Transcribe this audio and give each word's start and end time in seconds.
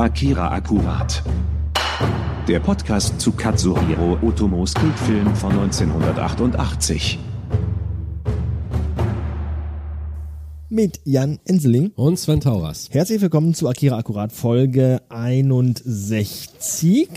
Akira 0.00 0.50
Akkurat. 0.50 1.22
Der 2.48 2.58
Podcast 2.58 3.20
zu 3.20 3.32
Katsuhiro 3.32 4.16
Otomos 4.22 4.72
Kultfilm 4.72 5.36
von 5.36 5.52
1988. 5.52 7.18
Mit 10.70 11.00
Jan 11.04 11.38
Enseling. 11.44 11.92
Und 11.96 12.18
Sven 12.18 12.40
Tauras. 12.40 12.88
Herzlich 12.90 13.20
willkommen 13.20 13.52
zu 13.52 13.68
Akira 13.68 13.98
Akkurat 13.98 14.32
Folge 14.32 15.02
61. 15.10 17.10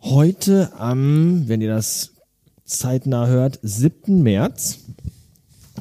Heute 0.00 0.72
am, 0.76 1.46
wenn 1.46 1.60
ihr 1.60 1.70
das 1.70 2.14
zeitnah 2.64 3.28
hört, 3.28 3.60
7. 3.62 4.24
März. 4.24 4.80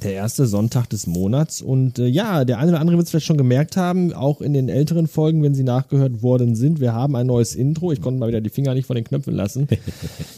Der 0.03 0.13
erste 0.13 0.45
Sonntag 0.45 0.89
des 0.89 1.07
Monats. 1.07 1.61
Und 1.61 1.99
äh, 1.99 2.07
ja, 2.07 2.45
der 2.45 2.59
eine 2.59 2.71
oder 2.71 2.79
andere 2.79 2.97
wird 2.97 3.05
es 3.05 3.11
vielleicht 3.11 3.25
schon 3.25 3.37
gemerkt 3.37 3.77
haben, 3.77 4.13
auch 4.13 4.41
in 4.41 4.53
den 4.53 4.69
älteren 4.69 5.07
Folgen, 5.07 5.43
wenn 5.43 5.55
sie 5.55 5.63
nachgehört 5.63 6.21
worden 6.21 6.55
sind. 6.55 6.79
Wir 6.79 6.93
haben 6.93 7.15
ein 7.15 7.27
neues 7.27 7.55
Intro. 7.55 7.91
Ich 7.91 8.01
konnte 8.01 8.19
mal 8.19 8.27
wieder 8.27 8.41
die 8.41 8.49
Finger 8.49 8.73
nicht 8.73 8.85
von 8.85 8.95
den 8.95 9.05
Knöpfen 9.05 9.33
lassen. 9.33 9.67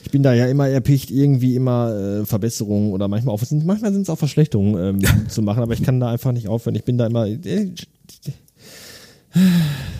Ich 0.03 0.11
bin 0.11 0.23
da 0.23 0.33
ja 0.33 0.47
immer 0.47 0.67
erpicht, 0.67 1.11
irgendwie 1.11 1.55
immer 1.55 1.93
äh, 1.93 2.25
Verbesserungen 2.25 2.93
oder 2.93 3.07
manchmal 3.07 3.35
auch, 3.35 3.41
manchmal 3.63 3.93
sind 3.93 4.01
es 4.01 4.09
auch 4.09 4.17
Verschlechterungen 4.17 5.01
ähm, 5.01 5.27
zu 5.29 5.43
machen, 5.43 5.61
aber 5.61 5.73
ich 5.73 5.83
kann 5.83 5.99
da 5.99 6.09
einfach 6.09 6.31
nicht 6.31 6.47
aufhören. 6.47 6.73
Ich 6.73 6.83
bin 6.83 6.97
da 6.97 7.05
immer. 7.05 7.27
Äh, 7.27 7.69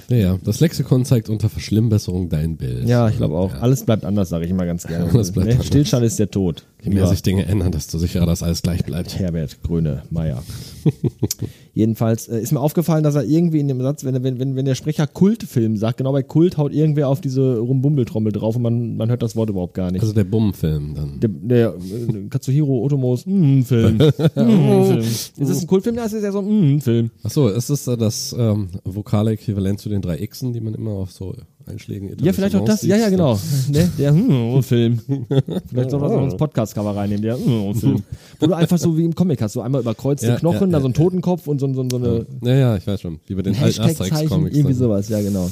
Ja, 0.10 0.18
ja, 0.18 0.38
das 0.44 0.60
Lexikon 0.60 1.06
zeigt 1.06 1.30
unter 1.30 1.50
Verschlimmbesserung 1.50 2.30
dein 2.30 2.58
Bild. 2.58 2.88
ja, 2.90 3.08
ich 3.10 3.18
glaube 3.18 3.36
auch. 3.38 3.54
Ja. 3.54 3.60
Alles 3.60 3.84
bleibt 3.86 4.04
anders, 4.06 4.30
sage 4.30 4.46
ich 4.46 4.52
immer 4.52 4.66
ganz 4.66 4.88
gerne. 4.88 5.06
Alles 5.14 5.32
bleibt 5.32 5.52
anders. 5.52 5.68
Stillstand 5.68 6.04
ist 6.04 6.18
der 6.18 6.32
Tod. 6.32 6.66
Je 6.82 6.90
mehr 6.90 7.04
Ja. 7.04 7.08
sich 7.10 7.22
Dinge 7.22 7.46
ändern, 7.46 7.72
desto 7.72 8.00
sicherer, 8.00 8.26
dass 8.26 8.42
alles 8.42 8.62
gleich 8.64 8.84
bleibt. 8.86 9.20
Herbert 9.20 9.62
Gröne 9.62 10.04
Meier. 10.10 10.42
Jedenfalls 11.80 12.28
äh, 12.28 12.42
ist 12.42 12.52
mir 12.52 12.60
aufgefallen, 12.60 13.06
dass 13.06 13.16
er 13.16 13.24
irgendwie 13.24 13.62
in 13.62 13.70
dem 13.70 13.82
Satz, 13.82 14.04
wenn, 14.04 14.22
wenn, 14.22 14.38
wenn, 14.38 14.58
wenn 14.58 14.66
der 14.66 14.76
Sprecher 14.76 15.08
Kultfilm 15.08 15.78
sagt, 15.78 16.00
genau 16.00 16.12
bei 16.12 16.24
Kult 16.24 16.58
haut 16.58 16.74
irgendwer 16.74 17.08
auf 17.08 17.22
diese 17.22 17.58
Rumbumbeltrommel 17.58 18.34
drauf 18.34 18.58
und 18.58 18.64
man, 18.64 18.98
man 18.98 19.10
hört 19.10 19.22
das 19.22 19.38
Wort 19.38 19.50
überhaupt 19.50 19.76
gar 19.76 19.90
nicht. 19.90 20.02
Also 20.02 20.14
der 20.14 20.26
Bumm-Film 20.26 20.94
dann. 20.94 21.20
der, 21.22 21.30
der 21.30 21.70
äh, 21.70 22.28
Katsuhiro 22.30 22.84
Otomos 22.84 23.26
mm, 23.26 23.62
Film. 23.62 23.96
mm, 24.36 24.88
Film. 24.88 25.00
Ist 25.00 25.38
das 25.38 25.62
ein 25.62 25.68
Kultfilm? 25.68 25.96
Ja, 25.96 26.04
es 26.04 26.12
ist 26.12 26.24
ja 26.24 26.34
so 26.34 26.40
ein 26.40 26.76
mm, 26.76 26.82
Film. 26.82 27.12
Achso, 27.24 27.48
ist 27.48 27.70
das 27.70 27.88
äh, 27.88 27.96
das 27.96 28.36
ähm, 28.38 28.68
vokale 28.84 29.32
Äquivalent 29.32 29.80
zu 29.80 29.88
den 29.88 30.02
drei 30.02 30.18
Xen, 30.28 30.52
die 30.52 30.60
man 30.60 30.74
immer 30.74 30.92
auf 30.92 31.14
so 31.14 31.34
Einschlägen 31.70 32.16
Ja, 32.22 32.34
vielleicht 32.34 32.56
auch 32.56 32.66
das. 32.66 32.82
Ja, 32.82 32.98
ja, 32.98 33.10
genau. 33.10 33.40
Ne? 33.70 33.90
Der 33.98 34.12
mm, 34.12 34.64
Film. 34.64 35.00
Vielleicht 35.70 35.92
soll 35.92 36.00
man 36.00 36.10
so 36.10 36.20
ins 36.20 36.38
Podcast-Cover 36.38 36.96
reinnehmen. 36.96 37.22
Der 37.22 37.38
mm, 37.38 37.76
Film. 37.76 38.04
Wo 38.40 38.48
du 38.48 38.54
einfach 38.54 38.78
so 38.78 38.98
wie 38.98 39.06
im 39.06 39.16
Comic 39.16 39.42
hast, 39.42 39.54
so 39.54 39.62
einmal 39.62 39.82
überkreuzte 39.82 40.28
Ja, 40.28 40.36
Knochen, 40.38 40.70
ja, 40.70 40.74
da 40.74 40.78
ja, 40.78 40.82
so 40.82 40.88
ein 40.90 40.94
Totenkopf 40.94 41.48
und 41.48 41.60
so, 41.60 41.72
so, 41.74 41.88
so 41.90 41.98
eine 41.98 42.26
Ja, 42.42 42.56
ja, 42.56 42.76
ich 42.78 42.86
weiß 42.86 43.02
schon. 43.02 43.20
Wie 43.28 43.36
bei 43.36 43.42
den 43.42 43.56
alten 43.56 43.82
Asterix-Comics. 43.82 44.56
irgendwie 44.56 44.74
sowas. 44.74 45.10
Ja, 45.10 45.22
genau. 45.22 45.50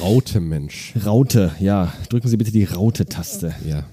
Raute 0.00 0.40
Mensch. 0.40 0.94
Raute, 1.04 1.52
ja. 1.60 1.92
Drücken 2.08 2.28
Sie 2.28 2.36
bitte 2.36 2.52
die 2.52 2.64
Raute-Taste. 2.64 3.54
Ja. 3.68 3.84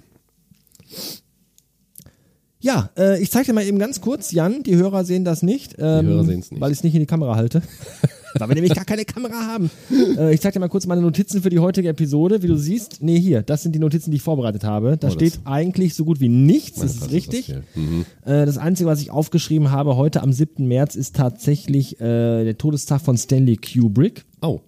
Ja, 2.62 2.90
äh, 2.98 3.22
ich 3.22 3.32
zeige 3.32 3.48
dir 3.48 3.54
mal 3.54 3.64
eben 3.64 3.80
ganz 3.80 4.02
kurz, 4.02 4.32
Jan, 4.32 4.64
die 4.64 4.76
Hörer 4.76 5.06
sehen 5.06 5.24
das 5.24 5.44
nicht. 5.44 5.76
Ähm, 5.80 6.08
Hörer 6.08 6.26
sehen's 6.26 6.52
nicht. 6.52 6.60
Weil 6.60 6.72
ich 6.72 6.80
es 6.80 6.84
nicht 6.84 6.94
in 6.94 7.00
die 7.00 7.06
Kamera 7.06 7.36
halte. 7.36 7.62
weil 8.38 8.48
wir 8.50 8.56
nämlich 8.56 8.74
gar 8.76 8.86
keine 8.86 9.06
Kamera 9.06 9.48
haben. 9.48 9.70
Äh, 10.18 10.34
ich 10.34 10.42
zeige 10.42 10.54
dir 10.54 10.60
mal 10.60 10.70
kurz 10.70 10.86
meine 10.86 11.02
Notizen 11.02 11.42
für 11.42 11.50
die 11.50 11.60
heutige 11.60 11.90
Episode. 11.90 12.42
Wie 12.44 12.48
du 12.48 12.58
siehst, 12.58 13.02
nee, 13.02 13.20
hier, 13.20 13.42
das 13.42 13.64
sind 13.64 13.74
die 13.74 13.80
Notizen, 13.80 14.12
die 14.12 14.18
ich 14.18 14.24
vorbereitet 14.24 14.64
habe. 14.64 14.98
Da 14.98 15.08
Oh, 15.08 15.10
das- 15.10 15.14
steht 15.14 15.40
eigentlich 15.46 15.96
so 15.96 16.06
gut 16.06 16.20
wie 16.20 16.30
nichts, 16.30 16.80
das 16.80 16.96
ist 16.96 17.12
richtig. 17.12 17.46
viel. 17.46 17.64
Mhm. 17.76 18.06
Äh, 18.26 18.46
das 18.46 18.58
Einzige, 18.58 18.90
was 18.90 19.02
ich 19.02 19.12
aufgeschrieben 19.12 19.72
habe 19.72 19.96
heute 19.96 20.22
am 20.22 20.32
7. 20.34 20.68
März, 20.68 20.96
ist 20.96 21.16
tatsächlich 21.16 22.00
äh, 22.00 22.44
der 22.44 22.58
Todestag 22.58 23.02
von 23.02 23.18
Stanley 23.18 23.58
Kubrick. 23.58 24.26
Oh, 24.42 24.60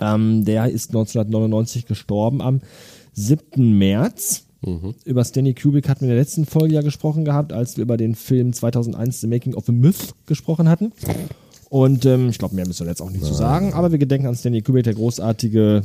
Ähm, 0.00 0.44
der 0.44 0.68
ist 0.70 0.90
1999 0.90 1.86
gestorben 1.86 2.40
am 2.42 2.60
7. 3.12 3.76
März. 3.78 4.42
Über 5.04 5.24
Stanley 5.24 5.54
Kubrick 5.54 5.88
hatten 5.88 6.00
wir 6.00 6.08
in 6.08 6.14
der 6.16 6.22
letzten 6.22 6.44
Folge 6.44 6.74
ja 6.74 6.82
gesprochen 6.82 7.24
gehabt, 7.24 7.52
als 7.52 7.76
wir 7.76 7.82
über 7.82 7.96
den 7.96 8.16
Film 8.16 8.52
2001 8.52 9.20
The 9.20 9.28
Making 9.28 9.54
of 9.54 9.68
a 9.68 9.72
Myth 9.72 10.14
gesprochen 10.26 10.68
hatten. 10.68 10.90
Und 11.76 12.06
ähm, 12.06 12.30
ich 12.30 12.38
glaube, 12.38 12.54
mehr 12.54 12.66
müssen 12.66 12.86
wir 12.86 12.90
jetzt 12.90 13.02
auch 13.02 13.10
nicht 13.10 13.22
zu 13.22 13.34
sagen, 13.34 13.74
aber 13.74 13.92
wir 13.92 13.98
gedenken 13.98 14.26
an 14.26 14.34
Stanley 14.34 14.62
Kubrick, 14.62 14.84
der 14.84 14.94
großartige. 14.94 15.82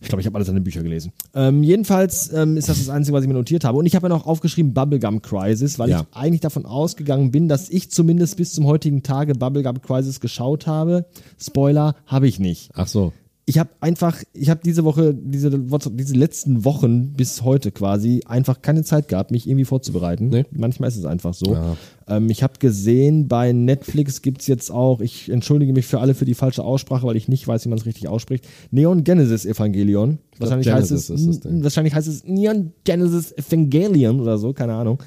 Ich 0.00 0.08
glaube, 0.08 0.20
ich 0.20 0.26
habe 0.26 0.34
alle 0.36 0.44
seine 0.44 0.60
Bücher 0.60 0.82
gelesen. 0.82 1.12
Ähm, 1.34 1.62
jedenfalls 1.62 2.32
ähm, 2.32 2.56
ist 2.56 2.68
das 2.68 2.78
das 2.78 2.88
Einzige, 2.88 3.16
was 3.16 3.22
ich 3.22 3.28
mir 3.28 3.34
notiert 3.34 3.62
habe. 3.62 3.78
Und 3.78 3.86
ich 3.86 3.94
habe 3.94 4.06
ja 4.06 4.08
noch 4.08 4.26
aufgeschrieben 4.26 4.74
Bubblegum 4.74 5.22
Crisis, 5.22 5.78
weil 5.78 5.90
Ja. 5.90 6.00
ich 6.10 6.16
eigentlich 6.16 6.40
davon 6.40 6.66
ausgegangen 6.66 7.30
bin, 7.30 7.46
dass 7.46 7.68
ich 7.68 7.92
zumindest 7.92 8.36
bis 8.38 8.52
zum 8.52 8.66
heutigen 8.66 9.04
Tage 9.04 9.34
Bubblegum 9.34 9.80
Crisis 9.82 10.18
geschaut 10.18 10.66
habe. 10.66 11.04
Spoiler, 11.40 11.94
habe 12.06 12.26
ich 12.26 12.40
nicht 12.40 12.70
ach 12.74 12.88
so. 12.88 13.12
Ich 13.48 13.58
habe 13.58 13.70
einfach, 13.80 14.22
ich 14.34 14.50
habe 14.50 14.60
diese 14.62 14.84
Woche, 14.84 15.14
diese, 15.14 15.58
diese 15.58 16.14
letzten 16.14 16.66
Wochen 16.66 17.14
bis 17.14 17.44
heute 17.44 17.72
quasi 17.72 18.20
einfach 18.26 18.60
keine 18.60 18.84
Zeit 18.84 19.08
gehabt, 19.08 19.30
mich 19.30 19.48
irgendwie 19.48 19.64
vorzubereiten. 19.64 20.28
Nee. 20.28 20.44
Manchmal 20.50 20.90
ist 20.90 20.98
es 20.98 21.06
einfach 21.06 21.32
so. 21.32 21.54
Ja. 21.54 21.76
Ähm, 22.08 22.28
ich 22.28 22.42
habe 22.42 22.58
gesehen, 22.58 23.26
bei 23.26 23.52
Netflix 23.52 24.20
gibt's 24.20 24.48
jetzt 24.48 24.70
auch, 24.70 25.00
ich 25.00 25.30
entschuldige 25.30 25.72
mich 25.72 25.86
für 25.86 25.98
alle 25.98 26.12
für 26.12 26.26
die 26.26 26.34
falsche 26.34 26.62
Aussprache, 26.62 27.06
weil 27.06 27.16
ich 27.16 27.26
nicht 27.28 27.48
weiß, 27.48 27.64
wie 27.64 27.70
man 27.70 27.78
es 27.78 27.86
richtig 27.86 28.06
ausspricht, 28.06 28.46
Neon 28.70 29.02
Genesis 29.02 29.46
Evangelion. 29.46 30.18
glaub, 30.32 30.50
Wahrscheinlich 30.50 30.70
heißt, 30.70 30.88
Genesis 30.88 31.08
es, 31.08 31.20
ist 31.20 31.26
das 31.28 31.40
Ding. 31.40 31.64
wahrscheinlich 31.64 31.94
heißt 31.94 32.06
es 32.08 32.24
Neon 32.24 32.74
Genesis 32.84 33.32
Evangelion 33.32 34.20
oder 34.20 34.36
so, 34.36 34.52
keine 34.52 34.74
Ahnung. 34.74 35.02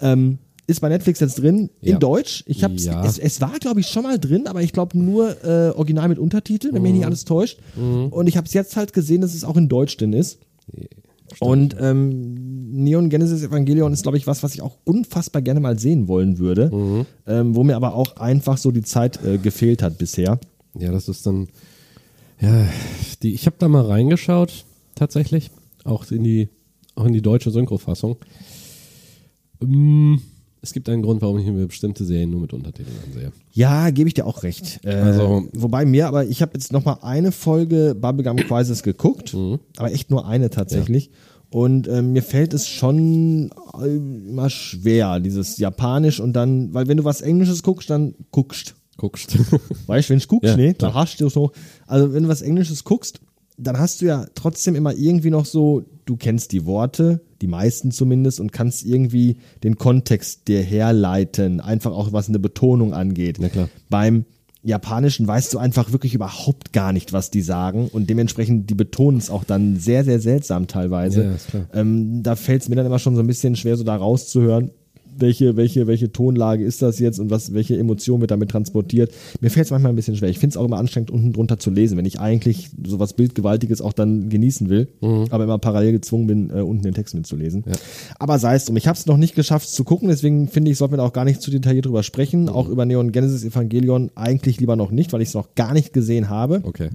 Ähm, 0.00 0.38
ist 0.66 0.80
bei 0.80 0.88
Netflix 0.88 1.20
jetzt 1.20 1.38
drin, 1.38 1.70
in 1.82 1.92
Ja. 1.92 1.98
Deutsch. 1.98 2.42
Ich 2.46 2.64
hab's, 2.64 2.84
Ja. 2.84 3.04
es, 3.04 3.18
es 3.18 3.40
war, 3.40 3.58
glaube 3.58 3.80
ich, 3.80 3.86
schon 3.88 4.02
mal 4.02 4.18
drin, 4.18 4.46
aber 4.46 4.62
ich 4.62 4.72
glaube 4.72 4.96
nur 4.98 5.44
äh, 5.44 5.70
original 5.70 6.08
mit 6.08 6.18
Untertitel, 6.18 6.72
wenn 6.72 6.82
mich 6.82 6.92
Mhm. 6.92 6.98
nicht 6.98 7.06
alles 7.06 7.24
täuscht. 7.24 7.58
Und 7.76 8.26
ich 8.28 8.36
habe 8.36 8.46
es 8.46 8.54
jetzt 8.54 8.76
halt 8.76 8.92
gesehen, 8.92 9.20
dass 9.20 9.34
es 9.34 9.44
auch 9.44 9.56
in 9.56 9.68
Deutsch 9.68 9.96
drin 9.98 10.12
ist. 10.14 10.38
Und 11.40 11.76
ähm, 11.80 12.72
Neon 12.72 13.10
Genesis 13.10 13.42
Evangelion 13.42 13.92
ist, 13.92 14.02
glaube 14.02 14.16
ich, 14.18 14.26
was, 14.26 14.42
was 14.42 14.54
ich 14.54 14.62
auch 14.62 14.76
unfassbar 14.84 15.42
gerne 15.42 15.60
mal 15.60 15.78
sehen 15.78 16.06
wollen 16.08 16.38
würde, 16.38 16.70
Mhm. 16.74 17.06
ähm, 17.26 17.54
wo 17.56 17.64
mir 17.64 17.76
aber 17.76 17.94
auch 17.94 18.16
einfach 18.16 18.56
so 18.56 18.70
die 18.70 18.82
Zeit 18.82 19.22
äh, 19.24 19.38
gefehlt 19.38 19.82
hat 19.82 19.98
bisher. 19.98 20.38
Ja, 20.78 20.92
das 20.92 21.08
ist 21.08 21.26
dann. 21.26 21.48
Ja, 22.40 22.66
die, 23.22 23.32
ich 23.34 23.46
habe 23.46 23.56
da 23.58 23.68
mal 23.68 23.84
reingeschaut, 23.84 24.64
tatsächlich. 24.94 25.50
Auch 25.84 26.10
in 26.10 26.24
die, 26.24 26.48
auch 26.94 27.04
in 27.04 27.12
die 27.12 27.22
deutsche 27.22 27.50
Synchrofassung. 27.50 28.16
Ähm, 29.62 30.20
Es 30.64 30.72
gibt 30.72 30.88
einen 30.88 31.02
Grund, 31.02 31.20
warum 31.20 31.38
ich 31.38 31.46
mir 31.46 31.66
bestimmte 31.66 32.06
Serien 32.06 32.30
nur 32.30 32.40
mit 32.40 32.54
Untertiteln 32.54 32.96
ansehe. 33.06 33.32
Ja, 33.52 33.90
gebe 33.90 34.08
ich 34.08 34.14
dir 34.14 34.26
auch 34.26 34.42
recht. 34.42 34.80
Äh, 34.82 34.94
Also- 34.94 35.46
wobei 35.52 35.84
mir, 35.84 36.08
aber 36.08 36.24
ich 36.24 36.40
habe 36.40 36.52
jetzt 36.54 36.72
noch 36.72 36.86
mal 36.86 36.98
eine 37.02 37.32
Folge 37.32 37.94
Bubblegum 37.94 38.36
Crisis 38.38 38.82
geguckt, 38.82 39.34
Mhm. 39.34 39.58
aber 39.76 39.92
echt 39.92 40.10
nur 40.10 40.26
eine 40.26 40.48
tatsächlich. 40.48 41.10
Und 41.50 41.86
ähm, 41.86 42.14
mir 42.14 42.22
fällt 42.22 42.54
es 42.54 42.66
schon 42.66 43.50
äh, 43.78 43.86
immer 44.30 44.48
schwer, 44.48 45.20
dieses 45.20 45.58
Japanisch 45.58 46.18
und 46.18 46.32
dann, 46.32 46.72
weil 46.72 46.88
wenn 46.88 46.96
du 46.96 47.04
was 47.04 47.20
Englisches 47.20 47.62
guckst, 47.62 47.90
dann 47.90 48.14
guckst. 48.30 48.74
Guckst. 48.96 49.36
Weißt 49.86 50.08
du, 50.08 50.14
wenn 50.14 50.18
du 50.20 50.26
guckst, 50.26 50.50
Ja, 50.50 50.56
nee, 50.56 50.72
klar. 50.72 50.92
dann 50.92 51.00
hast 51.00 51.20
du 51.20 51.28
so. 51.28 51.52
Also 51.86 52.14
wenn 52.14 52.22
du 52.22 52.28
was 52.30 52.40
Englisches 52.42 52.84
guckst, 52.84 53.20
dann 53.56 53.78
hast 53.78 54.00
du 54.00 54.06
ja 54.06 54.26
trotzdem 54.34 54.74
immer 54.74 54.94
irgendwie 54.94 55.30
noch 55.30 55.46
so, 55.46 55.84
du 56.06 56.16
kennst 56.16 56.52
die 56.52 56.66
Worte, 56.66 57.20
die 57.40 57.46
meisten 57.46 57.90
zumindest, 57.90 58.40
und 58.40 58.52
kannst 58.52 58.84
irgendwie 58.84 59.36
den 59.62 59.76
Kontext 59.76 60.48
dir 60.48 60.62
herleiten, 60.62 61.60
einfach 61.60 61.92
auch 61.92 62.12
was 62.12 62.28
eine 62.28 62.38
Betonung 62.38 62.94
angeht. 62.94 63.38
Na 63.40 63.48
klar. 63.48 63.68
Beim 63.90 64.24
Japanischen 64.62 65.26
weißt 65.26 65.52
du 65.52 65.58
einfach 65.58 65.92
wirklich 65.92 66.14
überhaupt 66.14 66.72
gar 66.72 66.92
nicht, 66.92 67.12
was 67.12 67.30
die 67.30 67.42
sagen 67.42 67.88
und 67.92 68.08
dementsprechend, 68.08 68.70
die 68.70 68.74
betonen 68.74 69.18
es 69.18 69.28
auch 69.28 69.44
dann 69.44 69.76
sehr, 69.76 70.04
sehr 70.04 70.20
seltsam 70.20 70.66
teilweise. 70.66 71.36
Ja. 71.52 71.60
Ähm, 71.74 72.22
da 72.22 72.34
fällt 72.34 72.62
es 72.62 72.68
mir 72.70 72.76
dann 72.76 72.86
immer 72.86 72.98
schon 72.98 73.14
so 73.14 73.20
ein 73.20 73.26
bisschen 73.26 73.56
schwer, 73.56 73.76
so 73.76 73.84
da 73.84 73.94
rauszuhören, 73.94 74.70
welche, 75.18 75.56
welche, 75.56 75.86
welche 75.86 76.12
Tonlage 76.12 76.64
ist 76.64 76.82
das 76.82 76.98
jetzt 76.98 77.18
und 77.18 77.30
was, 77.30 77.52
welche 77.54 77.78
Emotion 77.78 78.20
wird 78.20 78.30
damit 78.30 78.50
transportiert. 78.50 79.12
Mir 79.40 79.50
fällt 79.50 79.66
es 79.66 79.70
manchmal 79.70 79.92
ein 79.92 79.96
bisschen 79.96 80.16
schwer. 80.16 80.28
Ich 80.28 80.38
finde 80.38 80.54
es 80.54 80.56
auch 80.56 80.64
immer 80.64 80.78
anstrengend, 80.78 81.10
unten 81.10 81.32
drunter 81.32 81.58
zu 81.58 81.70
lesen, 81.70 81.96
wenn 81.96 82.06
ich 82.06 82.20
eigentlich 82.20 82.70
sowas 82.84 83.12
Bildgewaltiges 83.14 83.80
auch 83.80 83.92
dann 83.92 84.28
genießen 84.28 84.68
will, 84.68 84.88
aber 85.30 85.44
immer 85.44 85.58
parallel 85.58 85.92
gezwungen 85.92 86.26
bin, 86.26 86.50
äh, 86.50 86.60
unten 86.60 86.82
den 86.82 86.94
Text 86.94 87.14
mitzulesen. 87.14 87.64
Aber 88.18 88.38
sei 88.38 88.54
es 88.54 88.64
drum. 88.64 88.76
Ich 88.76 88.86
habe 88.86 88.98
es 88.98 89.06
noch 89.06 89.16
nicht 89.16 89.34
geschafft 89.34 89.68
zu 89.68 89.84
gucken, 89.84 90.08
deswegen 90.08 90.48
finde 90.48 90.70
ich, 90.70 90.78
sollten 90.78 90.96
wir 90.96 91.02
auch 91.02 91.12
gar 91.12 91.24
nicht 91.24 91.40
zu 91.40 91.50
detailliert 91.50 91.86
drüber 91.86 92.02
sprechen. 92.02 92.48
Auch 92.48 92.68
über 92.68 92.84
Neon 92.84 93.12
Genesis 93.12 93.44
Evangelion 93.44 94.10
eigentlich 94.14 94.60
lieber 94.60 94.76
noch 94.76 94.90
nicht, 94.90 95.12
weil 95.12 95.22
ich 95.22 95.28
es 95.28 95.34
noch 95.34 95.54
gar 95.54 95.72
nicht 95.72 95.92
gesehen 95.92 96.28
habe. 96.28 96.60
Okay. 96.64 96.90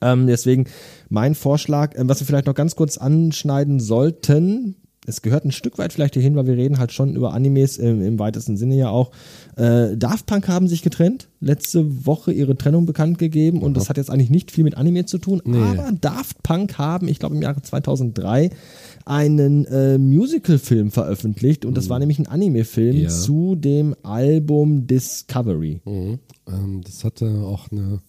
Ähm, 0.00 0.26
deswegen 0.26 0.66
mein 1.08 1.34
Vorschlag, 1.34 1.96
ähm, 1.96 2.08
was 2.08 2.20
wir 2.20 2.26
vielleicht 2.26 2.46
noch 2.46 2.54
ganz 2.54 2.76
kurz 2.76 2.98
anschneiden 2.98 3.80
sollten, 3.80 4.76
es 5.06 5.22
gehört 5.22 5.44
ein 5.44 5.52
Stück 5.52 5.78
weit 5.78 5.92
vielleicht 5.92 6.14
hierhin, 6.14 6.34
weil 6.36 6.46
wir 6.46 6.56
reden 6.56 6.78
halt 6.78 6.92
schon 6.92 7.14
über 7.16 7.32
Animes 7.32 7.78
im, 7.78 8.02
im 8.02 8.18
weitesten 8.18 8.56
Sinne 8.56 8.74
ja 8.76 8.90
auch. 8.90 9.10
Äh, 9.56 9.96
Daft 9.96 10.26
Punk 10.26 10.48
haben 10.48 10.68
sich 10.68 10.82
getrennt, 10.82 11.28
letzte 11.40 12.06
Woche 12.06 12.32
ihre 12.32 12.56
Trennung 12.56 12.86
bekannt 12.86 13.18
gegeben 13.18 13.62
und 13.62 13.76
das 13.76 13.88
hat 13.88 13.96
jetzt 13.96 14.10
eigentlich 14.10 14.30
nicht 14.30 14.50
viel 14.50 14.64
mit 14.64 14.76
Anime 14.76 15.06
zu 15.06 15.18
tun, 15.18 15.40
aber 15.54 15.92
Daft 16.00 16.42
Punk 16.42 16.78
haben, 16.78 17.08
ich 17.08 17.18
glaube 17.18 17.36
im 17.36 17.42
Jahre 17.42 17.62
2003, 17.62 18.50
einen 19.04 19.64
äh, 19.66 19.98
Musical-Film 19.98 20.90
veröffentlicht 20.90 21.64
und 21.64 21.76
das 21.76 21.88
war 21.88 21.98
nämlich 21.98 22.18
ein 22.18 22.26
Anime-Film 22.26 22.96
Ja. 22.96 23.08
zu 23.08 23.54
dem 23.54 23.94
Album 24.02 24.86
Discovery. 24.86 25.80
Mhm. 25.84 26.18
Ähm, 26.48 26.80
das 26.84 27.04
hatte 27.04 27.26
auch 27.42 27.70
eine. 27.70 28.00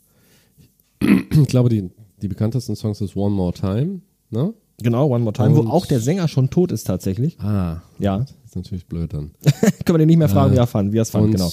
ich 1.41 1.47
glaube, 1.47 1.69
die, 1.69 1.89
die 2.21 2.27
bekanntesten 2.27 2.75
Songs 2.75 3.01
ist 3.01 3.15
One 3.15 3.35
More 3.35 3.53
Time, 3.53 4.01
ne? 4.31 4.53
Genau, 4.81 5.07
One 5.07 5.23
More 5.23 5.33
Time, 5.33 5.55
wo 5.55 5.61
Und- 5.61 5.67
auch 5.71 5.85
der 5.87 5.99
Sänger 5.99 6.27
schon 6.27 6.49
tot 6.51 6.71
ist 6.71 6.83
tatsächlich. 6.85 7.39
Ah, 7.39 7.81
Ja. 7.97 8.19
das 8.19 8.31
ist 8.45 8.55
natürlich 8.55 8.85
blöd 8.85 9.11
dann. 9.13 9.31
Können 9.85 9.95
wir 9.95 9.97
den 9.97 10.07
nicht 10.07 10.17
mehr 10.17 10.29
fragen, 10.29 10.53
wie 10.53 10.57
er 10.57 10.67
fand, 10.67 10.93
wie 10.93 10.97
er 10.99 11.01
es 11.01 11.09
fand, 11.09 11.25
Und 11.25 11.31
genau. 11.31 11.51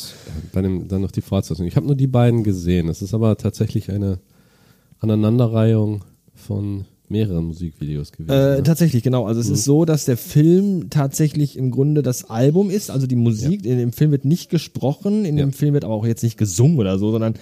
bei 0.52 0.60
dem, 0.60 0.88
dann 0.88 1.00
noch 1.00 1.10
die 1.10 1.22
Fortsetzung. 1.22 1.66
Ich 1.66 1.76
habe 1.76 1.86
nur 1.86 1.94
die 1.96 2.06
beiden 2.06 2.44
gesehen. 2.44 2.88
Es 2.88 3.00
ist 3.00 3.14
aber 3.14 3.36
tatsächlich 3.38 3.90
eine 3.90 4.18
Aneinanderreihung 5.00 6.04
von 6.34 6.84
mehreren 7.08 7.44
Musikvideos 7.46 8.12
gewesen. 8.12 8.30
Äh, 8.32 8.56
ne? 8.56 8.62
tatsächlich, 8.62 9.02
genau. 9.02 9.26
Also 9.26 9.40
es 9.40 9.48
ist 9.48 9.64
so, 9.64 9.84
dass 9.84 10.04
der 10.04 10.16
Film 10.16 10.88
tatsächlich 10.90 11.56
im 11.56 11.70
Grunde 11.70 12.02
das 12.02 12.28
Album 12.30 12.70
ist, 12.70 12.90
also 12.90 13.06
die 13.06 13.16
Musik. 13.16 13.64
In 13.64 13.78
dem 13.78 13.92
Film 13.92 14.10
wird 14.10 14.24
nicht 14.24 14.50
gesprochen, 14.50 15.24
in 15.24 15.36
Ja. 15.36 15.44
dem 15.44 15.52
Film 15.52 15.74
wird 15.74 15.84
aber 15.84 15.94
auch 15.94 16.06
jetzt 16.06 16.22
nicht 16.22 16.38
gesungen 16.38 16.78
oder 16.78 16.98
so, 16.98 17.10
sondern 17.12 17.34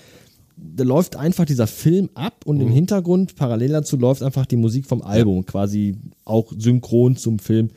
da 0.57 0.85
läuft 0.85 1.17
einfach 1.17 1.45
dieser 1.45 1.67
Film 1.67 2.09
ab 2.15 2.45
und 2.45 2.61
im 2.61 2.69
Mhm. 2.69 2.73
Hintergrund 2.73 3.37
parallel 3.37 3.71
dazu 3.71 3.97
läuft 3.97 4.23
einfach 4.23 4.47
die 4.47 4.57
Musik 4.57 4.87
vom 4.87 5.03
Album, 5.03 5.45
quasi 5.47 5.97
auch 6.25 6.53
synchron 6.57 7.17
zum 7.17 7.39
Film 7.39 7.71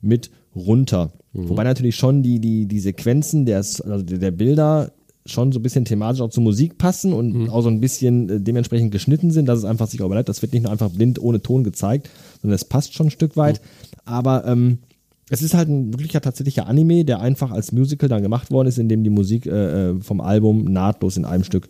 mit 0.00 0.30
runter. 0.54 1.12
Mhm. 1.32 1.48
Wobei 1.48 1.64
natürlich 1.64 1.96
schon 1.96 2.22
die, 2.22 2.40
die, 2.40 2.66
die 2.66 2.80
Sequenzen 2.80 3.46
der, 3.46 3.58
also 3.58 4.02
der 4.02 4.30
Bilder 4.30 4.92
schon 5.26 5.52
so 5.52 5.60
ein 5.60 5.62
bisschen 5.62 5.84
thematisch 5.84 6.22
auch 6.22 6.30
zur 6.30 6.42
Musik 6.42 6.78
passen 6.78 7.12
und 7.12 7.34
Mhm. 7.34 7.50
auch 7.50 7.60
so 7.62 7.68
ein 7.68 7.80
bisschen 7.80 8.28
äh, 8.28 8.40
dementsprechend 8.40 8.90
geschnitten 8.90 9.30
sind, 9.30 9.46
dass 9.46 9.58
es 9.58 9.64
einfach 9.64 9.86
sich 9.86 10.00
auch 10.02 10.06
überleitet. 10.06 10.30
Das 10.30 10.42
wird 10.42 10.52
nicht 10.54 10.62
nur 10.62 10.72
einfach 10.72 10.90
blind 10.90 11.20
ohne 11.22 11.40
Ton 11.42 11.62
gezeigt, 11.62 12.08
sondern 12.40 12.54
es 12.54 12.64
passt 12.64 12.94
schon 12.94 13.08
ein 13.08 13.10
Stück 13.10 13.36
weit. 13.36 13.60
Aber 14.04 14.44
ähm, 14.46 14.78
es 15.28 15.42
ist 15.42 15.54
halt 15.54 15.68
ein 15.68 15.92
wirklicher 15.92 16.20
tatsächlicher 16.22 16.66
Anime, 16.66 17.04
der 17.04 17.20
einfach 17.20 17.52
als 17.52 17.70
Musical 17.70 18.08
dann 18.08 18.22
gemacht 18.22 18.50
worden 18.50 18.66
ist, 18.66 18.78
in 18.78 18.88
dem 18.88 19.04
die 19.04 19.10
Musik 19.10 19.46
äh, 19.46 19.90
äh, 19.90 20.00
vom 20.00 20.20
Album 20.20 20.64
nahtlos 20.64 21.16
in 21.16 21.24
einem 21.24 21.44
Stück 21.44 21.68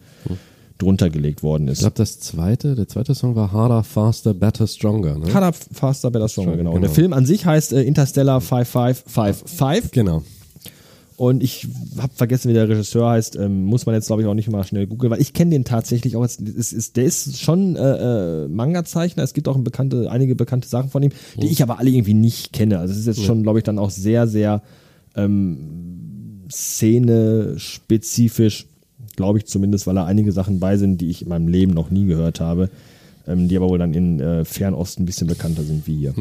drunter 0.83 1.11
gelegt 1.11 1.43
worden 1.43 1.67
ich 1.69 1.73
ist. 1.75 1.79
glaube, 1.81 1.95
das 1.97 2.19
zweite, 2.21 2.75
der 2.75 2.89
zweite 2.89 3.15
Song 3.15 3.35
war 3.37 3.53
Harder, 3.53 3.85
Faster, 3.85 4.35
Better, 4.35 4.67
Stronger. 4.67 5.19
Ne? 5.19 5.33
Harder, 5.33 5.53
Faster, 5.53 6.11
Better, 6.11 6.29
Stronger, 6.29 6.57
genau. 6.57 6.71
Und 6.71 6.77
genau. 6.77 6.87
der 6.87 6.95
Film 6.95 7.13
an 7.13 7.27
sich 7.27 7.47
heißt 7.47 7.73
äh, 7.73 7.83
Interstellar 7.83 8.41
5555 8.41 9.93
Genau. 9.93 10.23
und 11.17 11.43
ich 11.43 11.67
habe 11.99 12.13
vergessen, 12.15 12.49
wie 12.49 12.55
der 12.55 12.69
Regisseur 12.69 13.11
heißt. 13.11 13.37
Ähm, 13.37 13.65
muss 13.65 13.85
man 13.87 13.95
jetzt, 13.95 14.07
glaube 14.07 14.23
ich, 14.23 14.29
auch 14.29 14.35
nicht 14.35 14.51
mal 14.51 14.65
schnell 14.65 14.87
googeln, 14.87 15.11
weil 15.13 15.21
ich 15.21 15.33
kenne 15.35 15.51
den 15.51 15.65
tatsächlich 15.65 16.17
auch. 16.17 16.23
Jetzt, 16.23 16.41
ist, 16.41 16.73
ist, 16.73 16.97
der 16.97 17.05
ist 17.05 17.39
schon 17.41 17.77
äh, 17.77 18.45
äh, 18.45 18.49
Manga-Zeichner. 18.49 19.23
Es 19.23 19.35
gibt 19.35 19.47
auch 19.49 19.57
ein 19.57 19.65
bekannte, 19.65 20.11
einige 20.11 20.35
bekannte 20.35 20.69
Sachen 20.69 20.89
von 20.91 21.03
ihm, 21.03 21.11
die 21.41 21.49
ich 21.49 21.63
aber 21.63 21.79
alle 21.79 21.91
irgendwie 21.91 22.15
nicht 22.15 22.53
kenne. 22.55 22.79
Also 22.79 22.93
es 22.93 23.01
ist 23.01 23.07
jetzt 23.07 23.23
schon, 23.25 23.43
glaube 23.43 23.59
ich, 23.59 23.65
dann 23.65 23.79
auch 23.79 23.91
sehr, 23.91 24.27
sehr 24.27 24.63
ähm, 25.15 26.47
szene-spezifisch, 26.51 28.67
glaube 29.21 29.39
ich 29.39 29.45
zumindest, 29.45 29.87
weil 29.87 29.95
da 29.95 30.07
einige 30.07 30.33
Sachen 30.33 30.61
bei 30.61 30.79
sind, 30.79 31.01
die 31.01 31.11
ich 31.11 31.23
in 31.23 31.29
meinem 31.29 31.47
Leben 31.47 31.73
noch 31.73 31.91
nie 31.91 32.07
gehört 32.07 32.41
habe, 32.41 32.71
ähm, 33.27 33.49
die 33.49 33.57
aber 33.57 33.69
wohl 33.69 33.79
dann 33.79 33.93
in 33.93 34.19
äh, 34.19 34.47
Fernost 34.47 34.99
ein 34.99 35.05
bisschen 35.05 35.27
bekannter 35.27 35.63
sind 35.63 35.87
wie 35.87 35.97
hier. 35.97 36.15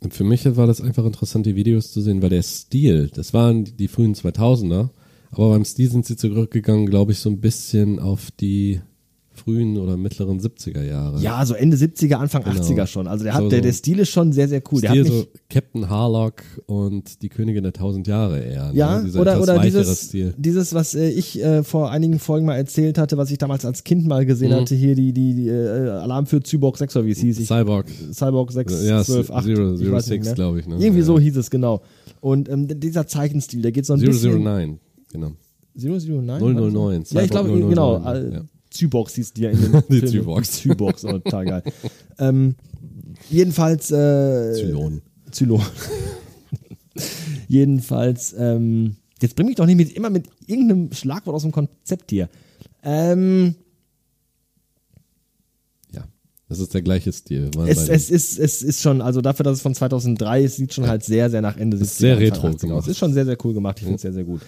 Und 0.00 0.14
für 0.14 0.24
mich 0.24 0.44
war 0.56 0.66
das 0.66 0.80
einfach 0.80 1.04
interessant, 1.04 1.44
die 1.44 1.56
Videos 1.56 1.92
zu 1.92 2.00
sehen, 2.00 2.22
weil 2.22 2.30
der 2.30 2.42
Stil, 2.42 3.10
das 3.14 3.34
waren 3.34 3.64
die 3.64 3.88
frühen 3.88 4.14
2000er, 4.14 4.88
aber 5.30 5.50
beim 5.50 5.64
Stil 5.66 5.90
sind 5.90 6.06
sie 6.06 6.16
zurückgegangen, 6.16 6.86
glaube 6.86 7.12
ich, 7.12 7.18
so 7.18 7.28
ein 7.28 7.40
bisschen 7.40 7.98
auf 7.98 8.30
die 8.30 8.80
frühen 9.38 9.76
oder 9.78 9.96
mittleren 9.96 10.38
70er 10.40 10.82
Jahre. 10.84 11.20
Ja, 11.20 11.44
so 11.46 11.54
Ende 11.54 11.76
70er, 11.76 12.14
Anfang 12.16 12.44
Genau. 12.44 12.56
80er 12.60 12.86
schon. 12.86 13.06
Also 13.06 13.24
der 13.24 13.34
hat, 13.34 13.42
So, 13.42 13.48
der, 13.48 13.60
der 13.62 13.72
Stil 13.72 13.98
ist 14.00 14.10
schon 14.10 14.32
sehr, 14.32 14.48
sehr 14.48 14.62
cool. 14.70 14.80
Der 14.80 14.90
Stil 14.90 15.04
hat 15.04 15.10
mich, 15.12 15.20
so 15.20 15.26
Captain 15.48 15.88
Harlock 15.88 16.42
und 16.66 17.22
die 17.22 17.28
Königin 17.28 17.62
der 17.62 17.72
tausend 17.72 18.06
Jahre 18.06 18.40
eher. 18.40 18.70
ja, 18.74 19.00
ne? 19.00 19.10
Oder, 19.18 19.40
oder 19.40 19.58
dieses, 19.60 20.02
Stil. 20.08 20.34
dieses, 20.36 20.74
was 20.74 20.94
äh, 20.94 21.08
ich 21.08 21.42
äh, 21.42 21.62
vor 21.64 21.90
einigen 21.90 22.18
Folgen 22.18 22.46
mal 22.46 22.56
erzählt 22.56 22.98
hatte, 22.98 23.16
was 23.16 23.30
ich 23.30 23.38
damals 23.38 23.64
als 23.64 23.84
Kind 23.84 24.06
mal 24.06 24.26
gesehen 24.26 24.50
Mhm. 24.50 24.54
hatte, 24.60 24.74
hier 24.74 24.94
die, 24.94 25.12
die, 25.12 25.34
die 25.34 25.48
äh, 25.48 25.88
Alarm 25.88 26.26
für 26.26 26.40
Cyborg 26.44 26.76
6 26.76 26.96
oder 26.96 27.06
wie 27.06 27.12
es 27.12 27.20
hieß. 27.20 27.46
Cyborg. 27.46 27.86
Cyborg 28.12 28.52
6, 28.52 28.84
Ja, 28.84 29.02
12, 29.02 29.30
8. 29.30 29.44
Zero- 29.44 29.72
ich 29.74 29.78
Zero 29.80 29.92
weiß 29.92 30.06
nicht 30.08 30.14
Six, 30.16 30.26
mehr. 30.26 30.34
glaube 30.34 30.60
ich, 30.60 30.66
ne? 30.66 30.74
Irgendwie 30.78 31.00
Ja, 31.00 31.04
so 31.06 31.18
hieß 31.18 31.36
es, 31.36 31.50
genau. 31.50 31.80
Und 32.20 32.48
ähm, 32.48 32.66
dieser 32.68 33.06
Zeichenstil, 33.06 33.62
der 33.62 33.72
geht 33.72 33.86
so 33.86 33.92
ein 33.94 34.00
bisschen... 34.00 34.42
009, 34.42 34.80
genau. 35.12 35.32
009? 35.76 36.40
009, 36.40 37.04
Ja, 37.10 37.22
ich 37.22 37.30
glaube, 37.30 37.50
genau. 37.50 37.98
009, 38.00 38.16
äh, 38.16 38.34
ja. 38.34 38.40
Zyborgs 38.78 39.14
hieß 39.14 39.32
die 39.32 39.42
ja 39.42 39.50
in 39.50 39.60
den 39.72 39.82
Die. 39.90 40.00
Die 40.00 40.06
Zyborgs, 40.06 41.04
oh, 41.04 41.18
total 41.18 41.44
geil. 41.44 41.62
ähm, 42.18 42.54
jedenfalls... 43.30 43.90
Äh, 43.90 44.52
Zylon. 44.54 45.02
Zylon. 45.30 45.62
Jedenfalls, 47.48 48.34
ähm, 48.38 48.96
jetzt 49.22 49.34
bring 49.36 49.46
mich 49.46 49.56
doch 49.56 49.66
nicht 49.66 49.76
mit, 49.76 49.92
immer 49.92 50.10
mit 50.10 50.26
irgendeinem 50.46 50.92
Schlagwort 50.92 51.34
aus 51.36 51.42
dem 51.42 51.52
Konzept 51.52 52.10
hier. 52.10 52.28
Ähm, 52.82 53.54
Ja, 55.92 56.04
das 56.48 56.58
ist 56.58 56.74
der 56.74 56.82
gleiche 56.82 57.12
Stil. 57.12 57.50
Es, 57.66 57.88
es, 57.88 58.10
ist, 58.10 58.38
es 58.38 58.62
ist 58.62 58.82
schon, 58.82 59.00
also 59.00 59.20
dafür, 59.20 59.44
dass 59.44 59.54
es 59.56 59.62
von 59.62 59.74
2003 59.74 60.42
ist, 60.42 60.56
sieht 60.56 60.74
schon 60.74 60.86
halt 60.88 61.04
sehr, 61.04 61.30
sehr 61.30 61.40
nach 61.40 61.56
Ende 61.56 61.76
70er, 61.76 61.82
Ist 61.82 61.98
sehr 61.98 62.18
retro 62.18 62.48
80er 62.48 62.54
aus. 62.54 62.60
gemacht. 62.60 62.88
Ist 62.88 62.98
schon 62.98 63.12
sehr, 63.14 63.24
sehr 63.24 63.36
cool 63.44 63.54
gemacht. 63.54 63.76
Ich 63.78 63.84
finde 63.84 63.96
es 63.96 64.02
sehr, 64.02 64.12
sehr 64.12 64.24
gut. 64.24 64.42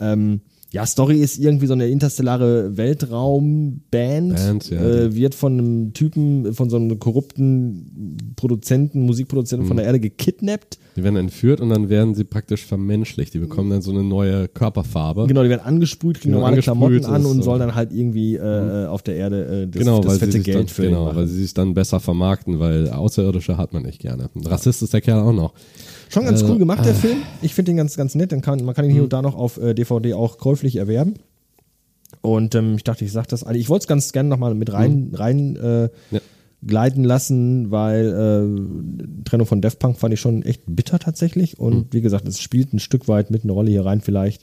Ähm, 0.00 0.40
ja, 0.72 0.84
Story 0.84 1.20
ist 1.20 1.38
irgendwie 1.38 1.66
so 1.66 1.72
eine 1.74 1.86
interstellare 1.88 2.76
Weltraumband. 2.76 3.90
Band, 3.90 4.70
ja, 4.70 4.80
äh, 4.82 5.14
wird 5.14 5.34
von 5.34 5.52
einem 5.58 5.92
Typen, 5.92 6.52
von 6.54 6.68
so 6.70 6.76
einem 6.76 6.98
korrupten 6.98 8.32
Produzenten, 8.36 9.02
Musikproduzenten 9.06 9.64
Mhm. 9.64 9.68
von 9.68 9.76
der 9.76 9.86
Erde 9.86 10.00
gekidnappt. 10.00 10.78
Die 10.96 11.04
werden 11.04 11.16
entführt 11.16 11.60
und 11.60 11.68
dann 11.70 11.88
werden 11.88 12.14
sie 12.14 12.24
praktisch 12.24 12.64
vermenschlicht. 12.64 13.32
Die 13.34 13.38
bekommen 13.38 13.70
dann 13.70 13.82
so 13.82 13.90
eine 13.92 14.02
neue 14.02 14.48
Körperfarbe. 14.48 15.26
Genau, 15.26 15.42
die 15.42 15.50
werden 15.50 15.64
angesprüht, 15.64 16.16
kriegen 16.20 16.32
Genau, 16.32 16.40
normale 16.44 16.60
Klamotten 16.62 17.04
an 17.04 17.24
und 17.26 17.36
so. 17.38 17.42
sollen 17.42 17.60
dann 17.60 17.74
halt 17.74 17.92
irgendwie 17.92 18.36
äh, 18.36 18.84
äh, 18.84 18.86
auf 18.86 19.02
der 19.02 19.16
Erde 19.16 19.62
äh, 19.62 19.66
das, 19.68 19.78
Genau, 19.80 20.00
das 20.00 20.12
weil 20.12 20.18
fette 20.18 20.40
Geld 20.40 20.58
dann, 20.58 20.68
für 20.68 20.82
genau, 20.82 21.14
weil 21.14 21.26
sie 21.26 21.42
sich 21.42 21.54
dann 21.54 21.74
besser 21.74 22.00
vermarkten, 22.00 22.58
weil 22.58 22.90
Außerirdische 22.90 23.56
hat 23.56 23.72
man 23.72 23.82
nicht 23.84 24.00
gerne. 24.00 24.28
Rassist 24.44 24.82
ist 24.82 24.92
der 24.94 25.00
Kerl 25.00 25.20
auch 25.20 25.32
noch. 25.32 25.52
Schon 26.08 26.24
ganz 26.24 26.40
Also, 26.42 26.52
cool 26.52 26.58
gemacht, 26.58 26.84
der 26.84 26.92
ah. 26.92 26.96
Film. 26.96 27.18
Ich 27.42 27.54
finde 27.54 27.70
den 27.72 27.76
ganz, 27.76 27.96
ganz 27.96 28.14
nett. 28.14 28.32
Dann 28.32 28.40
kann, 28.40 28.64
man 28.64 28.74
kann 28.74 28.84
ihn 28.84 28.90
hier 28.92 29.02
und 29.02 29.12
da 29.12 29.22
noch 29.22 29.34
auf 29.34 29.58
äh, 29.58 29.74
DVD 29.74 30.14
auch 30.14 30.38
käuflich 30.38 30.76
erwerben. 30.76 31.14
Und 32.22 32.54
ähm, 32.54 32.76
ich 32.76 32.84
dachte, 32.84 33.04
ich 33.04 33.12
sag 33.12 33.26
das 33.28 33.44
alle. 33.44 33.58
Ich 33.58 33.68
wollte 33.68 33.84
es 33.84 33.88
ganz 33.88 34.12
gerne 34.12 34.28
nochmal 34.28 34.54
mit 34.54 34.72
rein, 34.72 35.10
rein 35.14 35.56
äh, 35.56 35.88
Ja. 36.10 36.20
gleiten 36.64 37.04
lassen, 37.04 37.70
weil 37.70 38.06
äh, 38.06 39.24
Trennung 39.24 39.46
von 39.46 39.60
Def 39.60 39.78
Punk 39.78 39.98
fand 39.98 40.14
ich 40.14 40.20
schon 40.20 40.42
echt 40.42 40.62
bitter 40.66 40.98
tatsächlich. 40.98 41.58
Und 41.58 41.92
wie 41.92 42.00
gesagt, 42.00 42.26
es 42.28 42.40
spielt 42.40 42.72
ein 42.72 42.78
Stück 42.78 43.08
weit 43.08 43.30
mit 43.30 43.42
eine 43.42 43.52
Rolle 43.52 43.70
hier 43.70 43.84
rein 43.84 44.00
vielleicht. 44.00 44.42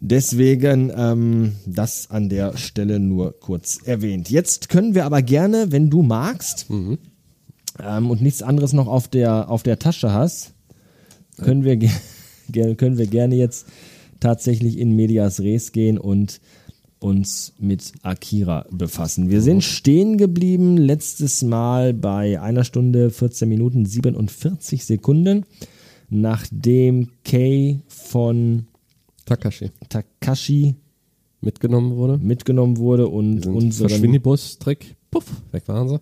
Deswegen 0.00 0.92
ähm, 0.94 1.52
das 1.64 2.10
an 2.10 2.28
der 2.28 2.56
Stelle 2.58 3.00
nur 3.00 3.40
kurz 3.40 3.80
erwähnt. 3.84 4.28
Jetzt 4.30 4.68
können 4.68 4.94
wir 4.94 5.06
aber 5.06 5.22
gerne, 5.22 5.72
wenn 5.72 5.88
du 5.88 6.02
magst 6.02 6.66
ähm, 6.70 8.10
und 8.10 8.20
nichts 8.20 8.42
anderes 8.42 8.74
noch 8.74 8.88
auf 8.88 9.08
der, 9.08 9.50
auf 9.50 9.62
der 9.62 9.78
Tasche 9.78 10.12
hast, 10.12 10.52
können 11.36 11.64
wir, 11.64 11.78
können 12.76 12.98
wir 12.98 13.06
gerne 13.06 13.34
jetzt 13.36 13.66
tatsächlich 14.20 14.78
in 14.78 14.92
Medias 14.92 15.40
Res 15.40 15.72
gehen 15.72 15.98
und 15.98 16.40
uns 16.98 17.52
mit 17.58 17.92
Akira 18.02 18.66
befassen. 18.70 19.30
Wir 19.30 19.42
sind 19.42 19.62
stehen 19.62 20.16
geblieben 20.16 20.76
letztes 20.76 21.42
Mal 21.42 21.92
bei 21.92 22.40
einer 22.40 22.64
Stunde 22.64 23.10
14 23.10 23.48
Minuten 23.48 23.84
47 23.84 24.84
Sekunden, 24.84 25.44
nachdem 26.08 27.10
Kei 27.24 27.80
von 27.88 28.66
Takashi 29.26 29.70
Takashi 29.88 30.76
mitgenommen 31.40 31.96
wurde. 31.96 32.18
mitgenommen 32.18 32.78
wurde 32.78 33.08
und 33.08 33.46
unseren, 33.46 33.88
Verschwindibus-Trick. 33.90 34.96
Puff, 35.10 35.42
weg 35.52 35.68
waren 35.68 35.88
sie. 35.88 36.00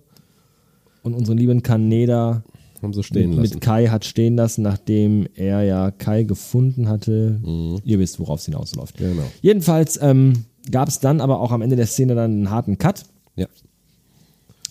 und 1.02 1.14
unseren 1.14 1.38
lieben 1.38 1.62
Kaneda 1.62 2.44
Haben 2.84 2.92
sie 2.92 3.02
stehen 3.02 3.30
mit, 3.30 3.38
lassen. 3.38 3.54
mit 3.54 3.60
Kai 3.62 3.86
hat 3.88 4.04
stehen 4.04 4.36
lassen, 4.36 4.62
nachdem 4.62 5.26
er 5.34 5.62
ja 5.62 5.90
Kai 5.90 6.22
gefunden 6.22 6.88
hatte. 6.88 7.40
Ihr 7.84 7.98
wisst, 7.98 8.20
worauf 8.20 8.40
es 8.40 8.46
hinausläuft. 8.46 9.00
Mhm. 9.00 9.04
Genau. 9.04 9.22
Jedenfalls 9.40 9.98
ähm, 10.00 10.44
gab 10.70 10.88
es 10.88 11.00
dann 11.00 11.20
aber 11.20 11.40
auch 11.40 11.50
am 11.50 11.62
Ende 11.62 11.76
der 11.76 11.86
Szene 11.86 12.14
dann 12.14 12.30
einen 12.30 12.50
harten 12.50 12.78
Cut. 12.78 13.04
Ja. 13.36 13.46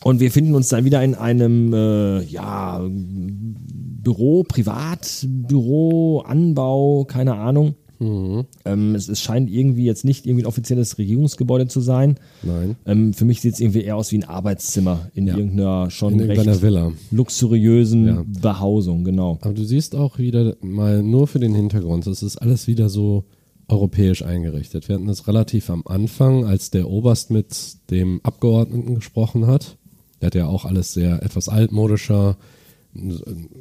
Und 0.03 0.20
wir 0.20 0.32
finden 0.32 0.53
uns 0.53 0.67
dann 0.70 0.86
wieder 0.86 1.03
in 1.03 1.15
einem 1.15 1.74
äh, 1.74 2.22
ja, 2.24 2.82
Büro, 2.88 4.43
Privatbüro, 4.43 6.22
Anbau, 6.22 7.05
keine 7.05 7.36
Ahnung. 7.36 7.75
Mhm. 8.03 8.45
Ähm, 8.65 8.95
es, 8.95 9.07
es 9.10 9.22
scheint 9.22 9.50
irgendwie 9.50 9.86
jetzt 9.86 10.03
nicht 10.05 10.25
irgendwie 10.25 10.43
ein 10.43 10.48
offizielles 10.48 10.98
Regierungsgebäude 10.98 11.67
zu 11.67 11.79
sein. 11.81 12.15
Nein. 12.43 12.75
Ähm, 12.86 13.13
für 13.13 13.25
mich 13.25 13.41
sieht 13.41 13.53
es 13.53 13.60
irgendwie 13.60 13.81
eher 13.83 13.95
aus 13.95 14.12
wie 14.12 14.17
ein 14.17 14.24
Arbeitszimmer 14.25 15.10
in 15.13 15.27
Ja. 15.27 15.38
irgendeiner 15.38 15.89
schon 15.89 16.19
In 16.19 16.22
recht 16.29 16.62
Villa. 16.62 16.91
luxuriösen 17.12 18.05
Ja. 18.07 18.24
Behausung, 18.41 19.03
genau. 19.03 19.38
Aber 19.41 19.53
du 19.53 19.63
siehst 19.63 19.95
auch 19.95 20.17
wieder 20.19 20.55
mal 20.62 21.01
nur 21.03 21.27
für 21.27 21.39
den 21.39 21.55
Hintergrund, 21.55 22.05
das 22.07 22.22
ist 22.24 22.38
alles 22.38 22.67
wieder 22.67 22.89
so 22.89 23.24
europäisch 23.69 24.24
eingerichtet. 24.24 24.88
Wir 24.89 24.95
hatten 24.95 25.07
das 25.07 25.27
relativ 25.27 25.69
am 25.69 25.83
Anfang, 25.86 26.45
als 26.45 26.69
der 26.69 26.89
Oberst 26.89 27.31
mit 27.31 27.55
dem 27.89 28.19
Abgeordneten 28.24 28.95
gesprochen 28.95 29.48
hat. 29.48 29.77
Der 30.22 30.27
hat 30.27 30.36
ja 30.36 30.48
auch 30.48 30.65
alles 30.65 30.93
sehr 30.93 31.24
etwas 31.24 31.48
altmodischer, 31.50 32.38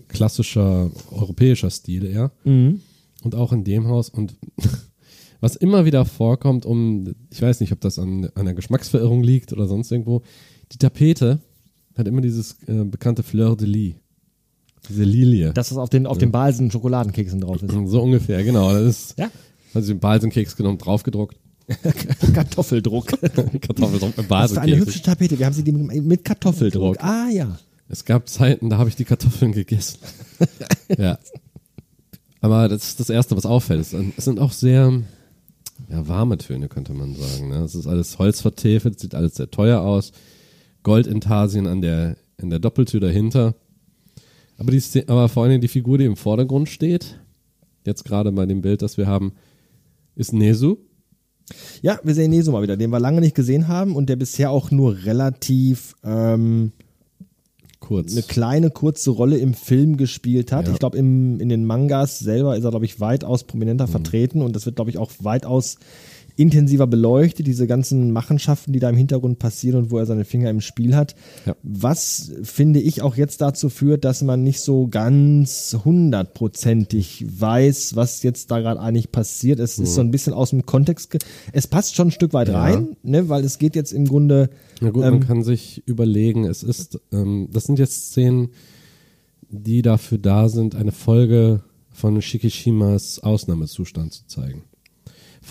klassischer 0.09 0.91
europäischer 1.11 1.71
Stil 1.71 2.05
eher. 2.05 2.31
Und 3.23 3.35
auch 3.35 3.53
in 3.53 3.65
dem 3.65 3.87
Haus. 3.89 4.09
Und 4.09 4.37
was 5.41 5.57
immer 5.57 5.85
wieder 5.85 6.05
vorkommt, 6.05 6.67
um, 6.67 7.15
ich 7.31 7.41
weiß 7.41 7.61
nicht, 7.61 7.73
ob 7.73 7.81
das 7.81 7.99
an 7.99 8.29
einer 8.35 8.55
Geschmacksverirrung 8.55 9.23
liegt 9.23 9.53
oder 9.53 9.67
sonst 9.67 9.91
irgendwo, 9.91 10.23
Die 10.73 10.79
Tapete 10.79 11.41
hat 11.97 12.09
immer 12.09 12.21
dieses 12.21 12.57
äh, 12.67 12.85
bekannte 12.85 13.23
Fleur 13.23 13.57
de 13.57 13.67
Lis. 13.69 13.95
Diese 14.89 15.05
Lilie. 15.05 15.53
Dass 15.53 15.69
das 15.69 15.79
auf 15.79 15.91
den, 15.91 16.07
auf 16.07 16.19
den 16.19 16.33
Balsen 16.33 16.71
Schokoladenkeksen 16.71 17.41
drauf 17.41 17.63
ist. 17.63 17.73
So 17.89 18.03
ungefähr, 18.03 18.43
genau. 18.43 18.73
Das 18.73 18.83
ist, 19.11 19.19
Ja. 19.19 19.31
also 19.75 19.93
den 19.93 20.01
Balsenkeks 20.01 20.57
genommen, 20.57 20.79
draufgedruckt. 20.79 21.37
Kartoffeldruck. 22.35 23.07
Kartoffeldruck 23.61 24.17
mit 24.17 24.31
Das 24.31 24.57
war 24.57 24.63
eine 24.63 24.77
hübsche 24.77 25.01
Tapete. 25.03 25.39
Wir 25.39 25.47
haben 25.47 25.53
sie 25.53 25.63
die 25.63 25.73
mit, 25.73 26.25
Kartoffeldruck. 26.25 26.97
Druck. 26.97 27.05
Ah 27.05 27.29
ja. 27.31 27.59
Es 27.89 28.05
gab 28.05 28.29
Zeiten, 28.29 28.71
da 28.71 28.79
habe 28.79 28.89
ich 28.89 28.97
die 28.97 29.05
Kartoffeln 29.05 29.53
gegessen. 29.53 29.99
ja. 30.99 31.19
Aber 32.43 32.69
das 32.69 32.83
ist 32.89 33.01
das 33.01 33.09
Erste, 33.09 33.37
was 33.37 33.47
auffällt. 33.47 33.81
Es 33.81 33.91
sind- 34.25 34.39
auch 34.41 34.53
sehr 34.53 34.93
ja, 35.89 36.09
warme 36.09 36.37
Töne, 36.39 36.69
könnte 36.69 36.93
man 36.93 37.15
sagen. 37.15 37.49
Ne? 37.49 37.57
Es 37.65 37.75
ist 37.75 37.87
alles 37.87 38.19
holzvertäfelt, 38.19 39.01
sieht 39.01 39.15
alles 39.15 39.37
sehr 39.37 39.51
teuer 39.51 39.81
aus. 39.81 40.13
Goldintarsien 40.83 41.67
an 41.67 41.81
der, 41.81 42.17
in 42.39 42.51
der 42.51 42.59
Doppeltür 42.59 43.01
dahinter. 43.01 43.55
Aber, 44.59 44.71
die, 44.73 45.09
aber 45.09 45.29
vor 45.29 45.45
allem 45.45 45.61
die 45.61 45.69
Figur, 45.69 45.99
die 45.99 46.05
im 46.05 46.17
Vordergrund 46.17 46.69
steht, 46.69 47.21
jetzt 47.87 48.05
gerade 48.05 48.31
bei 48.33 48.45
dem 48.47 48.61
Bild, 48.61 48.83
das 48.83 48.97
wir 48.97 49.07
haben, 49.07 49.33
ist 50.15 50.33
Nesu. 50.33 50.77
Ja, 51.81 51.99
wir 52.03 52.15
sehen 52.15 52.31
Neso 52.31 52.53
mal 52.53 52.63
wieder, 52.63 52.77
den 52.77 52.91
wir 52.91 53.01
lange 53.01 53.21
nicht 53.21 53.35
gesehen 53.35 53.69
haben 53.69 53.95
und 53.97 54.09
der 54.09 54.17
bisher 54.17 54.51
auch 54.51 54.71
nur 54.71 55.05
relativ 55.05 55.95
ähm, 56.05 56.73
Kurz. 57.93 58.13
eine 58.13 58.23
kleine, 58.23 58.71
kurze 58.71 59.11
Rolle 59.11 59.39
im 59.39 59.55
Film 59.55 59.97
gespielt 59.97 60.53
hat. 60.53 60.67
Ja. 60.67 60.73
Ich 60.73 60.79
glaube, 60.79 60.99
in 60.99 61.49
den 61.49 61.65
Mangas 61.65 62.19
selber 62.19 62.57
ist 62.57 62.65
er, 62.65 62.71
glaube 62.71 62.85
ich, 62.85 63.01
weitaus 63.01 63.45
prominenter 63.45 63.87
Mhm. 63.87 63.91
vertreten 63.93 64.43
und 64.43 64.57
das 64.57 64.67
wird, 64.67 64.77
glaube 64.77 64.91
ich, 64.91 64.99
auch 64.99 65.11
weitaus 65.21 65.77
intensiver 66.37 66.87
beleuchtet, 66.87 67.47
diese 67.47 67.67
ganzen 67.67 68.11
Machenschaften, 68.11 68.73
die 68.73 68.79
da 68.79 68.89
im 68.91 68.97
Hintergrund 68.97 69.39
passieren 69.39 69.79
und 69.85 69.91
wo 69.91 69.99
er 69.99 70.07
seine 70.07 70.25
Finger 70.25 70.51
im 70.51 70.61
Spiel 70.61 70.97
hat. 70.97 71.15
Ja. 71.47 71.55
Was, 71.63 72.33
finde 72.43 72.81
ich, 72.81 73.03
auch 73.03 73.17
jetzt 73.17 73.41
dazu 73.41 73.69
führt, 73.69 74.05
dass 74.05 74.23
man 74.23 74.43
nicht 74.43 74.61
so 74.61 74.89
ganz 74.89 75.77
hundertprozentig 75.85 77.25
weiß, 77.29 77.97
was 77.97 78.23
jetzt 78.23 78.51
da 78.51 78.61
gerade 78.61 78.81
eigentlich 78.81 79.13
passiert. 79.13 79.61
Es 79.61 79.79
ist 79.79 79.95
so 79.95 80.01
ein 80.01 80.11
bisschen 80.11 80.33
aus 80.33 80.51
dem 80.51 80.67
Kontext. 80.67 81.17
Es 81.53 81.67
passt 81.67 81.95
schon 81.95 82.09
ein 82.09 82.13
Stück 82.13 82.33
weit 82.33 82.49
Mhm. 82.49 82.55
Ja. 82.55 82.61
rein, 82.63 82.97
ne, 83.03 83.29
weil 83.29 83.45
es 83.45 83.59
geht 83.59 83.77
jetzt 83.77 83.93
im 83.93 84.07
Grunde 84.07 84.51
Na 84.81 84.91
gut, 84.91 85.05
Ähm, 85.05 85.11
man 85.19 85.27
kann 85.27 85.43
sich 85.43 85.83
überlegen, 85.87 86.45
es 86.45 86.63
ist, 86.63 87.01
ähm, 87.13 87.49
das 87.53 87.65
sind 87.65 87.79
jetzt 87.79 88.09
Szenen, 88.09 88.51
die 89.51 89.83
dafür 89.83 90.19
da 90.19 90.49
sind, 90.49 90.75
eine 90.75 90.93
Folge 90.93 91.63
von 91.91 92.21
Shikishimas 92.23 93.19
Ausnahmezustand 93.21 94.13
zu 94.13 94.27
zeigen. 94.27 94.65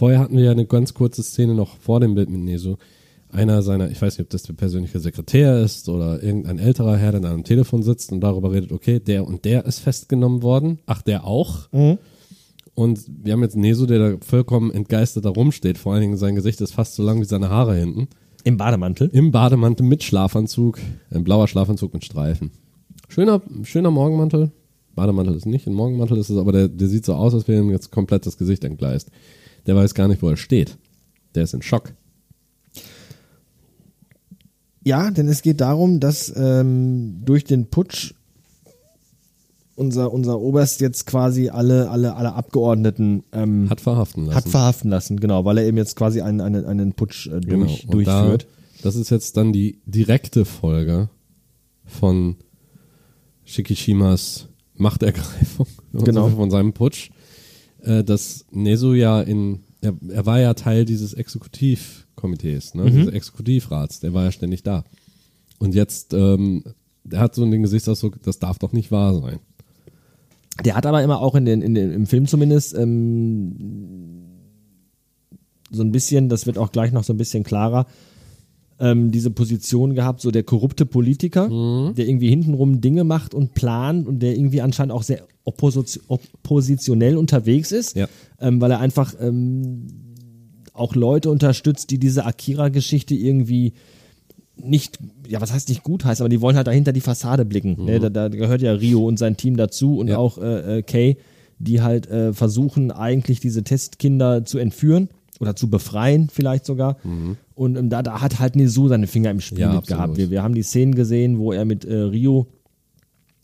Vorher 0.01 0.17
hatten 0.17 0.35
wir 0.35 0.45
ja 0.45 0.51
eine 0.51 0.65
ganz 0.65 0.95
kurze 0.95 1.21
Szene 1.21 1.53
noch 1.53 1.77
vor 1.77 1.99
dem 1.99 2.15
Bild 2.15 2.27
mit 2.27 2.41
Nesu. 2.41 2.77
Einer 3.29 3.61
seiner, 3.61 3.91
ich 3.91 4.01
weiß 4.01 4.17
nicht, 4.17 4.25
ob 4.25 4.29
das 4.31 4.41
der 4.41 4.53
persönliche 4.53 4.99
Sekretär 4.99 5.61
ist 5.61 5.87
oder 5.89 6.23
irgendein 6.23 6.57
älterer 6.57 6.97
Herr, 6.97 7.11
der 7.11 7.19
an 7.19 7.27
einem 7.27 7.43
Telefon 7.43 7.83
sitzt 7.83 8.11
und 8.11 8.19
darüber 8.19 8.51
redet, 8.51 8.71
okay, 8.71 8.99
der 8.99 9.27
und 9.27 9.45
der 9.45 9.63
ist 9.67 9.77
festgenommen 9.77 10.41
worden. 10.41 10.79
Ach, 10.87 11.03
der 11.03 11.27
auch? 11.27 11.69
Und 12.73 13.05
wir 13.23 13.33
haben 13.33 13.43
jetzt 13.43 13.55
Nesu, 13.55 13.85
der 13.85 13.99
da 13.99 14.17
vollkommen 14.25 14.71
entgeistert 14.71 15.25
da 15.25 15.29
rumsteht. 15.29 15.77
Vor 15.77 15.93
allen 15.93 16.01
Dingen 16.01 16.17
sein 16.17 16.33
Gesicht 16.33 16.61
ist 16.61 16.73
fast 16.73 16.95
so 16.95 17.03
lang 17.03 17.21
wie 17.21 17.25
seine 17.25 17.49
Haare 17.49 17.75
hinten. 17.75 18.07
im 18.43 18.57
Bademantel. 18.57 19.07
Im 19.13 19.31
Bademantel 19.31 19.85
mit 19.85 20.01
Schlafanzug, 20.01 20.79
ein 21.11 21.23
blauer 21.23 21.47
Schlafanzug 21.47 21.93
mit 21.93 22.03
Streifen. 22.03 22.49
Schöner, 23.07 23.43
schöner 23.61 23.91
Morgenmantel. 23.91 24.49
Bademantel 24.95 25.35
ist 25.35 25.45
nicht, 25.45 25.67
ein 25.67 25.75
Morgenmantel 25.75 26.17
ist 26.17 26.31
es, 26.31 26.37
aber 26.37 26.53
der, 26.53 26.69
der 26.69 26.87
sieht 26.87 27.05
so 27.05 27.13
aus, 27.13 27.35
als 27.35 27.47
wäre 27.47 27.61
ihm 27.61 27.69
jetzt 27.69 27.91
komplett 27.91 28.25
das 28.25 28.39
Gesicht 28.39 28.63
entgleist. 28.63 29.11
Der 29.67 29.75
weiß 29.75 29.93
gar 29.93 30.07
nicht, 30.07 30.21
wo 30.21 30.29
er 30.29 30.37
steht. 30.37 30.77
Der 31.35 31.43
ist 31.43 31.53
in 31.53 31.61
Schock. 31.61 31.93
Ja, 34.83 35.11
denn 35.11 35.27
es 35.27 35.41
geht 35.41 35.61
darum, 35.61 35.99
dass 35.99 36.33
ähm, 36.35 37.21
durch 37.23 37.43
den 37.43 37.69
Putsch 37.69 38.13
unser, 39.75 40.11
unser 40.11 40.39
Oberst 40.39 40.81
jetzt 40.81 41.05
quasi 41.05 41.49
alle, 41.49 41.89
alle, 41.89 42.15
alle 42.15 42.33
Abgeordneten 42.33 43.23
ähm, 43.31 43.69
Hat 43.69 43.81
verhaften 43.81 44.25
lassen. 44.25 44.35
hat 44.35 44.47
verhaften 44.49 44.89
lassen, 44.89 45.19
genau, 45.19 45.45
weil 45.45 45.57
er 45.59 45.65
eben 45.65 45.77
jetzt 45.77 45.95
quasi 45.95 46.21
einen, 46.21 46.41
einen, 46.41 46.65
einen 46.65 46.93
Putsch 46.93 47.27
äh, 47.27 47.39
genau. 47.41 47.65
durch, 47.89 48.05
da, 48.05 48.21
durchführt. 48.21 48.47
das 48.83 48.95
ist 48.95 49.09
jetzt 49.09 49.37
dann 49.37 49.53
die 49.53 49.79
direkte 49.85 50.45
Folge 50.45 51.09
von 51.85 52.35
Shikishimas 53.43 54.47
Machtergreifung, 54.75 55.67
Genau. 55.93 56.29
von 56.29 56.49
seinem 56.49 56.73
Putsch, 56.73 57.11
äh, 57.83 58.03
dass 58.03 58.45
Nezu 58.51 58.93
ja 58.93 59.21
in, 59.21 59.63
er, 59.81 59.93
er 60.09 60.25
war 60.25 60.39
ja 60.39 60.53
Teil 60.53 60.85
dieses 60.85 61.13
Exekutivkomitees, 61.13 62.75
ne, 62.75 62.89
dieses 62.89 63.13
Exekutivrats, 63.13 63.99
der 63.99 64.13
war 64.13 64.25
ja 64.25 64.31
ständig 64.31 64.63
da. 64.63 64.83
Und 65.59 65.75
jetzt, 65.75 66.13
ähm, 66.13 66.63
der 67.03 67.19
hat 67.19 67.35
so 67.35 67.49
den 67.49 67.61
Gesichtsausdruck, 67.61 68.21
das 68.23 68.39
darf 68.39 68.59
doch 68.59 68.73
nicht 68.73 68.91
wahr 68.91 69.19
sein. 69.19 69.39
Der 70.65 70.75
hat 70.75 70.85
aber 70.85 71.03
immer 71.03 71.21
auch 71.21 71.35
in 71.35 71.45
den, 71.45 71.61
in 71.61 71.73
den, 71.73 71.91
im 71.91 72.05
Film 72.05 72.27
zumindest 72.27 72.75
ähm, 72.75 74.25
so 75.71 75.83
ein 75.83 75.91
bisschen, 75.91 76.29
das 76.29 76.45
wird 76.45 76.57
auch 76.57 76.71
gleich 76.71 76.91
noch 76.91 77.03
so 77.03 77.13
ein 77.13 77.17
bisschen 77.17 77.43
klarer, 77.43 77.87
ähm, 78.81 79.11
diese 79.11 79.29
Position 79.31 79.93
gehabt, 79.95 80.19
so 80.21 80.31
der 80.31 80.43
korrupte 80.43 80.85
Politiker, 80.85 81.47
der 81.95 82.07
irgendwie 82.07 82.29
hintenrum 82.29 82.81
Dinge 82.81 83.03
macht 83.05 83.33
und 83.33 83.53
plant 83.53 84.07
und 84.07 84.19
der 84.19 84.35
irgendwie 84.35 84.61
anscheinend 84.61 84.91
auch 84.91 85.03
sehr 85.03 85.21
opposi 85.45 85.99
oppositionell 86.07 87.15
unterwegs 87.15 87.71
ist, 87.71 87.95
Ja. 87.95 88.07
ähm, 88.39 88.59
weil 88.59 88.71
er 88.71 88.79
einfach 88.79 89.13
ähm, 89.21 89.87
auch 90.73 90.95
Leute 90.95 91.29
unterstützt, 91.29 91.91
die 91.91 91.99
diese 91.99 92.25
Akira-Geschichte 92.25 93.13
irgendwie 93.15 93.73
nicht, 94.63 94.99
ja, 95.27 95.41
was 95.41 95.51
heißt 95.53 95.69
nicht 95.69 95.83
gut 95.83 96.05
heißt, 96.05 96.21
aber 96.21 96.29
die 96.29 96.41
wollen 96.41 96.55
halt 96.55 96.67
dahinter 96.67 96.91
die 96.93 97.01
Fassade 97.01 97.45
blicken. 97.45 97.85
Ne? 97.85 97.99
Da, 97.99 98.09
da 98.09 98.27
gehört 98.29 98.61
ja 98.61 98.73
Rio 98.73 99.05
und 99.07 99.17
sein 99.17 99.37
Team 99.37 99.57
dazu 99.57 99.97
und 99.97 100.07
Ja. 100.09 100.17
auch 100.17 100.37
äh, 100.37 100.79
äh, 100.79 100.81
Kay, 100.83 101.17
die 101.59 101.81
halt 101.81 102.07
äh, 102.07 102.33
versuchen, 102.33 102.91
eigentlich 102.91 103.39
diese 103.39 103.63
Testkinder 103.63 104.45
zu 104.45 104.57
entführen 104.57 105.09
oder 105.41 105.55
zu 105.55 105.69
befreien, 105.69 106.29
vielleicht 106.31 106.65
sogar. 106.65 106.97
Und 107.55 107.75
ähm, 107.77 107.89
da, 107.89 108.03
da 108.03 108.21
hat 108.21 108.39
halt 108.39 108.55
Nezu 108.55 108.87
seine 108.87 109.07
Finger 109.07 109.31
im 109.31 109.41
Spiel 109.41 109.59
Ja, 109.59 109.73
mit 109.73 109.87
gehabt. 109.87 110.17
Wir, 110.17 110.29
wir 110.29 110.43
haben 110.43 110.55
die 110.55 110.63
Szenen 110.63 110.95
gesehen, 110.95 111.39
wo 111.39 111.51
er 111.51 111.65
mit 111.65 111.83
äh, 111.83 111.95
Rio 111.95 112.47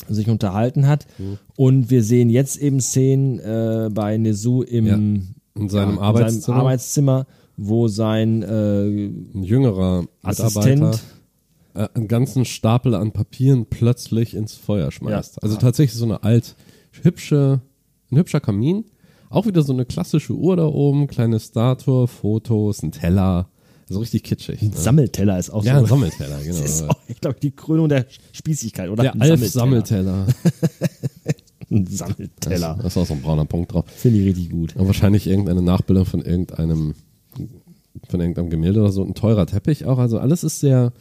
sich 0.08 0.30
unterhalten 0.30 0.88
hat. 0.88 1.08
Und 1.56 1.90
wir 1.90 2.04
sehen 2.04 2.30
jetzt 2.30 2.58
eben 2.58 2.80
Szenen 2.80 3.40
äh, 3.40 3.90
bei 3.92 4.16
Nezu 4.18 4.62
im 4.62 4.86
Ja. 4.86 4.96
In 4.96 5.70
seinem 5.70 5.96
ja, 5.96 6.02
Arbeitszimmer. 6.02 6.36
In 6.36 6.42
seinem 6.42 6.60
Arbeitszimmer, 6.60 7.28
wo 7.58 7.88
sein 7.88 8.44
äh, 8.44 8.86
jüngerer 8.86 10.06
Assistent 10.22 11.02
äh, 11.74 11.88
einen 11.96 12.08
ganzen 12.08 12.46
Stapel 12.46 12.94
an 12.94 13.12
Papieren 13.12 13.66
plötzlich 13.66 14.36
ins 14.36 14.54
Feuer 14.54 14.92
schmeißt. 14.92 15.38
Ja. 15.38 15.42
Also 15.42 15.56
tatsächlich 15.58 15.98
so 15.98 16.06
eine 16.06 16.24
alt, 16.24 16.56
hübsche, 17.02 17.62
ein 18.12 18.18
hübscher 18.18 18.40
Kamin. 18.40 18.86
Auch 19.30 19.46
wieder 19.46 19.62
so 19.64 19.74
eine 19.74 19.86
klassische 19.86 20.34
Uhr 20.34 20.56
da 20.56 20.66
oben, 20.66 21.08
kleine 21.08 21.40
Statue, 21.40 22.08
Fotos, 22.08 22.82
ein 22.84 22.92
Teller. 22.92 23.50
So 23.90 24.00
richtig 24.00 24.24
kitschig. 24.24 24.62
Ne? 24.62 24.72
Sammelteller 24.74 25.40
ist 25.40 25.50
auch 25.50 25.64
Ja, 25.64 25.76
ein 25.78 25.82
so. 25.82 25.88
Sammelteller, 25.88 26.40
genau. 26.44 26.58
Das 26.62 26.66
ist 26.82 26.90
auch, 26.90 26.96
ich 27.08 27.22
glaube, 27.22 27.38
die 27.42 27.52
Krönung 27.52 27.88
der 27.90 28.06
Spießigkeit, 28.34 28.90
oder? 28.90 29.04
Der 29.04 29.14
Ein 29.14 29.22
Alf 29.22 29.48
Sammelteller. 29.48 30.28
Ein 31.70 31.86
Das, 31.86 31.98
Sammelteller. 31.98 32.76
das 32.82 32.86
ist 32.94 32.98
auch 32.98 33.06
so 33.06 33.14
ein 33.14 33.22
brauner 33.22 33.46
Punkt 33.46 33.74
drauf. 33.74 33.86
Finde 33.88 34.20
ich 34.20 34.26
richtig 34.28 34.50
gut. 34.52 34.76
Und 34.78 34.88
wahrscheinlich 34.88 35.28
irgendeine 35.28 35.62
Nachbildung 35.62 36.06
von 36.06 36.22
irgendeinem, 36.22 36.96
von 38.10 38.20
irgendeinem 38.22 38.50
Gemälde 38.50 38.80
oder 38.82 38.92
so. 38.92 39.04
Ein 39.04 39.16
teurer 39.16 39.46
Teppich 39.46 39.86
auch. 39.86 39.98
Also 39.98 40.18
alles 40.20 40.44
ist 40.46 40.62
sehr 40.62 40.94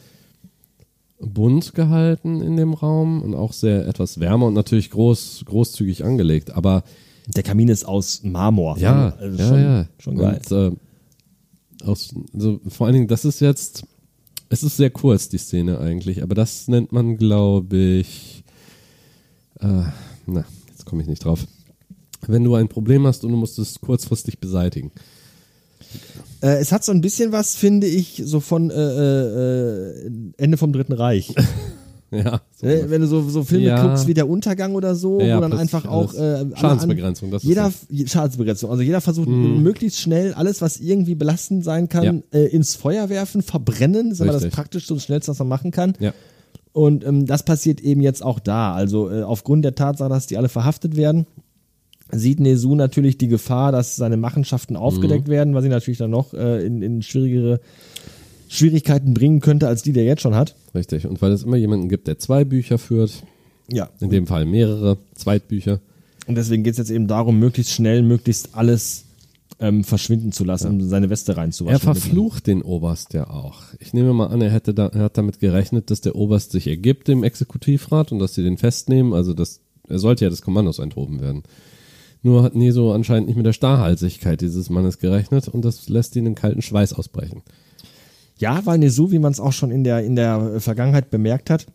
bunt 1.19 1.73
gehalten 1.73 2.41
in 2.41 2.57
dem 2.57 2.73
Raum 2.73 3.21
und 3.21 3.33
auch 3.33 3.53
sehr 3.53 3.87
etwas 3.87 4.19
wärmer 4.19 4.45
und 4.47 4.53
natürlich 4.53 4.91
groß, 4.91 5.43
großzügig 5.45 6.03
angelegt. 6.03 6.51
Aber 6.51 6.83
Der 7.35 7.43
Kamin 7.43 7.67
ist 7.67 7.83
aus 7.85 8.23
Marmor. 8.23 8.77
ja, 8.77 9.09
also 9.19 9.37
ja, 9.37 9.47
schon, 9.47 9.61
ja. 9.61 9.87
schon 9.99 10.17
geil. 10.17 10.41
Und, 10.49 10.51
äh, 10.51 11.85
aus, 11.85 12.13
also 12.33 12.59
vor 12.67 12.87
allen 12.87 12.95
Dingen, 12.95 13.07
das 13.07 13.25
ist 13.25 13.39
jetzt, 13.41 13.83
es 14.49 14.63
ist 14.63 14.77
sehr 14.77 14.89
kurz, 14.89 15.29
die 15.29 15.37
Szene 15.37 15.79
eigentlich, 15.79 16.23
aber 16.23 16.35
das 16.35 16.67
nennt 16.67 16.91
man, 16.91 17.17
glaube 17.17 17.77
ich, 17.77 18.43
äh, 19.59 19.83
na, 20.25 20.45
jetzt 20.69 20.85
komme 20.85 21.01
ich 21.01 21.07
nicht 21.07 21.23
drauf. 21.23 21.45
Wenn 22.27 22.43
du 22.43 22.55
ein 22.55 22.67
Problem 22.67 23.05
hast 23.05 23.23
und 23.23 23.31
du 23.31 23.37
musst 23.37 23.59
es 23.59 23.79
kurzfristig 23.79 24.39
beseitigen. 24.39 24.91
Äh, 26.41 26.57
es 26.59 26.71
hat 26.71 26.83
so 26.83 26.91
ein 26.91 27.01
bisschen 27.01 27.31
was, 27.31 27.55
finde 27.55 27.87
ich, 27.87 28.21
so 28.25 28.39
von 28.39 28.69
äh, 28.69 28.75
äh, 28.75 30.11
Ende 30.37 30.57
vom 30.57 30.73
Dritten 30.73 30.93
Reich. 30.93 31.33
Ja, 32.11 32.41
so 32.55 32.65
Ne, 32.67 32.85
Wenn 32.87 33.01
du 33.01 33.07
so, 33.07 33.21
so 33.29 33.43
Filme 33.43 33.65
Ja. 33.65 33.81
guckst 33.85 34.07
wie 34.07 34.13
der 34.13 34.29
Untergang 34.29 34.75
oder 34.75 34.95
so, 34.95 35.19
Ja, 35.19 35.37
wo 35.37 35.41
dann 35.41 35.53
einfach 35.53 35.85
auch 35.85 36.13
äh, 36.13 36.45
Schadensbegrenzung, 36.55 37.31
das 37.31 37.43
ist 37.43 37.49
jeder 37.49 37.71
je- 37.89 38.07
Schadensbegrenzung. 38.07 38.69
Also 38.71 38.81
jeder 38.81 39.01
versucht 39.01 39.27
möglichst 39.27 39.99
schnell 39.99 40.33
alles, 40.33 40.61
was 40.61 40.77
irgendwie 40.79 41.15
belastend 41.15 41.63
sein 41.63 41.89
kann, 41.89 42.23
äh, 42.31 42.45
ins 42.45 42.75
Feuer 42.75 43.09
werfen, 43.09 43.41
verbrennen. 43.41 44.09
Das 44.09 44.19
ist 44.19 44.21
immer 44.23 44.31
das 44.33 44.43
Richtig. 44.43 44.55
praktischste 44.55 44.93
und 44.93 45.01
schnellste, 45.01 45.31
was 45.31 45.39
man 45.39 45.47
machen 45.49 45.71
kann. 45.71 45.93
Ja. 45.99 46.13
Und 46.71 47.03
ähm, 47.05 47.25
das 47.25 47.43
passiert 47.43 47.81
eben 47.81 48.01
jetzt 48.01 48.23
auch 48.23 48.39
da. 48.39 48.73
Also 48.73 49.09
äh, 49.11 49.23
aufgrund 49.23 49.65
der 49.65 49.75
Tatsache, 49.75 50.09
dass 50.09 50.27
die 50.27 50.37
alle 50.37 50.47
verhaftet 50.49 50.95
werden, 50.95 51.25
sieht 52.11 52.39
Nezu 52.39 52.75
natürlich 52.75 53.17
die 53.17 53.27
Gefahr, 53.27 53.71
dass 53.73 53.97
seine 53.97 54.15
Machenschaften 54.15 54.77
aufgedeckt 54.77 55.27
Mhm. 55.27 55.31
werden, 55.31 55.53
was 55.55 55.63
sie 55.63 55.69
natürlich 55.69 55.97
dann 55.97 56.11
noch 56.11 56.33
äh, 56.33 56.65
in, 56.65 56.81
in 56.81 57.01
schwierigere 57.01 57.59
Schwierigkeiten 58.47 59.13
bringen 59.13 59.39
könnte, 59.41 59.67
als 59.67 59.81
die 59.83 59.93
der 59.93 60.05
jetzt 60.05 60.21
schon 60.21 60.35
hat. 60.35 60.55
Richtig. 60.73 61.05
Und 61.07 61.21
weil 61.21 61.31
es 61.31 61.43
immer 61.43 61.57
jemanden 61.57 61.89
gibt, 61.89 62.07
der 62.07 62.17
zwei 62.19 62.43
Bücher 62.45 62.77
führt, 62.77 63.23
Ja. 63.71 63.89
in 63.99 64.09
dem 64.09 64.27
Fall 64.27 64.45
mehrere 64.45 64.97
Zweitbücher. 65.15 65.79
Und 66.27 66.35
deswegen 66.35 66.63
geht 66.63 66.73
es 66.73 66.77
jetzt 66.77 66.89
eben 66.91 67.07
darum, 67.07 67.39
möglichst 67.39 67.71
schnell, 67.73 68.03
möglichst 68.03 68.55
alles 68.55 69.05
ähm, 69.59 69.83
verschwinden 69.83 70.31
zu 70.31 70.43
lassen, 70.43 70.69
um 70.69 70.87
seine 70.87 71.09
Weste 71.09 71.35
reinzuwaschen. 71.35 71.75
Er 71.75 71.79
verflucht 71.79 72.47
den 72.47 72.61
Oberst 72.61 73.13
ja 73.13 73.29
auch. 73.29 73.63
Ich 73.79 73.93
nehme 73.93 74.13
mal 74.13 74.27
an, 74.27 74.41
er 74.41 74.51
hätte 74.51 74.73
da, 74.73 74.87
er 74.87 75.03
hat 75.03 75.17
damit 75.17 75.39
gerechnet, 75.39 75.89
dass 75.89 76.01
der 76.01 76.15
Oberst 76.15 76.51
sich 76.51 76.67
ergibt 76.67 77.07
dem 77.07 77.23
Exekutivrat 77.23 78.11
und 78.11 78.19
dass 78.19 78.35
sie 78.35 78.43
den 78.43 78.57
festnehmen. 78.57 79.13
Also 79.13 79.33
das, 79.33 79.61
er 79.87 79.99
sollte 79.99 80.25
ja 80.25 80.29
des 80.29 80.41
Kommandos 80.41 80.79
enthoben 80.79 81.21
werden. 81.21 81.43
Nur 82.23 82.43
hat 82.43 82.55
Neso 82.55 82.91
anscheinend 82.93 83.27
nicht 83.27 83.37
mit 83.37 83.45
der 83.45 83.53
Starrhalsigkeit 83.53 84.41
dieses 84.41 84.69
Mannes 84.69 84.99
gerechnet 84.99 85.47
und 85.47 85.63
das 85.63 85.87
lässt 85.87 86.15
ihn 86.15 86.25
in 86.25 86.35
kalten 86.35 86.61
Schweiß 86.61 86.93
ausbrechen. 86.93 87.41
Ja, 88.39 88.65
weil 88.65 88.77
Nezu, 88.77 89.11
wie 89.11 89.19
man 89.19 89.31
es 89.31 89.39
auch 89.39 89.53
schon 89.53 89.71
in 89.71 89.83
der, 89.83 90.03
in 90.03 90.15
der 90.15 90.59
Vergangenheit 90.59 91.09
bemerkt 91.09 91.49
hat, 91.49 91.65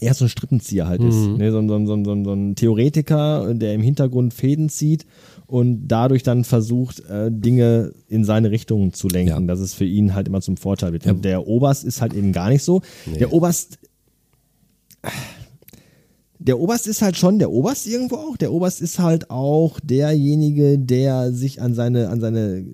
eher 0.00 0.14
so 0.14 0.26
ein 0.26 0.28
Strippenzieher 0.28 0.86
halt 0.86 1.02
ist. 1.02 1.16
Ne, 1.16 1.50
so, 1.50 1.58
ein- 1.58 1.68
so, 1.68 1.74
ein- 1.74 1.86
so, 1.86 1.94
ein- 1.94 2.04
so, 2.04 2.24
so 2.24 2.32
ein 2.32 2.54
Theoretiker, 2.54 3.54
der 3.54 3.74
im 3.74 3.80
Hintergrund 3.80 4.34
Fäden 4.34 4.68
zieht 4.68 5.06
und 5.46 5.88
dadurch 5.88 6.22
dann 6.22 6.44
versucht, 6.44 7.00
äh, 7.08 7.30
Dinge 7.32 7.92
in 8.08 8.24
seine 8.24 8.50
Richtung 8.50 8.92
zu 8.92 9.08
lenken, 9.08 9.30
Ja. 9.30 9.40
dass 9.40 9.60
es 9.60 9.74
für 9.74 9.86
ihn 9.86 10.14
halt 10.14 10.28
immer 10.28 10.40
zum 10.42 10.56
Vorteil 10.58 10.92
wird. 10.92 11.06
Und 11.06 11.24
der 11.24 11.46
Oberst 11.48 11.84
ist 11.84 12.00
halt 12.02 12.12
eben 12.14 12.32
gar 12.32 12.50
nicht 12.50 12.62
so. 12.62 12.82
Der 13.18 13.32
Oberst. 13.32 13.78
Der 16.38 16.60
Oberst 16.60 16.86
ist 16.86 17.02
halt 17.02 17.16
schon 17.16 17.38
der 17.40 17.50
Oberst 17.50 17.86
irgendwo 17.88 18.16
auch. 18.16 18.36
Der 18.36 18.52
Oberst 18.52 18.80
ist 18.80 18.98
halt 19.00 19.30
auch 19.30 19.80
derjenige, 19.80 20.78
der 20.78 21.32
sich 21.32 21.60
an 21.60 21.74
seine, 21.74 22.08
an 22.10 22.20
seine 22.20 22.64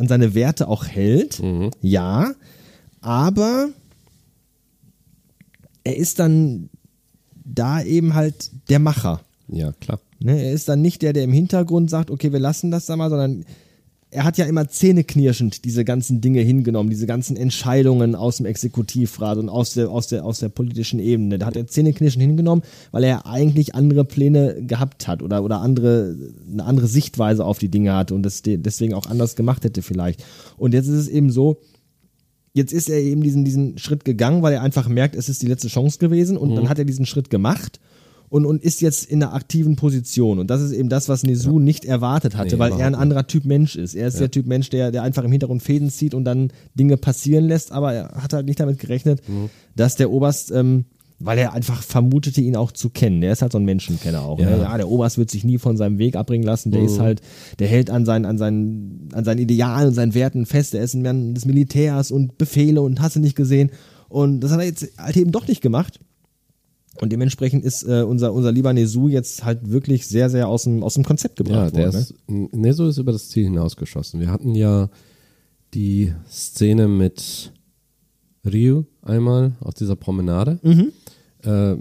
an 0.00 0.08
seine 0.08 0.34
Werte 0.34 0.68
auch 0.68 0.86
hält. 0.86 1.40
Ja, 1.82 2.32
aber 3.00 3.68
er 5.84 5.96
ist 5.96 6.18
dann 6.18 6.70
da 7.44 7.82
eben 7.82 8.14
halt 8.14 8.50
der 8.68 8.78
Macher. 8.78 9.20
Ja, 9.48 9.72
klar. 9.72 10.00
Ne? 10.18 10.42
Er 10.42 10.52
ist 10.52 10.68
dann 10.68 10.82
nicht 10.82 11.02
der, 11.02 11.12
der 11.12 11.24
im 11.24 11.32
Hintergrund 11.32 11.90
sagt, 11.90 12.10
okay, 12.10 12.32
wir 12.32 12.38
lassen 12.38 12.70
das 12.70 12.86
da 12.86 12.96
mal, 12.96 13.10
sondern 13.10 13.44
er 14.12 14.24
hat 14.24 14.38
ja 14.38 14.44
immer 14.46 14.68
zähneknirschend 14.68 15.64
diese 15.64 15.84
ganzen 15.84 16.20
Dinge 16.20 16.40
hingenommen, 16.40 16.90
diese 16.90 17.06
ganzen 17.06 17.36
Entscheidungen 17.36 18.16
aus 18.16 18.38
dem 18.38 18.46
Exekutivrat 18.46 19.38
und 19.38 19.48
aus 19.48 19.74
der, 19.74 19.88
aus 19.90 20.08
der, 20.08 20.24
aus 20.24 20.40
der 20.40 20.48
politischen 20.48 20.98
Ebene. 20.98 21.38
Da 21.38 21.46
hat 21.46 21.56
er 21.56 21.68
zähneknirschend 21.68 22.22
hingenommen, 22.22 22.62
weil 22.90 23.04
er 23.04 23.26
eigentlich 23.26 23.74
andere 23.76 24.04
Pläne 24.04 24.64
gehabt 24.66 25.06
hat 25.06 25.22
oder, 25.22 25.44
oder 25.44 25.60
andere, 25.60 26.16
eine 26.52 26.64
andere 26.64 26.88
Sichtweise 26.88 27.44
auf 27.44 27.58
die 27.58 27.68
Dinge 27.68 27.94
hatte 27.94 28.14
und 28.14 28.24
das 28.24 28.42
de- 28.42 28.56
deswegen 28.56 28.94
auch 28.94 29.06
anders 29.06 29.36
gemacht 29.36 29.62
hätte 29.64 29.82
vielleicht. 29.82 30.24
Und 30.56 30.74
jetzt 30.74 30.88
ist 30.88 30.96
es 30.96 31.08
eben 31.08 31.30
so, 31.30 31.60
jetzt 32.52 32.72
ist 32.72 32.90
er 32.90 32.98
eben 32.98 33.22
diesen, 33.22 33.44
diesen 33.44 33.78
Schritt 33.78 34.04
gegangen, 34.04 34.42
weil 34.42 34.54
er 34.54 34.62
einfach 34.62 34.88
merkt, 34.88 35.14
es 35.14 35.28
ist 35.28 35.40
die 35.40 35.46
letzte 35.46 35.68
Chance 35.68 35.98
gewesen 36.00 36.36
und 36.36 36.56
dann 36.56 36.68
hat 36.68 36.80
er 36.80 36.84
diesen 36.84 37.06
Schritt 37.06 37.30
gemacht 37.30 37.78
und, 38.30 38.46
und 38.46 38.62
ist 38.62 38.80
jetzt 38.80 39.10
in 39.10 39.22
einer 39.22 39.34
aktiven 39.34 39.76
Position. 39.76 40.38
Und 40.38 40.48
das 40.50 40.62
ist 40.62 40.70
eben 40.72 40.88
das, 40.88 41.08
was 41.08 41.24
Nezu 41.24 41.58
nicht 41.58 41.84
erwartet 41.84 42.36
hatte, 42.36 42.54
Nee, 42.54 42.58
weil 42.60 42.72
er 42.72 42.86
ein 42.86 42.94
anderer 42.94 43.26
Typ 43.26 43.44
Mensch 43.44 43.74
ist. 43.74 43.94
Er 43.94 44.06
ist 44.06 44.20
der 44.20 44.30
Typ 44.30 44.46
Mensch, 44.46 44.70
der, 44.70 44.92
der 44.92 45.02
einfach 45.02 45.24
im 45.24 45.32
Hintergrund 45.32 45.62
Fäden 45.62 45.90
zieht 45.90 46.14
und 46.14 46.24
dann 46.24 46.52
Dinge 46.78 46.96
passieren 46.96 47.46
lässt, 47.46 47.72
aber 47.72 47.92
er 47.92 48.22
hat 48.22 48.32
halt 48.32 48.46
nicht 48.46 48.60
damit 48.60 48.78
gerechnet, 48.78 49.20
dass 49.74 49.96
der 49.96 50.12
Oberst, 50.12 50.52
ähm, 50.52 50.84
weil 51.18 51.38
er 51.38 51.52
einfach 51.52 51.82
vermutete, 51.82 52.40
ihn 52.40 52.54
auch 52.54 52.70
zu 52.70 52.88
kennen. 52.88 53.20
Der 53.20 53.32
ist 53.32 53.42
halt 53.42 53.50
so 53.50 53.58
ein 53.58 53.64
Menschenkenner 53.64 54.22
auch. 54.22 54.38
Ja. 54.38 54.48
Ne? 54.48 54.62
ja 54.62 54.76
der 54.76 54.88
Oberst 54.88 55.18
wird 55.18 55.30
sich 55.30 55.42
nie 55.42 55.58
von 55.58 55.76
seinem 55.76 55.98
Weg 55.98 56.14
abbringen 56.14 56.46
lassen. 56.46 56.70
Der 56.70 56.82
ist 56.82 57.00
halt, 57.00 57.20
der 57.58 57.66
hält 57.66 57.90
an 57.90 58.06
seinen, 58.06 58.24
an 58.26 58.38
seinen, 58.38 59.08
an 59.12 59.24
seinen 59.24 59.38
Idealen 59.38 59.88
und 59.88 59.94
seinen 59.94 60.14
Werten 60.14 60.46
fest. 60.46 60.72
Der 60.72 60.82
ist 60.82 60.94
ein 60.94 61.02
Mann 61.02 61.34
des 61.34 61.46
Militärs 61.46 62.12
und 62.12 62.38
Befehle 62.38 62.80
und 62.80 63.02
hast 63.02 63.16
du 63.16 63.20
nicht 63.20 63.36
gesehen. 63.36 63.70
Und 64.08 64.40
das 64.40 64.52
hat 64.52 64.60
er 64.60 64.66
jetzt 64.66 64.86
halt 64.96 65.16
eben 65.16 65.32
doch 65.32 65.48
nicht 65.48 65.60
gemacht. 65.60 65.98
Und 67.00 67.10
dementsprechend 67.10 67.64
ist 67.64 67.82
äh, 67.84 68.02
unser, 68.02 68.32
unser 68.34 68.52
lieber 68.52 68.72
Nezu 68.72 69.08
jetzt 69.08 69.44
halt 69.44 69.70
wirklich 69.70 70.06
sehr, 70.06 70.28
sehr 70.28 70.48
aus 70.48 70.64
dem, 70.64 70.82
aus 70.82 70.94
dem 70.94 71.04
Konzept 71.04 71.38
Ja, 71.38 71.44
gebracht 71.44 71.74
der 71.76 71.92
worden. 71.92 72.06
ne? 72.28 72.44
ist, 72.44 72.54
Neso 72.54 72.88
ist 72.88 72.98
über 72.98 73.12
das 73.12 73.30
Ziel 73.30 73.44
hinausgeschossen. 73.44 74.20
Wir 74.20 74.30
hatten 74.30 74.54
ja 74.54 74.90
die 75.72 76.12
Szene 76.28 76.88
mit 76.88 77.52
Ryu 78.44 78.84
einmal 79.02 79.52
auf 79.60 79.74
dieser 79.74 79.96
Promenade. 79.96 80.58
Mhm. 80.62 80.92
Äh, 81.42 81.76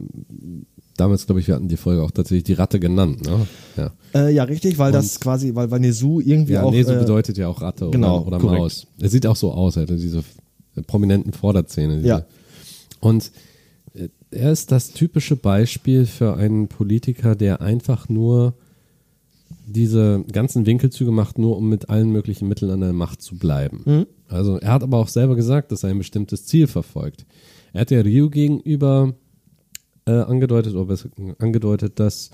damals, 0.95 1.25
glaube 1.25 1.41
ich, 1.41 1.47
wir 1.47 1.55
hatten 1.55 1.67
die 1.67 1.75
Folge 1.77 2.01
auch 2.01 2.11
tatsächlich 2.11 2.43
die 2.45 2.53
Ratte 2.53 2.79
genannt. 2.79 3.21
Ne? 3.25 3.45
Ja, 3.75 3.91
Äh, 4.13 4.33
ja, 4.33 4.43
richtig, 4.43 4.77
weil 4.77 4.91
das 4.93 5.19
quasi, 5.19 5.53
weil, 5.53 5.69
weil 5.69 5.81
Nezu 5.81 6.21
irgendwie 6.21 6.53
ja 6.53 6.63
auch. 6.63 6.71
Neso 6.71 6.93
äh, 6.93 6.99
bedeutet 6.99 7.37
ja 7.37 7.49
auch 7.49 7.61
Ratte 7.61 7.89
genau, 7.89 8.21
oder, 8.21 8.37
oder. 8.41 8.57
Maus. 8.57 8.87
Er 8.99 9.09
sieht 9.09 9.25
auch 9.27 9.35
so 9.35 9.51
aus, 9.51 9.75
er 9.75 9.81
hat 9.83 9.89
diese 9.89 10.23
prominenten 10.87 11.33
Vorderzähne. 11.33 11.97
Diese. 11.97 12.07
Ja. 12.07 12.25
Und 13.01 13.25
äh, 13.25 13.29
er 14.31 14.51
ist 14.51 14.71
das 14.71 14.91
typische 14.91 15.35
Beispiel 15.35 16.05
für 16.05 16.35
einen 16.35 16.67
Politiker, 16.67 17.35
der 17.35 17.61
einfach 17.61 18.09
nur 18.09 18.53
diese 19.65 20.23
ganzen 20.31 20.65
Winkelzüge 20.65 21.11
macht, 21.11 21.37
nur 21.37 21.57
um 21.57 21.69
mit 21.69 21.89
allen 21.89 22.11
möglichen 22.11 22.47
Mitteln 22.47 22.71
an 22.71 22.81
der 22.81 22.93
Macht 22.93 23.21
zu 23.21 23.37
bleiben. 23.37 23.81
Mhm. 23.85 24.05
Also 24.27 24.57
er 24.57 24.73
hat 24.73 24.83
aber 24.83 24.97
auch 24.97 25.07
selber 25.07 25.35
gesagt, 25.35 25.71
dass 25.71 25.83
er 25.83 25.89
ein 25.89 25.97
bestimmtes 25.97 26.45
Ziel 26.45 26.67
verfolgt. 26.67 27.25
Er 27.73 27.81
hat 27.81 27.91
ja 27.91 28.01
Ryu 28.01 28.29
gegenüber 28.29 29.13
äh, 30.05 30.11
angedeutet, 30.11 30.75
oder 30.75 30.85
besser 30.85 31.09
angedeutet, 31.39 31.99
dass 31.99 32.31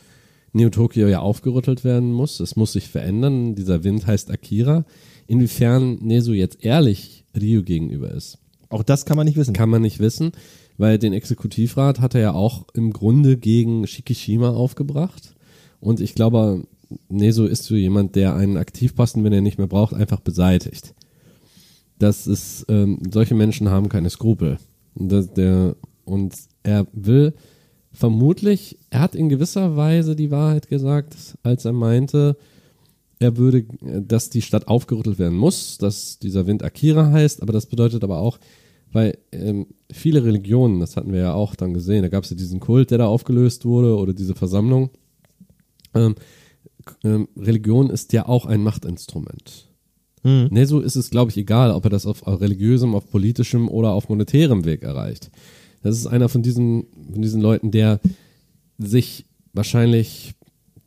Neo 0.53 0.69
Tokyo 0.69 1.07
ja 1.07 1.19
aufgerüttelt 1.19 1.83
werden 1.83 2.11
muss. 2.11 2.39
Es 2.39 2.55
muss 2.55 2.73
sich 2.73 2.87
verändern. 2.87 3.55
Dieser 3.55 3.83
Wind 3.83 4.07
heißt 4.07 4.31
Akira. 4.31 4.85
Inwiefern 5.27 5.97
Nezu 6.01 6.33
jetzt 6.33 6.63
ehrlich 6.63 7.25
Ryu 7.35 7.63
gegenüber 7.63 8.11
ist, 8.11 8.37
auch 8.69 8.83
das 8.83 9.05
kann 9.05 9.17
man 9.17 9.25
nicht 9.25 9.37
wissen. 9.37 9.53
kann 9.53 9.69
man 9.69 9.81
nicht 9.81 9.99
wissen, 9.99 10.31
weil 10.77 10.97
den 10.97 11.13
Exekutivrat 11.13 11.99
hat 11.99 12.15
er 12.15 12.21
ja 12.21 12.33
auch 12.33 12.65
im 12.73 12.93
Grunde 12.93 13.37
gegen 13.37 13.87
Shikishima 13.87 14.49
aufgebracht. 14.49 15.35
Und 15.79 15.99
ich 15.99 16.15
glaube, 16.15 16.65
Neso 17.09 17.45
ist 17.45 17.63
so 17.63 17.75
jemand, 17.75 18.15
der 18.15 18.35
einen 18.35 18.57
Aktivposten, 18.57 19.23
wenn 19.23 19.33
er 19.33 19.41
nicht 19.41 19.57
mehr 19.57 19.67
braucht, 19.67 19.93
einfach 19.93 20.19
beseitigt. 20.19 20.93
Das 21.99 22.27
ist, 22.27 22.65
ähm, 22.67 22.99
solche 23.11 23.35
Menschen 23.35 23.69
haben 23.69 23.89
keine 23.89 24.09
Skrupel. 24.09 24.57
Und, 24.95 25.11
das, 25.11 25.33
der, 25.33 25.75
und 26.03 26.35
er 26.63 26.87
will 26.93 27.33
vermutlich, 27.91 28.77
er 28.89 28.99
hat 28.99 29.15
in 29.15 29.29
gewisser 29.29 29.75
Weise 29.75 30.15
die 30.15 30.31
Wahrheit 30.31 30.67
gesagt, 30.67 31.15
als 31.43 31.65
er 31.65 31.73
meinte, 31.73 32.35
er 33.19 33.37
würde, 33.37 33.65
dass 33.81 34.29
die 34.29 34.41
Stadt 34.41 34.67
aufgerüttelt 34.67 35.19
werden 35.19 35.37
muss, 35.37 35.77
dass 35.77 36.19
dieser 36.19 36.47
Wind 36.47 36.63
Akira 36.63 37.11
heißt, 37.11 37.41
aber 37.41 37.53
das 37.53 37.65
bedeutet 37.65 38.03
aber 38.03 38.19
auch, 38.19 38.39
weil 38.95 39.17
ähm, 39.33 39.67
viele 39.91 40.23
Religionen, 40.23 40.79
das 40.79 40.95
hatten 40.95 41.11
wir 41.11 41.19
ja 41.19 41.33
auch 41.33 41.55
dann 41.55 41.73
gesehen, 41.73 42.03
da 42.03 42.07
gab 42.07 42.23
es 42.23 42.29
ja 42.29 42.37
diesen 42.37 42.61
Kult, 42.61 42.91
der 42.91 42.97
da 42.97 43.07
aufgelöst 43.07 43.65
wurde 43.65 43.97
oder 43.97 44.13
diese 44.13 44.35
Versammlung. 44.35 44.89
Ähm, 45.93 46.15
ähm, 47.03 47.27
Religion 47.35 47.89
ist 47.89 48.13
ja 48.13 48.25
auch 48.25 48.45
ein 48.45 48.63
Machtinstrument. 48.63 49.67
Mhm. 50.23 50.47
Ne, 50.49 50.65
so 50.65 50.79
ist 50.79 50.95
es, 50.95 51.09
glaube 51.09 51.29
ich, 51.29 51.35
egal, 51.35 51.71
ob 51.71 51.83
er 51.83 51.89
das 51.89 52.05
auf 52.05 52.25
religiösem, 52.25 52.95
auf 52.95 53.11
politischem 53.11 53.67
oder 53.67 53.91
auf 53.91 54.07
monetärem 54.07 54.63
Weg 54.63 54.83
erreicht. 54.83 55.29
Das 55.83 55.97
ist 55.97 56.07
einer 56.07 56.29
von 56.29 56.41
diesen, 56.41 56.85
von 57.11 57.21
diesen 57.21 57.41
Leuten, 57.41 57.71
der 57.71 57.99
sich 58.77 59.25
wahrscheinlich 59.51 60.35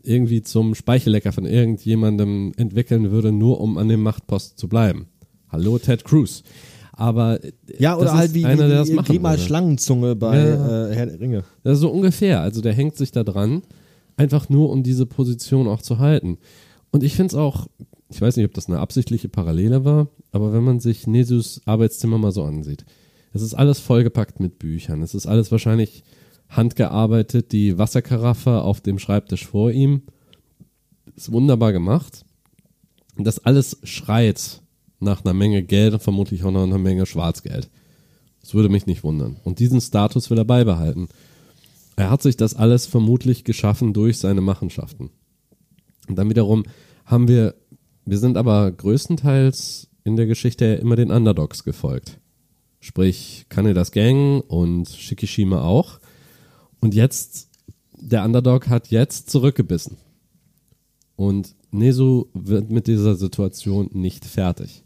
irgendwie 0.03 0.41
zum 0.41 0.75
Speichellecker 0.75 1.33
von 1.33 1.45
irgendjemandem 1.45 2.55
entwickeln 2.57 3.11
würde, 3.11 3.33
nur 3.33 3.61
um 3.61 3.77
an 3.77 3.89
dem 3.89 4.03
Machtpost 4.03 4.59
zu 4.59 4.67
bleiben. 4.67 5.09
Hallo 5.51 5.79
Ted 5.79 6.05
Cruz. 6.05 6.43
Aber 6.99 7.43
äh, 7.45 7.53
Ja, 7.79 7.97
oder 7.97 8.13
halt 8.15 8.35
wie, 8.35 8.45
einer, 8.45 8.65
wie, 8.65 8.69
der 8.69 8.79
das 8.81 8.89
wie 8.89 8.95
machen 8.95 9.13
geh 9.13 9.19
mal 9.21 9.35
würde. 9.37 9.43
Schlangenzunge 9.45 10.17
bei 10.17 10.37
Ja. 10.37 10.89
äh, 10.91 10.95
Herr 10.97 11.07
der 11.07 11.21
Ringe. 11.21 11.45
Das 11.63 11.75
ist 11.75 11.81
so 11.81 11.91
ungefähr. 11.91 12.41
Also 12.41 12.61
der 12.61 12.73
hängt 12.73 12.97
sich 12.97 13.13
da 13.13 13.23
dran, 13.23 13.63
einfach 14.17 14.49
nur 14.49 14.71
um 14.71 14.83
diese 14.83 15.07
Position 15.07 15.69
auch 15.69 15.81
zu 15.81 15.99
halten. 16.01 16.39
Und 16.91 17.05
ich 17.05 17.15
finde 17.15 17.29
es 17.29 17.35
auch, 17.37 17.69
ich 18.11 18.21
weiß 18.21 18.37
nicht, 18.37 18.47
ob 18.47 18.55
das 18.55 18.67
eine 18.69 18.81
absichtliche 18.81 19.29
Parallele 19.29 19.85
war, 19.85 20.09
aber 20.33 20.53
wenn 20.53 20.65
man 20.65 20.81
sich 20.81 21.07
Nesus 21.07 21.61
Arbeitszimmer 21.67 22.19
mal 22.19 22.33
so 22.33 22.43
ansieht, 22.43 22.85
es 23.33 23.43
ist 23.43 23.55
alles 23.55 23.79
vollgepackt 23.79 24.41
mit 24.41 24.59
Büchern. 24.59 25.01
Es 25.03 25.15
ist 25.15 25.27
alles 25.27 25.53
wahrscheinlich 25.53 26.03
handgearbeitet, 26.49 27.53
die 27.53 27.79
Wasserkaraffe 27.79 28.63
auf 28.63 28.81
dem 28.81 28.99
Schreibtisch 28.99 29.47
vor 29.47 29.71
ihm. 29.71 30.03
Ist 31.15 31.31
wunderbar 31.31 31.73
gemacht. 31.73 32.25
Und 33.17 33.25
das 33.27 33.45
alles 33.45 33.79
schreit 33.85 34.63
nach 35.01 35.25
einer 35.25 35.35
Menge 35.35 35.63
Geld 35.63 35.95
und 35.95 36.03
vermutlich 36.03 36.45
auch 36.45 36.51
noch 36.51 36.63
einer 36.63 36.79
Menge 36.79 37.07
Schwarzgeld. 37.07 37.71
Das 38.41 38.55
würde 38.55 38.69
mich 38.69 38.87
nicht 38.87 39.05
wundern. 39.05 39.37
Und 39.45 39.59
diesen 39.59 39.81
Status 39.81 40.31
will 40.31 40.39
er 40.39 40.45
beibehalten. 40.45 41.09
Er 41.97 42.11
hat 42.11 42.23
sich 42.23 42.37
das 42.37 42.55
alles 42.55 42.87
vermutlich 42.87 43.45
geschaffen 43.45 43.93
durch 43.93 44.19
seine 44.19 44.41
Machenschaften. 44.41 45.11
Und 46.09 46.17
dann 46.17 46.31
wiederum 46.31 46.65
haben 47.05 47.29
wir, 47.29 47.55
wir 48.05 48.19
sind 48.19 48.37
aber 48.37 48.71
größtenteils 48.71 49.89
in 50.05 50.17
der 50.17 50.27
Geschichte 50.27 50.65
immer 50.65 50.97
den 50.97 51.11
Underdogs 51.11 51.65
gefolgt. 51.65 52.19
Sprich, 52.81 53.47
Kanedas 53.49 53.91
Gang 53.93 54.45
und 54.49 54.89
Shikishima 54.89 55.63
auch. 55.63 55.99
Und 56.81 56.95
jetzt, 56.95 57.51
der 58.01 58.25
Underdog 58.25 58.69
hat 58.69 58.89
jetzt 58.89 59.29
zurückgebissen. 59.31 59.99
Und 61.17 61.57
Nezu 61.71 62.31
wird 62.33 62.71
mit 62.71 62.87
dieser 62.87 63.17
Situation 63.17 63.91
nicht 63.93 64.25
fertig. 64.25 64.85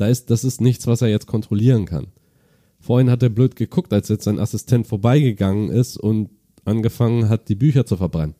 Da 0.00 0.06
ist, 0.06 0.30
das 0.30 0.44
ist 0.44 0.62
nichts, 0.62 0.86
was 0.86 1.02
er 1.02 1.08
jetzt 1.08 1.26
kontrollieren 1.26 1.84
kann. 1.84 2.06
Vorhin 2.80 3.10
hat 3.10 3.22
er 3.22 3.28
blöd 3.28 3.54
geguckt, 3.54 3.92
als 3.92 4.08
jetzt 4.08 4.24
sein 4.24 4.38
Assistent 4.38 4.86
vorbeigegangen 4.86 5.68
ist 5.68 5.98
und 5.98 6.30
angefangen 6.64 7.28
hat, 7.28 7.50
die 7.50 7.54
Bücher 7.54 7.84
zu 7.84 7.98
verbrennen. 7.98 8.34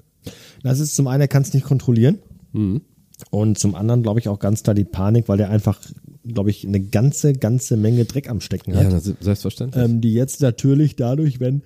Das 0.62 0.80
ist 0.80 0.96
zum 0.96 1.06
einen, 1.06 1.20
er 1.20 1.28
kann 1.28 1.42
es 1.42 1.52
nicht 1.52 1.66
kontrollieren. 1.66 2.20
Mhm. 2.52 2.80
Und 3.28 3.58
zum 3.58 3.74
anderen, 3.74 4.02
glaube 4.02 4.20
ich, 4.20 4.28
auch 4.28 4.38
ganz 4.38 4.62
klar 4.62 4.74
die 4.74 4.84
Panik, 4.84 5.28
weil 5.28 5.36
der 5.36 5.50
einfach, 5.50 5.78
glaube 6.26 6.48
ich, 6.48 6.66
eine 6.66 6.80
ganze, 6.80 7.34
ganze 7.34 7.76
Menge 7.76 8.06
Dreck 8.06 8.30
am 8.30 8.40
Stecken 8.40 8.74
hat. 8.74 8.90
Ja, 8.90 9.14
selbstverständlich. 9.20 9.84
ähm, 9.84 10.00
die 10.00 10.14
jetzt 10.14 10.40
natürlich 10.40 10.96
dadurch, 10.96 11.40
wenn 11.40 11.60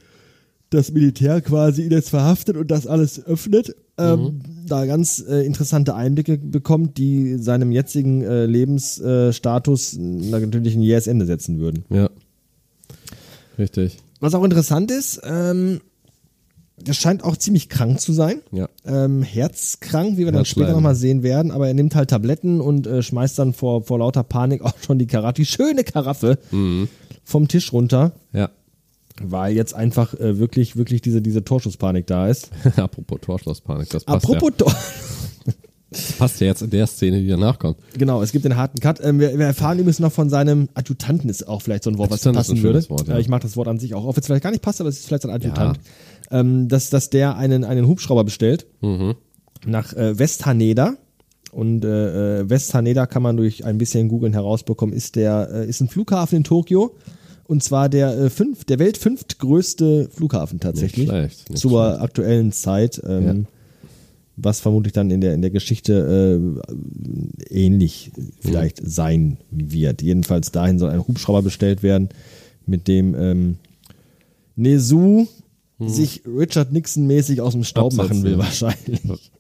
das 0.75 0.93
Militär 0.93 1.41
quasi 1.41 1.83
ihn 1.85 1.91
jetzt 1.91 2.11
verhaftet 2.11 2.57
und 2.57 2.71
das 2.71 2.87
alles 2.87 3.25
öffnet, 3.25 3.75
ähm, 3.97 4.41
da 4.67 4.87
ganz 4.87 5.25
äh, 5.27 5.47
interessante 5.47 5.95
Einblicke 5.95 6.37
bekommt, 6.39 6.99
die 6.99 7.37
seinem 7.39 7.71
jetzigen 7.71 8.23
äh, 8.23 8.45
Lebensstatus 8.47 9.97
natürlich 9.99 10.75
ein 10.75 10.83
jähes 10.83 11.07
Ende 11.07 11.27
setzen 11.27 11.59
würden. 11.59 11.85
ja. 11.91 12.11
Richtig. 13.59 13.99
Was 14.21 14.35
auch 14.35 14.43
interessant 14.43 14.91
ist, 14.91 15.21
ähm, 15.25 15.81
das 16.83 16.97
scheint 16.97 17.23
auch 17.23 17.37
ziemlich 17.37 17.69
krank 17.69 18.01
zu 18.01 18.13
sein. 18.13 18.41
Ja. 18.51 18.69
Ähm, 18.85 19.23
herzkrank, 19.23 20.15
wie 20.15 20.19
wir 20.19 20.27
dann 20.27 20.37
Herzleiden. 20.37 20.47
später 20.65 20.73
nochmal 20.73 20.97
sehen 20.97 21.23
werden, 21.23 21.53
aber 21.53 21.69
er 21.69 21.75
nimmt 21.75 21.95
halt 21.95 22.11
Tabletten 22.11 22.61
und 22.61 22.87
äh, 22.89 23.01
schmeißt 23.03 23.39
dann 23.39 23.53
vor, 23.53 23.85
vor 23.85 23.99
lauter 24.01 24.25
Panik 24.25 24.63
auch 24.65 24.75
schon 24.85 24.99
die 24.99 25.07
Karaffe, 25.07 25.35
die 25.35 25.47
schöne 25.47 25.85
Karaffe 25.85 26.39
vom 27.23 27.47
Tisch 27.49 27.73
runter, 27.73 28.13
Ja. 28.33 28.51
Weil 29.23 29.55
jetzt 29.55 29.75
einfach 29.75 30.15
äh, 30.15 30.39
wirklich, 30.39 30.77
wirklich 30.77 31.01
diese, 31.03 31.23
diese 31.23 31.45
Torschusspanik 31.45 32.07
da 32.07 32.29
ist. 32.29 32.51
Apropos 32.77 33.21
Torschlosspanik, 33.21 33.89
das 33.91 34.05
passt 34.05 34.25
Apropos 34.25 34.51
ja. 34.51 34.65
Tor 34.65 34.75
Das 35.91 36.13
passt 36.19 36.41
ja 36.41 36.49
jetzt 36.49 36.63
in 36.63 36.71
der 36.71 36.87
Szene, 36.87 37.21
die 37.21 37.29
danach 37.29 37.59
kommt. 37.59 37.77
Genau, 37.97 38.23
es 38.23 38.33
gibt 38.33 38.45
den 38.45 38.57
harten 38.57 38.81
Cut. 38.81 39.01
Ähm, 39.05 39.21
wir, 39.21 39.39
wir 39.39 39.47
erfahren 39.47 39.79
übrigens 39.79 40.01
noch 40.01 40.13
von 40.13 40.29
seinem 40.31 40.69
Adjutanten, 40.75 41.31
ist 41.31 41.47
auch 41.47 41.63
vielleicht 41.63 41.85
so 41.85 41.91
ein 41.91 41.99
Wort, 41.99 42.11
was 42.11 42.21
Adjutant 42.27 42.43
ist 42.45 42.49
passen 42.49 42.63
würde. 42.63 42.91
Wort, 42.91 43.09
ja. 43.09 43.17
Äh, 43.17 43.21
Ich 43.21 43.29
mag 43.29 43.43
das 43.43 43.57
Wort 43.57 43.69
an 43.69 43.79
sich 43.79 43.95
auch, 43.95 44.05
wenn 44.05 44.21
es 44.21 44.27
vielleicht 44.27 44.43
gar 44.43 44.51
nicht 44.51 44.63
passt, 44.63 44.81
aber 44.81 44.89
es 44.89 44.99
ist 44.99 45.07
vielleicht 45.07 45.25
ein 45.25 45.31
Adjutant. 45.31 45.79
Ähm, 46.31 46.69
dass, 46.69 46.91
dass 46.91 47.11
der 47.11 47.37
einen, 47.37 47.65
einen 47.65 47.87
Hubschrauber 47.87 48.25
bestellt 48.25 48.67
Mhm. 48.81 49.15
nach 49.67 49.93
äh, 49.93 50.19
West 50.19 50.47
Haneda. 50.47 50.95
Und 51.53 51.85
äh, 51.85 52.41
äh, 52.41 52.51
West 52.51 52.75
Haneda 52.75 53.07
kann 53.07 53.23
man 53.23 53.37
durch 53.37 53.65
ein 53.65 53.79
bisschen 53.79 54.09
googeln 54.09 54.33
herausbekommen, 54.33 54.93
ist 54.93 55.15
der 55.15 55.49
äh, 55.53 55.69
ist 55.69 55.81
ein 55.81 55.89
Flughafen 55.89 56.39
in 56.39 56.45
Tokio. 56.45 56.97
Und 57.47 57.63
zwar 57.63 57.89
der, 57.89 58.17
äh, 58.19 58.31
fünf, 58.31 58.65
der 58.65 58.79
Welt 58.79 58.97
fünftgrößte 58.97 60.09
Flughafen 60.11 60.61
tatsächlich. 60.61 61.07
Nicht 61.07 61.11
schlecht, 61.11 61.51
nicht 61.51 61.61
zur 61.61 61.85
schlecht. 61.87 62.01
aktuellen 62.03 62.53
Zeit. 62.53 63.03
Ähm, 63.07 63.27
Ja. 63.27 63.35
Was 64.37 64.59
vermutlich 64.59 64.93
dann 64.93 65.13
in 65.13 65.21
der, 65.21 65.33
in 65.35 65.43
der 65.43 65.53
Geschichte 65.53 66.59
äh, 66.69 67.55
ähnlich 67.55 68.11
vielleicht 68.41 68.81
sein 68.85 69.37
wird. 69.53 70.03
Jedenfalls 70.03 70.51
dahin 70.51 70.81
soll 70.81 70.91
ein 70.91 71.07
Hubschrauber 71.07 71.43
bestellt 71.43 71.85
werden, 71.85 72.09
mit 72.67 72.89
dem 72.89 73.15
ähm, 73.15 73.59
Nesu 74.57 75.27
sich 75.79 76.23
Richard 76.27 76.73
Nixon 76.73 77.07
mäßig 77.07 77.41
aus 77.41 77.53
dem 77.53 77.63
Staub 77.63 77.93
Absetzen. 77.93 78.09
machen 78.17 78.25
will, 78.25 78.39
wahrscheinlich. 78.39 79.01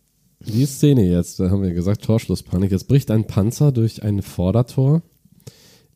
Die 0.47 0.67
Szene 0.67 1.05
jetzt, 1.11 1.41
da 1.41 1.51
haben 1.51 1.63
wir 1.63 1.73
gesagt, 1.73 2.05
Torschlusspanik. 2.05 2.71
Es 2.71 2.85
bricht 2.85 3.11
ein 3.11 3.27
Panzer 3.27 3.73
durch 3.73 4.03
ein 4.05 4.23
Vordertor. 4.23 5.03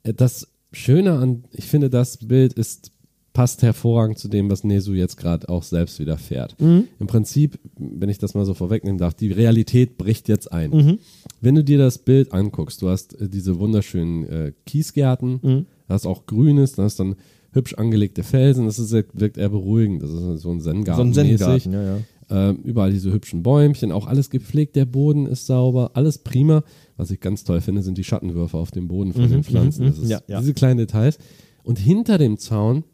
Äh, 0.02 0.14
Das 0.14 0.48
Schöne 0.72 1.12
an, 1.18 1.44
ich 1.52 1.66
finde, 1.66 1.90
das 1.90 2.18
Bild 2.18 2.52
ist, 2.52 2.92
passt 3.32 3.62
hervorragend 3.62 4.18
zu 4.18 4.28
dem, 4.28 4.50
was 4.50 4.64
Nesu 4.64 4.92
jetzt 4.92 5.16
gerade 5.16 5.48
auch 5.48 5.62
selbst 5.62 5.98
wieder 6.00 6.18
fährt. 6.18 6.56
Im 6.98 7.06
Prinzip, 7.06 7.58
wenn 7.78 8.08
ich 8.08 8.18
das 8.18 8.34
mal 8.34 8.44
so 8.44 8.52
vorwegnehmen 8.54 8.98
darf, 8.98 9.14
die 9.14 9.32
Realität 9.32 9.96
bricht 9.96 10.28
jetzt 10.28 10.52
ein. 10.52 10.98
Wenn 11.40 11.54
du 11.54 11.62
dir 11.64 11.78
das 11.78 11.98
Bild 11.98 12.32
anguckst, 12.32 12.82
du 12.82 12.88
hast 12.88 13.14
äh, 13.20 13.28
diese 13.28 13.58
wunderschönen 13.58 14.24
äh, 14.24 14.52
Kiesgärten, 14.66 15.40
da 15.86 15.94
hast 15.94 16.06
auch 16.06 16.26
Grünes, 16.26 16.72
da 16.72 16.82
hast 16.82 16.98
dann 17.00 17.16
hübsch 17.52 17.74
angelegte 17.74 18.22
Felsen, 18.22 18.66
das 18.66 18.78
ist, 18.78 18.92
wirkt 18.92 19.38
eher 19.38 19.48
beruhigend, 19.48 20.02
das 20.02 20.10
ist 20.10 20.42
so 20.42 20.50
ein 20.50 20.60
Zen-Garten. 20.60 21.14
So 21.14 21.20
ein. 21.20 21.26
Zen-Garten, 21.38 21.72
ja, 21.72 21.82
ja. 21.82 21.98
Ähm, 22.30 22.58
überall 22.62 22.92
diese 22.92 23.10
hübschen 23.10 23.42
Bäumchen, 23.42 23.90
auch 23.90 24.06
alles 24.06 24.28
gepflegt, 24.28 24.76
der 24.76 24.84
Boden 24.84 25.26
ist 25.26 25.46
sauber, 25.46 25.92
alles 25.94 26.18
prima. 26.18 26.62
Was 26.98 27.10
ich 27.10 27.20
ganz 27.20 27.44
toll 27.44 27.60
finde, 27.62 27.82
sind 27.82 27.96
die 27.96 28.04
Schattenwürfe 28.04 28.58
auf 28.58 28.70
dem 28.70 28.88
Boden 28.88 29.14
von 29.14 29.30
den 29.30 29.42
Pflanzen. 29.44 29.86
Das 29.86 29.96
ist 29.96 30.04
Mhm, 30.04 30.10
Ja, 30.10 30.20
ja. 30.28 30.40
Diese 30.40 30.52
kleinen 30.52 30.76
Details. 30.78 31.16
Und 31.62 31.78
hinter 31.78 32.18
dem 32.18 32.36
Zaun, 32.38 32.84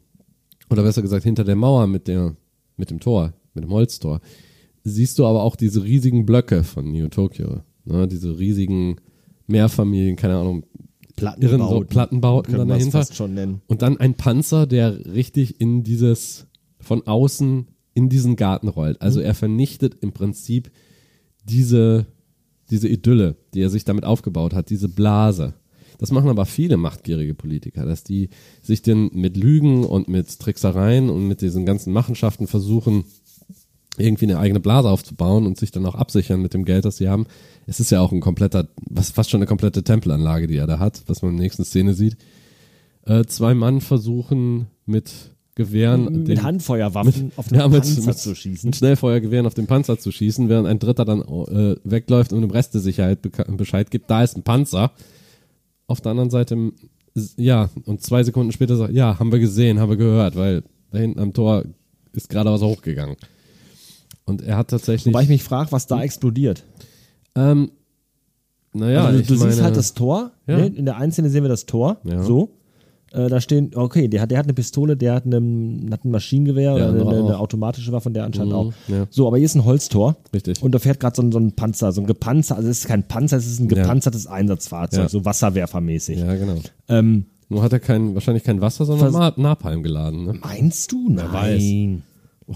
oder 0.69 0.83
besser 0.83 1.01
gesagt 1.01 1.23
hinter 1.25 1.43
der 1.43 1.55
Mauer 1.57 1.87
mit, 1.87 2.07
der, 2.07 2.35
mit 2.77 2.89
dem 2.91 2.99
Tor, 3.01 3.33
mit 3.53 3.63
dem 3.65 3.71
Holztor, 3.71 4.21
siehst 4.83 5.19
du 5.19 5.25
aber 5.25 5.43
auch 5.43 5.55
diese 5.57 5.83
riesigen 5.83 6.25
Blöcke 6.25 6.63
von 6.63 6.91
New 6.91 7.07
Tokyo. 7.09 7.61
Ne? 7.83 8.07
Diese 8.07 8.37
riesigen 8.39 8.97
Mehrfamilien, 9.47 10.15
keine 10.15 10.37
Ahnung, 10.37 10.63
irren 11.39 11.61
so 11.67 11.79
Plattenbauten 11.81 12.55
dann 12.57 12.67
dahinter. 12.67 12.99
fast 12.99 13.15
schon 13.15 13.33
nennen. 13.33 13.61
Und 13.67 13.81
dann 13.81 13.97
ein 13.97 14.15
Panzer, 14.15 14.67
der 14.67 15.05
richtig 15.13 15.59
in 15.61 15.83
dieses, 15.83 16.45
von 16.79 17.07
außen 17.07 17.67
in 17.93 18.09
diesen 18.09 18.35
Garten 18.35 18.67
rollt. 18.67 19.01
Also 19.01 19.19
Mhm. 19.19 19.25
er 19.25 19.33
vernichtet 19.33 19.97
im 20.01 20.11
Prinzip 20.11 20.69
diese, 21.45 22.05
diese 22.69 22.87
Idylle, 22.87 23.35
die 23.53 23.61
er 23.61 23.69
sich 23.69 23.85
damit 23.85 24.05
aufgebaut 24.05 24.53
hat, 24.53 24.69
diese 24.69 24.89
Blase. 24.89 25.53
Das 25.97 26.11
machen 26.11 26.29
aber 26.29 26.45
viele 26.45 26.77
machtgierige 26.77 27.33
Politiker, 27.33 27.85
dass 27.85 28.03
die 28.03 28.29
sich 28.61 28.81
denn 28.81 29.11
mit 29.13 29.37
Lügen 29.37 29.85
und 29.85 30.07
mit 30.07 30.39
Tricksereien 30.39 31.09
und 31.09 31.27
mit 31.27 31.41
diesen 31.41 31.65
ganzen 31.65 31.93
Machenschaften 31.93 32.47
versuchen, 32.47 33.05
irgendwie 33.97 34.25
eine 34.25 34.39
eigene 34.39 34.59
Blase 34.59 34.89
aufzubauen 34.89 35.45
und 35.45 35.57
sich 35.57 35.71
dann 35.71 35.85
auch 35.85 35.95
absichern 35.95 36.41
mit 36.41 36.53
dem 36.53 36.65
Geld, 36.65 36.83
das 36.83 36.97
sie 36.97 37.07
haben. 37.07 37.27
Es 37.65 37.79
ist 37.79 37.91
ja 37.91 38.01
auch 38.01 38.11
ein 38.11 38.19
kompletter, 38.19 38.67
was 38.89 39.11
fast 39.11 39.29
schon 39.29 39.39
eine 39.39 39.47
komplette 39.47 39.83
Tempelanlage, 39.83 40.47
die 40.47 40.57
er 40.57 40.67
da 40.67 40.79
hat, 40.79 41.03
was 41.07 41.21
man 41.21 41.31
in 41.31 41.37
der 41.37 41.45
nächsten 41.45 41.63
Szene 41.63 41.93
sieht. 41.93 42.17
Äh, 43.05 43.25
zwei 43.25 43.53
Mann 43.53 43.81
versuchen 43.81 44.67
mit 44.85 45.34
Gewehren 45.55 46.03
Mit 46.11 46.27
den- 46.27 46.43
Handfeuerwaffen 46.43 47.31
auf 47.37 47.47
den 47.47 47.59
ja, 47.59 47.67
Panzer 47.69 48.01
mit, 48.05 48.17
zu 48.17 48.35
schießen. 48.35 48.67
mit 48.67 48.75
Schnellfeuergewehren 48.75 49.45
auf 49.45 49.53
den 49.53 49.67
Panzer 49.67 49.97
zu 49.97 50.11
schießen, 50.11 50.49
während 50.49 50.67
ein 50.67 50.79
Dritter 50.79 51.05
dann 51.05 51.21
äh, 51.21 51.77
wegläuft 51.85 52.33
und 52.33 52.41
dem 52.41 52.51
Rest 52.51 52.73
der 52.73 52.81
Sicherheit 52.81 53.19
Bescheid 53.55 53.89
gibt, 53.89 54.09
da 54.09 54.21
ist 54.23 54.35
ein 54.35 54.43
Panzer. 54.43 54.91
Auf 55.87 56.01
der 56.01 56.11
anderen 56.11 56.29
Seite, 56.29 56.71
ja, 57.37 57.69
und 57.85 58.01
zwei 58.01 58.23
Sekunden 58.23 58.51
später 58.51 58.75
sagt, 58.75 58.91
ja, 58.93 59.17
haben 59.17 59.31
wir 59.31 59.39
gesehen, 59.39 59.79
haben 59.79 59.89
wir 59.89 59.97
gehört, 59.97 60.35
weil 60.35 60.63
da 60.91 60.97
hinten 60.97 61.19
am 61.19 61.31
Tor 61.31 61.63
ist 62.11 62.27
gerade 62.29 62.51
was 62.51 62.61
hochgegangen. 62.61 63.15
Und 64.25 64.41
er 64.41 64.57
hat 64.57 64.69
tatsächlich, 64.69 65.13
Wobei 65.13 65.23
ich 65.23 65.29
mich 65.29 65.43
frage, 65.43 65.71
was 65.71 65.87
da 65.87 66.01
explodiert. 66.03 66.63
ähm, 67.35 67.71
naja, 68.73 69.05
also, 69.05 69.19
du 69.21 69.25
du 69.35 69.39
meine, 69.39 69.51
siehst 69.51 69.63
halt 69.63 69.77
das 69.77 69.93
Tor. 69.93 70.31
Ja. 70.47 70.57
Ne? 70.57 70.65
In 70.67 70.83
der 70.83 70.97
einen 70.97 71.13
Szene 71.13 71.29
sehen 71.29 71.43
wir 71.43 71.49
das 71.49 71.65
Tor. 71.65 71.97
Ja. 72.03 72.21
So. 72.23 72.49
Äh, 73.11 73.29
da 73.29 73.39
stehen, 73.39 73.71
okay, 73.75 74.07
der 74.07 74.21
hat, 74.21 74.31
der 74.31 74.39
hat 74.39 74.45
eine 74.45 74.53
Pistole, 74.53 74.97
der 74.97 75.13
hat, 75.13 75.25
eine, 75.25 75.37
hat 75.91 76.03
ein 76.03 76.11
Maschinengewehr 76.11 76.73
oder 76.75 76.89
eine, 76.89 77.01
eine 77.07 77.39
automatische 77.39 77.91
Waffe, 77.91 78.11
der 78.11 78.25
anscheinend 78.25 78.51
Mhm, 78.53 78.57
auch. 78.59 78.73
ja. 78.87 79.07
So, 79.09 79.27
aber 79.27 79.37
hier 79.37 79.45
ist 79.45 79.55
ein 79.55 79.63
Holztor. 79.63 80.17
Richtig. 80.33 80.61
Und 80.61 80.73
da 80.73 80.79
fährt 80.79 80.99
gerade 80.99 81.15
so, 81.15 81.21
ein- 81.21 81.31
so 81.31 81.39
ein 81.39 81.53
Panzer, 81.53 81.91
so 81.91 82.01
ein 82.01 82.07
gepanzer, 82.07 82.57
also 82.57 82.67
es 82.69 82.79
ist 82.79 82.87
kein 82.87 83.07
Panzer, 83.07 83.37
es 83.37 83.45
ist 83.47 83.59
ein 83.59 83.69
Ja. 83.69 83.81
gepanzertes 83.83 84.27
Einsatzfahrzeug, 84.27 85.03
Ja. 85.03 85.09
so 85.09 85.23
wasserwerfermäßig. 85.23 86.19
ja, 86.19 86.35
genau. 86.35 86.55
Ähm, 86.89 87.25
Nur 87.47 87.61
hat 87.61 87.71
er 87.73 87.79
kein, 87.79 88.15
wahrscheinlich 88.15 88.43
kein 88.43 88.59
Wasser, 88.59 88.85
sondern 88.85 89.11
Vers- 89.13 89.37
Napalm 89.37 89.83
geladen. 89.83 90.25
Ne? 90.25 90.33
meinst 90.41 90.91
du? 90.91 91.09
Nein. 91.09 92.03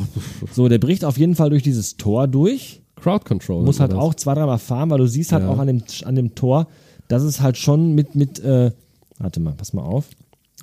So, 0.53 0.67
der 0.67 0.77
bricht 0.77 1.03
auf 1.03 1.17
jeden 1.17 1.35
Fall 1.35 1.49
durch 1.49 1.63
dieses 1.63 1.97
Tor 1.97 2.27
durch. 2.27 2.81
Crowd 2.95 3.25
Control. 3.25 3.63
muss 3.63 3.79
halt 3.79 3.93
auch 3.93 4.13
zwei, 4.13 4.33
dreimal 4.35 4.59
fahren, 4.59 4.89
weil 4.91 4.97
du 4.99 5.07
siehst 5.07 5.31
halt 5.31 5.43
Ja. 5.43 5.49
auch 5.49 5.57
an 5.57 5.67
dem, 5.67 5.81
an 6.05 6.15
dem 6.15 6.35
Tor, 6.35 6.67
dass 7.07 7.23
es 7.23 7.39
halt 7.41 7.57
schon 7.57 7.93
mit, 7.95 8.13
mit, 8.13 8.39
äh, 8.39 8.71
warte 9.17 9.39
mal, 9.39 9.53
pass 9.53 9.73
mal 9.73 9.81
auf. 9.83 10.05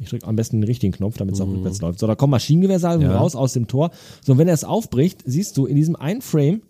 Ich 0.01 0.11
drücke 0.11 0.27
am 0.27 0.37
besten 0.37 0.61
den 0.61 0.67
richtigen 0.67 0.93
Knopf, 0.93 1.17
damit 1.17 1.35
es 1.35 1.41
auch 1.41 1.49
rückwärts 1.49 1.81
läuft. 1.81 1.99
So, 1.99 2.07
da 2.07 2.15
kommen 2.15 2.33
Maschinengewehrsalven 2.33 3.07
Mhm. 3.07 3.13
Ja. 3.13 3.19
raus 3.19 3.35
aus 3.35 3.53
dem 3.55 3.67
Tor. 3.67 3.91
So, 4.25 4.33
und 4.33 4.39
wenn 4.39 4.49
er 4.49 4.55
es 4.55 4.65
aufbricht, 4.65 5.23
siehst 5.25 5.57
du 5.57 5.67
in 5.67 5.77
diesem 5.77 5.97
einen 5.97 6.21
Frame, 6.23 6.61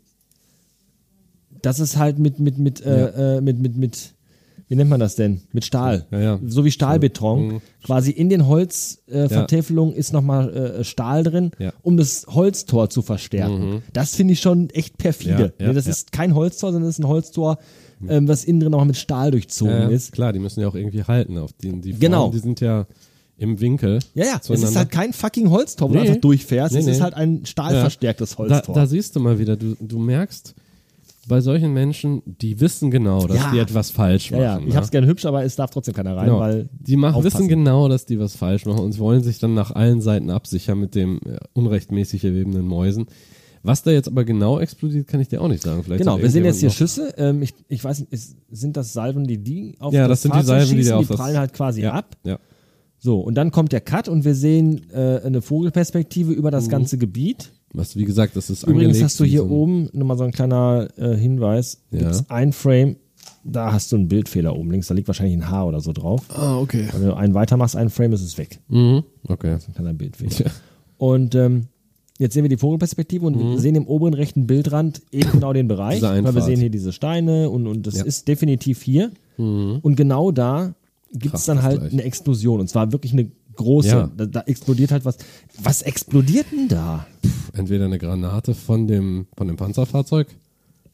dass 1.63 1.79
es 1.79 1.97
halt 1.97 2.19
mit, 2.19 2.39
mit, 2.39 2.59
mit, 2.59 2.81
äh, 2.85 3.37
äh, 3.37 3.41
mit, 3.41 3.59
mit, 3.59 3.77
mit, 3.77 4.15
wie 4.69 4.77
nennt 4.77 4.91
man 4.91 5.01
das 5.01 5.17
denn? 5.17 5.41
Mit 5.53 5.65
Stahl. 5.65 6.07
Ja, 6.11 6.21
ja. 6.21 6.41
So 6.47 6.65
wie 6.65 6.71
Stahlbeton. 6.71 7.47
Mhm. 7.55 7.61
Quasi 7.85 8.11
in 8.11 8.29
den 8.29 8.47
Holzvertäfelungen 8.47 9.25
äh, 9.25 9.29
Vertäfelungen 9.35 9.95
ist 9.95 10.13
nochmal 10.13 10.55
äh, 10.81 10.85
Stahl 10.85 11.23
drin, 11.25 11.51
Ja. 11.59 11.73
um 11.83 11.97
das 11.97 12.27
Holztor 12.29 12.91
zu 12.91 13.03
verstärken. 13.03 13.83
Das 13.93 14.15
finde 14.15 14.35
ich 14.35 14.41
schon 14.41 14.71
echt 14.71 14.99
perfide. 14.99 15.53
Ja, 15.59 15.65
ja, 15.65 15.69
Ne, 15.69 15.75
das 15.75 15.87
ja. 15.87 15.93
ist 15.93 16.13
kein 16.13 16.35
Holztor, 16.35 16.71
sondern 16.73 16.89
das 16.89 16.97
ist 16.99 17.05
ein 17.05 17.09
Holztor, 17.09 17.59
ähm, 18.09 18.29
was 18.29 18.45
innen 18.45 18.61
drin 18.61 18.71
nochmal 18.73 18.87
mit 18.87 18.97
Stahl 18.97 19.31
durchzogen 19.31 19.73
Ja, 19.75 19.83
ja, 19.85 19.89
ist. 19.89 20.13
klar, 20.13 20.33
die 20.33 20.39
müssen 20.39 20.61
ja 20.61 20.69
auch 20.69 20.75
irgendwie 20.75 21.03
halten. 21.03 21.39
Auf 21.39 21.53
die, 21.55 21.73
die 21.81 21.93
Genau. 21.95 22.19
Formen, 22.25 22.33
die 22.33 22.41
sind 22.41 22.61
ja 22.61 22.87
im 23.39 23.61
Winkel. 23.61 23.99
Ja, 24.15 24.25
ja, 24.25 24.41
es 24.43 24.49
ist 24.63 24.77
halt 24.77 24.91
kein 24.91 25.13
fucking 25.13 25.51
Holztor, 25.51 25.89
wo 25.91 25.95
du 25.95 26.01
Nee. 26.01 26.09
einfach 26.09 26.21
durchfährst. 26.21 26.73
Nee, 26.73 26.81
es 26.81 26.87
nee. 26.87 26.93
ist 26.93 27.01
halt 27.01 27.15
ein 27.15 27.45
stahlverstärktes 27.45 28.31
da, 28.33 28.39
Holztor. 28.39 28.75
da 28.75 28.87
siehst 28.87 29.15
du 29.15 29.21
mal 29.21 29.39
wieder, 29.39 29.57
du, 29.57 29.77
du 29.81 29.99
merkst, 29.99 30.55
bei 31.29 31.41
solchen 31.41 31.75
Menschen, 31.75 32.23
die 32.25 32.61
wissen 32.61 32.91
genau, 32.91 33.27
dass 33.27 33.37
Ja. 33.37 33.51
die 33.53 33.59
etwas 33.59 33.91
falsch 33.91 34.31
ja, 34.31 34.37
machen. 34.39 34.45
ja, 34.45 34.59
ich 34.61 34.73
ne? 34.73 34.77
hab's 34.77 34.91
gerne 34.93 35.07
hübsch, 35.09 35.27
aber 35.27 35.43
es 35.45 35.57
darf 35.57 35.71
trotzdem 35.71 35.93
keiner 35.93 36.17
rein, 36.17 36.27
Genau. 36.27 36.39
weil 36.39 36.69
die 36.73 36.97
machen, 36.97 37.17
aufpassen. 37.17 37.39
wissen 37.41 37.49
genau, 37.49 37.89
dass 37.89 38.07
die 38.07 38.19
was 38.21 38.37
falsch 38.37 38.65
machen 38.65 38.79
und 38.81 38.97
wollen 39.01 39.23
sich 39.25 39.39
dann 39.41 39.53
nach 39.53 39.73
allen 39.73 40.01
Seiten 40.01 40.31
absichern 40.31 40.79
mit 40.79 40.95
dem 40.95 41.19
äh, 41.27 41.39
unrechtmäßig 41.53 42.25
erwebenden 42.25 42.67
Mäusen. 42.67 43.07
Was 43.65 43.83
da 43.83 43.91
jetzt 43.91 44.07
aber 44.07 44.25
genau 44.25 44.61
explodiert, 44.61 45.09
kann 45.09 45.19
ich 45.21 45.27
dir 45.27 45.43
auch 45.43 45.49
nicht 45.49 45.65
sagen. 45.65 45.83
Vielleicht 45.83 45.99
Genau, 46.05 46.21
wir 46.21 46.31
sehen 46.31 46.45
jetzt 46.45 46.61
hier 46.61 46.71
Schüsse. 46.71 47.13
Ähm, 47.19 47.43
ich, 47.43 47.53
ich 47.69 47.83
weiß 47.83 47.99
nicht, 47.99 48.13
ist, 48.13 48.37
sind 48.53 48.77
das 48.77 48.93
Salven, 48.93 49.25
die 49.27 49.39
die 49.39 49.75
auf 49.81 49.93
Ja, 49.93 50.03
das 50.07 50.21
das 50.21 50.23
sind 50.23 50.37
die 50.37 50.47
Salven, 50.47 50.77
die 50.77 50.83
schießen? 50.85 50.93
auf 50.95 51.09
die 51.09 51.13
prallen 51.15 51.37
halt 51.37 51.53
quasi 51.53 51.83
noch- 51.83 51.93
ab. 51.95 52.17
Ja, 52.23 52.33
ja. 52.33 52.39
So, 53.07 53.21
und 53.21 53.37
dann 53.37 53.53
kommt 53.53 53.71
der 53.71 53.81
Cut 53.81 54.09
und 54.09 54.25
wir 54.25 54.35
sehen 54.35 54.91
äh, 54.93 55.21
eine 55.25 55.41
Vogelperspektive 55.41 56.33
über 56.33 56.49
Mhm. 56.49 56.53
das 56.55 56.69
ganze 56.69 56.99
Gebiet. 56.99 57.53
Was, 57.73 57.95
wie 57.95 58.05
gesagt, 58.05 58.35
das 58.35 58.51
ist 58.51 58.65
Übrigens 58.65 58.81
angelegt 58.83 59.05
hast 59.05 59.21
du 59.21 59.25
hier 59.25 59.43
so 59.43 59.49
oben 59.49 59.89
nochmal 59.93 60.19
so 60.19 60.25
ein 60.25 60.33
kleiner 60.33 60.89
äh, 60.97 61.15
Hinweis. 61.17 61.83
Ja. 61.93 62.01
Gibt's 62.01 62.25
ein 62.29 62.53
Frame, 62.53 62.97
da 63.45 63.73
hast 63.73 63.93
du 63.93 63.97
einen 63.97 64.09
Bildfehler 64.09 64.57
oben 64.57 64.73
links, 64.73 64.89
da 64.89 64.95
liegt 64.95 65.07
wahrscheinlich 65.07 65.37
ein 65.37 65.49
Haar 65.49 65.69
oder 65.69 65.81
so 65.81 65.93
drauf. 65.93 66.23
Ah, 66.35 66.59
okay. 66.59 66.89
Wenn 66.93 67.07
du 67.07 67.15
einen 67.15 67.35
weitermachst, 67.35 67.77
einen 67.77 67.91
Frame, 67.91 68.13
ist 68.15 68.23
es 68.23 68.37
weg. 68.39 68.59
Mhm. 68.67 69.05
Okay. 69.29 69.53
Ein 69.53 69.75
kleiner 69.75 69.95
Bildfehler. 69.95 70.51
Und 70.99 71.37
ähm, 71.37 71.67
jetzt 72.19 72.35
sehen 72.35 72.43
wir 72.43 72.49
die 72.51 72.57
Vogelperspektive 72.57 73.25
und 73.25 73.39
wir 73.39 73.61
sehen 73.61 73.77
im 73.77 73.87
oberen 73.87 74.15
rechten 74.15 74.49
Bildrand 74.49 75.01
eben 75.13 75.31
genau 75.31 75.53
den 75.53 75.69
Bereich. 75.69 76.03
Weil 76.03 76.25
wir 76.35 76.43
sehen 76.43 76.59
hier 76.59 76.71
diese 76.71 76.93
Steine 76.93 77.51
und, 77.51 77.69
und 77.69 77.87
das 77.87 77.99
Ja. 77.99 78.05
ist 78.05 78.27
definitiv 78.27 78.83
hier. 78.83 79.13
Und 79.37 79.95
genau 79.95 80.33
da 80.33 80.75
gibt 81.19 81.35
es 81.35 81.45
dann 81.45 81.63
halt 81.63 81.81
gleich. 81.81 81.93
eine 81.93 82.03
Explosion. 82.05 82.61
Und 82.61 82.69
zwar 82.69 82.93
wirklich 82.93 83.13
eine 83.13 83.31
große. 83.55 83.89
Ja. 83.89 84.11
Da, 84.17 84.27
da 84.27 84.41
explodiert 84.43 84.91
halt 84.93 85.05
was. 85.05 85.17
Was 85.63 85.83
explodiert 85.83 86.47
denn 86.53 86.69
da? 86.69 87.07
Entweder 87.55 87.87
eine 87.87 87.99
Granate 87.99 88.55
von 88.55 88.87
dem, 88.87 89.27
von 89.37 89.47
dem 89.47 89.57
Panzerfahrzeug, 89.57 90.29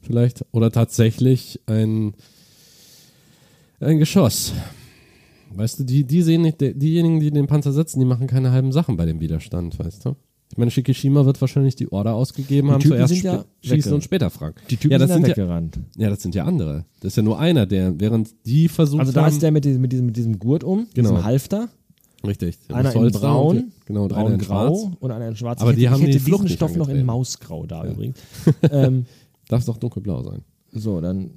vielleicht, 0.01 0.45
oder 0.53 0.71
tatsächlich 0.71 1.61
ein, 1.67 2.15
ein 3.81 3.99
Geschoss. 3.99 4.53
Weißt 5.55 5.81
du, 5.81 5.85
die, 5.85 6.05
die 6.05 6.23
sehen 6.23 6.43
nicht, 6.43 6.61
die- 6.61 6.73
diejenigen, 6.73 7.21
die 7.21 7.31
den 7.31 7.47
Panzer 7.47 7.73
setzen, 7.73 7.99
die 8.01 8.07
machen 8.07 8.27
keine 8.27 8.53
halben 8.53 8.73
Sachen 8.73 8.97
bei 8.97 9.05
dem 9.07 9.21
Widerstand, 9.21 9.79
weißt 9.79 10.05
du? 10.07 10.17
Ich 10.53 10.59
meine, 10.59 10.71
Shikishima 10.71 11.25
wird 11.25 11.41
wahrscheinlich 11.41 11.77
die 11.77 11.91
Order 11.91 12.13
ausgegeben 12.15 12.71
haben, 12.71 12.81
Typen 12.83 12.97
zuerst 12.99 13.15
sind 13.15 13.25
ja 13.25 13.45
schießen 13.63 13.91
und 13.95 14.05
später 14.05 14.29
fragen. 14.29 14.57
Die 14.69 14.77
Typen 14.77 14.93
ja, 14.93 14.99
das 14.99 15.09
sind 15.09 15.25
sind 15.25 15.29
ja, 15.29 15.43
weggerannt. 15.45 15.81
ja, 15.97 16.11
das 16.11 16.21
sind 16.23 16.35
ja 16.35 16.45
andere. 16.45 16.85
Das 17.01 17.13
ist 17.13 17.17
ja 17.17 17.23
nur 17.23 17.39
einer, 17.39 17.65
der, 17.65 17.99
während 17.99 18.35
die 18.45 18.69
versucht 18.69 19.01
Also 19.01 19.13
da 19.13 19.23
haben, 19.23 19.33
ist 19.33 19.41
der 19.43 19.51
mit 19.51 19.65
diesem, 19.65 19.81
mit 19.81 19.93
diesem, 19.93 20.05
mit 20.07 20.17
diesem 20.19 20.39
Gurt 20.39 20.63
um, 20.63 20.89
Genau. 20.93 21.09
diesem 21.09 21.25
Halfter. 21.25 21.71
richtig, 22.27 22.59
Einer 22.69 22.95
in 22.95 23.11
braun, 23.13 23.57
und, 23.57 23.73
genau, 23.87 24.05
und 24.05 24.13
einer 24.13 24.35
in 24.35 24.39
braun-grau 24.39 24.77
schwarz. 24.77 24.97
und 25.01 25.11
einer 25.11 25.29
in 25.29 25.37
schwarz. 25.37 25.63
Aber 25.63 25.71
ich 25.71 25.77
die 25.79 25.83
hätte, 25.85 25.93
haben 25.95 26.01
ich 26.03 26.09
hätte 26.17 26.25
die 26.25 26.31
diesen 26.31 26.49
Stoff 26.51 26.77
noch 26.77 26.91
in. 26.91 27.07
Mausgrau 27.07 27.65
da 27.65 27.87
übrigens. 27.87 28.19
ähm, 28.71 29.07
Darf 29.49 29.61
es 29.61 29.67
doch 29.67 29.79
dunkelblau 29.79 30.23
sein. 30.23 30.43
so, 30.73 31.01
dann 31.01 31.31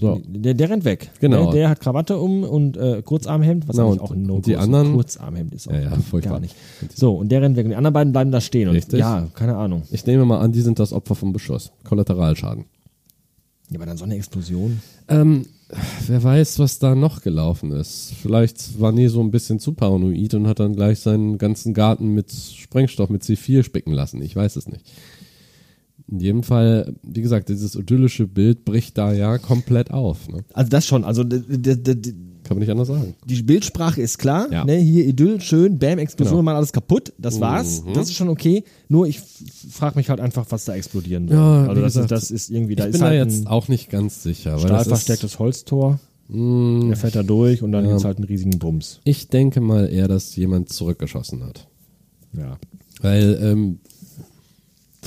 So. 0.00 0.20
Der, 0.26 0.54
der 0.54 0.70
rennt 0.70 0.84
weg. 0.84 1.10
Genau. 1.20 1.44
Der, 1.46 1.52
der 1.52 1.68
hat 1.70 1.80
Krawatte 1.80 2.18
um 2.18 2.44
und 2.44 2.76
äh, 2.76 3.02
Kurzarmhemd, 3.02 3.66
was 3.68 3.76
Genau, 3.76 3.88
eigentlich 3.88 4.00
auch 4.00 4.10
ein 4.12 4.18
und 4.20 4.26
No 4.26 4.40
die 4.40 4.56
anderen- 4.56 4.92
Kurzarmhemd 4.94 5.52
ist 5.54 5.68
auch 5.68 5.72
Ja, 5.72 5.80
ja, 5.80 5.90
furchtbar. 5.98 6.34
gar 6.34 6.40
nicht. 6.40 6.54
So, 6.94 7.16
und 7.16 7.30
der 7.30 7.42
rennt 7.42 7.56
weg. 7.56 7.64
Und 7.66 7.70
die 7.70 7.76
anderen 7.76 7.92
beiden 7.94 8.12
bleiben 8.12 8.30
da 8.30 8.40
stehen. 8.40 8.68
Und, 8.68 8.76
Richtig. 8.76 9.00
Ja, 9.00 9.26
keine 9.34 9.56
Ahnung. 9.56 9.82
Ich 9.90 10.06
nehme 10.06 10.24
mal 10.24 10.38
an, 10.38 10.52
die 10.52 10.60
sind 10.60 10.78
das 10.78 10.92
Opfer 10.92 11.14
vom 11.14 11.32
Beschuss. 11.32 11.72
Kollateralschaden. 11.84 12.64
Ja, 13.70 13.76
aber 13.76 13.86
dann 13.86 13.96
so 13.98 14.04
eine 14.04 14.14
Explosion. 14.16 14.80
Ähm, 15.08 15.44
wer 16.06 16.22
weiß, 16.22 16.58
was 16.58 16.78
da 16.78 16.94
noch 16.94 17.20
gelaufen 17.20 17.72
ist. 17.72 18.14
Vielleicht 18.22 18.80
war 18.80 18.92
Nee 18.92 19.08
so 19.08 19.20
ein 19.20 19.30
bisschen 19.30 19.58
zu 19.60 19.72
paranoid 19.74 20.32
und 20.34 20.46
hat 20.46 20.60
dann 20.60 20.74
gleich 20.74 21.00
seinen 21.00 21.36
ganzen 21.36 21.74
Garten 21.74 22.14
mit 22.14 22.32
Sprengstoff, 22.32 23.10
mit 23.10 23.22
C4 23.22 23.62
spicken 23.62 23.92
lassen. 23.92 24.22
Ich 24.22 24.34
weiß 24.34 24.56
es 24.56 24.68
nicht. 24.68 24.84
In 26.10 26.20
jedem 26.20 26.42
Fall, 26.42 26.94
wie 27.02 27.20
gesagt, 27.20 27.48
dieses 27.50 27.74
idyllische 27.74 28.26
Bild 28.26 28.64
bricht 28.64 28.96
da 28.96 29.12
ja 29.12 29.36
komplett 29.38 29.90
auf. 29.90 30.28
Ne? 30.28 30.42
Also 30.54 30.70
das 30.70 30.86
schon. 30.86 31.04
Also 31.04 31.22
Kann 31.22 32.56
man 32.56 32.58
nicht 32.60 32.70
anders 32.70 32.88
sagen. 32.88 33.14
die 33.26 33.42
Bildsprache 33.42 34.00
ist 34.00 34.16
klar. 34.18 34.46
Ja. 34.50 34.64
Ne, 34.64 34.76
hier 34.78 35.04
Idyll, 35.06 35.40
schön, 35.42 35.78
Bam, 35.78 35.98
Explosion, 35.98 36.32
Genau. 36.36 36.42
mal 36.44 36.56
alles 36.56 36.72
kaputt. 36.72 37.12
Das 37.18 37.40
war's. 37.40 37.84
Mhm. 37.84 37.92
Das 37.92 38.08
ist 38.08 38.14
schon 38.16 38.30
okay. 38.30 38.64
Nur 38.88 39.06
ich 39.06 39.20
frage 39.70 39.96
mich 39.98 40.08
halt 40.08 40.20
einfach, 40.20 40.46
was 40.48 40.64
da 40.64 40.74
explodieren 40.74 41.28
soll. 41.28 41.36
Ja, 41.36 41.66
also 41.68 41.82
das, 41.82 41.92
gesagt, 41.94 42.04
ist, 42.12 42.22
das 42.22 42.30
ist 42.30 42.50
irgendwie, 42.50 42.74
da 42.74 42.84
ich 42.84 42.88
ist 42.90 42.92
bin 42.94 43.00
da 43.02 43.06
halt 43.08 43.28
jetzt 43.28 43.42
ein 43.42 43.46
auch 43.48 43.68
nicht 43.68 43.90
ganz 43.90 44.22
sicher. 44.22 44.58
Stahlverstärktes 44.58 45.38
Holztor. 45.38 46.00
mh, 46.28 46.86
Der 46.88 46.96
fährt 46.96 47.16
da 47.16 47.22
durch 47.22 47.62
und 47.62 47.72
dann 47.72 47.84
Ja. 47.84 47.90
gibt's 47.90 48.04
halt 48.06 48.16
einen 48.16 48.24
riesigen 48.26 48.58
Bums. 48.58 49.00
ich 49.04 49.28
denke 49.28 49.60
mal 49.60 49.86
eher, 49.92 50.08
dass 50.08 50.34
jemand 50.36 50.70
zurückgeschossen 50.72 51.44
hat. 51.44 51.68
Ja. 52.32 52.56
Weil 53.02 53.38
ähm, 53.42 53.80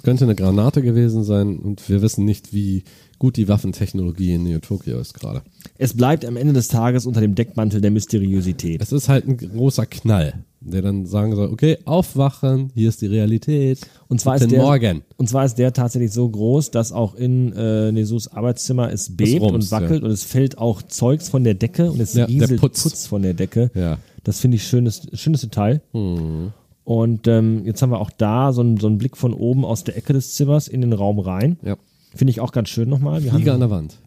es 0.01 0.03
könnte 0.03 0.23
eine 0.23 0.33
Granate 0.33 0.81
gewesen 0.81 1.23
sein 1.23 1.59
und 1.59 1.87
wir 1.87 2.01
wissen 2.01 2.25
nicht, 2.25 2.55
wie 2.55 2.85
gut 3.19 3.37
die 3.37 3.47
Waffentechnologie 3.47 4.33
in 4.33 4.41
Neo 4.41 4.57
Tokyo 4.57 4.97
ist 4.97 5.13
gerade. 5.13 5.43
Es 5.77 5.95
bleibt 5.95 6.25
am 6.25 6.37
Ende 6.37 6.53
des 6.53 6.69
Tages 6.69 7.05
unter 7.05 7.21
dem 7.21 7.35
Deckmantel 7.35 7.81
der 7.81 7.91
Mysteriosität. 7.91 8.81
Es 8.81 8.91
ist 8.91 9.09
halt 9.09 9.27
ein 9.27 9.37
großer 9.37 9.85
Knall, 9.85 10.43
der 10.59 10.81
dann 10.81 11.05
sagen 11.05 11.35
soll, 11.35 11.49
okay, 11.51 11.77
aufwachen, 11.85 12.71
hier 12.73 12.89
ist 12.89 13.03
die 13.03 13.05
Realität. 13.05 13.81
Und 14.07 14.19
zwar 14.19 14.39
Guten 14.39 14.45
ist 14.45 14.51
der, 14.53 14.61
Morgen. 14.63 15.03
Und 15.17 15.29
zwar 15.29 15.45
ist 15.45 15.59
der 15.59 15.71
tatsächlich 15.71 16.11
so 16.11 16.27
groß, 16.27 16.71
dass 16.71 16.91
auch 16.91 17.13
in 17.13 17.53
äh, 17.53 17.91
Nesus 17.91 18.27
Arbeitszimmer 18.27 18.91
es 18.91 19.15
bebt 19.15 19.39
rumst, 19.39 19.53
und 19.53 19.71
wackelt 19.71 20.01
ja. 20.01 20.07
und 20.07 20.11
es 20.11 20.23
fällt 20.23 20.57
auch 20.57 20.81
Zeugs 20.81 21.29
von 21.29 21.43
der 21.43 21.53
Decke 21.53 21.91
und 21.91 21.99
es 21.99 22.15
Ja, 22.15 22.25
rieselt 22.25 22.59
Putz. 22.59 22.81
Putz. 22.81 23.05
von 23.05 23.21
der 23.21 23.35
Decke. 23.35 23.69
Ja. 23.75 23.99
Das 24.23 24.39
finde 24.39 24.55
ich 24.55 24.63
schönes, 24.63 25.07
schönes 25.13 25.41
Detail. 25.41 25.83
Hm. 25.91 26.53
Und 26.83 27.27
ähm, 27.27 27.65
jetzt 27.65 27.81
haben 27.81 27.91
wir 27.91 27.99
auch 27.99 28.11
da 28.11 28.53
so 28.53 28.61
einen, 28.61 28.77
so 28.77 28.87
einen 28.87 28.97
Blick 28.97 29.17
von 29.17 29.33
oben 29.33 29.65
aus 29.65 29.83
der 29.83 29.97
Ecke 29.97 30.13
des 30.13 30.33
Zimmers 30.35 30.67
in 30.67 30.81
den 30.81 30.93
Raum 30.93 31.19
rein. 31.19 31.57
Ja. 31.61 31.77
Finde 32.13 32.31
ich 32.31 32.41
auch 32.41 32.51
ganz 32.51 32.69
schön 32.69 32.89
nochmal. 32.89 33.23
Wir 33.23 33.31
Flieger 33.31 33.53
an 33.53 33.59
der 33.59 33.69
Wand. 33.69 33.97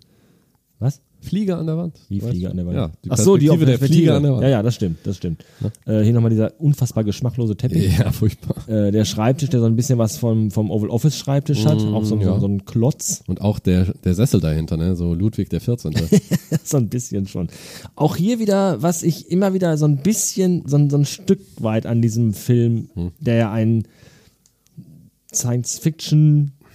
was? 0.78 1.00
Flieger 1.24 1.58
an 1.58 1.66
der 1.66 1.76
Wand. 1.76 1.98
Weißt 2.08 2.28
Flieger 2.28 2.50
an 2.50 2.56
der 2.56 2.66
Wand? 2.66 2.76
Ja, 2.76 2.90
die 3.04 3.10
Ach 3.10 3.16
so, 3.18 3.37
die 3.37 3.46
Perspektive 3.48 3.78
der 3.78 3.88
Flieger 3.88 4.16
an 4.16 4.22
der 4.22 4.32
Wand. 4.32 4.42
Ja, 4.42 4.48
ja, 4.48 4.62
das 4.62 4.74
stimmt, 4.74 4.98
das 5.04 5.16
stimmt. 5.16 5.44
Äh, 5.87 6.02
hier 6.02 6.12
nochmal 6.12 6.30
dieser 6.30 6.52
unfassbar 6.60 7.02
geschmacklose 7.04 7.56
Teppich. 7.56 7.98
Ja, 7.98 8.12
furchtbar. 8.12 8.68
Äh, 8.68 8.92
der 8.92 9.04
Schreibtisch, 9.04 9.50
der 9.50 9.60
so 9.60 9.66
ein 9.66 9.76
bisschen 9.76 9.98
was 9.98 10.16
vom, 10.18 10.50
vom 10.50 10.70
Oval 10.70 10.90
Office 10.90 11.16
Schreibtisch 11.18 11.64
hat, 11.66 11.78
auch 11.78 12.04
so, 12.04 12.16
Mm, 12.16 12.20
ja. 12.20 12.38
so, 12.38 12.46
ein 12.46 12.64
Klotz. 12.64 13.22
Und 13.26 13.40
auch 13.40 13.58
der, 13.58 13.87
der 14.04 14.14
Sessel 14.14 14.40
dahinter, 14.40 14.76
ne? 14.76 14.94
so 14.96 15.14
Ludwig 15.14 15.48
der 15.50 15.60
14. 15.60 15.94
so 16.64 16.76
ein 16.76 16.88
bisschen 16.88 17.26
schon. 17.26 17.48
Auch 17.96 18.16
hier 18.16 18.38
wieder, 18.38 18.82
was 18.82 19.02
ich 19.02 19.30
immer 19.30 19.54
wieder 19.54 19.76
so 19.78 19.87
ein 19.87 19.98
bisschen, 19.98 20.62
so, 20.66 20.76
ein- 20.76 20.90
so 20.90 20.96
ein 20.96 21.04
Stück 21.04 21.40
weit 21.58 21.87
an 21.87 22.02
diesem 22.02 22.32
Film, 22.34 22.88
Hm. 22.94 23.10
der 23.20 23.34
ja 23.37 23.52
ein 23.52 23.84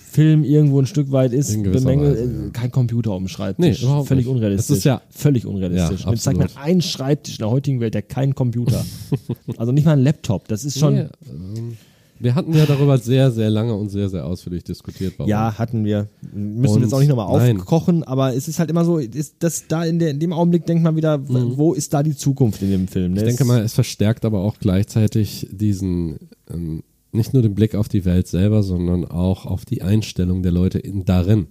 Science-Fiction-Film 0.10 0.44
irgendwo 0.44 0.80
ein 0.82 0.86
Stück 0.86 1.12
weit 1.12 1.34
ist, 1.34 1.52
bemängelt, 1.62 2.18
Weise, 2.20 2.48
äh, 2.48 2.50
kein 2.52 2.72
Computer 2.72 3.12
auf 3.12 3.20
dem 3.20 3.28
Schreibtisch. 3.28 3.84
Nee, 3.84 4.04
Völlig 4.06 4.26
nicht. 4.26 4.34
unrealistisch. 4.36 4.72
Es 4.72 4.78
ist 4.80 4.84
ja- 4.84 5.02
völlig 5.10 5.46
unrealistisch. 5.46 6.06
Ja, 6.06 6.16
zeigt 6.16 6.38
man 6.40 6.50
einen 6.56 6.82
Schreibtisch 6.82 7.36
in 7.36 7.44
der 7.44 7.50
heutigen 7.52 7.80
Welt, 7.80 7.94
der 7.94 8.02
keinen 8.02 8.36
Computer. 8.36 8.84
also 9.58 9.72
nicht 9.72 9.86
mal 9.86 9.94
ein 9.94 10.04
Laptop. 10.04 10.48
Das 10.48 10.66
ist 10.66 10.80
schon, 10.80 10.94
Nee, 10.96 11.02
ähm, 11.30 11.78
wir 12.22 12.36
hatten 12.36 12.54
ja 12.54 12.66
darüber 12.66 12.98
sehr, 12.98 13.32
sehr 13.32 13.50
lange 13.50 13.74
und 13.74 13.90
sehr, 13.90 14.10
sehr 14.10 14.26
ausführlich 14.26 14.64
diskutiert. 14.66 15.14
Warum. 15.18 15.30
Ja, 15.30 15.58
hatten 15.58 15.86
wir. 15.86 16.08
Müssen 16.34 16.74
Und 16.74 16.80
wir 16.82 16.82
jetzt 16.88 16.94
auch 16.94 17.00
nicht 17.00 17.08
nochmal 17.08 17.28
aufkochen, 17.28 18.04
aber 18.04 18.36
es 18.36 18.48
ist 18.50 18.60
halt 18.60 18.70
immer 18.70 18.84
so, 18.84 18.98
ist 18.98 19.36
das 19.40 19.68
da 19.70 19.86
in, 19.86 20.00
der, 20.00 20.10
in 20.12 20.20
dem 20.20 20.34
Augenblick 20.34 20.66
denkt 20.66 20.84
man 20.84 20.98
wieder, 20.98 21.22
w- 21.30 21.54
wo 21.56 21.74
ist 21.74 21.94
da 21.94 22.04
die 22.04 22.16
Zukunft 22.16 22.62
in 22.62 22.72
dem 22.72 22.88
Film? 22.90 23.14
Ne? 23.14 23.22
Mhm. 23.22 23.28
Ich 23.28 23.36
denke 23.36 23.46
mal, 23.46 23.62
es 23.62 23.74
verstärkt 23.74 24.26
aber 24.26 24.40
auch 24.40 24.58
gleichzeitig 24.60 25.48
diesen, 25.52 26.18
ähm, 26.54 26.84
nicht 27.12 27.34
nur 27.34 27.42
den 27.42 27.56
Blick 27.56 27.76
auf 27.76 27.88
die 27.90 28.06
Welt 28.06 28.28
selber, 28.28 28.64
sondern 28.64 29.06
auch 29.06 29.46
auf 29.46 29.66
die 29.66 29.82
Einstellung 29.82 30.44
der 30.44 30.52
Leute 30.52 30.80
in, 30.80 31.06
darin. 31.06 31.48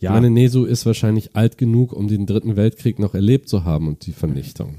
ja, 0.00 0.12
meine, 0.12 0.30
Nesu 0.30 0.64
ist 0.64 0.86
wahrscheinlich 0.86 1.36
alt 1.36 1.58
genug, 1.58 1.92
um 1.92 2.08
den 2.08 2.26
dritten 2.26 2.56
Weltkrieg 2.56 2.98
noch 2.98 3.14
erlebt 3.14 3.48
zu 3.48 3.64
haben 3.64 3.88
und 3.88 4.06
die 4.06 4.12
Vernichtung. 4.12 4.76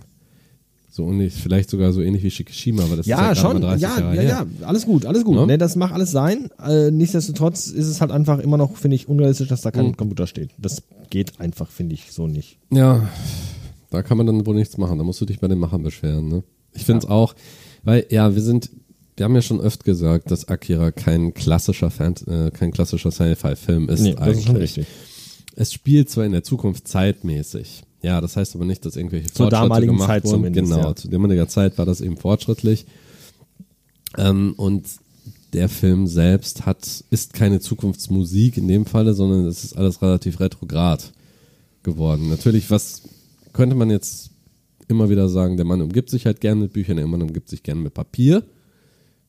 So 0.90 1.10
ähnlich, 1.12 1.34
vielleicht 1.34 1.70
sogar 1.70 1.92
so 1.92 2.02
ähnlich 2.02 2.24
wie 2.24 2.32
Shikishima, 2.32 2.84
aber 2.84 2.96
das 2.96 3.06
ja 3.06 3.32
ist 3.32 3.38
ja 3.38 3.44
schon, 3.50 3.62
mal 3.62 3.68
30 3.78 3.82
ja, 3.82 4.00
Jahre 4.00 4.16
ja, 4.16 4.22
her. 4.22 4.48
ja, 4.62 4.66
alles 4.68 4.86
gut, 4.86 5.06
alles 5.06 5.26
gut. 5.26 5.36
Ja? 5.36 5.46
Ne, 5.46 5.58
das 5.58 5.76
mag 5.76 5.92
alles 5.92 6.12
sein. 6.12 6.50
Äh, 6.66 6.90
nichtsdestotrotz 6.90 7.68
ist 7.68 7.88
es 7.88 8.00
halt 8.00 8.12
einfach 8.12 8.40
immer 8.40 8.56
noch, 8.58 8.78
finde 8.78 8.96
ich, 8.96 9.10
unrealistisch, 9.10 9.50
dass 9.50 9.62
da 9.62 9.72
kein 9.72 9.88
Mhm. 9.88 9.98
Computer 9.98 10.26
steht. 10.26 10.52
Das 10.58 10.84
geht 11.10 11.40
einfach, 11.42 11.70
finde 11.70 11.96
ich, 11.96 12.14
so 12.14 12.28
nicht. 12.28 12.58
Ja, 12.72 13.10
da 13.90 14.04
kann 14.04 14.18
man 14.18 14.26
dann 14.26 14.46
wohl 14.46 14.56
nichts 14.56 14.78
machen. 14.78 14.98
Da 14.98 15.04
musst 15.04 15.20
du 15.20 15.26
dich 15.26 15.40
bei 15.42 15.50
den 15.50 15.60
Machern 15.60 15.84
beschweren. 15.84 16.30
Ne? 16.30 16.44
Ich 16.74 16.86
finde 16.86 17.00
es 17.06 17.10
auch, 17.10 17.36
weil 17.84 18.06
ja, 18.10 18.34
wir 18.34 18.42
sind, 18.42 18.70
wir 19.18 19.24
haben 19.24 19.36
ja 19.36 19.42
schon 19.42 19.62
öfter 19.62 19.84
gesagt, 19.86 20.30
dass 20.32 20.48
Akira 20.48 20.92
kein 20.92 21.34
klassischer 21.34 21.90
Fan, 21.90 22.16
äh, 22.28 22.52
kein 22.52 22.72
klassischer 22.72 23.12
Sci-Fi-Film 23.12 23.90
ist 23.90 24.02
Nee, 24.02 24.12
das 24.14 24.22
eigentlich. 24.22 24.38
ist 24.40 24.46
schon 24.46 24.56
richtig. 24.58 24.88
Es 25.56 25.72
spielt 25.74 26.10
zwar 26.10 26.26
in 26.26 26.34
der 26.34 26.44
Zukunft 26.44 26.88
zeitmäßig. 26.88 27.84
Ja, 28.02 28.20
das 28.22 28.36
heißt 28.36 28.56
aber 28.56 28.66
nicht, 28.66 28.86
dass 28.86 28.98
irgendwelche 28.98 29.28
Zur 29.28 29.46
Fortschritte 29.46 29.62
damaligen 29.64 29.94
gemacht 29.94 30.08
Zeit 30.10 30.24
wurden. 30.26 30.34
zumindest, 30.36 30.72
Genau, 30.72 30.84
ja. 30.90 30.96
zu 30.96 31.08
damaliger 31.08 31.48
Zeit 31.48 31.78
war 31.78 31.86
das 31.86 32.02
eben 32.02 32.18
fortschrittlich. 32.18 32.86
Ähm, 34.18 34.54
und 34.58 34.86
der 35.54 35.70
Film 35.70 36.08
selbst 36.08 36.66
hat, 36.66 37.04
ist 37.10 37.34
keine 37.34 37.60
Zukunftsmusik 37.62 38.58
in 38.58 38.68
dem 38.68 38.86
Falle, 38.86 39.14
sondern 39.14 39.46
es 39.46 39.64
ist 39.64 39.78
alles 39.78 40.02
relativ 40.02 40.40
retrograd 40.40 41.14
geworden. 41.84 42.30
Natürlich, 42.30 42.70
was 42.70 43.04
könnte 43.54 43.76
man 43.76 43.90
jetzt 43.90 44.32
immer 44.88 45.10
wieder 45.10 45.30
sagen, 45.30 45.56
der 45.56 45.66
Mann 45.66 45.82
umgibt 45.82 46.10
sich 46.10 46.26
halt 46.26 46.42
gerne 46.42 46.62
mit 46.62 46.74
Büchern, 46.74 46.98
der 46.98 47.08
Mann 47.08 47.22
umgibt 47.22 47.50
sich 47.50 47.64
gerne 47.64 47.82
mit 47.82 47.94
Papier. 47.94 48.44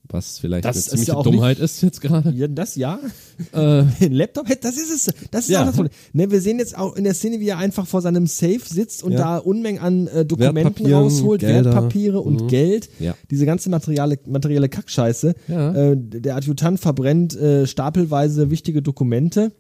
Was 0.08 0.38
vielleicht 0.38 0.64
Das 0.64 0.76
eine 0.76 0.80
ist 0.80 0.90
ziemliche 0.90 1.12
ja 1.12 1.16
auch 1.18 1.22
Dummheit 1.24 1.58
ist 1.58 1.82
jetzt 1.82 2.00
gerade. 2.00 2.30
Ja, 2.30 2.48
das 2.48 2.76
ja. 2.76 2.98
Äh, 3.52 3.58
Ein 4.00 4.12
Laptop, 4.12 4.46
das 4.62 4.76
ist 4.76 4.90
es. 5.08 5.14
Das 5.30 5.42
ist 5.44 5.50
Ja. 5.50 5.60
auch 5.62 5.66
das 5.66 5.74
Problem. 5.76 5.92
Ne, 6.14 6.30
wir 6.30 6.40
sehen 6.40 6.58
jetzt 6.58 6.76
auch 6.78 6.96
in 6.96 7.04
der 7.04 7.12
Szene, 7.12 7.38
wie 7.38 7.48
er 7.48 7.58
einfach 7.58 7.86
vor 7.86 8.00
seinem 8.00 8.26
Safe 8.26 8.60
sitzt 8.64 9.02
und 9.02 9.12
Ja. 9.12 9.18
da 9.18 9.36
Unmengen 9.38 9.80
an 9.82 10.06
äh, 10.06 10.24
Dokumenten 10.24 10.90
rausholt, 10.92 11.40
Gelder. 11.42 11.72
Wertpapiere 11.74 12.20
und 12.20 12.42
Mhm. 12.42 12.48
Geld. 12.48 12.88
Ja. 12.98 13.14
Diese 13.30 13.44
ganze 13.44 13.68
materielle, 13.68 14.18
materielle 14.26 14.68
Kackscheiße. 14.70 15.34
Ja. 15.48 15.74
Äh, 15.74 15.96
der 15.98 16.36
Adjutant 16.36 16.80
verbrennt 16.80 17.36
äh, 17.36 17.66
stapelweise 17.66 18.50
wichtige 18.50 18.80
Dokumente. 18.82 19.52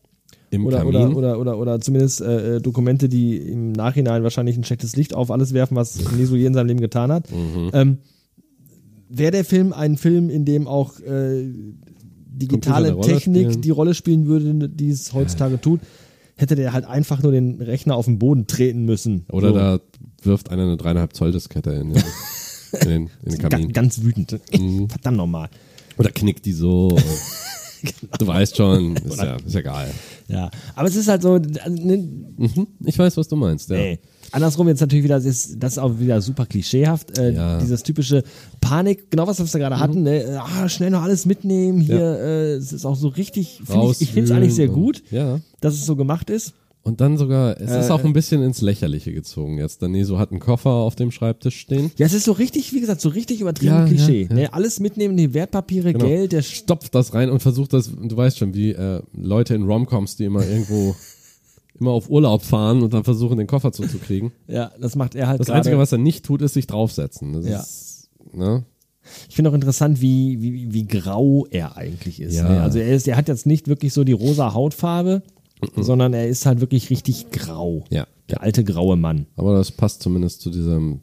Im 0.50 0.64
Oder, 0.64 0.86
oder, 0.86 1.14
oder, 1.16 1.38
oder, 1.40 1.58
oder 1.58 1.80
zumindest 1.80 2.20
äh, 2.20 2.56
äh, 2.56 2.60
Dokumente, 2.60 3.08
die 3.08 3.36
im 3.36 3.72
Nachhinein 3.72 4.22
wahrscheinlich 4.22 4.56
ein 4.56 4.64
schlechtes 4.64 4.94
Licht 4.96 5.12
auf 5.12 5.30
alles 5.30 5.52
werfen, 5.52 5.76
was 5.76 5.98
Nesu 6.16 6.36
je 6.36 6.46
in 6.46 6.54
seinem 6.54 6.68
Leben 6.68 6.80
getan 6.80 7.10
hat. 7.12 7.30
Mhm. 7.32 7.70
Ähm, 7.74 7.98
Wäre 9.08 9.30
der 9.30 9.44
Film 9.44 9.72
ein 9.72 9.96
Film, 9.96 10.30
in 10.30 10.44
dem 10.44 10.66
auch 10.66 10.98
äh, 11.00 11.44
digitale 12.28 12.92
Rolle 12.92 13.06
Technik 13.06 13.46
spielen? 13.50 13.62
die 13.62 13.70
Rolle 13.70 13.94
spielen 13.94 14.26
würde, 14.26 14.68
die 14.68 14.90
es 14.90 15.12
heutzutage 15.12 15.60
tut, 15.60 15.80
hätte 16.36 16.54
der 16.54 16.72
halt 16.72 16.84
einfach 16.84 17.22
nur 17.22 17.32
den 17.32 17.60
Rechner 17.62 17.94
auf 17.96 18.06
den 18.06 18.18
Boden 18.18 18.46
treten 18.46 18.84
müssen. 18.84 19.24
Oder 19.32 19.48
So. 19.48 19.54
da 19.54 19.80
wirft 20.22 20.50
einer 20.50 20.64
eine 20.64 20.76
dreieinhalb 20.76 21.14
Zoll 21.14 21.32
Diskette 21.32 21.70
in 21.70 21.94
den, 21.94 22.02
in 22.82 22.88
den, 22.88 23.10
in 23.24 23.32
den 23.32 23.38
Kamin. 23.48 23.72
ganz 23.72 24.02
wütend. 24.02 24.38
Mhm. 24.58 24.88
Verdammt 24.88 25.16
nochmal. 25.16 25.48
Oder 25.98 26.10
knickt 26.10 26.44
die 26.46 26.52
so. 26.52 26.96
Du 28.18 28.26
weißt 28.26 28.56
schon, 28.56 28.96
ist 28.96 29.18
ja, 29.18 29.36
ist 29.36 29.52
ja 29.54 29.60
egal. 29.60 29.90
Ja. 30.28 30.50
Aber 30.74 30.88
es 30.88 30.96
ist 30.96 31.06
halt 31.06 31.22
so, 31.22 31.34
also, 31.34 31.50
ne, 31.68 31.96
Mhm. 31.98 32.66
Ich 32.84 32.98
weiß, 32.98 33.16
was 33.16 33.28
du 33.28 33.36
meinst. 33.36 33.70
Ja. 33.70 33.76
Ey. 33.76 33.98
Andersrum 34.36 34.68
jetzt 34.68 34.80
natürlich 34.80 35.04
wieder, 35.04 35.16
das 35.16 35.24
ist, 35.24 35.56
das 35.62 35.72
ist 35.72 35.78
auch 35.78 35.98
wieder 35.98 36.20
super 36.20 36.46
klischeehaft. 36.46 37.18
Äh, 37.18 37.32
Ja. 37.32 37.58
Dieses 37.58 37.82
typische 37.82 38.22
Panik, 38.60 39.10
genau 39.10 39.26
was 39.26 39.38
wir 39.40 39.60
gerade 39.60 39.78
hatten, 39.80 40.02
ne? 40.02 40.40
ah, 40.40 40.68
schnell 40.68 40.90
noch 40.90 41.02
alles 41.02 41.26
mitnehmen. 41.26 41.80
Hier, 41.80 41.96
Ja. 41.98 42.14
äh, 42.16 42.52
es 42.54 42.72
ist 42.72 42.84
auch 42.84 42.96
so 42.96 43.08
richtig, 43.08 43.62
find 43.64 43.84
ich, 43.92 44.00
ich 44.02 44.12
finde 44.12 44.30
es 44.30 44.36
eigentlich 44.36 44.54
sehr 44.54 44.68
gut, 44.68 45.02
Ja. 45.10 45.40
dass 45.60 45.74
es 45.74 45.86
so 45.86 45.96
gemacht 45.96 46.30
ist. 46.30 46.52
Und 46.82 47.00
dann 47.00 47.16
sogar, 47.18 47.60
es 47.60 47.68
ist 47.72 47.88
Äh, 47.88 47.92
auch 47.92 48.04
ein 48.04 48.12
bisschen 48.12 48.42
ins 48.44 48.60
Lächerliche 48.60 49.12
gezogen 49.12 49.58
jetzt. 49.58 49.82
Daneso 49.82 50.18
hat 50.20 50.30
einen 50.30 50.38
Koffer 50.38 50.70
auf 50.70 50.94
dem 50.94 51.10
Schreibtisch 51.10 51.58
stehen. 51.58 51.90
Ja, 51.96 52.06
es 52.06 52.12
ist 52.12 52.24
so 52.24 52.30
richtig, 52.30 52.72
wie 52.74 52.80
gesagt, 52.80 53.00
so 53.00 53.08
richtig 53.08 53.40
übertrieben 53.40 53.72
Ja, 53.74 53.86
Klischee. 53.86 54.22
ja, 54.22 54.28
ja. 54.28 54.34
Ne? 54.42 54.52
Alles 54.54 54.78
mitnehmen, 54.78 55.16
die 55.16 55.34
Wertpapiere, 55.34 55.92
Genau. 55.94 56.04
Geld, 56.06 56.30
der 56.30 56.42
Stopft 56.42 56.94
das 56.94 57.12
rein 57.12 57.28
und 57.30 57.40
versucht 57.42 57.72
das, 57.72 57.90
du 57.90 58.16
weißt 58.16 58.38
schon, 58.38 58.54
wie 58.54 58.70
äh, 58.70 59.00
Leute 59.16 59.56
in 59.56 59.64
Romcoms, 59.64 60.14
die 60.14 60.26
immer 60.26 60.46
irgendwo 60.46 60.94
immer 61.78 61.90
auf 61.92 62.08
Urlaub 62.10 62.42
fahren 62.42 62.82
und 62.82 62.92
dann 62.94 63.04
versuchen, 63.04 63.38
den 63.38 63.46
Koffer 63.46 63.72
zuzukriegen. 63.72 64.32
ja, 64.48 64.70
das 64.80 64.96
macht 64.96 65.14
er 65.14 65.28
halt 65.28 65.40
Das. 65.40 65.50
Einzige, 65.50 65.78
was 65.78 65.92
er 65.92 65.98
nicht 65.98 66.24
tut, 66.24 66.42
ist 66.42 66.54
sich 66.54 66.66
draufsetzen. 66.66 67.32
Das 67.32 67.46
Ja. 67.46 67.60
ist, 67.60 68.10
ne? 68.32 68.64
Ich 69.28 69.36
finde 69.36 69.50
auch 69.50 69.54
interessant, 69.54 70.00
wie, 70.00 70.40
wie, 70.42 70.72
wie 70.72 70.86
grau 70.86 71.46
er 71.50 71.76
eigentlich 71.76 72.20
ist. 72.20 72.34
Ja. 72.34 72.48
Ne? 72.48 72.60
Also 72.62 72.78
er 72.80 72.92
ist, 72.94 73.06
er 73.06 73.16
hat 73.16 73.28
jetzt 73.28 73.46
nicht 73.46 73.68
wirklich 73.68 73.92
so 73.92 74.02
die 74.02 74.12
rosa 74.12 74.52
Hautfarbe, 74.52 75.22
sondern 75.76 76.12
er 76.12 76.26
ist 76.28 76.44
halt 76.44 76.60
wirklich 76.60 76.90
richtig 76.90 77.30
grau. 77.30 77.84
Ja. 77.90 78.06
Der 78.30 78.42
alte 78.42 78.64
graue 78.64 78.96
Mann. 78.96 79.26
Aber 79.36 79.54
das 79.56 79.70
passt 79.70 80.02
zumindest 80.02 80.40
zu 80.40 80.50
diesem 80.50 81.00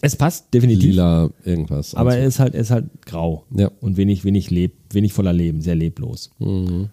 Es 0.00 0.16
passt 0.16 0.54
definitiv. 0.54 0.82
lila 0.92 1.28
irgendwas. 1.44 1.94
Aber 1.94 2.10
Also, 2.10 2.20
er 2.22 2.26
ist 2.26 2.38
halt, 2.38 2.54
er 2.54 2.62
ist 2.62 2.70
halt 2.70 2.86
grau. 3.04 3.44
Ja. 3.54 3.70
Und 3.82 3.98
wenig, 3.98 4.24
wenig 4.24 4.50
leb, 4.50 4.72
wenig 4.90 5.12
voller 5.12 5.34
Leben, 5.34 5.60
sehr 5.60 5.74
leblos. 5.74 6.30
Mhm. 6.38 6.88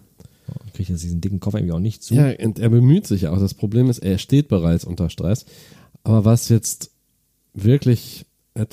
Kriege 0.72 0.82
ich 0.82 0.88
jetzt 0.90 1.02
diesen 1.02 1.20
dicken 1.20 1.40
Koffer 1.40 1.58
irgendwie 1.58 1.74
auch 1.74 1.78
nicht 1.80 2.02
zu. 2.02 2.14
Ja, 2.14 2.32
und 2.44 2.58
er 2.58 2.68
bemüht 2.70 3.06
sich 3.06 3.28
auch. 3.28 3.38
Das 3.38 3.54
Problem 3.54 3.88
ist, 3.90 3.98
er 3.98 4.18
steht 4.18 4.48
bereits 4.48 4.84
unter 4.84 5.10
Stress. 5.10 5.44
Aber 6.04 6.24
was 6.24 6.48
jetzt 6.48 6.90
wirklich 7.54 8.26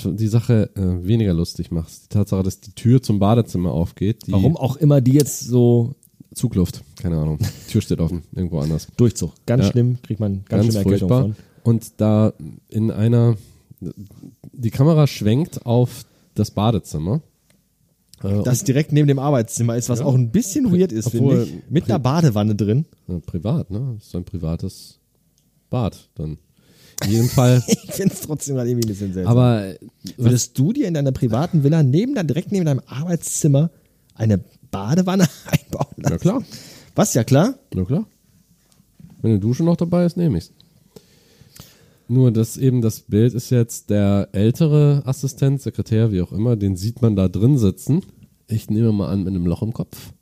die 0.03 0.27
Sache 0.27 0.69
äh, 0.75 1.07
weniger 1.07 1.33
lustig 1.33 1.71
macht, 1.71 1.89
ist 1.89 2.03
die 2.05 2.09
Tatsache, 2.09 2.43
dass 2.43 2.59
die 2.59 2.71
Tür 2.71 3.01
zum 3.01 3.19
Badezimmer 3.19 3.71
aufgeht. 3.71 4.23
Warum 4.27 4.57
auch 4.57 4.75
immer 4.77 5.01
die 5.01 5.13
jetzt 5.13 5.41
so 5.41 5.93
Zugluft, 6.33 6.83
keine 7.01 7.17
Ahnung. 7.17 7.39
Tür 7.69 7.81
steht 7.81 7.99
offen, 7.99 8.23
irgendwo 8.35 8.59
anders. 8.59 8.87
Durchzug. 8.97 9.33
Ganz 9.45 9.65
Ja. 9.65 9.71
schlimm, 9.71 9.97
kriegt 10.01 10.19
man 10.19 10.43
ganz, 10.45 10.63
Ganz 10.63 10.73
schlimme 10.73 10.83
furchtbar. 10.83 11.21
von. 11.21 11.35
Und 11.63 11.91
da 11.97 12.33
in 12.69 12.91
einer, 12.91 13.37
die 14.53 14.69
Kamera 14.71 15.07
schwenkt 15.07 15.65
auf 15.65 16.05
das 16.35 16.51
Badezimmer. 16.51 17.21
Äh, 18.23 18.43
Das 18.43 18.63
direkt 18.63 18.91
neben 18.91 19.08
dem 19.08 19.19
Arbeitszimmer 19.19 19.75
ist, 19.75 19.89
was 19.89 20.01
auch 20.01 20.15
ein 20.15 20.32
bisschen 20.32 20.71
weird 20.71 20.91
ist, 20.91 21.10
finde 21.10 21.43
ich. 21.43 21.53
Mit 21.69 21.86
einer 21.86 21.99
Badewanne 21.99 22.56
drin. 22.56 22.86
äh, 23.08 23.19
privat, 23.19 23.69
ne? 23.71 23.95
Das 23.97 24.08
ist 24.08 24.15
ein 24.15 24.25
privates 24.25 24.99
Bad 25.69 26.10
dann. 26.15 26.38
In 27.06 27.12
jedem 27.12 27.30
Fall. 27.30 27.63
Ich 27.67 27.91
finde 27.93 28.13
es 28.15 28.21
trotzdem 28.21 28.56
gerade 28.56 28.69
irgendwie 28.69 28.88
ein 28.88 28.89
bisschen 28.91 29.13
seltsam. 29.13 29.32
Aber 29.32 29.65
äh, 29.67 29.77
Würdest 30.17 30.58
du 30.58 30.73
dir 30.73 30.88
in 30.88 30.93
deiner 30.93 31.12
privaten 31.12 31.63
Villa 31.63 31.84
neben 31.84 32.15
da 32.15 32.23
direkt 32.23 32.51
neben 32.51 32.65
deinem 32.65 32.82
Arbeitszimmer 32.88 33.69
eine 34.15 34.39
Badewanne 34.71 35.27
einbauen 35.45 35.93
lassen? 35.97 36.10
Na 36.13 36.17
klar. 36.17 36.43
Was, 36.95 37.13
ja 37.13 37.23
klar? 37.23 37.56
Na 37.73 37.86
klar. 37.86 38.06
Wenn 39.21 39.32
eine 39.32 39.39
Dusche 39.39 39.63
noch 39.63 39.77
dabei 39.77 40.06
ist, 40.06 40.17
nehme 40.17 40.38
ich's. 40.39 40.51
Nur 42.08 42.32
das 42.32 42.58
eben 42.58 42.82
das 42.82 43.02
Bild 43.02 43.34
ist 43.34 43.50
jetzt 43.50 43.89
der 43.89 44.30
ältere 44.32 45.02
Assistent, 45.06 45.62
Sekretär, 45.62 46.12
wie 46.12 46.22
auch 46.22 46.32
immer, 46.32 46.56
den 46.56 46.76
sieht 46.78 47.02
man 47.02 47.15
da 47.15 47.28
drin 47.28 47.58
sitzen. 47.58 48.02
Ich 48.48 48.70
nehme 48.70 48.91
mal 48.93 49.10
an 49.10 49.20
mit 49.24 49.34
einem 49.34 49.46
Loch 49.46 49.62
im 49.62 49.74
Kopf. 49.74 50.13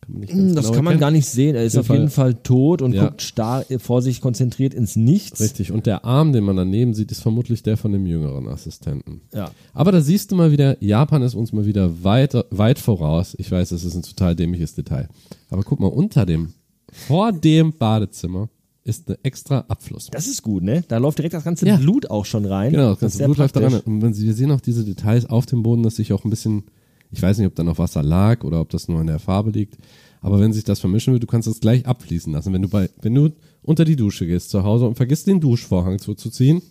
Kann 0.00 0.20
man 0.20 0.28
Hm, 0.28 0.54
Das 0.54 0.66
genau 0.66 0.74
kann 0.76 0.84
man 0.84 0.92
erkennen. 0.92 1.00
gar 1.00 1.10
nicht 1.10 1.26
sehen. 1.26 1.56
Er 1.56 1.64
ist 1.64 1.76
auf 1.78 1.88
jeden 1.88 2.10
Fall 2.10 2.34
tot 2.34 2.82
und 2.82 2.92
Ja. 2.92 3.06
guckt 3.06 3.22
starr 3.22 3.64
vor 3.78 4.00
sich 4.02 4.20
konzentriert 4.20 4.74
ins 4.74 4.94
Nichts. 4.96 5.40
Richtig. 5.40 5.72
Und 5.72 5.86
der 5.86 6.04
Arm, 6.04 6.32
den 6.32 6.44
man 6.44 6.56
daneben 6.56 6.92
sieht, 6.94 7.10
ist 7.10 7.20
vermutlich 7.22 7.62
der 7.62 7.76
von 7.78 7.90
dem 7.90 8.06
jüngeren 8.06 8.46
Assistenten. 8.48 9.22
Ja. 9.32 9.50
Aber 9.72 9.90
da 9.92 10.00
siehst 10.02 10.30
du 10.30 10.36
mal 10.36 10.52
wieder, 10.52 10.76
Japan 10.84 11.22
ist 11.22 11.34
uns 11.34 11.52
mal 11.52 11.64
wieder 11.66 12.04
weit, 12.04 12.34
weit 12.50 12.78
voraus. 12.78 13.34
Ich 13.38 13.50
weiß, 13.50 13.70
das 13.70 13.82
ist 13.84 13.94
ein 13.96 14.02
total 14.02 14.36
dämliches 14.36 14.74
Detail. 14.74 15.08
Aber 15.50 15.62
guck 15.62 15.80
mal, 15.80 15.86
unter 15.88 16.26
dem, 16.26 16.52
vor 16.92 17.32
dem 17.32 17.72
Badezimmer 17.72 18.50
ist 18.84 19.08
eine 19.08 19.18
extra 19.22 19.64
Abfluss. 19.68 20.08
Das 20.12 20.26
ist 20.26 20.42
gut, 20.42 20.62
ne? 20.62 20.84
Da 20.88 20.98
läuft 20.98 21.18
direkt 21.18 21.34
das 21.34 21.44
ganze 21.44 21.66
Ja. 21.66 21.76
Blut 21.76 22.10
auch 22.10 22.24
schon 22.26 22.44
rein. 22.44 22.70
Genau, 22.72 22.90
das 22.90 23.00
ganze 23.00 23.16
sehr 23.18 23.26
Blut 23.26 23.38
läuft 23.38 23.56
daran. 23.56 23.70
praktisch. 23.72 23.86
Und 23.92 24.02
wenn 24.02 24.14
Sie, 24.14 24.26
wir 24.26 24.34
sehen 24.34 24.50
auch 24.50 24.60
diese 24.60 24.84
Details 24.84 25.26
auf 25.26 25.46
dem 25.46 25.62
Boden, 25.62 25.82
dass 25.82 25.96
sich 25.96 26.12
auch 26.12 26.24
ein 26.24 26.30
bisschen, 26.30 26.64
ich 27.10 27.20
weiß 27.22 27.38
nicht, 27.38 27.46
ob 27.46 27.54
da 27.54 27.64
noch 27.64 27.78
Wasser 27.78 28.02
lag 28.02 28.44
oder 28.44 28.60
ob 28.60 28.68
das 28.70 28.88
nur 28.88 29.00
an 29.00 29.06
der 29.06 29.18
Farbe 29.18 29.50
liegt. 29.50 29.78
Aber 30.20 30.38
wenn 30.40 30.52
sich 30.52 30.64
das 30.64 30.80
vermischen 30.80 31.12
will, 31.12 31.20
du 31.20 31.26
kannst 31.26 31.48
das 31.48 31.60
gleich 31.60 31.86
abfließen 31.86 32.32
lassen. 32.32 32.52
Wenn 32.52 32.62
du 32.62 32.68
bei, 32.68 32.88
wenn 33.02 33.14
du 33.14 33.30
unter 33.62 33.84
die 33.84 33.96
Dusche 33.96 34.26
gehst 34.26 34.50
zu 34.50 34.62
Hause 34.64 34.86
und 34.86 34.96
vergisst 34.96 35.26
den 35.26 35.40
Duschvorhang 35.40 35.98
zuzuziehen, 35.98 36.62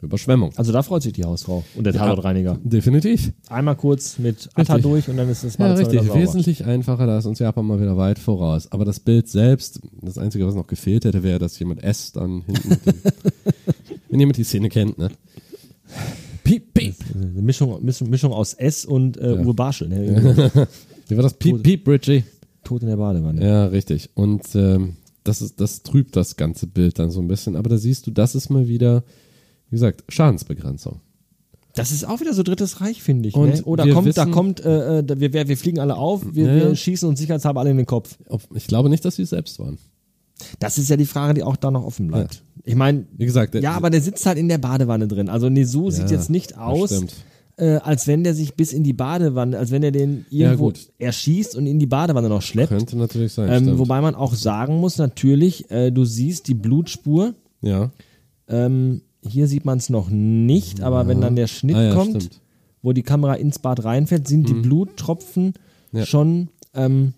Überschwemmung. 0.00 0.52
Also 0.56 0.70
da 0.72 0.82
freut 0.82 1.02
sich 1.02 1.12
die 1.12 1.24
Hausfrau 1.24 1.64
und 1.74 1.84
der 1.84 1.92
Tatortreiniger. 1.92 2.58
Definitiv. 2.62 3.32
Einmal 3.48 3.74
kurz 3.76 4.18
mit 4.18 4.48
Atta 4.54 4.74
Richtig. 4.74 4.82
durch 4.82 5.08
und 5.08 5.16
dann 5.16 5.28
ist 5.28 5.42
das 5.42 5.54
Ja, 5.58 5.66
Badezimmer 5.66 5.90
richtig. 5.90 6.06
sauber. 6.08 6.20
Wesentlich 6.20 6.64
einfacher, 6.64 7.06
da 7.06 7.18
ist 7.18 7.26
uns 7.26 7.38
Japan 7.40 7.66
mal 7.66 7.80
wieder 7.80 7.96
weit 7.96 8.18
voraus. 8.18 8.70
Aber 8.70 8.84
das 8.84 9.00
Bild 9.00 9.28
selbst, 9.28 9.80
das 10.00 10.16
Einzige, 10.16 10.46
was 10.46 10.54
noch 10.54 10.68
gefehlt 10.68 11.04
hätte, 11.04 11.22
wäre, 11.24 11.38
dass 11.40 11.58
jemand 11.58 11.82
S 11.82 12.12
dann 12.12 12.42
hinten. 12.42 12.78
wenn 14.08 14.20
jemand 14.20 14.36
die 14.36 14.44
Szene 14.44 14.68
kennt, 14.68 14.98
ne? 14.98 15.10
Piep, 16.44 16.72
piep. 16.74 16.94
Eine 17.14 17.42
Mischung, 17.42 17.84
Mischung, 17.84 18.08
Mischung 18.08 18.32
aus 18.32 18.54
S 18.54 18.84
und 18.84 19.16
äh, 19.18 19.34
Ja. 19.34 19.40
Uwe 19.40 19.52
Barschel. 19.54 19.88
Ne? 19.88 20.68
Wie 21.08 21.16
war 21.16 21.22
das? 21.22 21.34
Piep, 21.34 21.62
piep, 21.62 21.84
Bridgie. 21.84 22.24
Tot 22.64 22.82
in 22.82 22.88
der 22.88 22.96
Badewanne. 22.96 23.44
Ja, 23.44 23.66
richtig. 23.66 24.10
Und 24.14 24.42
ähm, 24.54 24.96
das, 25.24 25.42
ist, 25.42 25.60
das 25.60 25.82
trübt 25.82 26.16
das 26.16 26.36
ganze 26.36 26.66
Bild 26.66 26.98
dann 26.98 27.10
so 27.10 27.20
ein 27.20 27.28
bisschen. 27.28 27.56
Aber 27.56 27.68
da 27.68 27.78
siehst 27.78 28.06
du, 28.06 28.10
das 28.10 28.34
ist 28.34 28.48
mal 28.50 28.68
wieder, 28.68 29.02
wie 29.70 29.76
gesagt, 29.76 30.04
Schadensbegrenzung. 30.08 31.00
Das 31.74 31.92
ist 31.92 32.04
auch 32.08 32.20
wieder 32.20 32.34
so 32.34 32.42
drittes 32.42 32.80
Reich, 32.80 33.02
finde 33.02 33.28
ich. 33.28 33.34
Und 33.36 33.50
ne? 33.54 33.62
Oder 33.64 33.86
kommt, 33.92 34.16
da 34.16 34.22
wissen- 34.22 34.32
kommt, 34.32 34.64
äh, 34.64 34.98
äh, 34.98 35.04
da- 35.04 35.20
wir, 35.20 35.32
wir 35.32 35.56
fliegen 35.56 35.78
alle 35.78 35.96
auf, 35.96 36.22
wir, 36.34 36.46
Ja, 36.46 36.54
wir 36.54 36.68
ja. 36.70 36.74
schießen 36.74 37.08
uns 37.08 37.20
sicherheitshalber 37.20 37.60
alle 37.60 37.70
in 37.70 37.76
den 37.76 37.86
Kopf. 37.86 38.18
Ich 38.54 38.66
glaube 38.66 38.88
nicht, 38.88 39.04
dass 39.04 39.16
sie 39.16 39.22
es 39.22 39.30
selbst 39.30 39.58
waren. 39.60 39.78
Das 40.58 40.78
ist 40.78 40.88
ja 40.88 40.96
die 40.96 41.06
Frage, 41.06 41.34
die 41.34 41.42
auch 41.42 41.56
da 41.56 41.70
noch 41.70 41.84
offen 41.84 42.08
bleibt. 42.08 42.42
Ich 42.64 42.74
meine, 42.74 43.06
Wie 43.16 43.26
gesagt, 43.26 43.54
der- 43.54 43.62
ja, 43.62 43.72
aber 43.72 43.90
der 43.90 44.00
sitzt 44.00 44.24
halt 44.26 44.38
in 44.38 44.48
der 44.48 44.58
Badewanne 44.58 45.06
drin. 45.08 45.28
Also 45.28 45.48
sieht 45.90 46.06
Ja, 46.10 46.16
jetzt 46.16 46.30
nicht 46.30 46.56
aus, 46.58 47.04
äh, 47.56 47.76
als 47.76 48.06
wenn 48.06 48.24
der 48.24 48.34
sich 48.34 48.54
bis 48.54 48.72
in 48.72 48.82
die 48.84 48.92
Badewanne, 48.92 49.58
als 49.58 49.70
wenn 49.70 49.82
er 49.82 49.90
den 49.92 50.26
irgendwo 50.30 50.66
gut. 50.66 50.90
erschießt 50.98 51.56
und 51.56 51.66
in 51.66 51.78
die 51.78 51.86
Badewanne 51.86 52.28
noch 52.28 52.42
schleppt. 52.42 52.68
Könnte 52.70 52.96
natürlich 52.96 53.32
sein. 53.32 53.50
Ähm, 53.68 53.78
wobei 53.78 54.00
man 54.00 54.14
auch 54.14 54.34
sagen 54.34 54.76
muss, 54.78 54.98
natürlich, 54.98 55.70
äh, 55.70 55.90
du 55.90 56.04
siehst 56.04 56.48
die 56.48 56.54
Blutspur. 56.54 57.34
ja. 57.60 57.90
Ähm, 58.48 59.02
hier 59.22 59.46
sieht 59.48 59.64
man 59.64 59.78
es 59.78 59.90
noch 59.90 60.08
nicht, 60.10 60.80
aber 60.82 61.06
wenn 61.08 61.20
dann 61.20 61.36
der 61.36 61.46
Schnitt 61.48 61.76
Ah, 61.76 61.82
ja, 61.84 61.94
kommt, 61.94 62.22
stimmt. 62.22 62.34
Mhm. 62.36 62.40
wo 62.82 62.92
die 62.92 63.02
Kamera 63.02 63.34
ins 63.34 63.58
Bad 63.58 63.84
reinfällt, 63.84 64.28
sind 64.28 64.48
die 64.48 64.54
Bluttropfen 64.54 65.54
Ja. 65.92 66.06
schon 66.06 66.48
ähm, 66.74 67.14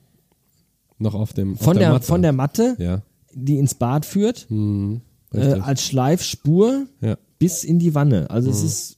Noch 0.98 1.14
auf 1.14 1.32
dem 1.32 1.54
auf 1.54 1.60
von, 1.60 1.76
der, 1.78 1.90
Matte. 1.92 2.06
von 2.06 2.22
der 2.22 2.32
Matte, 2.32 2.76
Ja. 2.78 3.02
die 3.34 3.58
ins 3.58 3.74
Bad 3.74 4.04
führt, 4.06 4.46
Mhm. 4.50 5.00
äh, 5.34 5.54
als 5.60 5.82
Schleifspur 5.84 6.86
ja. 7.00 7.16
bis 7.38 7.64
in 7.64 7.78
die 7.78 7.94
Wanne. 7.94 8.30
Also 8.30 8.48
Mhm. 8.48 8.54
es 8.54 8.62
ist, 8.62 8.96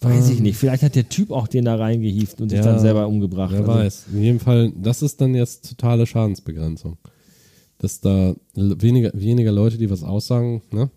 weiß 0.00 0.28
ich 0.30 0.40
nicht, 0.40 0.56
vielleicht 0.56 0.82
hat 0.82 0.94
der 0.94 1.08
Typ 1.08 1.30
auch 1.30 1.48
den 1.48 1.64
da 1.64 1.76
reingehieft 1.76 2.40
und 2.40 2.50
sich 2.50 2.58
Ja, 2.58 2.64
dann 2.64 2.78
selber 2.78 3.06
umgebracht. 3.08 3.50
Wer 3.52 3.60
Also, 3.60 3.72
weiß. 3.72 4.04
In 4.12 4.22
jedem 4.22 4.40
Fall, 4.40 4.72
das 4.76 5.02
ist 5.02 5.20
dann 5.20 5.34
jetzt 5.34 5.68
totale 5.70 6.06
Schadensbegrenzung. 6.06 6.98
Dass 7.78 8.00
da 8.00 8.34
weniger, 8.54 9.10
weniger 9.14 9.52
Leute, 9.52 9.76
die 9.78 9.90
was 9.90 10.02
aussagen, 10.02 10.62
ne? 10.70 10.90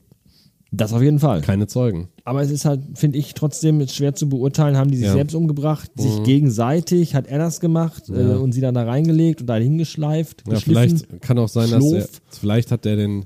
Das 0.72 0.94
auf 0.94 1.02
jeden 1.02 1.18
Fall. 1.20 1.42
Keine 1.42 1.66
Zeugen. 1.66 2.10
Aber 2.26 2.42
es 2.44 2.52
ist 2.52 2.66
halt, 2.66 2.82
finde 2.94 3.18
ich, 3.18 3.34
trotzdem 3.34 3.86
schwer 3.88 4.14
zu 4.14 4.30
beurteilen. 4.30 4.78
Haben 4.78 4.92
die 4.92 4.98
sich 4.98 5.08
Ja. 5.08 5.14
selbst 5.14 5.34
umgebracht, 5.34 5.90
sich 5.98 6.22
gegenseitig, 6.24 7.16
hat 7.16 7.26
er 7.28 7.40
das 7.40 7.60
gemacht 7.60 8.08
äh, 8.10 8.36
und 8.36 8.52
sie 8.52 8.62
dann 8.62 8.76
da 8.76 8.84
reingelegt 8.84 9.42
und 9.42 9.48
da 9.48 9.56
hingeschleift, 9.56 10.44
Ja, 10.48 10.60
vielleicht 10.60 11.22
kann 11.22 11.40
auch 11.40 11.48
sein, 11.50 11.72
dass 11.72 11.84
er, 11.92 12.02
Schlof. 12.02 12.22
vielleicht 12.30 12.72
hat 12.72 12.86
er 12.86 12.98
den, 12.98 13.26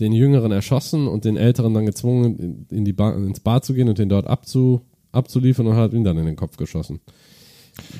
den 0.00 0.12
Jüngeren 0.12 0.50
erschossen 0.50 1.06
und 1.06 1.24
den 1.24 1.36
Älteren 1.36 1.72
dann 1.72 1.86
gezwungen, 1.86 2.36
in, 2.36 2.66
in 2.78 2.84
die 2.84 2.92
Bar, 2.92 3.16
ins 3.16 3.38
Bad 3.38 3.64
zu 3.64 3.72
gehen 3.74 3.88
und 3.88 3.98
den 3.98 4.08
dort 4.08 4.26
abzu, 4.26 4.80
abzuliefern 5.12 5.68
und 5.68 5.76
hat 5.76 5.92
ihn 5.92 6.02
dann 6.02 6.18
in 6.18 6.26
den 6.26 6.34
Kopf 6.36 6.56
geschossen. 6.56 6.98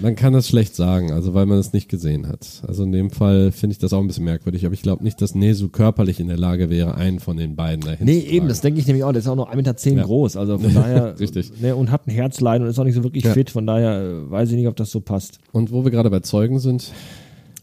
Man 0.01 0.15
kann 0.17 0.33
das 0.33 0.49
schlecht 0.49 0.77
sagen, 0.77 1.11
also 1.13 1.35
weil 1.35 1.47
man 1.47 1.59
es 1.59 1.73
nicht 1.73 1.89
gesehen 1.89 2.29
hat. 2.29 2.63
Also 2.67 2.85
in 2.85 2.93
dem 2.93 3.11
Fall 3.11 3.51
finde 3.53 3.73
ich 3.73 3.79
das 3.79 3.93
auch 3.93 4.01
ein 4.01 4.07
bisschen 4.07 4.25
merkwürdig, 4.25 4.65
aber 4.65 4.75
ich 4.75 4.83
glaube 4.83 5.03
nicht, 5.03 5.21
dass 5.21 5.35
Nesu 5.35 5.69
körperlich 5.69 6.21
in 6.21 6.29
der 6.29 6.37
Lage 6.37 6.71
wäre, 6.71 6.95
einen 6.95 7.19
von 7.21 7.37
den 7.37 7.57
beiden 7.57 7.85
dahin 7.85 8.07
Nee, 8.07 8.21
eben, 8.21 8.47
das 8.49 8.61
denke 8.61 8.79
ich 8.81 8.87
nämlich 8.87 9.05
auch. 9.05 9.13
Der 9.13 9.21
ist 9.21 9.29
auch 9.29 9.35
noch 9.37 9.51
1,10 9.53 9.57
Meter 9.91 9.97
Ja. 10.01 10.05
groß. 10.05 10.37
Also 10.37 10.59
von 10.59 10.73
daher. 10.75 11.19
Richtig. 11.19 11.53
Ne, 11.61 11.75
und 11.75 11.91
hat 11.91 12.07
ein 12.07 12.11
Herzleiden 12.11 12.65
und 12.65 12.71
ist 12.71 12.79
auch 12.79 12.85
nicht 12.85 12.95
so 12.95 13.03
wirklich 13.05 13.25
Ja. 13.25 13.33
fit. 13.33 13.51
Von 13.51 13.67
daher 13.67 14.01
äh, 14.01 14.31
weiß 14.31 14.51
ich 14.51 14.57
nicht, 14.57 14.69
ob 14.69 14.77
das 14.77 14.91
so 14.91 15.01
passt. 15.01 15.39
Und 15.53 15.73
wo 15.73 15.85
wir 15.85 15.91
gerade 15.91 16.11
bei 16.11 16.21
Zeugen 16.21 16.59
sind, 16.61 16.93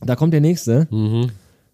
Da 0.06 0.16
kommt 0.16 0.34
der 0.34 0.42
nächste. 0.42 0.88
Mhm. 0.92 1.28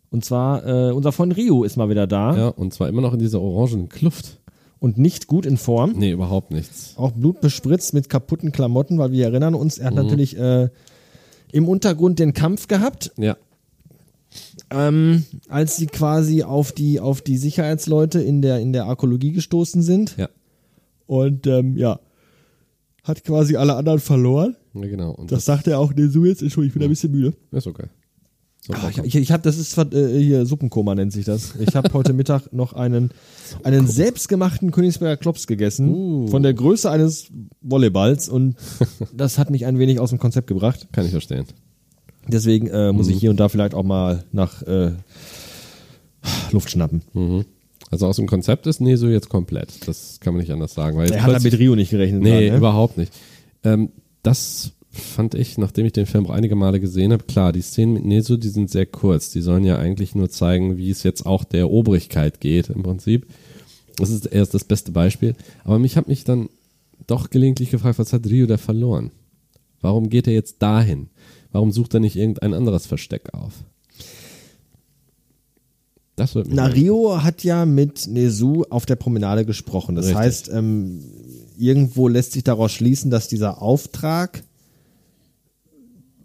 Und 0.09 0.23
zwar, 0.23 0.65
äh, 0.65 0.91
unser 0.93 1.11
Freund 1.11 1.35
Rio 1.35 1.63
ist 1.63 1.77
mal 1.77 1.89
wieder 1.89 2.07
da 2.07 2.35
ja, 2.37 2.47
und 2.49 2.73
zwar 2.73 2.87
immer 2.89 3.01
noch 3.01 3.13
in 3.13 3.19
dieser 3.19 3.41
orangenen 3.41 3.89
Kluft. 3.89 4.37
Und 4.79 4.97
nicht 4.97 5.27
gut 5.27 5.45
in 5.45 5.57
Form. 5.57 5.93
Nee, 5.97 6.11
überhaupt 6.11 6.51
nichts. 6.51 6.93
Auch 6.97 7.11
blutbespritzt 7.11 7.93
mit 7.93 8.09
kaputten 8.09 8.51
Klamotten, 8.51 8.97
weil 8.99 9.11
wir 9.11 9.25
erinnern 9.25 9.55
uns, 9.55 9.77
Mhm. 9.77 9.81
er 9.83 9.87
hat 9.87 9.95
natürlich 9.95 10.37
äh, 10.37 10.69
im 11.51 11.67
Untergrund 11.67 12.19
den 12.19 12.33
Kampf 12.33 12.67
gehabt, 12.67 13.11
Ja, 13.17 13.37
ähm, 14.69 15.23
als 15.47 15.77
sie 15.77 15.87
quasi 15.87 16.43
auf 16.43 16.71
die, 16.71 16.99
auf 16.99 17.21
die 17.21 17.37
Sicherheitsleute 17.37 18.21
in 18.21 18.41
der, 18.41 18.59
in 18.59 18.73
der 18.73 18.85
Arkologie 18.85 19.31
gestoßen 19.31 19.81
sind. 19.81 20.15
ja, 20.17 20.29
Und 21.05 21.47
ähm, 21.47 21.77
ja, 21.77 21.99
hat 23.03 23.23
quasi 23.23 23.55
alle 23.55 23.75
anderen 23.75 23.99
verloren. 23.99 24.55
ja 24.73 24.87
genau. 24.87 25.11
Und 25.11 25.31
Das 25.31 25.45
sagt 25.45 25.67
er 25.67 25.79
auch 25.79 25.93
Nesu 25.93 26.25
jetzt. 26.25 26.41
Entschuldigung, 26.41 26.67
ich 26.67 26.73
bin 26.73 26.83
ein 26.83 26.89
bisschen 26.89 27.11
müde. 27.11 27.33
das 27.51 27.63
ist 27.63 27.67
okay. 27.67 27.87
So, 28.67 28.73
Ah, 28.73 28.91
ich 29.03 29.15
ich 29.15 29.31
habe, 29.31 29.41
das 29.43 29.57
ist 29.57 29.77
äh, 29.77 30.19
hier 30.19 30.45
Suppenkoma 30.45 30.93
nennt 30.93 31.13
sich 31.13 31.23
das. 31.23 31.53
Ich 31.57 31.73
habe 31.73 31.93
heute 31.93 32.11
Mittag 32.11 32.51
noch 32.51 32.73
einen, 32.73 33.11
einen 33.63 33.87
selbstgemachten 33.87 34.71
Königsberger 34.71 35.15
Klops 35.15 35.47
gegessen. 35.47 35.87
Uh. 35.93 36.27
Von 36.27 36.43
der 36.43 36.53
Größe 36.53 36.91
eines 36.91 37.27
Volleyballs. 37.61 38.27
Und 38.27 38.55
das 39.15 39.37
hat 39.37 39.51
mich 39.51 39.65
ein 39.65 39.79
wenig 39.79 40.01
aus 40.01 40.09
dem 40.09 40.19
Konzept 40.19 40.47
gebracht. 40.47 40.89
Kann 40.91 41.05
ich 41.05 41.11
verstehen. 41.11 41.45
Deswegen 42.27 42.67
äh, 42.67 42.91
muss 42.91 43.07
Mhm. 43.07 43.13
ich 43.13 43.19
hier 43.19 43.29
und 43.29 43.39
da 43.39 43.47
vielleicht 43.47 43.73
auch 43.73 43.83
mal 43.83 44.25
nach 44.33 44.61
äh, 44.63 44.91
Luft 46.51 46.69
schnappen. 46.69 47.01
Also 47.89 48.05
aus 48.07 48.17
dem 48.17 48.27
Konzept 48.27 48.67
ist 48.67 48.81
Neso 48.81 49.07
jetzt 49.07 49.29
komplett. 49.29 49.87
Das 49.87 50.19
kann 50.19 50.33
man 50.33 50.41
nicht 50.41 50.51
anders 50.51 50.73
sagen. 50.73 50.97
Weil 50.97 51.09
Er 51.09 51.23
hat 51.23 51.33
da 51.33 51.39
mit 51.39 51.57
Rio 51.57 51.75
nicht 51.75 51.91
gerechnet. 51.91 52.21
Nee, 52.21 52.31
gerade, 52.31 52.51
ne? 52.51 52.57
überhaupt 52.57 52.97
nicht. 52.97 53.13
Ähm, 53.63 53.91
das 54.23 54.71
fand 54.97 55.35
ich, 55.35 55.57
nachdem 55.57 55.85
ich 55.85 55.93
den 55.93 56.05
Film 56.05 56.25
auch 56.25 56.31
einige 56.31 56.55
Male 56.55 56.79
gesehen 56.79 57.11
habe, 57.11 57.23
klar, 57.23 57.53
die 57.53 57.61
Szenen 57.61 57.93
mit 57.93 58.05
Neso, 58.05 58.37
die 58.37 58.49
sind 58.49 58.69
sehr 58.69 58.85
kurz. 58.85 59.31
Die 59.31 59.41
sollen 59.41 59.63
ja 59.63 59.77
eigentlich 59.77 60.15
nur 60.15 60.29
zeigen, 60.29 60.77
wie 60.77 60.89
es 60.89 61.03
jetzt 61.03 61.25
auch 61.25 61.43
der 61.43 61.69
Obrigkeit 61.69 62.39
geht 62.41 62.69
im 62.69 62.83
Prinzip. 62.83 63.27
Das 63.97 64.09
ist 64.09 64.25
erst 64.25 64.53
das 64.53 64.63
beste 64.63 64.91
Beispiel. 64.91 65.35
Aber 65.63 65.79
mich 65.79 65.97
hat 65.97 66.07
mich 66.07 66.23
dann 66.23 66.49
doch 67.07 67.29
gelegentlich 67.29 67.71
gefragt, 67.71 67.99
was 67.99 68.13
hat 68.13 68.27
Rio 68.27 68.45
da 68.45 68.57
verloren? 68.57 69.11
Warum 69.81 70.09
geht 70.09 70.27
er 70.27 70.33
jetzt 70.33 70.61
dahin? 70.61 71.09
Warum 71.51 71.71
sucht 71.71 71.93
er 71.93 71.99
nicht 71.99 72.15
irgendein 72.15 72.53
anderes 72.53 72.85
Versteck 72.85 73.33
auf? 73.33 73.53
Das 76.17 76.33
wird 76.33 76.47
Na, 76.49 76.65
Rio 76.65 77.23
hat 77.23 77.43
ja 77.43 77.65
mit 77.65 78.07
Nesu 78.07 78.63
auf 78.71 78.87
der 78.87 78.95
Promenade 78.95 79.45
gesprochen. 79.45 79.95
Das 79.95 80.05
Richtig. 80.05 80.19
heißt, 80.19 80.49
ähm, 80.51 81.03
irgendwo 81.57 82.07
lässt 82.07 82.31
sich 82.31 82.43
daraus 82.43 82.71
schließen, 82.71 83.11
dass 83.11 83.27
dieser 83.27 83.61
Auftrag 83.61 84.43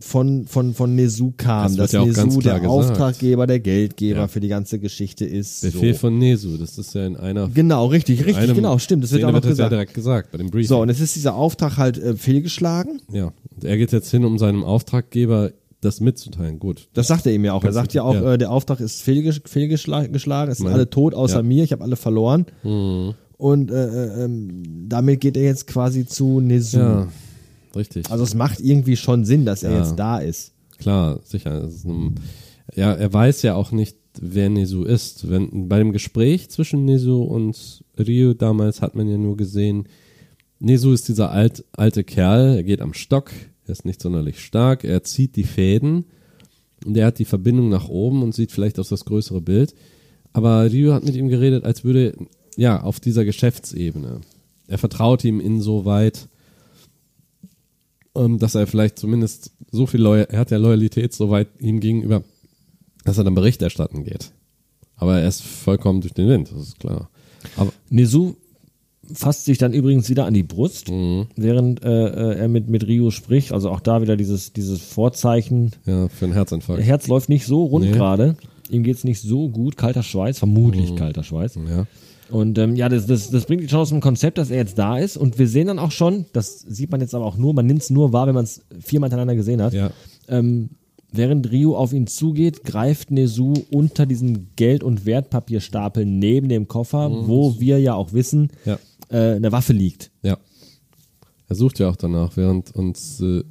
von, 0.03 0.47
von, 0.47 0.75
von 0.75 0.95
Nesu 0.95 1.33
kam. 1.37 1.69
Das 1.77 1.91
dass 1.91 1.93
ja 1.93 2.05
Nesu 2.05 2.41
der 2.41 2.55
gesagt. 2.61 2.67
Auftraggeber, 2.67 3.47
der 3.47 3.61
Geldgeber 3.61 4.21
Ja. 4.21 4.29
für 4.29 4.41
die 4.41 4.49
ganze 4.49 4.79
Geschichte 4.79 5.25
ist. 5.25 5.63
Befehl 5.63 5.95
so. 5.95 6.01
von 6.01 6.19
Nesu, 6.19 6.57
das 6.57 6.77
ist 6.79 6.95
ja 6.95 7.07
in 7.07 7.17
einer 7.17 7.49
Genau, 7.49 7.87
richtig, 7.87 8.21
richtig, 8.21 8.37
einem 8.37 8.55
genau, 8.57 8.79
stimmt. 8.79 9.05
Das 9.05 9.13
wird 9.13 9.25
auch 9.25 9.33
noch 9.33 9.41
das 9.41 9.47
ja 9.47 9.51
gesagt. 9.53 9.73
direkt 9.73 9.95
gesagt 9.95 10.33
bei 10.33 10.39
dem 10.39 10.51
Briefing. 10.51 10.69
So, 10.69 10.81
und 10.83 10.89
es 10.89 11.01
ist 11.01 11.17
dieser 11.17 11.35
Auftrag 11.35 11.77
halt 11.79 11.99
äh, 11.99 12.15
fehlgeschlagen. 12.17 13.01
Ja, 13.13 13.33
und 13.55 13.65
er 13.65 13.77
geht 13.79 13.93
jetzt 13.93 14.11
hin, 14.11 14.25
um 14.25 14.39
seinem 14.39 14.65
Auftraggeber 14.65 15.53
das 15.81 16.01
mitzuteilen. 16.01 16.59
Gut. 16.59 16.89
Das 16.95 17.09
sagt 17.09 17.27
er 17.27 17.33
ihm 17.33 17.45
ja 17.45 17.55
auch. 17.55 17.65
Er 17.65 17.73
sagt 17.73 17.93
ja 17.95 18.03
auch, 18.03 18.15
ja. 18.15 18.35
Äh, 18.35 18.39
der 18.39 18.51
Auftrag 18.51 18.79
ist 18.81 19.03
fehlgesch 19.03 19.41
fehlgeschlagen, 19.45 20.15
es 20.15 20.59
sind 20.59 20.65
Meine- 20.65 20.75
alle 20.77 20.91
tot 20.91 21.15
außer 21.15 21.37
ja. 21.37 21.43
Mhm. 21.43 21.49
mir, 21.49 21.65
ich 21.65 21.73
habe 21.73 21.83
alle 21.83 21.97
verloren. 21.97 22.47
Und 22.63 23.71
äh, 23.73 23.75
äh, 23.75 24.25
ähm, 24.25 24.63
damit 24.89 25.21
geht 25.21 25.37
er 25.37 25.43
jetzt 25.43 25.67
quasi 25.67 26.07
zu 26.07 26.39
Nesu. 26.41 26.79
Ja, 26.79 27.09
richtig. 27.77 28.11
Also 28.11 28.25
es 28.25 28.35
macht 28.35 28.61
irgendwie 28.61 28.97
schon 28.97 29.25
Sinn, 29.25 29.45
dass 29.45 29.63
er 29.63 29.73
Ja. 29.73 29.79
jetzt 29.79 29.97
da 29.97 30.19
ist. 30.19 30.53
Klar, 30.79 31.21
sicher. 31.25 31.65
Ist 31.65 31.85
ein, 31.85 32.17
ja, 32.75 32.93
er 32.93 33.13
weiß 33.13 33.43
ja 33.43 33.55
auch 33.55 33.73
nicht, 33.73 33.97
wer 34.21 34.51
Nesu 34.51 34.85
ist. 34.85 35.31
Wenn, 35.31 35.69
bei 35.69 35.79
dem 35.79 35.93
Gespräch 35.93 36.49
zwischen 36.51 36.85
Nesu 36.85 37.23
und 37.23 37.85
Ryu 37.99 38.35
damals 38.35 38.83
hat 38.83 38.95
man 38.95 39.09
ja 39.09 39.17
nur 39.17 39.37
gesehen, 39.37 39.87
Nesu 40.59 40.93
ist 40.93 41.09
dieser 41.09 41.31
alt, 41.31 41.65
alte 41.73 42.05
Kerl, 42.05 42.57
er 42.57 42.63
geht 42.63 42.81
am 42.83 42.95
Stock, 42.95 43.31
er 43.67 43.73
ist 43.73 43.85
nicht 43.85 44.01
sonderlich 44.03 44.41
stark, 44.41 44.85
er 44.85 45.03
zieht 45.03 45.37
die 45.37 45.45
Fäden 45.45 46.05
und 46.85 46.97
er 46.97 47.07
hat 47.07 47.19
die 47.19 47.25
Verbindung 47.25 47.69
nach 47.69 47.89
oben 47.89 48.23
und 48.23 48.35
sieht 48.35 48.53
vielleicht 48.53 48.79
auf 48.79 48.89
das 48.89 49.05
größere 49.05 49.41
Bild. 49.41 49.75
Aber 50.33 50.71
Ryu 50.71 50.93
hat 50.93 51.05
mit 51.05 51.15
ihm 51.17 51.29
geredet, 51.29 51.65
als 51.65 51.85
würde, 51.85 52.15
ja, 52.57 52.81
auf 52.83 53.01
dieser 53.01 53.25
Geschäftsebene. 53.25 54.21
Er 54.69 54.79
vertraut 54.79 55.25
ihm 55.25 55.41
insoweit, 55.41 56.29
dass 58.15 58.55
er 58.55 58.67
vielleicht 58.67 58.99
zumindest 58.99 59.53
so 59.71 59.87
viel 59.87 60.01
Loyal, 60.03 60.27
er 60.31 60.39
hat 60.41 60.51
ja 60.51 60.59
Loyalität 60.59 61.13
soweit 61.15 61.49
ihm 61.61 61.81
gegenüber, 61.81 62.23
dass 63.05 63.19
er 63.19 63.25
dann 63.25 63.35
Bericht 63.35 63.63
erstatten 63.63 64.05
geht. 64.05 64.33
Aber 64.97 65.19
er 65.21 65.27
ist 65.29 65.43
vollkommen 65.43 66.01
durch 66.01 66.13
den 66.15 66.29
Wind, 66.29 66.51
das 66.55 66.63
ist 66.69 66.81
klar. 66.81 67.09
Aber 67.57 67.73
Nesu 67.91 68.35
fasst 69.13 69.47
sich 69.47 69.59
dann 69.59 69.73
übrigens 69.73 70.09
wieder 70.09 70.27
an 70.27 70.35
die 70.35 70.45
Brust, 70.45 70.89
Mhm. 70.91 71.27
während 71.37 71.83
äh, 71.83 71.89
äh, 71.89 72.39
er 72.39 72.49
mit, 72.49 72.69
mit 72.69 72.87
Rio 72.87 73.11
spricht. 73.11 73.53
Also 73.53 73.69
auch 73.71 73.81
da 73.81 74.01
wieder 74.01 74.17
dieses, 74.17 74.53
dieses 74.53 74.81
Vorzeichen. 74.81 75.73
ja, 75.87 76.09
für 76.09 76.27
einen 76.27 76.35
Herzinfarkt. 76.35 76.79
Der 76.79 76.87
Herz 76.87 77.09
läuft 77.09 77.29
nicht 77.29 77.47
so 77.47 77.65
rund 77.65 77.87
Nee. 77.87 77.93
gerade. 77.93 78.37
Ihm 78.71 78.85
geht's 78.85 79.03
nicht 79.05 79.21
so 79.21 79.49
gut. 79.49 79.77
Kalter 79.77 80.03
Schweiß, 80.03 80.39
vermutlich 80.39 80.95
kalter 80.97 81.25
Schweiß. 81.25 81.57
Ja. 81.69 81.87
Und 82.33 82.59
ähm, 82.59 82.77
ja, 82.77 82.89
das, 82.89 83.07
das, 83.07 83.31
das 83.31 83.45
bringt 83.47 83.69
schon 83.71 83.81
aus 83.81 83.91
dem 83.91 84.01
Konzept, 84.01 84.39
dass 84.39 84.51
er 84.51 84.57
jetzt 84.57 84.79
da 84.79 84.99
ist. 84.99 85.17
Und 85.17 85.39
wir 85.39 85.47
sehen 85.47 85.67
dann 85.67 85.79
auch 85.79 85.93
schon, 85.93 86.25
das 86.33 86.61
sieht 86.61 86.91
man 86.91 87.01
jetzt 87.01 87.15
aber 87.15 87.27
auch 87.27 87.37
nur, 87.37 87.53
man 87.55 87.67
nimmt 87.67 87.83
es 87.83 87.91
nur 87.91 88.13
wahr, 88.13 88.27
wenn 88.27 88.35
man 88.35 88.45
es 88.45 88.63
viermal 88.81 89.09
hintereinander 89.09 89.37
gesehen 89.37 89.61
hat. 89.63 89.75
Ja. 89.75 89.91
Ähm, 90.29 90.71
während 91.13 91.53
Ryu 91.53 91.75
auf 91.77 91.93
ihn 91.93 92.07
zugeht, 92.07 92.65
greift 92.65 93.11
Nezu 93.11 93.53
unter 93.71 94.07
diesen 94.07 94.49
Geld- 94.57 94.83
und 94.83 95.05
Wertpapierstapel 95.05 96.07
neben 96.07 96.49
dem 96.49 96.69
Koffer, 96.69 97.11
wo 97.29 97.61
wir 97.61 97.79
ja 97.79 97.95
auch 97.95 98.15
wissen, 98.15 98.49
Ja. 98.65 98.79
äh, 99.11 99.35
eine 99.37 99.53
Waffe 99.53 99.75
liegt. 99.75 100.11
Ja. 100.23 100.39
Er 101.49 101.55
sucht 101.57 101.79
ja 101.81 101.91
auch 101.91 101.97
danach, 101.97 102.37
während 102.39 102.75
uns 102.75 103.21
äh, 103.21 103.43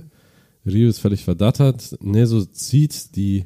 Ryu 0.65 0.89
ist 0.89 0.97
völlig 0.99 1.23
verdattert. 1.23 1.97
Neso 2.01 2.43
zieht 2.45 3.15
die 3.15 3.45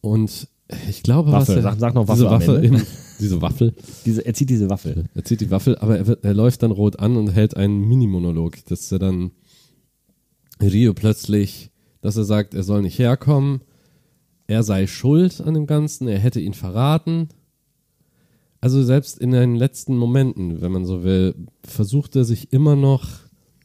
und 0.00 0.48
ich 0.88 1.02
glaube, 1.02 1.32
Waffe, 1.32 1.48
was 1.48 1.56
er, 1.56 1.62
sag- 1.62 1.78
sag 1.80 1.94
noch 1.94 2.06
diese 2.06 2.24
Waffe 2.24 2.52
am 2.52 2.62
Waffe, 2.62 2.66
im, 2.66 2.82
diese 3.20 3.40
Waffel. 3.42 3.74
Diese, 4.04 4.24
er 4.24 4.34
zieht 4.34 4.50
diese 4.50 4.70
Waffe. 4.70 5.04
Er 5.14 5.24
zieht 5.24 5.40
die 5.40 5.50
Waffel, 5.50 5.76
aber 5.78 5.96
er, 5.98 6.06
wird, 6.06 6.24
er 6.24 6.34
läuft 6.34 6.62
dann 6.62 6.70
rot 6.70 6.98
an 6.98 7.16
und 7.16 7.28
hält 7.28 7.56
einen 7.56 7.80
Minimonolog, 7.88 8.64
dass 8.66 8.90
er 8.92 8.98
dann 8.98 9.32
Rio 10.60 10.94
plötzlich, 10.94 11.70
dass 12.00 12.16
er 12.16 12.24
sagt, 12.24 12.54
er 12.54 12.62
soll 12.62 12.82
nicht 12.82 12.98
herkommen, 12.98 13.62
er 14.46 14.62
sei 14.62 14.86
schuld 14.86 15.40
an 15.40 15.54
dem 15.54 15.66
Ganzen, 15.66 16.08
er 16.08 16.18
hätte 16.18 16.40
ihn 16.40 16.54
verraten. 16.54 17.28
Also 18.60 18.82
selbst 18.82 19.18
in 19.18 19.30
den 19.30 19.56
letzten 19.56 19.96
Momenten, 19.96 20.60
wenn 20.60 20.72
man 20.72 20.84
so 20.84 21.02
will, 21.02 21.34
versucht 21.64 22.14
er 22.16 22.24
sich 22.24 22.52
immer 22.52 22.76
noch 22.76 23.08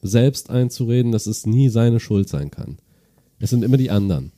selbst 0.02 0.50
einzureden, 0.50 1.12
dass 1.12 1.28
es 1.28 1.46
nie 1.46 1.70
seine 1.70 2.00
Schuld 2.00 2.30
sein 2.30 2.52
kann. 2.52 2.78
Es 3.40 3.50
sind 3.52 3.64
immer 3.64 3.78
die 3.78 3.92
anderen. 3.92 4.32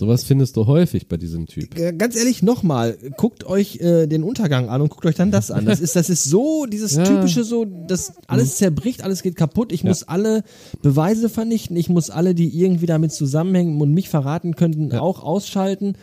Sowas 0.00 0.24
findest 0.24 0.56
du 0.56 0.66
häufig 0.66 1.08
bei 1.08 1.18
diesem 1.18 1.44
Typ. 1.44 1.74
Ganz 1.98 2.16
ehrlich, 2.16 2.42
nochmal, 2.42 2.96
guckt 3.18 3.44
euch 3.44 3.82
äh, 3.82 4.06
den 4.06 4.22
Untergang 4.22 4.70
an 4.70 4.80
und 4.80 4.88
guckt 4.88 5.04
euch 5.04 5.14
dann 5.14 5.30
das 5.30 5.50
an. 5.50 5.66
Das 5.66 5.78
ist, 5.78 5.94
das 5.94 6.08
ist 6.08 6.24
so, 6.24 6.64
dieses 6.64 6.96
Ja. 6.96 7.04
typische 7.04 7.44
so, 7.44 7.66
das 7.66 8.14
alles 8.26 8.56
zerbricht, 8.56 9.04
alles 9.04 9.22
geht 9.22 9.36
kaputt. 9.36 9.72
Ich 9.72 9.84
muss 9.84 10.02
alle 10.02 10.42
Beweise 10.80 11.28
vernichten, 11.28 11.76
ich 11.76 11.90
muss 11.90 12.08
alle, 12.08 12.34
die 12.34 12.48
irgendwie 12.48 12.86
damit 12.86 13.12
zusammenhängen 13.12 13.78
und 13.78 13.92
mich 13.92 14.08
verraten 14.08 14.56
könnten, 14.56 14.90
auch 14.94 15.22
ausschalten. 15.22 15.96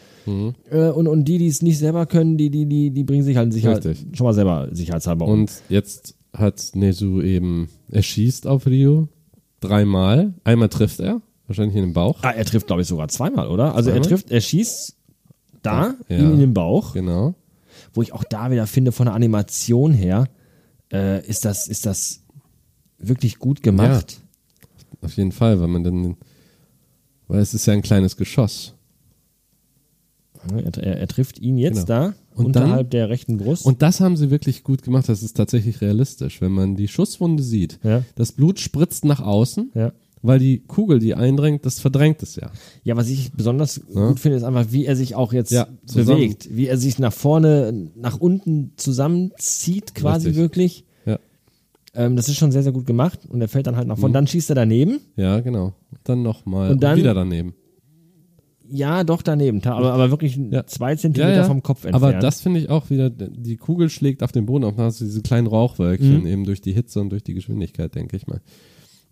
Äh, 0.69 0.89
und, 0.89 1.07
und 1.07 1.25
die, 1.25 1.39
die 1.39 1.47
es 1.47 1.63
nicht 1.63 1.79
selber 1.79 2.05
können, 2.05 2.37
die, 2.37 2.51
die, 2.51 2.67
die, 2.67 2.91
die 2.91 3.03
bringen 3.03 3.23
sich 3.23 3.35
halt 3.35 3.51
sicher, 3.51 3.77
Richtig. 3.77 4.05
schon 4.13 4.25
mal 4.25 4.33
selber 4.33 4.67
sicherheitshalber 4.73 5.25
um. 5.25 5.31
Und 5.31 5.51
jetzt 5.69 6.13
hat 6.33 6.69
Nezu 6.75 7.19
eben, 7.19 7.69
er 7.89 8.03
schießt 8.03 8.45
auf 8.45 8.67
Rio 8.67 9.07
dreimal. 9.59 10.35
Einmal 10.43 10.69
trifft 10.69 10.99
er, 10.99 11.21
wahrscheinlich 11.47 11.75
in 11.75 11.83
den 11.83 11.93
Bauch. 11.93 12.19
Ah, 12.23 12.31
er 12.31 12.45
trifft, 12.45 12.67
glaube 12.67 12.81
ich, 12.81 12.87
sogar 12.87 13.07
zweimal, 13.07 13.47
oder? 13.47 13.73
Also 13.75 13.89
er 13.89 13.95
Zweimal? 13.95 14.07
trifft, 14.09 14.31
er 14.31 14.41
schießt 14.41 14.95
da, 15.63 15.95
Ja. 16.09 16.17
ihm 16.17 16.33
in 16.33 16.39
den 16.39 16.53
Bauch. 16.53 16.93
Genau. 16.93 17.33
wo 17.93 18.01
ich 18.03 18.13
auch 18.13 18.23
da 18.23 18.51
wieder 18.51 18.67
finde, 18.67 18.91
von 18.91 19.05
der 19.05 19.15
Animation 19.15 19.91
her, 19.93 20.27
äh, 20.93 21.25
ist, 21.27 21.45
das, 21.45 21.67
ist 21.67 21.85
das 21.87 22.21
wirklich 22.99 23.39
gut 23.39 23.63
gemacht. 23.63 24.21
Auf 25.01 25.13
jeden 25.17 25.31
Fall, 25.31 25.59
weil 25.59 25.67
man 25.67 25.83
dann, 25.83 26.17
weil 27.27 27.39
es 27.39 27.53
ist 27.55 27.65
ja 27.65 27.73
ein 27.73 27.81
kleines 27.81 28.17
Geschoss. 28.17 28.75
Er, 30.53 30.77
er, 30.77 30.97
er 30.99 31.07
trifft 31.07 31.39
ihn 31.39 31.57
jetzt 31.57 31.87
Genau. 31.87 32.09
da, 32.09 32.13
Und 32.35 32.45
unterhalb 32.47 32.91
der 32.91 33.09
rechten 33.09 33.37
Brust. 33.37 33.65
Und 33.65 33.81
das 33.81 33.99
haben 33.99 34.15
sie 34.15 34.29
wirklich 34.29 34.63
gut 34.63 34.83
gemacht. 34.83 35.09
Das 35.09 35.23
ist 35.23 35.35
tatsächlich 35.35 35.81
realistisch. 35.81 36.39
Wenn 36.41 36.51
man 36.51 36.75
die 36.75 36.87
Schusswunde 36.87 37.41
sieht, 37.43 37.79
Ja. 37.83 38.03
das 38.15 38.31
Blut 38.31 38.59
spritzt 38.59 39.05
nach 39.05 39.19
außen, 39.21 39.71
ja. 39.73 39.91
Weil 40.21 40.39
die 40.39 40.59
Kugel, 40.59 40.99
die 40.99 41.13
eindringt, 41.15 41.65
das 41.65 41.79
verdrängt 41.79 42.23
es 42.23 42.35
ja. 42.35 42.51
Ja, 42.83 42.95
was 42.97 43.07
ich 43.09 43.31
besonders 43.33 43.81
gut 43.93 44.19
finde, 44.19 44.37
ist 44.37 44.43
einfach, 44.43 44.67
wie 44.71 44.85
er 44.85 44.95
sich 44.95 45.15
auch 45.15 45.31
jetzt 45.33 45.51
Ja, 45.51 45.67
bewegt. 45.93 46.49
Wie 46.51 46.67
er 46.67 46.77
sich 46.77 46.99
nach 46.99 47.13
vorne, 47.13 47.91
nach 47.95 48.17
unten 48.19 48.71
zusammenzieht, 48.77 49.93
quasi 49.95 50.27
Richtig. 50.29 50.41
wirklich. 50.43 50.85
Ja, 51.05 51.19
Ähm, 51.93 52.15
das 52.15 52.27
ist 52.29 52.37
schon 52.37 52.51
sehr, 52.51 52.63
sehr 52.63 52.71
gut 52.73 52.85
gemacht. 52.85 53.19
Und 53.29 53.41
er 53.41 53.47
fällt 53.47 53.67
dann 53.67 53.75
halt 53.75 53.87
nach 53.87 53.97
vorne. 53.97 54.13
Dann 54.13 54.27
schießt 54.27 54.49
er 54.49 54.55
daneben. 54.55 54.99
ja 55.15 55.39
genau. 55.39 55.73
Dann 56.03 56.23
nochmal. 56.23 56.71
Und 56.71 56.83
dann- 56.83 56.97
wieder 56.97 57.13
daneben. 57.13 57.53
Ja, 58.69 59.05
doch 59.05 59.21
daneben. 59.21 59.63
Aber, 59.63 59.93
aber 59.93 60.09
wirklich 60.11 60.35
Ja. 60.51 60.65
zwei 60.67 60.93
Zentimeter 60.95 61.45
vom 61.45 61.63
Kopf 61.63 61.85
entfernt. 61.85 62.03
Aber 62.03 62.13
das 62.19 62.41
finde 62.41 62.59
ich 62.59 62.69
auch 62.69 62.89
wieder, 62.89 63.09
die 63.09 63.55
Kugel 63.55 63.89
schlägt 63.89 64.23
auf 64.23 64.33
den 64.33 64.45
Boden 64.45 64.65
auf, 64.65 64.75
dann 64.75 64.85
hast 64.85 64.99
du 64.99 65.05
diese 65.05 65.21
kleinen 65.21 65.47
Rauchwölkchen, 65.47 66.21
Mhm. 66.21 66.27
eben 66.27 66.43
durch 66.43 66.59
die 66.59 66.73
Hitze 66.73 66.99
und 66.99 67.09
durch 67.09 67.23
die 67.23 67.33
Geschwindigkeit, 67.33 67.95
denke 67.95 68.17
ich 68.17 68.27
mal. 68.27 68.41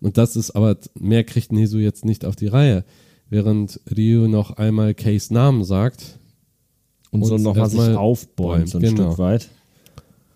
Und 0.00 0.18
das 0.18 0.36
ist 0.36 0.50
aber, 0.52 0.76
mehr 0.98 1.24
kriegt 1.24 1.52
Nesu 1.52 1.78
jetzt 1.78 2.04
nicht 2.04 2.24
auf 2.24 2.36
die 2.36 2.46
Reihe. 2.48 2.84
Während 3.28 3.80
Ryu 3.96 4.28
noch 4.28 4.52
einmal 4.56 4.94
Case 4.94 5.32
Namen 5.32 5.64
sagt, 5.64 6.18
und 7.10 7.24
so 7.24 7.34
uns 7.34 7.42
nochmal 7.42 7.68
sich 7.70 7.80
aufbäumt, 7.96 8.68
so 8.68 8.78
ein 8.78 8.82
genau. 8.84 9.08
Stück 9.08 9.18
weit. 9.18 9.48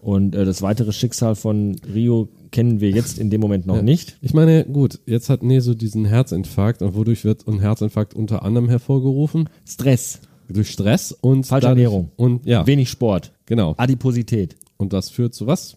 Und 0.00 0.34
äh, 0.34 0.44
das 0.44 0.62
weitere 0.62 0.92
Schicksal 0.92 1.34
von 1.34 1.76
Rio 1.94 2.28
kennen 2.52 2.80
wir 2.80 2.90
jetzt 2.90 3.18
in 3.18 3.28
dem 3.30 3.40
Moment 3.40 3.66
noch 3.66 3.76
Ja. 3.76 3.82
nicht. 3.82 4.16
Ich 4.22 4.32
meine, 4.32 4.64
gut, 4.64 4.98
jetzt 5.06 5.28
hat 5.28 5.42
Neso 5.42 5.74
diesen 5.74 6.04
Herzinfarkt 6.06 6.80
und 6.82 6.94
wodurch 6.94 7.24
wird 7.24 7.46
ein 7.46 7.60
Herzinfarkt 7.60 8.14
unter 8.14 8.42
anderem 8.42 8.68
hervorgerufen? 8.68 9.48
Stress, 9.66 10.20
Durch 10.48 10.70
Stress 10.70 11.12
und 11.12 11.46
Falsche 11.46 11.66
dadurch- 11.68 11.84
Ernährung. 11.84 12.10
Und 12.16 12.46
ja, 12.46 12.66
wenig 12.66 12.88
Sport, 12.88 13.32
genau. 13.46 13.74
Adiposität. 13.76 14.56
Und 14.78 14.92
das 14.94 15.10
führt 15.10 15.34
zu 15.34 15.46
was? 15.46 15.76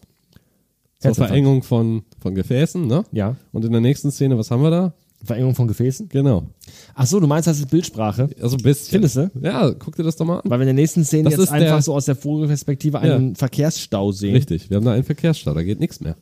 Zur. 1.12 1.28
Verengung 1.28 1.64
von, 1.64 2.04
von 2.20 2.36
Gefäßen, 2.36 2.88
ne? 2.88 3.04
Ja, 3.12 3.36
Und 3.52 3.66
in 3.66 3.72
der 3.72 3.82
nächsten 3.82 4.12
Szene, 4.12 4.38
was 4.38 4.52
haben 4.52 4.62
wir 4.64 4.72
da? 4.72 4.94
Verengung 5.24 5.56
von 5.56 5.68
Gefäßen. 5.68 6.10
Genau. 6.10 6.48
Ach 6.96 7.06
so, 7.08 7.20
du 7.20 7.28
meinst, 7.28 7.48
das 7.48 7.58
ist 7.60 7.70
Bildsprache? 7.70 8.30
Also 8.42 8.58
ein 8.58 8.64
bisschen. 8.64 8.92
Findest 8.92 9.16
du? 9.16 9.32
Ja, 9.42 9.72
guck 9.72 9.96
dir 9.96 10.04
das 10.04 10.18
doch 10.18 10.26
mal 10.26 10.40
an. 10.40 10.50
Weil 10.50 10.60
wir 10.60 10.64
in 10.64 10.76
der 10.76 10.82
nächsten 10.82 11.06
Szene 11.06 11.30
Das 11.30 11.40
jetzt 11.40 11.52
einfach 11.52 11.82
so 11.82 11.94
aus 11.94 12.06
der 12.06 12.16
Vogelperspektive 12.16 13.00
einen 13.00 13.36
Verkehrsstau 13.36 14.12
sehen. 14.12 14.34
Richtig, 14.36 14.70
wir 14.70 14.78
haben 14.78 14.86
da 14.86 14.92
einen 14.92 15.06
Verkehrsstau, 15.06 15.54
da 15.54 15.64
geht 15.64 15.80
nichts 15.80 16.02
mehr. 16.02 16.18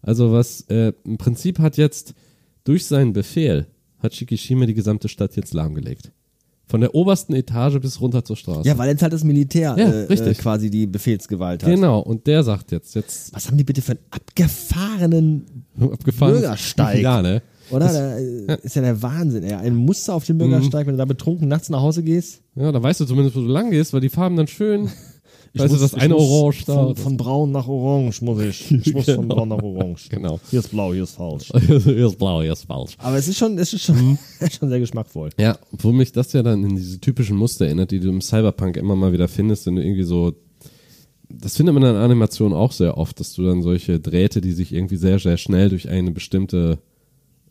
Also 0.00 0.32
was, 0.32 0.62
äh, 0.68 0.92
im 1.04 1.18
Prinzip 1.18 1.58
hat 1.58 1.76
jetzt 1.76 2.14
durch 2.64 2.86
seinen 2.86 3.12
Befehl, 3.12 3.66
hat 3.98 4.14
Shikishima 4.14 4.66
die 4.66 4.74
gesamte 4.74 5.08
Stadt 5.08 5.36
jetzt 5.36 5.52
lahmgelegt. 5.54 6.12
Von 6.72 6.80
der 6.80 6.94
obersten 6.94 7.34
Etage 7.34 7.78
bis 7.80 8.00
runter 8.00 8.24
zur 8.24 8.34
Straße. 8.34 8.66
Ja, 8.66 8.78
weil 8.78 8.88
jetzt 8.88 9.02
halt 9.02 9.12
das 9.12 9.24
Militär 9.24 9.76
Ja, 9.78 9.84
äh, 9.84 10.04
richtig. 10.06 10.38
äh, 10.38 10.40
quasi 10.40 10.70
die 10.70 10.86
Befehlsgewalt 10.86 11.62
hat. 11.62 11.68
Genau, 11.70 12.00
und 12.00 12.26
der 12.26 12.42
sagt 12.42 12.72
jetzt, 12.72 12.94
jetzt 12.94 13.34
Was 13.34 13.46
haben 13.46 13.58
die 13.58 13.64
bitte 13.64 13.82
für 13.82 13.92
einen 13.92 14.00
abgefahrenen, 14.10 15.44
abgefahren. 15.80 16.32
Bürgersteig. 16.32 17.02
Ja, 17.02 17.20
ne? 17.20 17.42
oder? 17.70 17.92
Da 17.92 18.16
äh, 18.16 18.58
ist 18.62 18.74
ja 18.74 18.80
der 18.80 19.02
Wahnsinn, 19.02 19.44
ey. 19.44 19.52
Ein 19.52 19.74
Muster 19.76 20.14
auf 20.14 20.24
dem 20.24 20.38
Bürgersteig, 20.38 20.86
wenn 20.86 20.94
du 20.94 20.98
da 20.98 21.04
betrunken 21.04 21.46
nachts 21.46 21.68
nach 21.68 21.82
Hause 21.82 22.02
gehst. 22.02 22.40
Ja, 22.54 22.72
da 22.72 22.82
weißt 22.82 23.00
du 23.00 23.04
zumindest, 23.04 23.36
wo 23.36 23.40
du 23.40 23.48
lang 23.48 23.70
gehst, 23.70 23.92
weil 23.92 24.00
die 24.00 24.08
Farben 24.08 24.36
dann 24.36 24.46
schön. 24.46 24.88
Weißt 25.60 25.68
du, 25.70 25.72
muss- 25.74 25.80
das 25.82 25.92
ich 25.94 26.00
eine 26.02 26.16
Orange 26.16 26.64
da. 26.66 26.74
Von, 26.74 26.96
von 26.96 27.16
braun 27.16 27.52
nach 27.52 27.68
orange 27.68 28.22
muss 28.22 28.40
ich. 28.42 28.70
Ich 28.86 28.94
muss 28.94 29.04
von 29.06 29.28
braun 29.28 29.48
nach 29.48 29.62
orange. 29.62 30.08
Genau. 30.08 30.40
Hier 30.50 30.60
ist 30.60 30.70
blau, 30.70 30.92
hier 30.92 31.02
ist 31.04 31.16
falsch. 31.16 31.50
hier 31.66 32.06
ist 32.06 32.18
blau, 32.18 32.42
hier 32.42 32.52
ist 32.52 32.64
falsch. 32.64 32.94
Aber 32.98 33.16
es 33.16 33.28
ist 33.28 33.38
schon, 33.38 33.58
es 33.58 33.72
ist 33.72 33.82
schon, 33.84 33.96
Mhm. 33.96 34.18
schon 34.50 34.68
sehr 34.68 34.80
geschmackvoll. 34.80 35.30
Ja, 35.38 35.58
wo 35.72 35.92
mich 35.92 36.12
das 36.12 36.32
ja 36.32 36.42
dann 36.42 36.62
in 36.64 36.76
diese 36.76 37.00
typischen 37.00 37.36
Muster 37.36 37.66
erinnert, 37.66 37.90
die 37.90 38.00
du 38.00 38.08
im 38.08 38.20
Cyberpunk 38.20 38.76
immer 38.76 38.96
mal 38.96 39.12
wieder 39.12 39.28
findest, 39.28 39.66
wenn 39.66 39.76
du 39.76 39.82
irgendwie 39.82 40.04
so. 40.04 40.32
Das 41.34 41.56
findet 41.56 41.74
man 41.74 41.82
in 41.82 41.96
Animationen 41.96 42.56
auch 42.56 42.72
sehr 42.72 42.98
oft, 42.98 43.18
dass 43.18 43.32
du 43.32 43.42
dann 43.44 43.62
solche 43.62 43.98
Drähte, 43.98 44.42
die 44.42 44.52
sich 44.52 44.72
irgendwie 44.74 44.96
sehr, 44.96 45.18
sehr 45.18 45.38
schnell 45.38 45.70
durch 45.70 45.88
eine 45.88 46.10
bestimmte, 46.10 46.78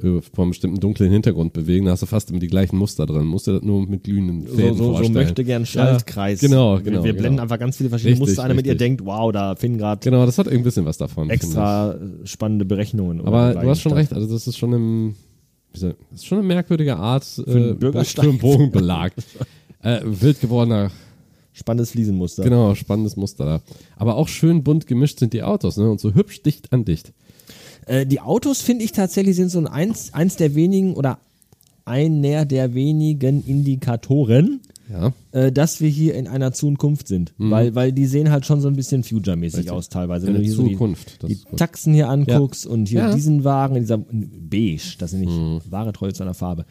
vor 0.02 0.44
einem 0.44 0.50
bestimmten 0.52 0.80
dunklen 0.80 1.12
Hintergrund 1.12 1.54
bewegen, 1.54 1.86
da 1.86 1.92
hast 1.92 2.02
du 2.02 2.06
fast 2.06 2.30
immer 2.30 2.40
die 2.40 2.48
gleichen 2.48 2.78
Muster 2.78 3.06
drin. 3.06 3.26
Musst 3.26 3.48
du 3.48 3.54
das 3.54 3.62
nur 3.62 3.88
mit 3.88 4.04
glühenden 4.04 4.48
So, 4.48 4.56
Fäden 4.56 4.78
so, 4.78 4.84
so 4.84 4.92
vorstellen. 4.92 5.14
möchte 5.14 5.44
gern 5.44 5.66
Schaltkreis. 5.66 6.42
Ja, 6.42 6.48
genau, 6.48 6.80
genau. 6.80 7.04
Wir 7.04 7.12
genau. 7.12 7.22
blenden 7.22 7.40
einfach 7.40 7.60
ganz 7.60 7.78
viele 7.78 7.90
verschiedene 7.90 8.16
Richtig, 8.16 8.30
Muster 8.30 8.44
ein, 8.44 8.50
damit 8.50 8.66
ihr 8.68 8.76
denkt, 8.76 9.06
wow, 9.06 9.32
da 9.32 9.56
finden 9.56 9.78
gerade 9.78 10.02
Genau, 10.04 10.26
das 10.26 10.38
hat 10.38 10.48
irgendwie 10.48 10.62
ein 10.62 10.64
bisschen 10.64 10.86
was 10.86 10.98
davon. 10.98 11.30
extra 11.30 11.94
äh, 11.94 11.98
spannende 12.26 12.66
Berechnungen. 12.66 13.22
Aber 13.26 13.54
du 13.54 13.70
hast 13.70 13.82
schon 13.82 13.94
recht, 13.94 14.14
also 14.14 14.32
das 14.32 14.48
ist 14.48 14.58
schon 14.58 14.74
im, 14.74 15.16
das 15.74 15.84
ist 16.14 16.26
schon 16.26 16.40
eine 16.40 16.48
merkwürdige 16.48 16.98
Art 16.98 17.24
für 17.24 17.46
einen 17.48 17.78
Bürgersteig. 17.78 18.26
für 18.26 18.30
einen 18.32 18.40
Bogenbelag. 18.40 19.14
äh, 19.84 20.00
wild 20.04 20.42
gewordener 20.42 20.92
Spannendes 21.54 21.92
Fliesenmuster. 21.92 22.44
Genau, 22.44 22.74
spannendes 22.76 23.18
Muster 23.18 23.46
da. 23.46 23.62
Aber 23.98 24.16
auch 24.16 24.30
schön 24.30 24.64
bunt 24.64 24.88
gemischt 24.88 25.20
sind 25.20 25.34
die 25.34 25.44
Autos, 25.44 25.76
ne? 25.78 25.90
Und 25.92 26.00
so 26.00 26.14
hübsch 26.14 26.42
dicht 26.44 26.72
an 26.72 26.86
dicht. 26.86 27.12
Äh, 27.92 28.06
die 28.06 28.22
Autos, 28.22 28.62
finde 28.62 28.86
ich 28.86 28.94
tatsächlich, 28.94 29.36
sind 29.36 29.50
so 29.50 29.60
ein 29.60 29.68
eins, 29.68 30.14
eins 30.14 30.38
der 30.38 30.56
wenigen 30.56 30.94
oder 30.94 31.18
einer 31.84 32.46
der 32.46 32.74
wenigen 32.74 33.44
Indikatoren, 33.46 34.62
Ja. 34.90 35.14
äh, 35.32 35.52
dass 35.52 35.82
wir 35.82 35.90
hier 35.90 36.16
in 36.16 36.28
einer 36.28 36.54
Zukunft 36.54 37.08
sind. 37.08 37.34
Weil, 37.38 37.76
weil 37.76 37.92
die 37.92 38.06
sehen 38.06 38.30
halt 38.32 38.46
schon 38.46 38.62
so 38.62 38.68
ein 38.68 38.76
bisschen 38.76 39.04
Future-mäßig 39.04 39.66
Mhm. 39.66 39.72
Aus 39.72 39.90
teilweise. 39.90 40.28
Wenn 40.28 40.36
du 40.36 40.42
hier 40.42 40.54
so 40.54 40.68
Zukunft, 40.68 41.22
das 41.24 41.28
die, 41.30 41.36
die 41.36 41.42
ist. 41.42 41.58
Taxen 41.58 41.94
hier 41.94 42.08
anguckst 42.10 42.66
und 42.66 42.88
hier 42.88 43.02
Ja. 43.02 43.14
diesen 43.16 43.44
Wagen 43.44 43.76
in 43.76 43.84
dieser 43.84 43.98
beige, 43.98 44.96
das 45.00 45.12
sind 45.12 45.22
nicht 45.22 45.32
Mhm. 45.32 45.62
wahre 45.70 45.92
Treue 45.92 46.14
zu 46.14 46.24
einer 46.24 46.34
Farbe. 46.34 46.66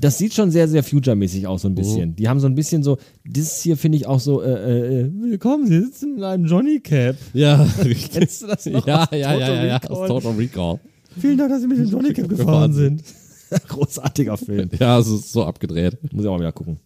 Das 0.00 0.16
sieht 0.18 0.32
schon 0.34 0.50
sehr, 0.50 0.68
sehr 0.68 0.82
future-mäßig 0.82 1.46
aus, 1.46 1.62
so 1.62 1.68
ein 1.68 1.72
Mhm. 1.72 1.76
bisschen. 1.76 2.16
Die 2.16 2.28
haben 2.28 2.40
so 2.40 2.46
ein 2.46 2.54
bisschen 2.54 2.82
so, 2.82 2.98
dieses 3.24 3.60
hier 3.60 3.76
finde 3.76 3.98
ich 3.98 4.06
auch 4.06 4.20
so, 4.20 4.42
äh, 4.42 5.00
äh, 5.02 5.10
willkommen, 5.12 5.66
Sie 5.66 5.80
sitzen 5.80 6.16
in 6.18 6.24
einem 6.24 6.46
Johnny 6.46 6.80
Cap. 6.80 7.16
Ja. 7.34 7.66
Kennst 8.12 8.42
du 8.42 8.46
das 8.46 8.64
noch 8.66 8.86
Ja, 8.86 9.08
ja, 9.12 9.16
ja, 9.34 9.38
ja, 9.38 9.64
ja, 9.66 9.80
aus 9.88 10.08
Total 10.08 10.32
Recall. 10.34 10.78
Vielen 11.18 11.36
Dank, 11.36 11.50
dass 11.50 11.60
Sie 11.62 11.66
mit 11.66 11.78
dem 11.78 11.86
Johnny 11.90 12.12
Cap 12.12 12.28
gefahren 12.28 12.72
sind. 12.72 13.02
Großartiger 13.68 14.36
Film. 14.36 14.70
Ja, 14.78 14.98
es 14.98 15.08
ist 15.08 15.32
so 15.32 15.44
abgedreht. 15.44 15.96
Muss 16.12 16.24
ich 16.24 16.28
auch 16.28 16.34
mal 16.34 16.40
wieder 16.40 16.52
gucken. 16.52 16.78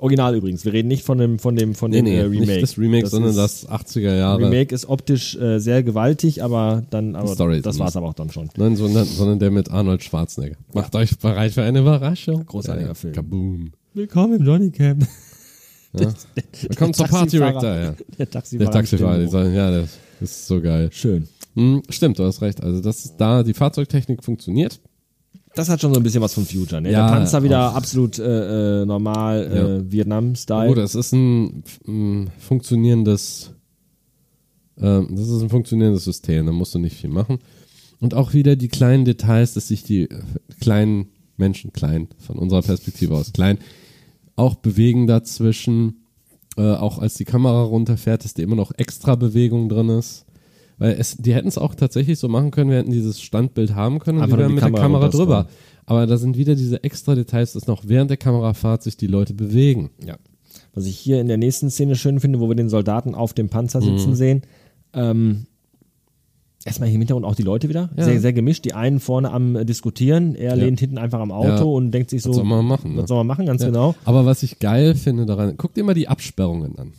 Original 0.00 0.34
übrigens. 0.36 0.64
Wir 0.64 0.72
reden 0.72 0.88
nicht 0.88 1.04
von 1.04 1.18
dem, 1.18 1.38
von 1.38 1.56
dem, 1.56 1.74
von 1.74 1.90
Nee, 1.90 1.98
dem 1.98 2.04
nee, 2.04 2.16
äh, 2.16 2.22
Remake. 2.22 2.46
nicht 2.46 2.62
das 2.62 2.78
Remake, 2.78 3.06
sondern 3.08 3.30
ist- 3.30 3.38
das 3.38 3.68
80er 3.68 4.14
Jahre. 4.16 4.42
Remake 4.44 4.74
ist 4.74 4.88
optisch 4.88 5.36
äh, 5.36 5.58
sehr 5.58 5.82
gewaltig, 5.82 6.42
aber 6.42 6.84
dann, 6.90 7.16
aber 7.16 7.28
Story 7.34 7.56
das 7.60 7.74
anders. 7.74 7.78
war 7.80 7.88
es 7.88 7.96
aber 7.96 8.06
auch 8.08 8.14
dann 8.14 8.30
schon. 8.30 8.48
Nein, 8.56 8.76
sondern, 8.76 9.04
sondern 9.04 9.38
der 9.38 9.50
mit 9.50 9.70
Arnold 9.70 10.02
Schwarzenegger. 10.02 10.56
Macht 10.74 10.94
euch 10.94 11.18
bereit 11.18 11.52
für 11.52 11.62
eine 11.62 11.80
Überraschung. 11.80 12.44
Großartiger 12.46 12.88
ja, 12.88 12.94
Film. 12.94 13.14
Kaboom. 13.14 13.72
Willkommen 13.94 14.40
im 14.40 14.46
Johnny 14.46 14.70
Camp. 14.70 15.06
Ja. 15.98 16.12
Willkommen 16.68 16.92
zur 16.94 17.06
Party 17.06 17.38
Rector, 17.38 17.74
ja. 17.74 17.94
Der 18.18 18.30
Taxifahrer. 18.30 18.70
Der 18.70 18.80
Taxifahrer, 18.80 19.28
sagen, 19.28 19.54
ja, 19.54 19.70
das 19.70 19.98
ist 20.20 20.46
so 20.46 20.60
geil. 20.60 20.90
Schön. 20.92 21.26
Hm, 21.54 21.82
stimmt, 21.88 22.18
du 22.18 22.24
hast 22.24 22.42
recht. 22.42 22.62
Also, 22.62 22.80
das 22.82 23.06
ist 23.06 23.16
da, 23.16 23.42
die 23.42 23.54
Fahrzeugtechnik 23.54 24.22
funktioniert. 24.22 24.78
Das 25.56 25.70
hat 25.70 25.80
schon 25.80 25.94
so 25.94 25.98
ein 25.98 26.02
bisschen 26.02 26.20
was 26.20 26.34
von 26.34 26.44
Future, 26.44 26.82
ne? 26.82 26.92
Ja, 26.92 27.06
Der 27.06 27.16
Panzer 27.16 27.42
wieder 27.42 27.70
auch. 27.70 27.74
absolut 27.74 28.18
äh, 28.18 28.82
äh, 28.82 28.86
normal, 28.86 29.82
äh, 29.86 29.90
Vietnam-Style. 29.90 30.68
Gut, 30.68 30.76
es 30.76 30.94
ist 30.94 31.12
ein, 31.12 31.64
ein 31.88 32.30
funktionierendes, 32.38 33.52
ähm, 34.78 35.08
das 35.10 35.28
ist 35.28 35.40
ein 35.40 35.48
funktionierendes 35.48 36.04
System, 36.04 36.44
da 36.44 36.52
musst 36.52 36.74
du 36.74 36.78
nicht 36.78 36.96
viel 36.98 37.08
machen. 37.08 37.38
Und 38.00 38.12
auch 38.12 38.34
wieder 38.34 38.54
die 38.54 38.68
kleinen 38.68 39.06
Details, 39.06 39.54
dass 39.54 39.68
sich 39.68 39.82
die 39.82 40.02
äh, 40.10 40.22
kleinen 40.60 41.08
Menschen, 41.38 41.72
klein, 41.72 42.08
von 42.18 42.36
unserer 42.36 42.60
Perspektive 42.60 43.14
aus 43.14 43.32
klein, 43.32 43.56
auch 44.36 44.56
bewegen 44.56 45.06
dazwischen, 45.06 46.02
äh, 46.58 46.74
auch 46.74 46.98
als 46.98 47.14
die 47.14 47.24
Kamera 47.24 47.62
runterfährt, 47.62 48.24
dass 48.26 48.34
da 48.34 48.42
immer 48.42 48.56
noch 48.56 48.72
extra 48.76 49.14
Bewegung 49.14 49.70
drin 49.70 49.88
ist. 49.88 50.25
Weil 50.78 50.92
es, 50.98 51.16
die 51.16 51.34
hätten 51.34 51.48
es 51.48 51.56
auch 51.58 51.74
tatsächlich 51.74 52.18
so 52.18 52.28
machen 52.28 52.50
können, 52.50 52.70
wir 52.70 52.76
hätten 52.78 52.90
dieses 52.90 53.20
Standbild 53.20 53.74
haben 53.74 53.98
können 53.98 54.18
und 54.18 54.28
wären 54.30 54.48
die 54.48 54.54
mit 54.54 54.62
der 54.62 54.70
Kamera 54.70 54.82
Kamera 54.82 55.08
drüber. 55.08 55.46
Aber 55.86 56.06
da 56.06 56.16
sind 56.18 56.36
wieder 56.36 56.54
diese 56.54 56.82
extra 56.84 57.14
Details, 57.14 57.52
dass 57.54 57.66
noch 57.66 57.84
während 57.86 58.10
der 58.10 58.16
Kamerafahrt 58.18 58.82
sich 58.82 58.96
die 58.96 59.06
Leute 59.06 59.32
bewegen. 59.34 59.90
Ja. 60.04 60.16
Was 60.74 60.84
ich 60.86 60.98
hier 60.98 61.20
in 61.20 61.28
der 61.28 61.38
nächsten 61.38 61.70
Szene 61.70 61.96
schön 61.96 62.20
finde, 62.20 62.40
wo 62.40 62.48
wir 62.48 62.54
den 62.56 62.68
Soldaten 62.68 63.14
auf 63.14 63.32
dem 63.32 63.48
Panzer 63.48 63.80
Mhm. 63.80 63.96
sitzen 63.98 64.14
sehen. 64.16 64.42
Ähm, 64.92 65.46
erstmal 66.64 66.88
hier 66.88 66.96
im 66.96 67.00
Hintergrund 67.02 67.24
auch 67.24 67.34
die 67.36 67.42
Leute 67.42 67.68
wieder. 67.68 67.88
Ja. 67.96 68.04
Sehr, 68.04 68.20
sehr 68.20 68.32
gemischt. 68.32 68.64
Die 68.64 68.74
einen 68.74 69.00
vorne 69.00 69.30
am 69.30 69.56
äh, 69.56 69.64
Diskutieren, 69.64 70.34
er 70.34 70.56
Ja. 70.56 70.64
lehnt 70.64 70.80
hinten 70.80 70.98
einfach 70.98 71.20
am 71.20 71.30
Auto 71.32 71.48
Ja. 71.48 71.62
und 71.62 71.92
denkt 71.92 72.10
sich 72.10 72.22
so, 72.22 72.30
Was 72.30 72.36
soll 72.36 72.44
man 72.44 72.66
machen, 72.66 72.94
ne? 72.96 73.02
was 73.02 73.08
soll 73.08 73.18
man 73.18 73.26
machen, 73.28 73.46
ganz 73.46 73.64
genau. 73.64 73.94
Aber 74.04 74.26
was 74.26 74.42
ich 74.42 74.58
geil 74.58 74.94
finde 74.94 75.24
daran, 75.24 75.54
guck 75.56 75.72
dir 75.74 75.84
mal 75.84 75.94
die 75.94 76.08
Absperrungen 76.08 76.78
an. 76.78 76.92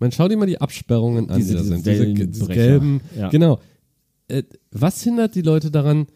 Man 0.00 0.10
schau 0.12 0.26
dir 0.28 0.36
mal 0.36 0.46
die 0.46 0.60
Absperrungen 0.60 1.30
an, 1.30 1.36
Diese- 1.38 1.50
die 1.52 1.56
da 1.58 1.62
sind. 1.64 1.86
Diese, 1.86 2.06
diese 2.14 2.46
gelben. 2.46 3.00
Ja. 3.16 3.28
Genau. 3.28 3.60
Äh, 4.28 4.42
was 4.72 5.02
hindert 5.02 5.34
die 5.34 5.42
Leute 5.42 5.70
daran, 5.70 6.06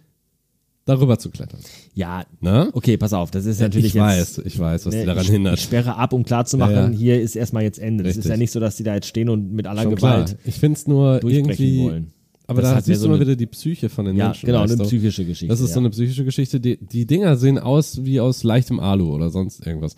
darüber 0.86 1.18
zu 1.18 1.30
klettern. 1.30 1.60
Ja, 1.94 2.24
Ne? 2.40 2.68
okay, 2.74 2.96
pass 2.98 3.12
auf, 3.14 3.30
das 3.30 3.46
ist 3.46 3.60
natürlich 3.60 3.86
ich 3.86 3.94
jetzt, 3.94 4.38
weiß, 4.38 4.42
ich 4.44 4.58
weiß, 4.58 4.84
was 4.86 4.94
ne, 4.94 5.00
die 5.00 5.06
daran 5.06 5.22
ich, 5.24 5.30
hindert. 5.30 5.54
Ich 5.58 5.64
sperre 5.64 5.96
ab, 5.96 6.12
um 6.12 6.24
klarzumachen, 6.24 6.74
Ja, 6.74 6.88
ja. 6.90 6.96
hier 6.96 7.20
ist 7.22 7.36
erstmal 7.36 7.62
jetzt 7.62 7.78
Ende. 7.78 8.04
Das 8.04 8.12
ist 8.12 8.18
Richtig. 8.18 8.30
ja 8.30 8.36
nicht 8.36 8.50
so, 8.50 8.60
dass 8.60 8.76
die 8.76 8.82
da 8.82 8.94
jetzt 8.94 9.06
stehen 9.06 9.28
und 9.30 9.52
mit 9.52 9.66
aller 9.66 9.82
Schon 9.82 9.94
klar. 9.94 10.24
Gewalt 10.24 10.36
Ich 10.44 10.56
finde 10.56 10.78
es 10.78 10.86
nur 10.86 11.22
irgendwie. 11.24 11.84
wollen. 11.84 12.10
Aber 12.46 12.60
Das 12.60 12.72
da 12.74 12.80
siehst 12.82 13.00
so 13.00 13.06
du 13.06 13.14
mal 13.14 13.20
wieder 13.20 13.36
die 13.36 13.46
Psyche 13.46 13.88
von 13.88 14.04
den 14.04 14.16
Ja, 14.16 14.26
Menschen. 14.26 14.44
genau, 14.46 14.60
eine 14.60 14.76
psychische 14.76 15.24
Geschichte. 15.24 15.46
Das 15.50 15.60
ist 15.60 15.70
so 15.72 15.76
ja. 15.76 15.86
eine 15.86 15.90
psychische 15.90 16.24
Geschichte. 16.26 16.60
Die, 16.60 16.76
die 16.76 17.06
Dinger 17.06 17.36
sehen 17.38 17.58
aus 17.58 18.04
wie 18.04 18.20
aus 18.20 18.42
leichtem 18.44 18.80
Alu 18.80 19.14
oder 19.14 19.30
sonst 19.30 19.66
irgendwas. 19.66 19.94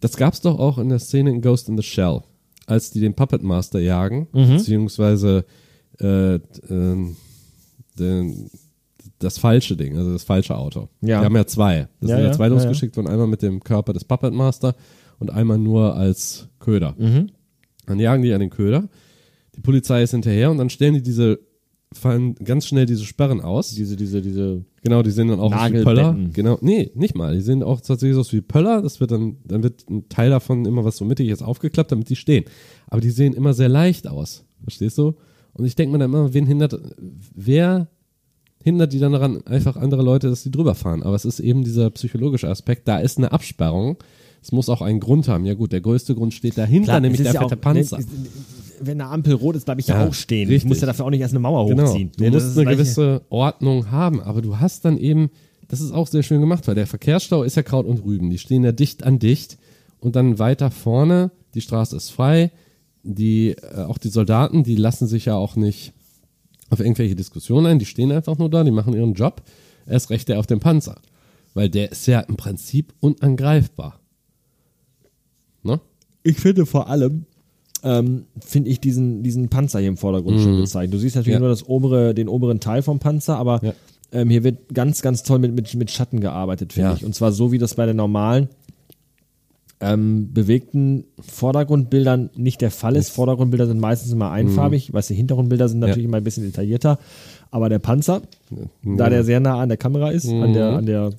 Das 0.00 0.16
gab's 0.16 0.40
doch 0.40 0.58
auch 0.58 0.78
in 0.78 0.88
der 0.88 0.98
Szene 0.98 1.28
in 1.30 1.42
Ghost 1.42 1.68
in 1.68 1.76
the 1.76 1.82
Shell, 1.82 2.22
als 2.66 2.90
die 2.90 3.00
den 3.00 3.14
Puppet 3.14 3.42
Master 3.42 3.80
jagen, 3.80 4.28
Mhm. 4.32 4.56
beziehungsweise 4.56 5.44
äh, 6.00 6.34
ähm, 6.68 7.16
den, 7.98 8.50
das 9.18 9.38
falsche 9.38 9.76
Ding, 9.76 9.96
also 9.96 10.12
das 10.12 10.24
falsche 10.24 10.56
Auto. 10.56 10.88
Ja. 11.00 11.20
Die 11.20 11.24
haben 11.24 11.36
ja 11.36 11.46
zwei. 11.46 11.88
Das 12.00 12.10
Ja, 12.10 12.16
sind 12.16 12.26
ja, 12.26 12.32
zwei 12.32 12.44
ja, 12.44 12.48
ja. 12.50 12.54
losgeschickt 12.54 12.96
worden, 12.96 13.08
einmal 13.08 13.26
mit 13.28 13.42
dem 13.42 13.62
Körper 13.62 13.92
des 13.92 14.04
Puppet 14.04 14.34
Master 14.34 14.74
und 15.18 15.30
einmal 15.30 15.58
nur 15.58 15.94
als 15.94 16.48
Köder. 16.58 16.94
Mhm. 16.98 17.30
Dann 17.86 18.00
jagen 18.00 18.22
die 18.22 18.32
an 18.32 18.40
den 18.40 18.50
Köder. 18.50 18.88
Die 19.56 19.60
Polizei 19.60 20.02
ist 20.02 20.10
hinterher 20.10 20.50
und 20.50 20.58
dann 20.58 20.70
stellen 20.70 20.94
die 20.94 21.02
diese, 21.02 21.38
fallen 21.94 22.34
ganz 22.36 22.66
schnell 22.66 22.86
diese 22.86 23.04
Sperren 23.04 23.40
aus. 23.40 23.70
diese, 23.74 23.96
diese, 23.96 24.20
diese, 24.20 24.64
Genau, 24.82 25.02
die 25.02 25.10
sehen 25.10 25.28
dann 25.28 25.40
auch 25.40 25.52
aus 25.54 25.72
wie. 25.72 25.82
Pöller. 25.82 26.16
Genau, 26.32 26.58
nee, 26.60 26.90
nicht 26.94 27.14
mal. 27.14 27.34
Die 27.34 27.40
sehen 27.40 27.62
auch 27.62 27.80
tatsächlich 27.80 28.18
aus 28.18 28.32
wie 28.32 28.40
Pöller. 28.42 28.82
Das 28.82 29.00
wird 29.00 29.10
dann, 29.12 29.36
dann 29.44 29.62
wird 29.62 29.88
ein 29.88 30.08
Teil 30.08 30.30
davon 30.30 30.66
immer 30.66 30.84
was 30.84 30.96
so 30.98 31.04
mittig 31.04 31.26
jetzt 31.28 31.42
aufgeklappt, 31.42 31.90
damit 31.92 32.10
die 32.10 32.16
stehen. 32.16 32.44
Aber 32.88 33.00
die 33.00 33.10
sehen 33.10 33.32
immer 33.32 33.54
sehr 33.54 33.68
leicht 33.68 34.06
aus. 34.08 34.44
Verstehst 34.62 34.98
du? 34.98 35.14
Und 35.54 35.64
ich 35.64 35.74
denke 35.76 35.92
mir 35.92 35.98
dann 35.98 36.10
immer, 36.10 36.34
wen 36.34 36.46
hindert, 36.46 36.78
wer 37.34 37.88
hindert 38.62 38.92
die 38.92 38.98
dann 38.98 39.12
daran, 39.12 39.46
einfach 39.46 39.76
andere 39.76 40.02
Leute, 40.02 40.28
dass 40.28 40.42
die 40.42 40.50
drüber 40.50 40.74
fahren? 40.74 41.02
Aber 41.02 41.14
es 41.16 41.24
ist 41.24 41.38
eben 41.40 41.64
dieser 41.64 41.90
psychologische 41.90 42.48
Aspekt. 42.48 42.88
Da 42.88 42.98
ist 42.98 43.18
eine 43.18 43.30
Absperrung. 43.32 43.96
Es 44.42 44.52
muss 44.52 44.68
auch 44.68 44.82
einen 44.82 45.00
Grund 45.00 45.28
haben. 45.28 45.46
Ja 45.46 45.54
gut, 45.54 45.72
der 45.72 45.80
größte 45.80 46.14
Grund 46.14 46.34
steht 46.34 46.58
dahinter, 46.58 46.86
Klar, 46.92 47.00
nämlich 47.00 47.22
der 47.22 47.32
ja 47.32 47.40
fette 47.42 47.56
auch- 47.56 47.60
Panzer. 47.60 47.98
ne, 47.98 48.04
wenn 48.80 49.00
eine 49.00 49.10
Ampel 49.10 49.34
rot 49.34 49.56
ist, 49.56 49.64
bleibe 49.64 49.80
ich 49.80 49.86
ja, 49.88 50.00
Ja, 50.02 50.08
auch 50.08 50.14
stehen. 50.14 50.48
richtig. 50.48 50.64
Ich 50.64 50.68
muss 50.68 50.80
ja 50.80 50.86
dafür 50.86 51.04
auch 51.06 51.10
nicht 51.10 51.20
erst 51.20 51.32
eine 51.34 51.40
Mauer 51.40 51.68
Genau. 51.68 51.86
hochziehen. 51.86 52.10
Du 52.16 52.30
das 52.30 52.44
musst 52.44 52.58
eine 52.58 52.70
gewisse 52.70 53.22
Ordnung 53.30 53.90
haben, 53.90 54.20
aber 54.20 54.42
du 54.42 54.58
hast 54.58 54.84
dann 54.84 54.96
eben, 54.98 55.30
das 55.68 55.80
ist 55.80 55.92
auch 55.92 56.06
sehr 56.06 56.22
schön 56.22 56.40
gemacht, 56.40 56.66
weil 56.68 56.74
der 56.74 56.86
Verkehrsstau 56.86 57.42
ist 57.42 57.56
ja 57.56 57.62
Kraut 57.62 57.86
und 57.86 58.04
Rüben. 58.04 58.30
Die 58.30 58.38
stehen 58.38 58.64
ja 58.64 58.72
dicht 58.72 59.02
an 59.04 59.18
dicht 59.18 59.58
und 60.00 60.16
dann 60.16 60.38
weiter 60.38 60.70
vorne, 60.70 61.30
die 61.54 61.60
Straße 61.60 61.96
ist 61.96 62.10
frei, 62.10 62.50
die, 63.02 63.50
äh, 63.50 63.84
auch 63.86 63.98
die 63.98 64.08
Soldaten, 64.08 64.64
die 64.64 64.76
lassen 64.76 65.06
sich 65.06 65.26
ja 65.26 65.36
auch 65.36 65.56
nicht 65.56 65.92
auf 66.70 66.80
irgendwelche 66.80 67.14
Diskussionen 67.14 67.66
ein, 67.66 67.78
die 67.78 67.84
stehen 67.86 68.10
einfach 68.10 68.38
nur 68.38 68.48
da, 68.50 68.64
die 68.64 68.70
machen 68.70 68.94
ihren 68.94 69.14
Job. 69.14 69.42
Erst 69.86 70.10
recht 70.10 70.28
der 70.28 70.38
auf 70.38 70.46
dem 70.46 70.60
Panzer, 70.60 70.96
weil 71.52 71.68
der 71.68 71.92
ist 71.92 72.06
ja 72.06 72.20
im 72.20 72.36
Prinzip 72.36 72.94
unangreifbar. 73.00 74.00
Ne? 75.62 75.80
Ich 76.22 76.38
finde 76.38 76.64
vor 76.66 76.88
allem, 76.88 77.26
ähm, 77.84 78.24
finde 78.44 78.70
ich 78.70 78.80
diesen, 78.80 79.22
diesen 79.22 79.48
Panzer 79.50 79.78
hier 79.78 79.88
im 79.88 79.96
Vordergrund 79.96 80.40
schön 80.40 80.56
gezeigt. 80.58 80.92
Du 80.92 80.98
siehst 80.98 81.14
natürlich 81.16 81.36
Mhm. 81.38 81.42
Ja. 81.44 81.48
nur 81.48 81.48
das 81.50 81.68
obere, 81.68 82.14
den 82.14 82.28
oberen 82.28 82.58
Teil 82.60 82.82
vom 82.82 82.98
Panzer, 82.98 83.36
aber 83.36 83.60
Ja. 83.62 83.72
ähm, 84.12 84.30
hier 84.30 84.42
wird 84.42 84.72
ganz, 84.74 85.02
ganz 85.02 85.22
toll 85.22 85.38
mit, 85.38 85.54
mit, 85.54 85.72
mit 85.74 85.90
Schatten 85.90 86.20
gearbeitet, 86.20 86.72
finde 86.72 86.90
Ja. 86.90 86.96
ich. 86.96 87.04
Und 87.04 87.14
zwar 87.14 87.30
so, 87.32 87.52
wie 87.52 87.58
das 87.58 87.74
bei 87.74 87.84
den 87.86 87.96
normalen 87.96 88.48
ähm, 89.80 90.32
bewegten 90.32 91.04
Vordergrundbildern 91.20 92.30
nicht 92.36 92.60
der 92.62 92.70
Fall 92.70 92.96
ist. 92.96 93.10
Vordergrundbilder 93.10 93.66
sind 93.66 93.80
meistens 93.80 94.12
immer 94.12 94.30
einfarbig, 94.30 94.92
weißt 94.92 95.10
du, 95.10 95.14
Hintergrundbilder 95.14 95.68
sind 95.68 95.80
natürlich 95.80 96.04
Mhm. 96.04 96.10
Immer 96.10 96.16
ein 96.18 96.24
bisschen 96.24 96.44
detaillierter. 96.44 96.98
Aber 97.50 97.68
der 97.68 97.80
Panzer, 97.80 98.22
da 98.82 99.10
der 99.10 99.24
sehr 99.24 99.40
nah 99.40 99.60
an 99.60 99.68
der 99.68 99.76
Kamera 99.78 100.10
ist, 100.10 100.28
an 100.28 100.52
der, 100.54 100.70
an 100.76 100.86
der 100.86 101.10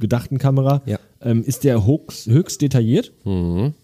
gedachten 0.00 0.38
Kamera, 0.38 0.82
Mhm. 0.86 0.96
Ähm, 1.20 1.42
ist 1.44 1.64
der 1.64 1.84
höchst, 1.84 2.26
höchst 2.28 2.62
detailliert. 2.62 3.12
Mhm. 3.24 3.74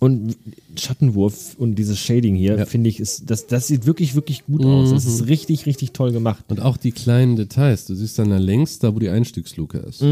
Und 0.00 0.34
Schattenwurf 0.76 1.56
und 1.58 1.74
dieses 1.76 1.98
Shading 1.98 2.34
hier, 2.34 2.54
Ja. 2.56 2.64
Mhm. 2.64 2.68
finde 2.68 2.88
ich, 2.90 3.00
ist, 3.00 3.30
das, 3.30 3.46
das 3.46 3.66
sieht 3.66 3.84
wirklich, 3.86 4.14
wirklich 4.14 4.44
gut 4.46 4.64
aus. 4.64 4.90
Das 4.90 5.04
ist 5.04 5.26
richtig, 5.28 5.66
richtig 5.66 5.92
toll 5.92 6.10
gemacht. 6.12 6.44
Und 6.48 6.60
auch 6.60 6.76
die 6.78 6.90
kleinen 6.92 7.36
Details. 7.36 7.84
Du 7.86 7.94
siehst 7.94 8.18
dann 8.18 8.30
da 8.30 8.38
längs, 8.38 8.78
da 8.78 8.94
wo 8.94 8.98
die 8.98 9.10
Einstiegsluke 9.10 9.78
ist. 9.78 10.02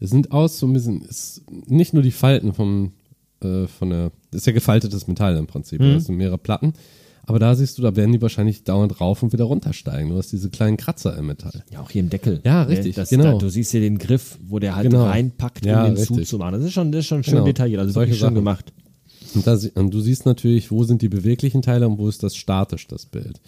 Es 0.00 0.10
sind 0.10 0.32
aus 0.32 0.58
so 0.58 0.66
ein 0.66 0.72
bisschen, 0.72 1.02
ist 1.02 1.42
nicht 1.66 1.92
nur 1.92 2.02
die 2.02 2.10
Falten 2.10 2.54
vom, 2.54 2.92
äh, 3.42 3.66
von 3.66 3.90
der, 3.90 4.12
das 4.30 4.40
ist 4.42 4.46
ja 4.46 4.52
gefaltetes 4.52 5.06
Metall 5.08 5.36
im 5.36 5.46
Prinzip. 5.46 5.80
Das 5.80 6.06
sind 6.06 6.16
mehrere 6.16 6.38
Platten. 6.38 6.72
Aber 7.24 7.38
da 7.38 7.54
siehst 7.54 7.76
du, 7.76 7.82
da 7.82 7.94
werden 7.94 8.12
die 8.12 8.22
wahrscheinlich 8.22 8.64
dauernd 8.64 9.02
rauf 9.02 9.22
und 9.22 9.34
wieder 9.34 9.44
runtersteigen. 9.44 10.08
Du 10.08 10.16
hast 10.16 10.32
diese 10.32 10.48
kleinen 10.48 10.78
Kratzer 10.78 11.14
im 11.18 11.26
Metall. 11.26 11.62
Ja, 11.70 11.80
auch 11.80 11.90
hier 11.90 12.00
im 12.00 12.08
Deckel. 12.08 12.40
Ja, 12.42 12.62
Ne, 12.64 12.70
richtig, 12.70 12.94
Das, 12.94 13.10
genau. 13.10 13.32
Da, 13.32 13.34
du 13.38 13.50
siehst 13.50 13.72
hier 13.72 13.82
den 13.82 13.98
Griff, 13.98 14.38
wo 14.48 14.58
der 14.58 14.74
halt 14.74 14.88
Genau. 14.88 15.04
reinpackt, 15.04 15.66
Ja, 15.66 15.80
um 15.82 15.90
den 15.90 15.98
richtig. 15.98 16.16
zuzumachen. 16.16 16.54
Das 16.54 16.64
ist 16.64 16.72
schon, 16.72 16.90
das 16.90 17.00
ist 17.00 17.06
schon 17.08 17.22
schön 17.22 17.34
Genau. 17.34 17.44
detailliert, 17.44 17.80
also 17.80 17.92
Solche 17.92 18.06
wirklich 18.12 18.18
schön 18.20 18.24
Sachen. 18.28 18.34
gemacht. 18.36 18.72
Und, 19.34 19.46
da, 19.46 19.56
sie- 19.56 19.72
und 19.74 19.92
du 19.92 20.00
siehst 20.00 20.26
natürlich, 20.26 20.70
wo 20.70 20.84
sind 20.84 21.02
die 21.02 21.08
beweglichen 21.08 21.62
Teile 21.62 21.86
und 21.88 21.98
wo 21.98 22.08
ist 22.08 22.22
das 22.22 22.36
statisch, 22.36 22.86
das 22.88 23.06
Bild. 23.06 23.40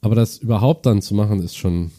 Aber 0.00 0.14
das 0.14 0.38
überhaupt 0.38 0.86
dann 0.86 1.02
zu 1.02 1.14
machen, 1.14 1.42
ist 1.42 1.56
schon 1.56 1.90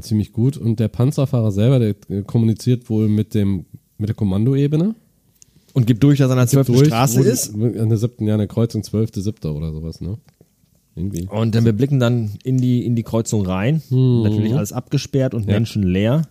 ziemlich 0.00 0.32
gut. 0.32 0.56
Und 0.56 0.78
der 0.78 0.88
Panzerfahrer 0.88 1.50
selber, 1.50 1.78
der 1.78 1.94
äh, 2.08 2.22
kommuniziert 2.22 2.88
wohl 2.90 3.08
mit 3.08 3.34
dem 3.34 3.64
mit 3.98 4.08
der 4.08 4.16
Kommandoebene. 4.16 4.94
Und 5.72 5.86
gibt 5.86 6.02
durch, 6.02 6.18
dass 6.18 6.28
er 6.30 6.32
an 6.32 6.38
der 6.38 6.48
12. 6.48 6.66
Durch, 6.66 6.86
Straße 6.88 7.20
ist. 7.20 7.54
An 7.54 7.88
der 7.88 7.98
siebten, 7.98 8.26
ja, 8.26 8.34
an 8.34 8.38
der 8.38 8.48
Kreuzung 8.48 8.82
12., 8.82 9.10
7. 9.14 9.50
oder 9.52 9.72
sowas, 9.72 10.00
ne? 10.00 10.18
Irgendwie. 10.96 11.28
Und 11.28 11.54
dann 11.54 11.64
wir 11.64 11.72
blicken 11.72 12.00
dann 12.00 12.32
in 12.42 12.58
die, 12.58 12.84
in 12.84 12.96
die 12.96 13.04
Kreuzung 13.04 13.46
rein. 13.46 13.82
Mhm. 13.90 14.22
Natürlich 14.24 14.54
alles 14.54 14.72
abgesperrt 14.72 15.34
und 15.34 15.46
menschenleer. 15.46 16.22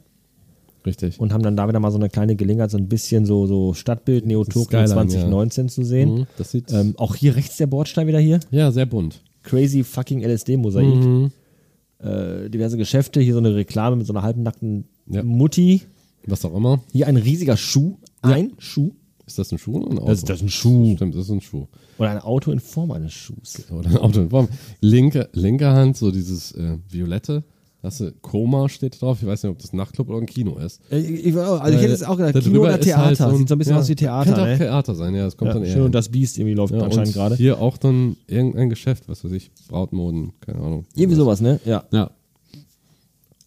Richtig. 0.85 1.19
Und 1.19 1.33
haben 1.33 1.43
dann 1.43 1.55
da 1.57 1.67
wieder 1.67 1.79
mal 1.79 1.91
so 1.91 1.97
eine 1.97 2.09
kleine 2.09 2.35
Gelegenheit, 2.35 2.71
so 2.71 2.77
ein 2.77 2.87
bisschen 2.87 3.25
so, 3.25 3.45
so 3.47 3.73
Stadtbild 3.73 4.23
Skyline, 4.23 4.87
2019 4.87 5.69
zu 5.69 5.83
sehen. 5.83 6.13
Mhm, 6.19 6.27
das 6.37 6.51
sieht 6.51 6.71
Ähm, 6.71 6.93
auch 6.97 7.15
hier 7.15 7.35
rechts 7.35 7.57
der 7.57 7.67
Bordstein 7.67 8.07
wieder 8.07 8.19
hier. 8.19 8.39
ja 8.51 8.71
sehr 8.71 8.85
bunt. 8.85 9.21
Crazy 9.43 9.83
fucking 9.83 10.21
LSD-Mosaik. 10.23 10.85
Mhm. 10.85 11.31
Äh, 11.99 12.49
diverse 12.49 12.77
Geschäfte, 12.77 13.19
hier 13.19 13.33
so 13.33 13.39
eine 13.39 13.55
Reklame 13.55 13.97
mit 13.97 14.07
so 14.07 14.13
einer 14.13 14.21
halbnackten 14.23 14.85
Ja. 15.07 15.21
Mutti. 15.23 15.81
Was 16.25 16.45
auch 16.45 16.55
immer. 16.55 16.81
Hier 16.91 17.07
ein 17.07 17.17
riesiger 17.17 17.57
Schuh. 17.57 17.97
Ein 18.21 18.53
Schuh. 18.57 18.91
Ist 19.25 19.37
das 19.37 19.51
ein 19.51 19.57
Schuh 19.57 19.77
oder 19.81 19.91
ein 19.91 19.99
Auto? 19.99 20.07
Das, 20.07 20.23
das 20.23 20.37
ist 20.37 20.43
ein 20.43 20.49
Schuh. 20.49 20.95
Stimmt, 20.95 21.15
das 21.15 21.25
ist 21.25 21.29
ein 21.31 21.41
Schuh. 21.41 21.67
Oder 21.97 22.09
ein 22.11 22.19
Auto 22.19 22.51
in 22.51 22.59
Form 22.59 22.91
eines 22.91 23.13
Schuhs. 23.13 23.63
Oder 23.71 23.89
ein 23.89 23.97
Auto 23.97 24.21
in 24.21 24.29
Form. 24.29 24.47
Linke, 24.81 25.29
linke 25.33 25.67
Hand, 25.67 25.97
so 25.97 26.11
dieses 26.11 26.51
äh, 26.53 26.77
Violette. 26.89 27.43
Hast 27.81 28.01
du 28.01 28.11
Koma 28.21 28.67
steht 28.67 29.01
drauf. 29.01 29.19
Ich 29.21 29.27
weiß 29.27 29.43
nicht, 29.43 29.51
ob 29.51 29.59
das 29.59 29.71
ein 29.71 29.77
Nachtclub 29.77 30.09
oder 30.09 30.17
ein 30.17 30.25
Kino 30.25 30.57
ist. 30.57 30.81
Äh, 30.91 30.99
Ich, 30.99 31.33
also 31.37 31.65
ich 31.77 31.81
hätte 31.81 31.93
es 31.93 32.03
auch 32.03 32.17
gedacht, 32.17 32.35
Da 32.35 32.41
Kino 32.41 32.59
oder 32.61 32.77
ist 32.77 32.83
Theater. 32.83 33.25
halt 33.25 33.37
Sieht 33.37 33.47
so 33.47 33.55
ein 33.55 33.57
bisschen 33.57 33.73
ja, 33.75 33.79
aus 33.79 33.87
wie 33.89 33.95
Theater, 33.95 34.25
Könnte 34.25 34.41
auch 34.41 34.45
ne? 34.47 34.57
Theater 34.57 34.95
sein, 34.95 35.15
ja. 35.15 35.23
Das 35.23 35.37
kommt 35.37 35.51
dann 35.51 35.61
Ja, 35.61 35.67
eher. 35.69 35.73
schön, 35.75 35.83
und 35.83 35.95
das 35.95 36.09
Biest 36.09 36.37
irgendwie 36.37 36.55
läuft 36.55 36.73
ja, 36.73 36.81
anscheinend 36.81 37.07
und 37.07 37.13
gerade. 37.13 37.35
Hier 37.35 37.61
auch 37.61 37.77
dann 37.77 38.17
irgendein 38.27 38.69
Geschäft, 38.69 39.03
was 39.07 39.23
weiß 39.23 39.31
ich, 39.31 39.49
Brautmoden, 39.69 40.33
keine 40.41 40.59
Ahnung. 40.59 40.85
Irgendwie 40.95 41.15
sowas, 41.15 41.39
ne? 41.39 41.61
Ja. 41.63 41.85
Ja. 41.91 42.11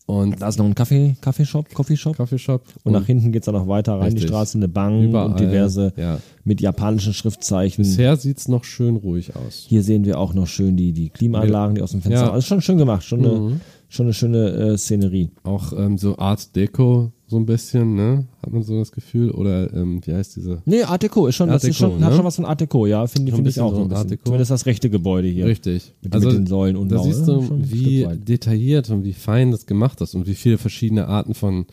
Und 0.07 0.43
Da 0.43 0.49
ist 0.49 0.59
noch 0.59 0.67
ein 0.67 0.75
Kaffee, 0.75 1.15
Kaffeeshop, 1.21 1.73
Coffeeshop. 1.73 2.17
Kaffeeshop. 2.17 2.63
Und 2.83 2.93
nach 2.93 3.07
hinten 3.07 3.33
geht's 3.33 3.47
dann 3.47 3.55
noch 3.55 3.69
weiter 3.69 3.95
rein, 3.95 4.11
die 4.11 4.17
Richtig. 4.17 4.29
Straße, 4.31 4.59
eine 4.59 4.69
Bank 4.69 5.05
Überall, 5.05 5.27
und 5.29 5.41
diverse 5.41 5.93
ja. 5.97 6.19
mit 6.45 6.61
japanischen 6.61 7.15
Schriftzeichen. 7.15 7.85
Bisher 7.85 8.17
sieht's 8.17 8.49
noch 8.49 8.65
schön 8.65 8.97
ruhig 8.97 9.35
aus. 9.37 9.65
Hier 9.69 9.83
sehen 9.83 10.05
wir 10.05 10.19
auch 10.19 10.35
noch 10.35 10.47
schön 10.49 10.77
die, 10.77 10.93
die 10.93 11.09
Klimaanlagen, 11.11 11.77
die 11.77 11.83
aus 11.83 11.93
dem 11.93 12.03
Fenster. 12.03 12.23
Ja. 12.23 12.29
Mhm. 12.29 12.35
Also 12.35 12.47
schon 12.47 12.61
schön 12.63 12.79
gemacht, 12.79 13.05
schon 13.05 13.21
eine, 13.25 13.61
schon 13.93 14.07
eine 14.07 14.15
schöne 14.15 14.51
äh, 14.51 14.79
Szenerie. 14.79 15.31
Auch 15.43 15.73
ähm, 15.75 15.99
so 15.99 16.17
Art 16.17 16.57
Deco, 16.57 17.13
so 17.27 17.37
ein 17.37 17.45
bisschen, 17.45 17.95
ne? 17.95 18.27
Hat 18.43 18.53
man 18.53 18.63
so 18.63 18.79
das 18.79 18.91
Gefühl? 18.91 19.31
Oder 19.31 19.73
ähm, 19.75 20.01
wie 20.05 20.15
heißt 20.15 20.37
diese? 20.37 20.63
Nee, 20.65 20.83
Art 20.83 21.03
Deco 21.03 21.27
ist 21.27 21.37
schon, 21.37 21.51
Art 21.51 21.57
das 21.57 21.65
ist 21.65 21.79
Deco, 21.79 21.93
schon, 21.93 22.03
hat 22.05 22.11
ne? 22.11 22.17
schon 22.17 22.25
was 22.25 22.37
von 22.37 22.45
Art 22.47 22.61
Deco, 22.61 22.87
ja, 22.87 23.07
finde 23.07 23.33
find 23.33 23.47
ich 23.47 23.61
auch 23.61 23.75
so 23.75 23.77
ein 23.77 23.83
Art 23.83 23.91
bisschen. 23.91 24.09
Deco. 24.09 24.25
Zumindest 24.25 24.51
das 24.51 24.65
rechte 24.67 24.89
Gebäude 24.89 25.29
hier. 25.29 25.45
Richtig. 25.45 25.93
Mit, 26.01 26.15
mit 26.15 26.33
den 26.33 26.47
Säulen 26.47 26.77
und 26.77 26.91
Da 26.91 26.97
Mauern. 26.97 27.13
siehst 27.13 27.29
Ja, 27.29 27.35
du, 27.35 27.51
wie 27.51 28.09
detailliert 28.17 28.89
und 28.89 29.05
wie 29.05 29.13
fein 29.13 29.51
das 29.51 29.67
gemacht 29.67 30.01
ist 30.01 30.15
und 30.15 30.27
wie 30.27 30.35
viele 30.35 30.57
verschiedene 30.57 31.07
Arten 31.07 31.35
von 31.35 31.67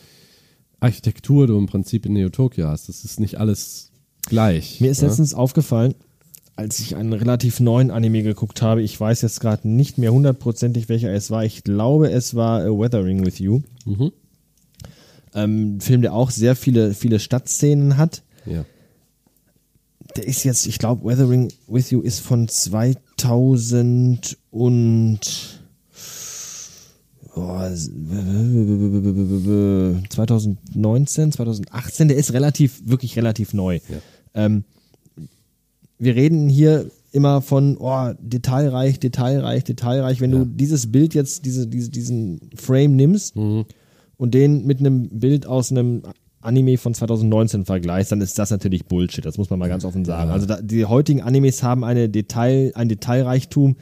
Architektur 0.82 1.48
du 1.48 1.58
im 1.58 1.68
Prinzip 1.68 2.06
in 2.06 2.14
Neo-Tokyo 2.14 2.68
hast. 2.68 2.90
Das 2.90 3.06
ist 3.06 3.20
nicht 3.20 3.40
alles 3.40 3.92
gleich. 4.28 4.82
Mir 4.82 4.92
ist 4.92 5.02
ne? 5.02 5.08
letztens 5.08 5.34
aufgefallen, 5.34 5.96
als 6.60 6.80
ich 6.82 6.96
einen 6.98 7.14
relativ 7.14 7.62
neuen 7.62 7.90
Anime 7.90 8.22
geguckt 8.22 8.62
habe, 8.62 8.82
ich 8.82 9.00
weiß 9.00 9.22
jetzt 9.22 9.40
gerade 9.40 9.66
nicht 9.70 9.98
mehr 9.98 10.12
hundertprozentig, 10.12 10.90
welcher 10.90 11.10
es 11.14 11.32
war. 11.32 11.46
Ich 11.46 11.64
glaube, 11.64 12.12
es 12.12 12.36
war 12.36 12.60
A 12.60 12.66
Weathering 12.66 13.26
with 13.26 13.40
You. 13.40 13.62
Mhm. 13.86 14.12
Ähm, 15.34 15.78
ein 15.78 15.82
Film, 15.82 16.02
der 16.02 16.14
auch 16.14 16.32
sehr 16.32 16.58
viele, 16.58 16.94
viele 16.94 17.20
Stadtszenen 17.20 17.96
hat. 17.96 18.24
Ja. 18.46 18.66
Der 20.18 20.28
ist 20.28 20.44
jetzt, 20.44 20.68
ich 20.68 20.80
glaube, 20.80 21.06
Weathering 21.06 21.50
with 21.70 21.92
You 21.92 22.02
ist 22.02 22.20
von 22.20 22.50
2000 22.50 24.38
und 24.52 25.22
oh, 27.36 27.62
2019, 30.10 31.32
2018. 31.32 32.10
Der 32.10 32.18
ist 32.18 32.34
relativ, 32.34 32.82
wirklich 32.86 33.16
relativ 33.16 33.54
neu. 33.54 33.80
Ähm, 34.34 34.66
wir 36.00 36.16
reden 36.16 36.50
hier 36.50 36.90
immer 37.12 37.42
von 37.42 37.78
oh, 37.78 38.12
detailreich, 38.20 39.00
detailreich, 39.00 39.64
detailreich. 39.64 40.22
Wenn 40.22 40.32
Ja. 40.32 40.40
du 40.40 40.46
dieses 40.46 40.92
Bild 40.92 41.14
jetzt, 41.14 41.46
diese, 41.46 41.68
diese, 41.68 41.90
diesen 41.90 42.40
Frame 42.56 42.96
nimmst 42.96 43.36
Mhm. 43.36 43.66
und 44.18 44.34
den 44.34 44.66
mit 44.66 44.80
einem 44.80 45.10
Bild 45.10 45.46
aus 45.46 45.72
einem 45.72 46.04
Anime 46.42 46.78
von 46.78 46.94
2019 46.94 47.66
vergleichst, 47.66 48.12
dann 48.14 48.22
ist 48.22 48.40
das 48.40 48.50
natürlich 48.52 48.86
Bullshit. 48.86 49.26
Das 49.26 49.38
muss 49.38 49.50
man 49.50 49.60
mal 49.60 49.68
ganz 49.70 49.84
offen 49.84 50.06
sagen. 50.06 50.32
Also 50.32 50.46
da, 50.46 50.62
die 50.62 50.86
heutigen 50.86 51.22
Animes 51.22 51.64
haben 51.64 51.84
eine 51.84 52.08
Detail, 52.10 52.72
ein 52.76 52.88
Detailreichtum. 52.90 53.76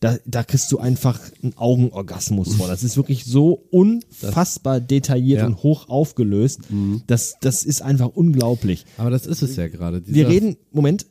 Da, 0.00 0.16
da 0.26 0.42
kriegst 0.42 0.70
du 0.70 0.78
einfach 0.78 1.18
einen 1.42 1.56
Augenorgasmus 1.56 2.56
vor. 2.56 2.68
Das 2.68 2.82
ist 2.84 2.98
wirklich 2.98 3.24
so 3.24 3.64
unfassbar 3.70 4.80
detailliert 4.80 5.40
Ja. 5.40 5.46
und 5.46 5.62
hoch 5.62 5.88
aufgelöst. 5.88 6.60
Das, 7.06 7.36
das 7.40 7.64
ist 7.64 7.80
einfach 7.80 8.08
unglaublich. 8.08 8.84
Aber 8.98 9.08
das 9.10 9.26
ist 9.26 9.40
es 9.42 9.56
ja 9.56 9.68
gerade. 9.68 10.02
Wir 10.06 10.28
reden, 10.28 10.56
Moment, 10.72 11.06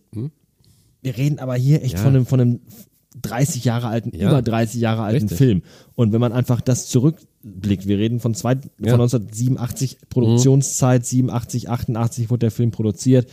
wir 1.04 1.18
reden 1.18 1.40
aber 1.40 1.56
hier 1.56 1.84
echt 1.84 1.94
Ja. 1.96 2.00
von 2.00 2.16
einem, 2.16 2.26
von 2.26 2.40
einem 2.40 2.60
30 3.22 3.64
Jahre 3.66 3.88
alten, 3.88 4.12
Ja. 4.18 4.30
über 4.30 4.42
30 4.42 4.82
Jahre 4.82 5.04
alten 5.04 5.24
Richtig. 5.28 5.38
Film. 5.38 5.62
Und 5.96 6.14
wenn 6.14 6.22
man 6.22 6.32
einfach 6.34 6.62
das 6.62 6.88
zurückblickt, 6.88 7.88
wir 7.88 7.98
reden 8.00 8.20
von, 8.20 8.34
zwei, 8.34 8.54
Ja. 8.54 8.92
von 8.92 9.02
1987 9.02 9.98
Produktionszeit, 10.10 11.06
87, 11.06 11.70
88 11.70 12.30
wurde 12.32 12.40
der 12.40 12.52
Film 12.52 12.72
produziert. 12.72 13.30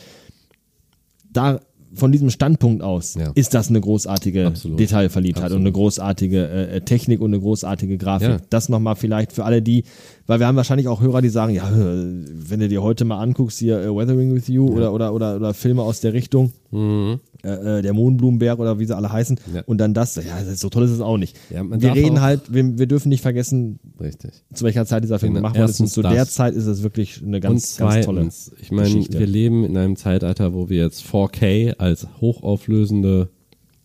Da, 1.32 1.60
von 1.94 2.12
diesem 2.12 2.30
Standpunkt 2.30 2.82
aus, 2.82 3.14
Ja. 3.14 3.32
ist 3.34 3.52
das 3.54 3.68
eine 3.68 3.80
großartige 3.80 4.46
Absolut. 4.46 4.78
Detailverliebtheit 4.78 5.44
Absolut. 5.46 5.60
und 5.60 5.66
eine 5.66 5.72
großartige 5.72 6.46
äh, 6.48 6.76
äh, 6.76 6.80
Technik 6.82 7.20
und 7.20 7.30
eine 7.32 7.40
großartige 7.40 7.98
Grafik. 7.98 8.28
Ja. 8.28 8.40
Das 8.50 8.68
nochmal 8.68 8.94
vielleicht 8.96 9.32
für 9.32 9.44
alle 9.44 9.60
die, 9.62 9.84
weil 10.26 10.38
wir 10.40 10.46
haben 10.46 10.56
wahrscheinlich 10.56 10.86
auch 10.88 11.00
Hörer, 11.00 11.20
die 11.22 11.30
sagen, 11.30 11.52
ja, 11.54 11.68
wenn 11.72 12.60
du 12.60 12.68
dir 12.68 12.82
heute 12.82 13.04
mal 13.04 13.20
anguckst, 13.20 13.58
hier 13.58 13.80
äh, 13.80 13.88
Weathering 13.88 14.32
with 14.34 14.46
You 14.48 14.68
oder, 14.68 14.92
oder, 14.92 15.12
oder, 15.14 15.36
oder 15.36 15.54
Filme 15.54 15.82
aus 15.82 16.00
der 16.00 16.12
Richtung, 16.12 16.52
äh, 16.72 17.12
äh, 17.42 17.82
der 17.82 17.92
Mohnblumenberg 17.92 18.58
oder 18.60 18.78
wie 18.78 18.84
sie 18.84 18.94
alle 18.96 19.10
heißen, 19.12 19.38
Mhm. 19.48 19.54
Ja. 19.56 19.62
und 19.66 19.78
dann 19.78 19.92
das, 19.94 20.14
ja, 20.16 20.44
so 20.54 20.68
toll 20.68 20.84
ist 20.84 20.90
es 20.92 21.00
auch 21.00 21.16
nicht. 21.16 21.36
Ja, 21.50 21.62
wir 21.68 21.94
reden 21.94 22.18
auch- 22.18 22.22
halt, 22.22 22.52
wir, 22.52 22.78
wir 22.78 22.86
dürfen 22.86 23.08
nicht 23.08 23.22
vergessen, 23.22 23.80
Richtig. 24.00 24.30
zu 24.52 24.64
welcher 24.64 24.86
Zeit 24.86 25.02
dieser 25.02 25.18
Film 25.18 25.34
Genau. 25.34 25.42
gemacht 25.48 25.58
worden 25.58 25.70
ist. 25.70 25.80
Und 25.80 25.88
zu 25.88 26.02
das. 26.02 26.12
der 26.12 26.26
Zeit 26.28 26.54
ist 26.54 26.66
es 26.66 26.82
wirklich 26.82 27.22
eine 27.24 27.40
ganz, 27.40 27.76
ganz 27.76 28.04
tolle 28.06 28.28
ich 28.60 28.70
meine, 28.70 28.88
Geschichte. 28.88 29.18
wir 29.18 29.26
leben 29.26 29.64
in 29.64 29.76
einem 29.76 29.96
Zeitalter, 29.96 30.52
wo 30.54 30.68
wir 30.68 30.78
jetzt 30.84 31.02
4K 31.02 31.74
als 31.78 32.06
hochauflösende, 32.20 33.30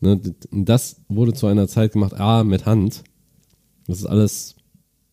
ne, 0.02 0.20
das 0.52 0.98
wurde 1.10 1.34
zu 1.34 1.48
einer 1.48 1.68
Zeit 1.68 1.94
gemacht, 1.94 2.14
ah, 2.20 2.44
mit 2.44 2.66
Hand. 2.66 3.04
Das 3.88 4.00
ist 4.00 4.06
alles 4.06 4.55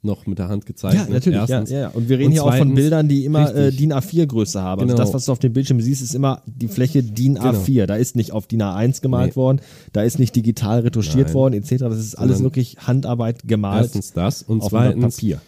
noch 0.05 0.26
mit 0.26 0.38
der 0.38 0.48
Hand 0.48 0.66
gezeigt. 0.66 0.94
Ja, 0.94 1.07
natürlich. 1.09 1.38
Erstens. 1.38 1.70
ja, 1.70 1.80
ja. 1.80 1.88
Und 1.88 2.09
wir 2.09 2.18
reden 2.18 2.26
Und 2.28 2.32
hier 2.32 2.42
auch 2.42 2.48
von 2.48 2.57
zweitens, 2.59 2.74
Bildern, 2.74 3.09
die 3.09 3.24
immer 3.24 3.55
äh. 3.55 3.70
DIN 3.70 3.92
A4-Größe 3.92 4.61
haben. 4.61 4.82
Also 4.82 4.94
Genau. 4.94 5.05
das, 5.05 5.14
was 5.14 5.24
du 5.26 5.32
auf 5.32 5.38
dem 5.38 5.53
Bildschirm 5.53 5.80
siehst, 5.80 6.03
ist 6.03 6.14
immer 6.14 6.42
die 6.46 6.68
Fläche 6.68 7.03
DIN 7.03 7.38
A4. 7.38 7.86
Da 7.86 7.94
ist 7.96 8.16
nicht 8.16 8.32
auf 8.32 8.46
DIN 8.46 8.62
A1 8.62 9.00
gemalt 9.00 9.30
Nee. 9.30 9.36
worden, 9.36 9.61
da 9.92 10.03
ist 10.03 10.18
nicht 10.18 10.34
digital 10.34 10.80
retuschiert 10.80 11.26
Nein. 11.28 11.34
worden, 11.34 11.55
etc. 11.55 11.70
Das 11.84 11.98
ist 11.98 12.14
alles 12.16 12.38
Sondern 12.38 12.42
wirklich 12.44 12.76
Handarbeit 12.78 13.46
gemalt 13.46 13.82
Erstens 13.84 14.12
das 14.12 14.42
und 14.42 14.62
zweitens 14.64 15.16
Papier. 15.16 15.40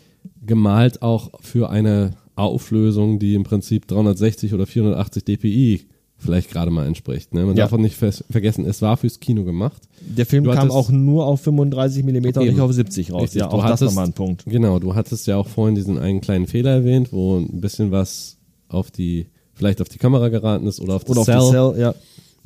gemalt 0.44 1.02
auch 1.02 1.32
für 1.40 1.70
eine 1.70 2.12
Auflösung, 2.36 3.18
die 3.18 3.34
im 3.34 3.44
Prinzip 3.44 3.86
360 3.88 4.54
oder 4.54 4.66
480 4.66 5.24
dpi 5.24 5.86
vielleicht 6.24 6.50
gerade 6.50 6.70
mal 6.70 6.86
entspricht. 6.86 7.34
Ne? 7.34 7.44
Man 7.44 7.56
Ja. 7.56 7.64
darf 7.64 7.72
auch 7.72 7.78
nicht 7.78 7.96
vergessen, 7.96 8.64
es 8.66 8.82
war 8.82 8.96
fürs 8.96 9.20
Kino 9.20 9.44
gemacht. 9.44 9.82
Der 10.00 10.26
Film 10.26 10.44
Du 10.44 10.50
kam 10.50 10.60
hattest- 10.60 10.74
auch 10.76 10.90
nur 10.90 11.26
auf 11.26 11.40
35 11.42 12.02
mm 12.04 12.26
und 12.38 12.46
nicht 12.46 12.60
auf 12.60 12.72
70 12.72 13.12
raus. 13.12 13.22
Richtig, 13.22 13.40
ja, 13.40 13.48
auch 13.50 13.60
das 13.62 13.64
hattest- 13.72 13.82
nochmal 13.84 14.06
ein 14.06 14.12
Punkt. 14.12 14.44
Genau, 14.46 14.78
du 14.78 14.94
hattest 14.94 15.26
ja 15.26 15.36
auch 15.36 15.46
vorhin 15.48 15.74
diesen 15.74 15.98
einen 15.98 16.20
kleinen 16.20 16.46
Fehler 16.46 16.70
erwähnt, 16.70 17.12
wo 17.12 17.38
ein 17.38 17.60
bisschen 17.60 17.90
was 17.90 18.36
auf 18.68 18.90
die, 18.90 19.26
vielleicht 19.52 19.80
auf 19.80 19.88
die 19.88 19.98
Kamera 19.98 20.28
geraten 20.30 20.66
ist 20.66 20.80
oder 20.80 20.94
auf 20.96 21.04
das 21.04 21.10
Oder 21.10 21.20
auf 21.20 21.26
Cell. 21.26 21.38
die 21.40 21.50
Cell, 21.50 21.80
ja. 21.80 21.94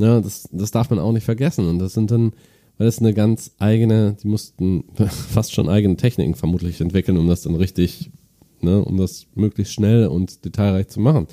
Ja, 0.07 0.21
das, 0.21 0.49
das 0.53 0.71
darf 0.71 0.91
man 0.91 0.99
auch 0.99 1.13
nicht 1.13 1.25
vergessen. 1.25 1.67
Und 1.69 1.79
das 1.79 1.93
sind 1.95 2.11
dann, 2.11 2.33
weil 2.77 2.87
das 2.87 2.99
eine 3.01 3.15
ganz 3.15 3.51
eigene, 3.59 4.17
die 4.23 4.29
mussten 4.29 4.85
fast 5.31 5.53
schon 5.55 5.69
eigene 5.69 5.97
Techniken 5.97 6.35
vermutlich 6.35 6.81
entwickeln, 6.81 7.17
um 7.19 7.27
das 7.29 7.43
dann 7.43 7.55
richtig, 7.55 8.11
ne, 8.61 8.85
um 8.85 8.97
das 8.97 9.27
möglichst 9.35 9.73
schnell 9.75 10.07
und 10.07 10.45
detailreich 10.45 10.89
zu 10.89 11.01
machen. 11.01 11.27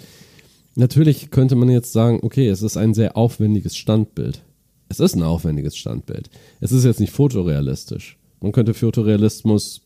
Natürlich 0.75 1.31
könnte 1.31 1.55
man 1.55 1.69
jetzt 1.69 1.93
sagen, 1.93 2.19
okay, 2.21 2.49
es 2.49 2.61
ist 2.61 2.77
ein 2.77 2.93
sehr 2.93 3.15
aufwendiges 3.15 3.75
Standbild. 3.77 4.43
Es 4.89 4.99
ist 4.99 5.15
ein 5.15 5.23
aufwendiges 5.23 5.75
Standbild. 5.77 6.29
Es 6.59 6.71
ist 6.71 6.83
jetzt 6.83 6.99
nicht 6.99 7.13
fotorealistisch. 7.13 8.17
Man 8.41 8.51
könnte 8.51 8.73
Fotorealismus 8.73 9.81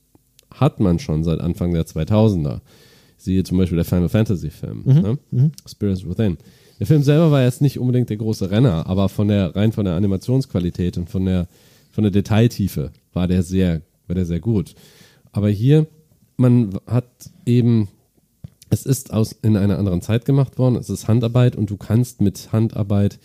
hat 0.52 0.80
man 0.80 1.00
schon 1.00 1.24
seit 1.24 1.40
Anfang 1.40 1.74
der 1.74 1.86
2000er. 1.86 2.62
Siehe 3.18 3.44
zum 3.44 3.58
Beispiel 3.58 3.76
der 3.76 3.86
Final 3.86 4.10
Fantasy 4.10 4.50
Film, 4.50 4.84
ne? 5.32 5.52
Spirits 5.68 6.08
Within. 6.08 6.38
Der 6.80 6.88
Film 6.88 7.04
selber 7.04 7.32
war 7.32 7.44
jetzt 7.44 7.62
nicht 7.62 7.78
unbedingt 7.78 8.10
der 8.10 8.18
große 8.18 8.50
Renner, 8.50 8.88
aber 8.88 9.10
von 9.10 9.28
der 9.28 9.56
rein 9.56 9.74
von 9.74 9.86
der 9.86 9.96
Animationsqualität 9.96 10.98
und 10.98 11.10
von 11.10 11.26
der 11.26 11.48
von 11.92 12.04
der 12.04 12.12
Detailtiefe 12.12 12.92
war 13.14 13.28
der 13.28 13.44
sehr 13.44 13.82
war 14.08 14.16
der 14.16 14.26
sehr 14.26 14.40
gut. 14.40 14.74
Aber 15.32 15.50
hier 15.50 15.88
man 16.38 16.80
hat 16.88 17.10
eben 17.46 17.90
es 18.70 18.86
ist 18.86 19.12
aus 19.14 19.32
in 19.32 19.58
einer 19.58 19.78
anderen 19.80 20.02
Zeit 20.02 20.26
gemacht 20.26 20.58
worden. 20.58 20.76
Es 20.76 20.90
ist 20.90 21.08
Handarbeit 21.08 21.56
und 21.56 21.70
du 21.70 21.78
kannst 21.78 22.22
mit 22.22 22.52
Handarbeit 22.52 23.20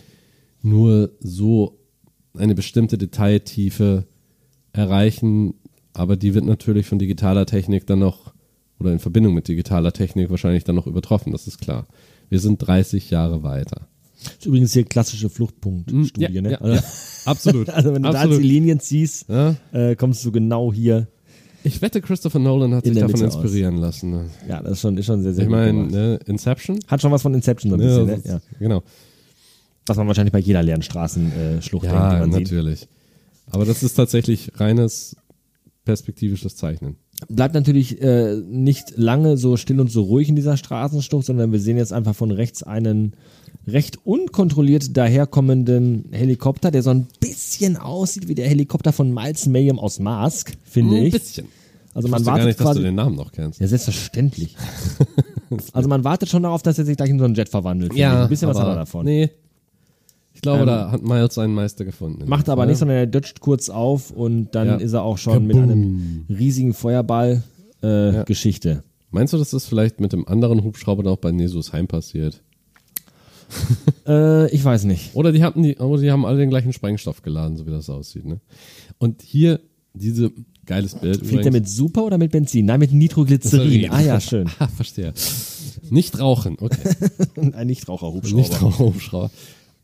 nur 0.61 1.11
so 1.19 1.77
eine 2.37 2.55
bestimmte 2.55 2.97
Detailtiefe 2.97 4.05
erreichen, 4.73 5.53
aber 5.93 6.17
die 6.17 6.33
wird 6.33 6.45
natürlich 6.45 6.85
von 6.87 6.99
digitaler 6.99 7.45
Technik 7.45 7.87
dann 7.87 7.99
noch 7.99 8.33
oder 8.79 8.91
in 8.91 8.99
Verbindung 8.99 9.33
mit 9.33 9.47
digitaler 9.47 9.93
Technik 9.93 10.29
wahrscheinlich 10.29 10.65
dann 10.65 10.75
noch 10.75 10.87
übertroffen, 10.87 11.31
das 11.31 11.47
ist 11.47 11.59
klar. 11.59 11.87
Wir 12.29 12.39
sind 12.39 12.57
30 12.57 13.09
Jahre 13.09 13.41
weiter. 13.43 13.87
ist 14.21 14.45
übrigens 14.45 14.73
hier 14.73 14.83
klassische 14.83 15.29
Fluchtpunktstudie, 15.29 16.33
ja, 16.33 16.41
ne? 16.41 16.51
ja, 16.51 16.57
Also- 16.61 16.75
ja, 16.75 16.83
absolut. 17.25 17.69
Also 17.75 17.93
wenn 17.93 18.03
du 18.03 18.09
da 18.11 18.17
absolut. 18.19 18.37
jetzt 18.39 18.43
die 18.43 18.49
Linien 18.49 18.79
ziehst, 18.81 19.29
äh, 19.29 19.95
kommst 19.95 20.25
du 20.25 20.31
genau 20.33 20.73
hier. 20.73 21.07
Ich 21.65 21.81
wette, 21.81 21.99
Christopher 22.01 22.39
Nolan 22.39 22.73
hat 22.75 22.85
In 22.85 22.93
sich 22.93 23.01
davon 23.01 23.19
Mitte 23.19 23.27
aus. 23.27 23.35
inspirieren 23.43 23.77
lassen. 23.77 24.11
ne? 24.11 24.29
Ja, 24.47 24.61
das 24.61 24.73
ist 24.73 24.81
schon, 24.81 24.97
ist 24.97 25.05
schon 25.07 25.21
sehr, 25.23 25.33
sehr 25.33 25.43
Ich 25.45 25.49
meine, 25.49 25.87
ne, 25.87 26.19
Inception? 26.25 26.79
Hat 26.87 27.01
schon 27.01 27.11
was 27.11 27.21
von 27.21 27.33
Inception 27.33 27.71
so 27.71 27.75
ein 27.77 27.81
Ja, 27.81 27.87
bisschen, 28.03 28.07
das 28.07 28.23
ne? 28.25 28.31
Ja. 28.33 28.57
Genau. 28.59 28.83
Was 29.87 29.97
man 29.97 30.07
wahrscheinlich 30.07 30.31
bei 30.33 30.39
jeder 30.39 30.63
Lernstraßenschlucht 30.63 31.37
äh, 31.57 31.61
Schlucht 31.61 31.85
denkt, 31.85 31.95
Ja, 31.97 32.19
man 32.19 32.31
sieht. 32.31 32.43
natürlich. 32.43 32.87
Aber 33.51 33.65
das 33.65 33.83
ist 33.83 33.95
tatsächlich 33.95 34.51
reines 34.55 35.15
perspektivisches 35.85 36.55
Zeichnen. 36.55 36.95
Bleibt 37.29 37.53
natürlich 37.53 38.01
äh, 38.01 38.35
nicht 38.47 38.97
lange 38.97 39.37
so 39.37 39.55
still 39.57 39.79
und 39.79 39.89
so 39.91 40.01
ruhig 40.03 40.27
in 40.29 40.35
dieser 40.35 40.57
Straßenschlucht, 40.57 41.25
sondern 41.25 41.51
wir 41.51 41.59
sehen 41.59 41.77
jetzt 41.77 41.93
einfach 41.93 42.15
von 42.15 42.31
rechts 42.31 42.61
einen 42.63 43.13
recht 43.67 43.97
unkontrolliert 44.05 44.95
daherkommenden 44.97 46.05
Helikopter, 46.11 46.71
der 46.71 46.83
so 46.83 46.89
ein 46.91 47.07
bisschen 47.57 47.77
aussieht 47.77 48.27
wie 48.27 48.35
der 48.35 48.47
Helikopter 48.47 48.91
von 48.93 49.13
Miles 49.13 49.47
Mayhem 49.47 49.79
aus 49.79 49.99
Mask, 49.99 50.53
finde 50.63 50.97
Ein 50.97 51.03
ich. 51.05 51.13
bisschen. 51.13 51.47
Also 51.93 52.07
Ich 52.07 52.11
man 52.11 52.25
wartet 52.25 52.39
gar 52.41 52.45
nicht, 52.47 52.59
dass 52.59 52.65
quasi 52.65 52.79
du 52.79 52.85
den 52.85 52.95
Namen 52.95 53.15
noch 53.15 53.31
kennst. 53.31 53.59
Ja, 53.61 53.67
selbstverständlich. 53.67 54.55
also 55.73 55.87
man 55.87 56.03
wartet 56.03 56.29
schon 56.29 56.43
darauf, 56.43 56.61
dass 56.61 56.77
er 56.77 56.85
sich 56.85 56.97
gleich 56.97 57.09
in 57.09 57.19
so 57.19 57.25
einen 57.25 57.35
Jet 57.35 57.47
verwandelt. 57.49 57.93
ich. 57.93 58.05
ein 58.05 58.27
bisschen 58.29 58.49
was 58.49 58.59
hat 58.59 58.67
er 58.67 58.75
davon. 58.75 59.05
Nee. 59.05 59.29
Ich 60.33 60.41
glaube, 60.41 60.61
Ähm, 60.61 60.67
da 60.67 60.91
hat 60.91 61.01
Miles 61.03 61.33
seinen 61.35 61.53
Meister 61.53 61.85
gefunden. 61.85 62.27
Macht 62.27 62.49
aber 62.49 62.63
Ja. 62.63 62.69
nicht, 62.69 62.79
sondern 62.79 62.97
er 62.97 63.07
dutscht 63.07 63.39
kurz 63.39 63.69
auf 63.69 64.11
und 64.11 64.53
dann 64.53 64.67
Ja. 64.67 64.75
ist 64.75 64.91
er 64.91 65.03
auch 65.03 65.17
schon 65.17 65.47
mit 65.47 65.55
einem 65.55 66.25
riesigen 66.27 66.73
Feuerball 66.73 67.41
äh, 67.81 68.13
Ja. 68.15 68.23
Geschichte. 68.23 68.83
Meinst 69.11 69.31
du, 69.31 69.37
dass 69.37 69.51
das 69.51 69.65
vielleicht 69.65 70.01
mit 70.01 70.11
dem 70.11 70.27
anderen 70.27 70.63
Hubschrauber 70.65 71.03
noch 71.03 71.15
bei 71.17 71.31
Nesus 71.31 71.71
Heim 71.71 71.87
passiert? 71.87 72.41
Äh, 74.07 74.51
ich 74.51 74.63
weiß 74.63 74.83
nicht. 74.83 75.15
Oder 75.15 75.31
die 75.31 75.41
hatten 75.41 75.63
die, 75.63 75.77
oder 75.77 75.99
die 75.99 76.11
haben 76.11 76.27
alle 76.27 76.37
den 76.37 76.51
gleichen 76.51 76.71
Sprengstoff 76.73 77.23
geladen, 77.23 77.57
so 77.57 77.65
wie 77.65 77.71
das 77.71 77.89
aussieht. 77.89 78.23
Ne? 78.23 78.39
Und 78.99 79.23
hier 79.23 79.59
diese 79.95 80.31
geiles 80.65 80.95
Bild. 80.95 81.25
Fliegt 81.25 81.45
er 81.45 81.51
mit 81.51 81.67
Super 81.67 82.03
oder 82.05 82.17
mit 82.17 82.31
Benzin? 82.31 82.65
Nein, 82.65 82.79
mit 82.79 82.91
Nitroglycerin. 82.91 83.67
Glycerin. 83.67 83.91
Ah 83.91 84.01
ja, 84.01 84.19
schön. 84.19 84.47
Ah, 84.59 84.67
verstehe. 84.75 85.13
Nicht 85.89 86.19
rauchen, 86.19 86.57
okay. 86.59 86.89
Ein 87.53 87.67
Nichtraucherhubschrauber. 87.67 88.41
Nicht 88.41 88.61
Hubschrauber. 88.61 89.31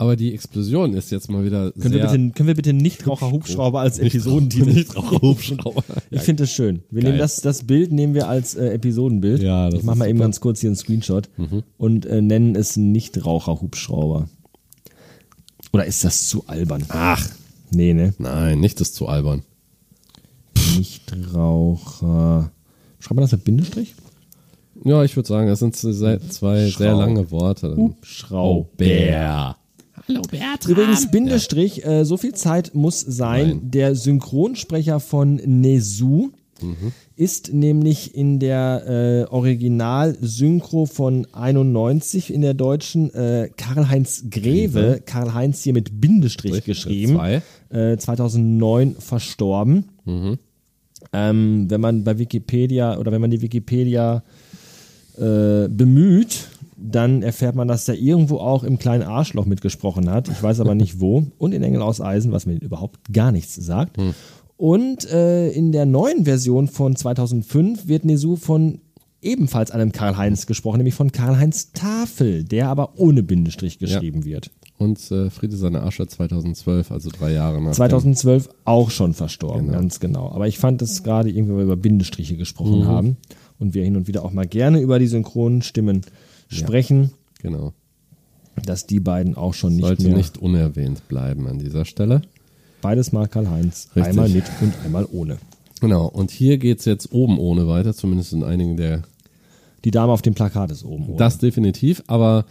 Aber 0.01 0.15
die 0.15 0.33
Explosion 0.33 0.95
ist 0.95 1.11
jetzt 1.11 1.29
mal 1.29 1.45
wieder 1.45 1.71
Können 1.73 1.93
wir, 1.93 2.09
sehr... 2.09 2.17
bitte, 2.17 2.33
können 2.33 2.47
wir 2.47 2.55
bitte 2.55 2.73
Nichtraucherhubschrauber 2.73 3.81
als 3.81 3.99
Episodentitel? 3.99 4.65
Nichtraucherhubschrauber. 4.73 5.83
Ich 6.09 6.21
finde 6.21 6.41
das 6.41 6.51
schön. 6.51 6.81
Wir 6.89 7.03
Geil. 7.03 7.11
nehmen 7.11 7.19
das, 7.19 7.35
das 7.41 7.65
Bild 7.65 7.91
nehmen 7.91 8.15
wir 8.15 8.27
als 8.27 8.55
äh, 8.55 8.69
Episodenbild. 8.73 9.43
Ja, 9.43 9.69
das 9.69 9.81
ich 9.81 9.85
mache 9.85 9.99
mal 9.99 10.05
eben 10.05 10.17
super. 10.17 10.23
Mhm. 10.23 10.27
ganz 10.31 10.39
kurz 10.39 10.59
hier 10.59 10.69
einen 10.69 10.75
Screenshot 10.75 11.29
und 11.77 12.07
äh, 12.07 12.19
nennen 12.19 12.55
es 12.55 12.77
Nichtraucherhubschrauber. 12.77 14.27
Oder 15.71 15.85
ist 15.85 16.03
das 16.03 16.27
zu 16.27 16.47
albern? 16.47 16.83
Ach, 16.89 17.29
Nee, 17.69 17.93
ne? 17.93 18.15
nein, 18.17 18.59
nicht 18.59 18.81
das 18.81 18.93
zu 18.93 19.07
albern. 19.07 19.43
Nichtraucher. 20.79 22.51
Schreibt 22.99 23.15
man 23.15 23.21
das 23.23 23.33
mit 23.33 23.43
Bindestrich? 23.43 23.93
Ja, 24.83 25.03
ich 25.03 25.15
würde 25.15 25.29
sagen, 25.29 25.47
das 25.47 25.59
sind 25.59 25.75
zwei 25.75 26.17
zwei 26.17 26.69
sehr 26.71 26.95
lange 26.95 27.29
Worte. 27.29 27.75
Hubschrauber. 27.77 29.57
Hallo 30.12 30.22
Bertram. 30.30 30.72
Übrigens, 30.72 31.09
Bindestrich, 31.12 31.86
äh, 31.86 32.03
so 32.05 32.18
viel 32.18 32.34
Zeit 32.34 32.76
muss 32.76 32.99
sein. 33.01 33.47
Nein. 33.47 33.72
Der 33.72 33.95
Synchronsprecher 33.95 34.99
von 34.99 35.36
Nezu 35.36 36.32
Mhm. 36.62 36.91
ist 37.16 37.51
nämlich 37.53 38.14
in 38.14 38.38
der 38.38 39.26
äh, 39.28 39.34
Original-Synchro 39.34 40.86
von 40.86 41.26
91 41.34 42.32
in 42.32 42.41
der 42.41 42.53
deutschen 42.53 43.12
äh, 43.16 43.49
Karl-Heinz 43.57 44.26
Greve. 44.30 45.01
Karl-Heinz 45.03 45.64
hier 45.64 45.74
mit 45.74 45.99
Bindestrich 45.99 46.51
Strich, 46.57 46.66
geschrieben. 46.66 47.16
zwei. 47.16 47.41
Äh, 47.72 47.97
2009 47.97 48.95
verstorben. 48.99 49.86
Ähm, 51.14 51.66
wenn 51.70 51.82
man 51.82 52.03
bei 52.03 52.20
Wikipedia 52.20 52.99
oder 52.99 53.12
wenn 53.12 53.22
man 53.22 53.32
die 53.32 53.41
Wikipedia 53.41 54.22
äh, 55.18 55.68
bemüht, 55.68 56.47
dann 56.84 57.21
erfährt 57.23 57.55
man, 57.55 57.67
dass 57.67 57.88
er 57.88 57.95
irgendwo 57.95 58.38
auch 58.38 58.63
im 58.63 58.79
kleinen 58.79 59.03
Arschloch 59.03 59.45
mitgesprochen 59.45 60.09
hat. 60.09 60.27
Ich 60.29 60.41
weiß 60.41 60.59
aber 60.59 60.75
nicht 60.75 60.99
wo. 60.99 61.25
Und 61.38 61.53
in 61.53 61.63
Engel 61.63 61.82
aus 61.82 62.01
Eisen, 62.01 62.32
was 62.32 62.45
mir 62.45 62.55
überhaupt 62.59 63.13
gar 63.13 63.32
nichts 63.32 63.55
sagt. 63.55 63.97
Und 64.57 65.09
äh, 65.11 65.49
in 65.51 65.71
der 65.71 65.86
neuen 65.86 66.25
Version 66.25 66.67
von 66.67 66.95
2005 66.95 67.88
wird 67.88 68.05
Nesu 68.05 68.36
von 68.36 68.79
ebenfalls 69.21 69.71
einem 69.71 69.91
Karl-Heinz 69.91 70.45
gesprochen, 70.47 70.77
nämlich 70.77 70.95
von 70.95 71.11
Karl-Heinz 71.11 71.73
Tafel, 71.73 72.43
der 72.43 72.69
aber 72.69 72.93
ohne 72.97 73.21
Bindestrich 73.23 73.77
geschrieben 73.79 74.25
wird. 74.25 74.49
Und 74.77 75.11
äh, 75.11 75.29
Friede 75.29 75.55
seine 75.57 75.84
Asche 75.84 76.07
2012, 76.07 76.91
also 76.91 77.11
drei 77.11 77.32
Jahre 77.34 77.61
nach. 77.61 77.73
2012 77.73 78.49
auch 78.65 78.89
schon 78.89 79.13
verstorben, 79.13 79.67
Genau. 79.67 79.77
ganz 79.77 79.99
genau. 79.99 80.32
Aber 80.32 80.47
ich 80.47 80.57
fand 80.57 80.82
es 80.82 81.03
gerade 81.03 81.29
irgendwie, 81.29 81.51
weil 81.51 81.57
wir 81.59 81.63
über 81.65 81.77
Bindestriche 81.77 82.34
Mhm. 82.34 82.38
gesprochen 82.39 82.88
haben 82.88 83.17
und 83.59 83.75
wir 83.75 83.84
hin 83.84 83.95
und 83.95 84.07
wieder 84.07 84.25
auch 84.25 84.32
mal 84.32 84.47
gerne 84.47 84.79
über 84.79 84.97
die 84.97 85.05
synchronen 85.05 85.61
Stimmen 85.61 86.01
sprechen, 86.51 87.11
dem, 87.41 87.51
genau. 87.51 87.73
dass 88.65 88.87
die 88.87 88.99
beiden 88.99 89.35
auch 89.35 89.53
schon 89.53 89.75
nicht 89.75 89.85
Sollte 89.85 90.03
mehr 90.03 90.17
nicht 90.17 90.37
unerwähnt 90.37 91.07
bleiben 91.07 91.47
an 91.47 91.59
dieser 91.59 91.85
Stelle. 91.85 92.21
beides 92.81 93.11
mal 93.11 93.27
Karl-Heinz, 93.27 93.89
einmal 93.95 94.29
mit 94.29 94.45
und 94.61 94.73
einmal 94.83 95.07
ohne. 95.11 95.37
Genau. 95.81 96.05
Und 96.07 96.31
hier 96.31 96.57
geht's 96.57 96.85
jetzt 96.85 97.11
oben 97.11 97.39
ohne 97.39 97.67
weiter, 97.67 97.93
zumindest 97.93 98.33
in 98.33 98.43
einigen 98.43 98.77
der. 98.77 99.01
Die 99.83 99.91
Dame 99.91 100.13
auf 100.13 100.21
dem 100.21 100.35
Plakat 100.35 100.71
ist 100.71 100.85
oben. 100.85 101.07
Ohne. 101.07 101.17
Das 101.17 101.39
definitiv, 101.39 102.03
aber 102.05 102.45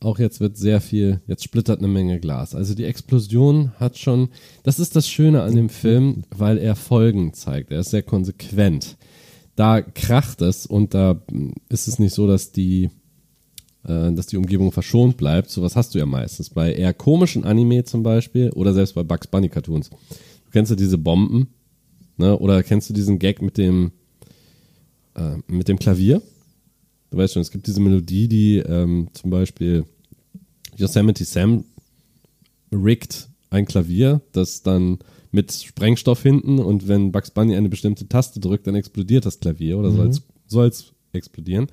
auch 0.00 0.18
jetzt 0.18 0.40
wird 0.40 0.56
sehr 0.56 0.80
viel, 0.80 1.20
jetzt 1.26 1.42
splittert 1.42 1.78
eine 1.78 1.88
Menge 1.88 2.20
Glas. 2.20 2.54
Also 2.54 2.74
die 2.74 2.84
Explosion 2.84 3.72
hat 3.80 3.98
schon, 3.98 4.28
das 4.62 4.78
ist 4.78 4.94
das 4.94 5.08
Schöne 5.08 5.42
an 5.42 5.56
dem 5.56 5.68
Film, 5.68 6.24
weil 6.30 6.58
er 6.58 6.76
Folgen 6.76 7.32
zeigt. 7.32 7.72
Er 7.72 7.80
ist 7.80 7.90
sehr 7.90 8.02
konsequent. 8.02 8.96
Da 9.56 9.80
kracht 9.80 10.42
es 10.42 10.66
und 10.66 10.92
da 10.94 11.20
ist 11.68 11.88
es 11.88 11.98
nicht 11.98 12.14
so, 12.14 12.26
dass 12.26 12.52
die, 12.52 12.90
äh, 13.86 14.12
dass 14.12 14.26
die 14.26 14.36
Umgebung 14.36 14.72
verschont 14.72 15.16
bleibt. 15.16 15.50
Sowas 15.50 15.76
hast 15.76 15.94
du 15.94 15.98
ja 15.98 16.06
meistens. 16.06 16.50
Bei 16.50 16.72
eher 16.72 16.92
komischen 16.92 17.44
Anime 17.44 17.84
zum 17.84 18.02
Beispiel 18.02 18.50
oder 18.50 18.74
selbst 18.74 18.94
bei 18.94 19.02
Bugs 19.02 19.26
Bunny 19.26 19.48
Cartoons. 19.48 19.90
Du 19.90 20.50
kennst 20.52 20.70
ja 20.70 20.76
diese 20.76 20.98
Bomben, 20.98 21.48
ne? 22.16 22.38
Oder 22.38 22.62
kennst 22.62 22.90
du 22.90 22.94
diesen 22.94 23.18
Gag 23.18 23.42
mit 23.42 23.58
dem, 23.58 23.92
äh, 25.14 25.36
mit 25.46 25.68
dem 25.68 25.78
Klavier? 25.78 26.22
Du 27.10 27.18
weißt 27.18 27.34
schon, 27.34 27.42
es 27.42 27.50
gibt 27.50 27.66
diese 27.66 27.80
Melodie, 27.80 28.28
die 28.28 28.58
ähm, 28.58 29.08
zum 29.12 29.30
Beispiel 29.30 29.84
Yosemite 30.76 31.24
Sam 31.24 31.64
riggt 32.72 33.28
ein 33.50 33.64
Klavier, 33.66 34.20
das 34.32 34.62
dann 34.62 34.98
mit 35.30 35.52
Sprengstoff 35.52 36.22
hinten 36.22 36.58
und 36.58 36.88
wenn 36.88 37.12
Bugs 37.12 37.30
Bunny 37.30 37.54
eine 37.54 37.68
bestimmte 37.68 38.08
Taste 38.08 38.40
drückt, 38.40 38.66
dann 38.66 38.74
explodiert 38.74 39.26
das 39.26 39.38
Klavier 39.38 39.78
oder 39.78 39.90
soll 39.92 40.10
soll's 40.46 40.92
explodieren. 41.12 41.68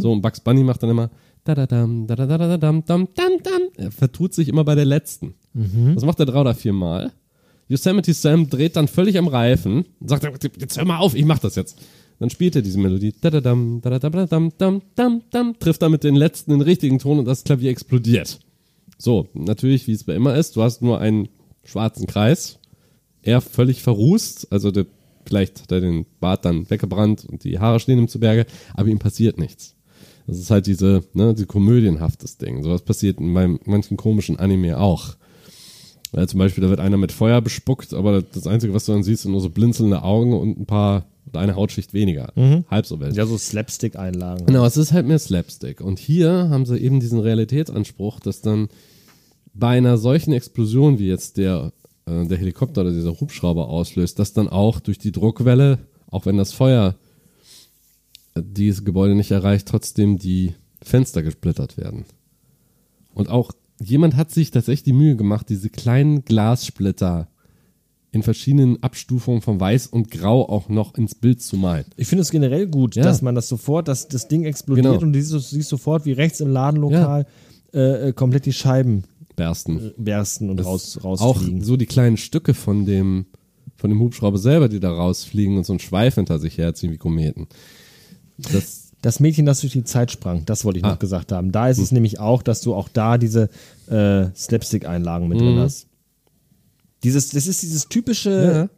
So, 0.00 0.12
und 0.12 0.22
Bugs 0.22 0.40
Bunny 0.40 0.62
macht 0.62 0.82
dann 0.82 0.90
immer 0.90 1.10
Er 3.76 3.90
vertut 3.90 4.34
sich 4.34 4.48
immer 4.48 4.64
bei 4.64 4.74
der 4.74 4.84
letzten. 4.84 5.34
Das 5.94 6.04
macht 6.04 6.20
er 6.20 6.26
drei 6.26 6.40
oder 6.40 6.54
vier 6.54 6.72
Mal. 6.72 7.12
Yosemite 7.68 8.14
Sam 8.14 8.48
dreht 8.48 8.76
dann 8.76 8.88
völlig 8.88 9.18
am 9.18 9.26
Reifen 9.28 9.84
und 10.00 10.08
sagt, 10.08 10.24
jetzt 10.60 10.76
hör 10.76 10.84
mal 10.84 10.98
auf, 10.98 11.14
ich 11.14 11.24
mach 11.24 11.38
das 11.38 11.56
jetzt. 11.56 11.78
Dann 12.18 12.30
spielt 12.30 12.56
er 12.56 12.62
diese 12.62 12.78
Melodie, 12.78 13.12
trifft 15.58 15.82
damit 15.82 16.04
den 16.04 16.14
letzten 16.14 16.52
den 16.52 16.60
richtigen 16.62 16.98
Ton 16.98 17.18
und 17.18 17.26
das 17.26 17.44
Klavier 17.44 17.70
explodiert. 17.70 18.40
So, 18.98 19.28
natürlich, 19.34 19.86
wie 19.86 19.92
es 19.92 20.04
bei 20.04 20.14
immer 20.14 20.34
ist, 20.36 20.56
du 20.56 20.62
hast 20.62 20.80
nur 20.80 20.98
einen 21.00 21.28
schwarzen 21.64 22.06
Kreis, 22.06 22.58
er 23.22 23.40
völlig 23.40 23.82
verrußt, 23.82 24.50
also 24.50 24.70
der, 24.70 24.86
vielleicht 25.26 25.62
hat 25.62 25.72
er 25.72 25.80
den 25.80 26.06
Bart 26.20 26.44
dann 26.44 26.70
weggebrannt 26.70 27.26
und 27.26 27.44
die 27.44 27.58
Haare 27.58 27.80
stehen 27.80 27.98
ihm 27.98 28.08
zu 28.08 28.20
Berge, 28.20 28.46
aber 28.74 28.88
ihm 28.88 28.98
passiert 28.98 29.38
nichts. 29.38 29.75
Das 30.26 30.38
ist 30.38 30.50
halt 30.50 30.66
diese, 30.66 31.04
ne, 31.14 31.34
die 31.34 31.46
komödienhaftes 31.46 32.36
Ding. 32.38 32.62
Sowas 32.62 32.82
passiert 32.82 33.20
in 33.20 33.32
meinem, 33.32 33.60
manchen 33.64 33.96
komischen 33.96 34.38
Anime 34.38 34.78
auch. 34.78 35.16
Weil 36.12 36.28
zum 36.28 36.38
Beispiel, 36.38 36.62
da 36.62 36.70
wird 36.70 36.80
einer 36.80 36.96
mit 36.96 37.12
Feuer 37.12 37.40
bespuckt, 37.40 37.92
aber 37.92 38.22
das 38.22 38.46
Einzige, 38.46 38.74
was 38.74 38.86
du 38.86 38.92
dann 38.92 39.02
siehst, 39.02 39.22
sind 39.22 39.32
nur 39.32 39.40
so 39.40 39.50
blinzelnde 39.50 40.02
Augen 40.02 40.32
und 40.32 40.58
ein 40.58 40.66
paar, 40.66 41.06
oder 41.28 41.40
eine 41.40 41.56
Hautschicht 41.56 41.94
weniger. 41.94 42.32
Halb 42.70 42.86
so 42.86 43.00
welche. 43.00 43.16
ja, 43.16 43.26
so 43.26 43.36
Slapstick-Einlagen. 43.36 44.46
Genau, 44.46 44.64
es 44.64 44.76
ist 44.76 44.92
halt 44.92 45.06
mehr 45.06 45.18
Slapstick. 45.18 45.80
Und 45.80 45.98
hier 45.98 46.48
haben 46.48 46.66
sie 46.66 46.78
eben 46.78 47.00
diesen 47.00 47.20
Realitätsanspruch, 47.20 48.20
dass 48.20 48.40
dann 48.40 48.68
bei 49.52 49.76
einer 49.76 49.98
solchen 49.98 50.32
Explosion, 50.32 50.98
wie 50.98 51.08
jetzt 51.08 51.38
der, 51.38 51.72
äh, 52.06 52.26
der 52.26 52.38
Helikopter 52.38 52.82
oder 52.82 52.92
dieser 52.92 53.18
Hubschrauber 53.20 53.68
auslöst, 53.68 54.18
dass 54.18 54.32
dann 54.32 54.48
auch 54.48 54.80
durch 54.80 54.98
die 54.98 55.12
Druckwelle, 55.12 55.78
auch 56.10 56.26
wenn 56.26 56.36
das 56.36 56.52
Feuer 56.52 56.94
dieses 58.42 58.84
Gebäude 58.84 59.14
nicht 59.14 59.30
erreicht, 59.30 59.66
trotzdem 59.68 60.18
die 60.18 60.54
Fenster 60.82 61.22
gesplittert 61.22 61.76
werden. 61.76 62.04
Und 63.14 63.28
auch 63.28 63.52
jemand 63.80 64.16
hat 64.16 64.30
sich 64.30 64.50
tatsächlich 64.50 64.82
die 64.84 64.92
Mühe 64.92 65.16
gemacht, 65.16 65.48
diese 65.48 65.70
kleinen 65.70 66.24
Glassplitter 66.24 67.28
in 68.12 68.22
verschiedenen 68.22 68.82
Abstufungen 68.82 69.42
von 69.42 69.60
Weiß 69.60 69.88
und 69.88 70.10
Grau 70.10 70.48
auch 70.48 70.68
noch 70.68 70.94
ins 70.94 71.14
Bild 71.14 71.42
zu 71.42 71.56
malen. 71.56 71.84
Ich 71.96 72.08
finde 72.08 72.22
es 72.22 72.30
generell 72.30 72.66
gut, 72.66 72.94
Ja. 72.96 73.02
dass 73.02 73.20
man 73.20 73.34
das 73.34 73.48
sofort, 73.48 73.88
dass 73.88 74.08
das 74.08 74.28
Ding 74.28 74.44
explodiert 74.44 74.86
Genau. 74.86 75.00
und 75.02 75.12
du 75.12 75.22
siehst, 75.22 75.68
sofort, 75.68 76.06
wie 76.06 76.12
rechts 76.12 76.40
im 76.40 76.48
Ladenlokal 76.48 77.26
äh, 77.74 78.08
äh, 78.08 78.12
komplett 78.12 78.46
die 78.46 78.52
Scheiben 78.54 79.04
Bersten. 79.34 79.92
bersten 79.98 80.48
und 80.48 80.64
raus, 80.64 80.96
auch 80.98 81.20
rausfliegen. 81.20 81.62
so 81.62 81.76
die 81.76 81.84
kleinen 81.84 82.16
Stücke 82.16 82.54
von 82.54 82.86
dem, 82.86 83.26
von 83.74 83.90
dem 83.90 84.00
Hubschrauber 84.00 84.38
selber, 84.38 84.70
die 84.70 84.80
da 84.80 84.92
rausfliegen 84.92 85.58
und 85.58 85.66
so 85.66 85.74
einen 85.74 85.80
Schweif 85.80 86.14
hinter 86.14 86.38
sich 86.38 86.56
herziehen 86.56 86.92
wie 86.92 86.96
Kometen. 86.96 87.48
Das, 88.38 88.82
Das 89.02 89.20
Mädchen, 89.20 89.46
das 89.46 89.60
durch 89.60 89.72
die 89.74 89.84
Zeit 89.84 90.10
sprang, 90.10 90.44
das 90.46 90.64
wollte 90.64 90.78
ich 90.80 90.84
Ah. 90.84 90.88
noch 90.90 90.98
gesagt 90.98 91.30
haben. 91.30 91.52
Da 91.52 91.68
ist 91.68 91.78
es 91.78 91.92
nämlich 91.92 92.18
auch, 92.18 92.42
dass 92.42 92.60
du 92.62 92.74
auch 92.74 92.88
da 92.88 93.18
diese 93.18 93.48
äh, 93.88 94.26
Slapstick-Einlagen 94.34 95.28
mit 95.28 95.38
Mhm. 95.38 95.42
drin 95.44 95.58
hast. 95.60 95.86
Dieses, 97.04 97.28
das 97.28 97.46
ist 97.46 97.62
dieses 97.62 97.88
typische 97.88 98.30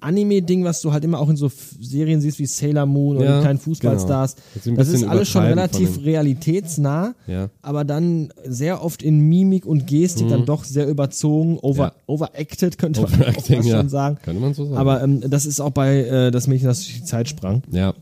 Ja. 0.03 0.07
Anime-Ding, 0.07 0.65
was 0.65 0.83
du 0.83 0.93
halt 0.93 1.05
immer 1.05 1.19
auch 1.21 1.31
in 1.31 1.37
so 1.37 1.47
F- 1.47 1.77
Serien 1.81 2.21
siehst 2.21 2.39
wie 2.41 2.47
Sailor 2.47 2.85
Moon 2.85 3.17
oder 3.17 3.37
Ja, 3.37 3.41
kleinen 3.41 3.59
Fußballstars. 3.61 4.37
genau. 4.65 4.77
Das 4.77 4.89
ist 4.89 5.05
alles 5.05 5.29
schon 5.29 5.45
relativ 5.45 6.05
realitätsnah, 6.05 7.15
Ja. 7.27 7.49
aber 7.63 7.85
dann 7.85 8.31
sehr 8.45 8.83
oft 8.85 9.03
in 9.03 9.21
Mimik 9.21 9.65
und 9.65 9.87
Gestik 9.87 10.29
dann 10.29 10.45
doch 10.45 10.65
sehr 10.65 10.89
überzogen, 10.89 11.59
over, 11.61 11.87
Mhm. 11.87 12.03
Overacted, 12.07 12.77
könnte 12.77 13.03
man 13.03 13.23
auch 13.35 13.45
schon 13.63 13.89
sagen. 13.89 14.19
Könnte 14.23 14.41
man 14.43 14.53
so 14.53 14.65
sagen. 14.65 14.77
Aber 14.77 15.01
ähm, 15.03 15.21
das 15.23 15.47
ist 15.47 15.61
auch 15.61 15.71
bei 15.71 16.01
äh, 16.01 16.31
das 16.31 16.49
Mädchen, 16.49 16.67
das 16.67 16.81
durch 16.85 16.97
die 16.99 17.05
Zeit 17.05 17.29
sprang. 17.29 17.63
ja, 17.71 17.95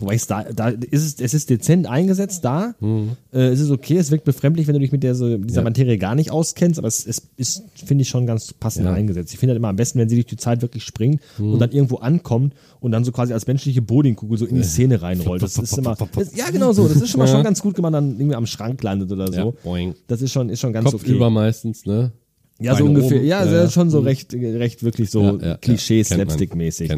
Wobei 0.00 0.14
es 0.14 0.26
da, 0.26 0.44
da 0.44 0.68
ist 0.68 1.04
es, 1.04 1.20
es 1.20 1.34
ist 1.34 1.50
dezent 1.50 1.86
eingesetzt 1.88 2.44
da. 2.44 2.74
Mhm. 2.80 3.10
Äh, 3.32 3.48
es 3.48 3.60
ist 3.60 3.70
okay, 3.70 3.96
es 3.96 4.10
wirkt 4.10 4.24
befremdlich, 4.24 4.66
wenn 4.68 4.74
du 4.74 4.80
dich 4.80 4.92
mit 4.92 5.02
der, 5.02 5.14
so, 5.14 5.36
dieser 5.38 5.60
Ja. 5.60 5.64
Materie 5.64 5.98
gar 5.98 6.14
nicht 6.14 6.30
auskennst, 6.30 6.78
aber 6.78 6.88
es, 6.88 7.04
es 7.06 7.22
ist, 7.36 7.64
finde 7.84 8.02
ich, 8.02 8.08
schon 8.08 8.26
ganz 8.26 8.52
passend 8.52 8.86
Ja. 8.86 8.92
eingesetzt. 8.92 9.32
Ich 9.32 9.38
finde 9.38 9.52
halt 9.52 9.58
immer 9.58 9.68
am 9.68 9.76
besten, 9.76 9.98
wenn 9.98 10.08
sie 10.08 10.14
durch 10.16 10.26
die 10.26 10.36
Zeit 10.36 10.62
wirklich 10.62 10.84
springt 10.84 11.20
Mhm. 11.38 11.52
und 11.54 11.58
dann 11.58 11.72
irgendwo 11.72 11.96
ankommt 11.96 12.54
und 12.80 12.92
dann 12.92 13.04
so 13.04 13.10
quasi 13.12 13.32
als 13.32 13.46
menschliche 13.46 13.82
Bowlingkugel 13.82 14.38
so 14.38 14.46
in 14.46 14.54
die 14.54 14.62
Szene 14.62 15.02
reinrollt. 15.02 15.42
Das 15.42 15.58
ist 15.58 15.76
immer, 15.76 15.96
das, 16.14 16.36
ja 16.36 16.48
genau 16.50 16.72
so, 16.72 16.86
das 16.86 16.96
ist 17.02 17.10
schon 17.10 17.18
mal 17.18 17.26
schon 17.26 17.42
ganz 17.42 17.60
gut, 17.60 17.76
wenn 17.76 17.82
man 17.82 17.92
dann 17.92 18.10
irgendwie 18.20 18.36
am 18.36 18.46
Schrank 18.46 18.82
landet 18.82 19.10
oder 19.10 19.32
so. 19.32 19.54
boing. 19.64 19.94
Das 20.06 20.22
ist 20.22 20.30
schon, 20.32 20.48
ist 20.48 20.60
schon 20.60 20.72
ganz 20.72 20.90
Kopf 20.90 21.02
okay. 21.02 21.12
über 21.14 21.28
meistens, 21.30 21.84
ne? 21.86 22.12
Ja, 22.60 22.74
so 22.76 22.84
ungefähr. 22.84 23.18
oben. 23.18 23.26
Ja, 23.26 23.44
Ja, 23.44 23.52
ja, 23.52 23.70
schon 23.70 23.88
so 23.90 24.00
recht, 24.00 24.34
recht 24.34 24.82
wirklich 24.82 25.10
so 25.10 25.22
Ja, 25.22 25.48
ja. 25.50 25.56
Klischee-Slapstick-mäßig. 25.58 26.92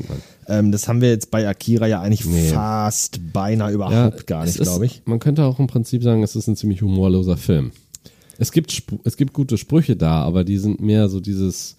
Ähm, 0.48 0.72
das 0.72 0.88
haben 0.88 1.00
wir 1.00 1.10
jetzt 1.10 1.30
bei 1.30 1.46
Akira 1.48 1.86
ja 1.86 2.00
eigentlich 2.00 2.24
Nee. 2.24 2.48
fast 2.48 3.20
beinahe 3.32 3.72
überhaupt 3.72 4.26
gar 4.26 4.44
nicht, 4.46 4.58
glaube 4.58 4.86
ich. 4.86 5.02
Man 5.04 5.18
könnte 5.18 5.44
auch 5.44 5.58
im 5.58 5.66
Prinzip 5.66 6.02
sagen, 6.02 6.22
es 6.22 6.34
ist 6.36 6.46
ein 6.46 6.56
ziemlich 6.56 6.82
humorloser 6.82 7.36
Film. 7.36 7.72
Es 8.38 8.52
gibt, 8.52 8.82
es 9.04 9.16
gibt 9.18 9.34
gute 9.34 9.58
Sprüche 9.58 9.96
da, 9.96 10.22
aber 10.22 10.44
die 10.44 10.56
sind 10.56 10.80
mehr 10.80 11.10
so 11.10 11.20
dieses 11.20 11.76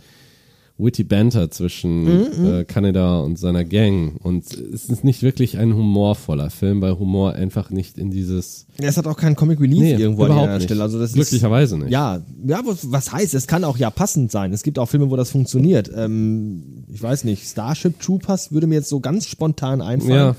witty 0.84 1.04
Banter 1.04 1.52
zwischen 1.52 2.04
Mhm, 2.04 2.46
äh, 2.46 2.64
Kaneda 2.66 3.20
und 3.20 3.38
seiner 3.38 3.64
Gang. 3.64 4.16
Und 4.24 4.46
es 4.54 4.86
ist 4.90 5.04
nicht 5.04 5.22
wirklich 5.24 5.58
ein 5.58 5.74
humorvoller 5.76 6.50
Film, 6.50 6.82
weil 6.82 6.98
Humor 6.98 7.34
einfach 7.34 7.70
nicht 7.70 7.98
in 7.98 8.10
dieses 8.12 8.66
Ja, 8.82 8.88
Es 8.90 8.98
hat 8.98 9.08
auch 9.08 9.18
keinen 9.18 9.36
Comic 9.36 9.60
Relief 9.60 9.80
Nee, 9.80 9.94
irgendwo 9.96 10.24
an 10.24 10.32
überhaupt 10.32 10.48
der 10.48 10.56
nicht. 10.56 10.64
Stelle. 10.66 10.82
Also 10.84 11.00
das 11.00 11.14
Glücklicherweise 11.14 11.76
ist, 11.76 11.82
nicht. 11.84 11.92
Ja, 11.92 12.22
ja, 12.46 12.62
was- 12.66 13.12
heißt, 13.12 13.34
es 13.34 13.48
kann 13.48 13.64
auch 13.64 13.78
ja 13.78 13.90
passend 13.90 14.32
sein. 14.32 14.52
Es 14.54 14.64
gibt 14.64 14.80
auch 14.80 14.88
Filme, 14.88 15.10
wo 15.12 15.16
das 15.16 15.30
funktioniert. 15.30 15.92
Ähm, 15.96 16.84
ich 16.92 17.02
weiß 17.02 17.24
nicht, 17.26 17.44
Starship 17.48 18.00
Troopers 18.00 18.52
würde 18.52 18.68
mir 18.68 18.76
jetzt 18.76 18.90
so 18.90 19.00
ganz 19.00 19.28
spontan 19.28 19.82
einfallen. 19.82 20.36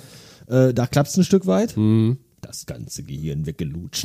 Äh, 0.48 0.74
da 0.74 0.86
klappt 0.86 1.08
es 1.10 1.16
ein 1.16 1.24
Stück 1.24 1.46
weit. 1.46 1.76
Mhm. 1.76 2.18
Das 2.44 2.66
ganze 2.66 3.04
Gehirn 3.04 3.46
weggelutscht. 3.46 4.04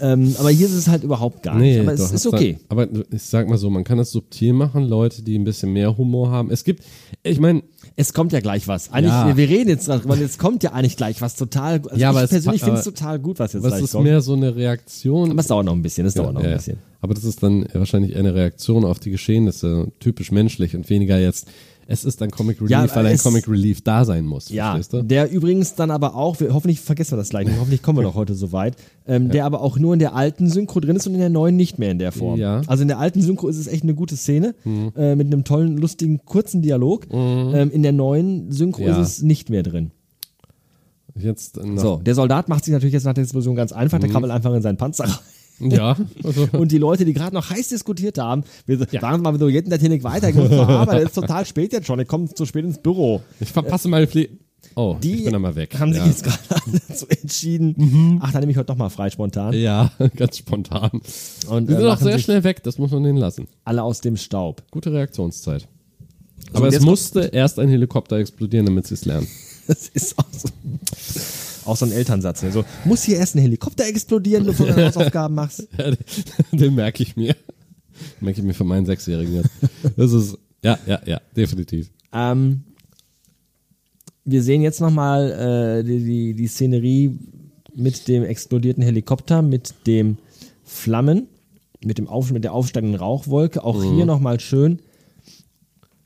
ähm, 0.00 0.34
aber 0.40 0.50
hier 0.50 0.66
ist 0.66 0.72
es 0.74 0.88
halt 0.88 1.04
überhaupt 1.04 1.44
gar 1.44 1.56
nicht. 1.58 1.78
Aber 1.78 1.92
es 1.92 2.10
ist 2.10 2.26
okay. 2.26 2.58
Da, 2.68 2.72
aber 2.74 2.88
ich 3.12 3.22
sag 3.22 3.48
mal 3.48 3.56
so, 3.56 3.70
man 3.70 3.84
kann 3.84 3.98
das 3.98 4.10
subtil 4.10 4.52
machen, 4.52 4.82
Leute, 4.88 5.22
die 5.22 5.38
ein 5.38 5.44
bisschen 5.44 5.72
mehr 5.72 5.96
Humor 5.96 6.28
haben. 6.30 6.50
Es 6.50 6.64
gibt, 6.64 6.82
ich 7.22 7.38
meine, 7.38 7.62
Es 7.94 8.12
kommt 8.12 8.32
ja 8.32 8.40
gleich 8.40 8.66
was. 8.66 8.92
Eigentlich, 8.92 9.12
Ja. 9.12 9.36
wir, 9.36 9.48
reden 9.48 9.68
jetzt 9.70 9.86
drüber, 9.88 10.16
jetzt 10.16 10.38
kommt 10.40 10.64
ja 10.64 10.72
eigentlich 10.72 10.96
gleich 10.96 11.20
was 11.22 11.36
total. 11.36 11.80
Also 11.84 11.96
Ja, 11.96 12.10
aber 12.10 12.18
ich 12.20 12.24
es- 12.24 12.30
persönlich 12.30 12.62
finde 12.62 12.80
es 12.80 12.86
aber- 12.86 12.96
total 12.96 13.18
gut, 13.20 13.38
was 13.38 13.52
jetzt 13.52 13.62
was 13.62 13.70
gleich 13.72 13.84
ist 13.84 13.92
kommt. 13.92 14.04
mehr 14.04 14.20
so 14.22 14.32
eine 14.34 14.56
Reaktion? 14.56 15.30
aber 15.30 15.40
es 15.40 15.46
dauert 15.46 15.66
noch 15.66 15.72
ein 15.72 15.82
bisschen, 15.82 16.04
es 16.06 16.14
dauert 16.14 16.34
noch 16.34 16.40
Ja, 16.42 16.46
ein 16.46 16.50
ja. 16.52 16.56
bisschen. 16.56 16.78
Aber 17.00 17.14
das 17.14 17.22
ist 17.24 17.42
dann 17.44 17.64
wahrscheinlich 17.74 18.12
eher 18.12 18.18
eine 18.18 18.34
Reaktion 18.34 18.84
auf 18.84 18.98
die 18.98 19.10
Geschehnisse, 19.12 19.92
typisch 20.00 20.32
menschlich 20.32 20.74
und 20.74 20.90
weniger 20.90 21.18
jetzt, 21.18 21.46
es 21.90 22.04
ist 22.04 22.20
ein 22.20 22.30
Comic 22.30 22.58
Relief, 22.60 22.70
Ja, 22.70 22.86
weil 22.94 23.06
ein 23.06 23.16
Comic 23.16 23.48
Relief 23.48 23.80
da 23.80 24.04
sein 24.04 24.26
muss. 24.26 24.50
Ja, 24.50 24.78
der 24.92 25.30
übrigens 25.30 25.74
dann 25.74 25.90
aber 25.90 26.14
auch, 26.14 26.38
wir, 26.38 26.52
hoffentlich 26.52 26.80
vergessen 26.80 27.12
wir 27.12 27.16
das 27.16 27.30
gleich, 27.30 27.48
hoffentlich 27.58 27.80
kommen 27.82 27.98
wir 27.98 28.02
noch 28.02 28.14
heute 28.14 28.34
so 28.34 28.52
weit, 28.52 28.76
ähm, 29.06 29.30
der 29.30 29.46
aber 29.46 29.62
auch 29.62 29.78
nur 29.78 29.94
in 29.94 29.98
der 29.98 30.14
alten 30.14 30.50
Synchro 30.50 30.80
drin 30.80 30.96
ist 30.96 31.06
und 31.06 31.14
in 31.14 31.20
der 31.20 31.30
neuen 31.30 31.56
nicht 31.56 31.78
mehr 31.78 31.90
in 31.90 31.98
der 31.98 32.12
Form. 32.12 32.38
Ja. 32.38 32.60
Also 32.66 32.82
in 32.82 32.88
der 32.88 32.98
alten 32.98 33.22
Synchro 33.22 33.48
ist 33.48 33.56
es 33.56 33.66
echt 33.68 33.84
eine 33.84 33.94
gute 33.94 34.16
Szene 34.16 34.54
äh, 34.96 35.16
mit 35.16 35.28
einem 35.28 35.44
tollen, 35.44 35.78
lustigen, 35.78 36.20
kurzen 36.26 36.60
Dialog. 36.60 37.06
Ähm, 37.10 37.70
in 37.70 37.82
der 37.82 37.92
neuen 37.92 38.52
Synchro 38.52 38.82
Ja. 38.82 39.00
ist 39.00 39.08
es 39.08 39.22
nicht 39.22 39.48
mehr 39.48 39.62
drin. 39.62 39.90
Jetzt 41.16 41.58
So, 41.76 41.96
der 41.96 42.14
Soldat 42.14 42.48
macht 42.50 42.64
sich 42.64 42.72
natürlich 42.72 42.92
jetzt 42.92 43.04
nach 43.04 43.14
der 43.14 43.22
Explosion 43.24 43.56
ganz 43.56 43.72
einfach, 43.72 43.98
der 43.98 44.10
krabbelt 44.10 44.30
einfach 44.32 44.52
in 44.54 44.60
seinen 44.62 44.76
Panzer 44.76 45.04
rein. 45.04 45.14
Ja, 45.60 45.96
also, 46.24 46.48
Und 46.58 46.72
die 46.72 46.78
Leute, 46.78 47.04
die 47.04 47.12
gerade 47.12 47.34
noch 47.34 47.50
heiß 47.50 47.68
diskutiert 47.68 48.18
haben, 48.18 48.44
wir 48.66 48.78
sagen 48.78 49.22
wir 49.24 49.32
mal, 49.32 49.40
wir 49.40 49.48
hätten 49.50 49.70
der 49.70 49.78
Technik 49.78 50.04
weiter, 50.04 50.28
ich 50.28 50.34
muss 50.36 50.48
zur 50.48 50.68
Arbeit, 50.68 50.98
es 51.02 51.08
ist 51.08 51.14
total 51.14 51.44
spät 51.46 51.72
jetzt 51.72 51.86
schon, 51.86 51.98
ich 52.00 52.08
komme 52.08 52.32
zu 52.32 52.46
spät 52.46 52.64
ins 52.64 52.78
Büro. 52.78 53.22
ich 53.40 53.50
verpasse 53.50 53.88
meine 53.88 54.06
Flie 54.06 54.28
Oh, 54.74 54.96
Die 55.02 55.14
ich 55.14 55.24
bin 55.24 55.32
dann 55.32 55.42
mal 55.42 55.54
weg. 55.56 55.76
haben 55.78 55.92
sich 55.92 55.98
ja. 56.00 56.04
Mhm. 56.04 56.10
jetzt 56.10 56.24
gerade 56.24 56.80
dazu 56.88 57.06
entschieden, 57.08 58.18
ach, 58.22 58.32
dann 58.32 58.40
nehme 58.40 58.52
ich 58.52 58.58
heute 58.58 58.66
doch 58.66 58.76
mal 58.76 58.90
frei 58.90 59.08
spontan. 59.10 59.52
Ja, 59.54 59.90
ganz 60.16 60.38
spontan. 60.38 60.90
Und 61.48 61.68
Die 61.68 61.72
äh, 61.72 61.76
sind 61.76 61.86
auch 61.86 61.90
machen 61.94 62.04
sehr 62.04 62.14
sich 62.14 62.24
schnell 62.24 62.44
weg, 62.44 62.62
das 62.62 62.78
muss 62.78 62.90
man 62.90 63.02
denen 63.02 63.18
lassen. 63.18 63.48
alle 63.64 63.82
aus 63.82 64.00
dem 64.00 64.16
Staub. 64.16 64.62
Gute 64.70 64.92
Reaktionszeit. 64.92 65.66
und 66.50 66.56
Aber 66.56 66.68
es 66.68 66.80
musste 66.80 67.20
erst 67.32 67.58
ein 67.58 67.68
Helikopter 67.68 68.16
explodieren, 68.18 68.66
damit 68.66 68.86
sie 68.86 68.94
es 68.94 69.04
lernen. 69.04 69.26
Das 69.66 69.88
ist 69.88 70.18
auch 70.18 70.24
so, 70.32 70.48
auch 71.68 71.76
so 71.76 71.86
ein 71.86 71.92
Elternsatz. 71.92 72.42
Ne? 72.42 72.52
So, 72.52 72.64
muss 72.84 73.02
hier 73.02 73.16
erst 73.16 73.34
ein 73.34 73.40
Helikopter 73.40 73.86
explodieren, 73.86 74.44
bevor 74.44 74.66
du 74.66 74.72
deine 74.72 74.86
Hausaufgaben 74.88 75.34
machst? 75.34 75.68
Ja, 75.78 75.90
den, 75.90 76.58
den 76.58 76.74
merke 76.74 77.02
ich 77.02 77.16
mir. 77.16 77.34
Den 77.34 78.24
merke 78.24 78.40
ich 78.40 78.46
mir 78.46 78.54
von 78.54 78.66
meinen 78.66 78.86
Sechsjährigen 78.86 79.34
jetzt. 79.34 79.50
Das 79.96 80.12
ist, 80.12 80.38
ja, 80.62 80.78
ja, 80.86 81.00
ja, 81.04 81.20
definitiv. 81.36 81.90
Ähm, 82.12 82.64
wir 84.24 84.42
sehen 84.42 84.62
jetzt 84.62 84.80
nochmal 84.80 85.80
äh, 85.80 85.84
die, 85.84 86.04
die, 86.04 86.34
die 86.34 86.46
Szenerie 86.46 87.18
mit 87.74 88.08
dem 88.08 88.24
explodierten 88.24 88.82
Helikopter, 88.82 89.42
mit 89.42 89.74
dem 89.86 90.18
Flammen, 90.64 91.28
mit, 91.82 91.98
dem 91.98 92.08
Auf, 92.08 92.30
mit 92.32 92.44
der 92.44 92.52
aufsteigenden 92.52 92.98
Rauchwolke. 92.98 93.62
Auch 93.64 93.82
hier 93.82 94.04
nochmal 94.04 94.40
schön. 94.40 94.80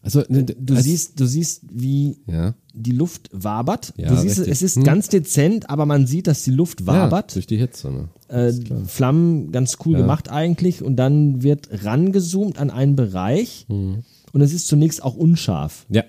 Also, 0.02 0.22
Du 0.28 0.76
siehst, 0.76 1.18
du 1.20 1.26
siehst, 1.26 1.62
wie 1.72 2.16
ja, 2.26 2.54
die 2.74 2.92
Luft 2.92 3.28
wabert. 3.32 3.92
Ja, 3.96 4.08
du 4.08 4.16
siehst, 4.16 4.38
richtig. 4.38 4.52
es 4.52 4.62
ist 4.62 4.76
Hm. 4.76 4.84
ganz 4.84 5.08
dezent, 5.08 5.68
aber 5.70 5.84
man 5.86 6.06
sieht, 6.06 6.26
dass 6.26 6.42
die 6.44 6.50
Luft 6.52 6.80
ja, 6.80 6.86
wabert. 6.86 7.34
durch 7.34 7.46
die 7.46 7.58
Hitze. 7.58 7.90
Ne? 7.90 8.08
äh, 8.28 8.50
Flammen 8.86 9.52
ganz 9.52 9.76
cool 9.84 9.92
Ja. 9.92 9.98
gemacht 10.00 10.30
eigentlich 10.30 10.82
und 10.82 10.96
dann 10.96 11.42
wird 11.42 11.68
rangezoomt 11.84 12.58
an 12.58 12.70
einen 12.70 12.96
Bereich 12.96 13.66
Mhm. 13.68 14.04
und 14.32 14.40
es 14.40 14.54
ist 14.54 14.68
zunächst 14.68 15.02
auch 15.02 15.14
unscharf. 15.16 15.84
Ja, 15.90 16.04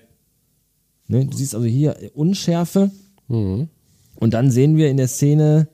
Ne? 1.06 1.26
Du 1.26 1.36
siehst 1.36 1.54
also 1.54 1.66
hier 1.66 1.96
Unschärfe 2.14 2.90
Mhm. 3.28 3.68
und 4.16 4.32
dann 4.32 4.50
sehen 4.50 4.78
wir 4.78 4.88
in 4.88 4.96
der 4.96 5.08
Szene 5.08 5.68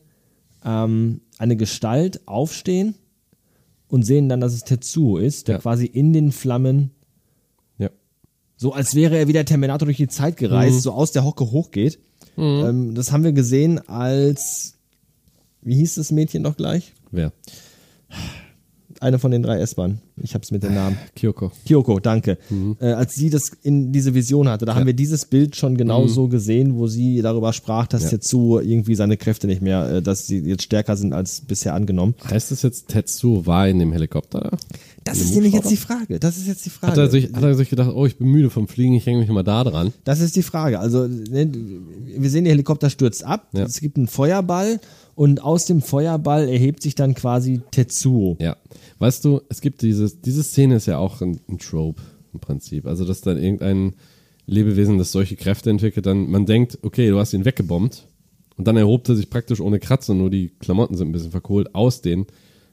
ähm, 0.65 1.21
eine 1.39 1.57
Gestalt 1.57 2.27
aufstehen 2.27 2.95
und 3.89 4.03
sehen 4.03 4.29
dann, 4.29 4.41
dass 4.41 4.53
es 4.53 4.65
Tetsuo 4.65 5.19
ist, 5.19 5.47
der 5.49 5.55
Ja. 5.57 5.61
quasi 5.61 5.87
in 5.87 6.13
den 6.13 6.33
Flammen, 6.33 6.77
ja. 6.79 7.00
So 8.63 8.75
als 8.75 8.95
wäre 8.95 9.17
er 9.17 9.27
wie 9.27 9.33
der 9.33 9.47
Terminator 9.47 9.87
durch 9.87 9.97
die 9.97 10.07
Zeit 10.09 10.37
gereist, 10.37 10.75
Mhm. 10.77 10.81
so 10.81 10.93
aus 10.93 11.13
der 11.13 11.25
Hocke 11.25 11.51
hochgeht. 11.51 11.99
Ähm, 12.37 12.95
das 12.95 13.11
haben 13.11 13.25
wir 13.25 13.33
gesehen 13.33 13.79
als, 13.89 14.75
wie 15.63 15.77
hieß 15.77 15.95
das 15.95 16.11
Mädchen 16.13 16.43
doch 16.43 16.57
gleich? 16.59 16.93
Wer? 17.11 17.33
Eine 19.01 19.19
von 19.19 19.31
den 19.31 19.43
drei 19.43 19.59
S-Bahnen. 19.61 20.03
Ich 20.23 20.35
hab's 20.35 20.51
mit 20.51 20.63
den 20.63 20.75
Namen. 20.75 20.97
Kyoko. 21.17 21.51
Kyoko, 21.67 21.99
danke. 22.01 22.39
Mhm. 22.51 22.77
Äh, 22.81 22.93
als 22.93 23.15
sie 23.15 23.31
das 23.31 23.51
in 23.63 23.93
diese 23.93 24.15
Vision 24.15 24.49
hatte, 24.49 24.65
da 24.67 24.75
haben 24.75 24.87
wir 24.87 24.93
dieses 24.95 25.25
Bild 25.25 25.57
schon 25.57 25.77
genau 25.77 26.05
Mhm. 26.05 26.09
so 26.09 26.29
gesehen, 26.29 26.77
wo 26.77 26.87
sie 26.87 27.23
darüber 27.23 27.53
sprach, 27.53 27.87
dass 27.87 28.05
Ja. 28.05 28.11
Tetsuo 28.11 28.61
irgendwie 28.61 28.95
seine 28.95 29.17
Kräfte 29.17 29.47
nicht 29.47 29.63
mehr, 29.63 29.89
äh, 29.97 30.03
dass 30.03 30.27
sie 30.27 30.39
jetzt 30.41 30.63
stärker 30.65 30.97
sind 30.97 31.13
als 31.13 31.41
bisher 31.41 31.75
angenommen. 31.75 32.15
Heißt 32.29 32.53
es 32.53 32.63
jetzt, 32.63 32.89
Tetsuo 32.89 33.47
war 33.47 33.69
in 33.69 33.79
dem 33.79 33.93
Helikopter 33.93 34.41
da? 34.41 34.51
Das 35.05 35.19
ist 35.19 35.31
dem 35.31 35.37
nämlich 35.37 35.55
jetzt 35.55 35.71
die 35.71 35.77
Frage. 35.79 36.21
Das 36.21 36.37
ist 36.37 36.47
jetzt 36.47 36.65
die 36.67 36.71
Frage. 36.71 36.93
Hat 36.93 36.99
er, 36.99 37.09
sich, 37.11 37.33
hat 37.33 37.43
er 37.43 37.55
sich 37.55 37.71
gedacht, 37.71 37.91
oh, 37.95 38.05
ich 38.05 38.19
bin 38.19 38.29
müde 38.29 38.51
vom 38.51 38.69
Fliegen, 38.69 38.95
ich 38.95 39.07
hänge 39.07 39.21
mich 39.21 39.29
mal 39.31 39.43
da 39.43 39.65
dran. 39.65 39.93
Das 40.05 40.21
ist 40.21 40.37
die 40.37 40.43
Frage. 40.43 40.79
Also, 40.79 41.07
ne, 41.07 41.51
wir 42.19 42.29
sehen, 42.29 42.45
der 42.45 42.53
Helikopter 42.53 42.91
stürzt 42.91 43.25
ab. 43.25 43.49
Ja. 43.55 43.65
Es 43.65 43.81
gibt 43.81 43.97
einen 43.97 44.09
Feuerball 44.09 44.79
und 45.15 45.43
aus 45.43 45.65
dem 45.65 45.81
Feuerball 45.81 46.49
erhebt 46.49 46.83
sich 46.83 46.95
dann 46.95 47.15
quasi 47.15 47.63
Tetsuo. 47.71 48.37
Ja. 48.41 48.57
Weißt 48.99 49.25
du, 49.25 49.41
es 49.49 49.63
gibt 49.63 49.83
dieses, 50.11 50.21
diese 50.23 50.43
Szene 50.43 50.77
ist 50.77 50.87
ja 50.87 50.99
auch 50.99 51.21
ein, 51.21 51.41
ein 51.49 51.59
Trope 51.59 52.03
im 52.33 52.41
Prinzip. 52.41 52.87
Also, 52.87 53.05
dass 53.05 53.21
dann 53.21 53.39
irgendein 53.39 53.95
Lebewesen, 54.47 54.99
das 54.99 55.13
solche 55.13 55.37
Kräfte 55.37 55.71
entwickelt, 55.71 56.07
dann 56.07 56.31
man 56.31 56.47
denkt, 56.47 56.79
okay, 56.83 57.09
du 57.11 57.19
hast 57.19 57.33
ihn 57.33 57.45
weggebombt 57.45 58.07
und 58.57 58.67
dann 58.67 58.77
erhobt 58.77 59.09
er 59.09 59.17
sich 59.17 59.31
praktisch 59.31 59.61
ohne 59.61 59.79
Kratzer, 59.79 60.15
nur 60.15 60.31
die 60.31 60.51
Klamotten 60.59 60.97
sind 60.97 61.09
ein 61.09 61.13
bisschen 61.13 61.31
verkohlt, 61.31 61.75
aus 61.75 62.03
den, 62.03 62.27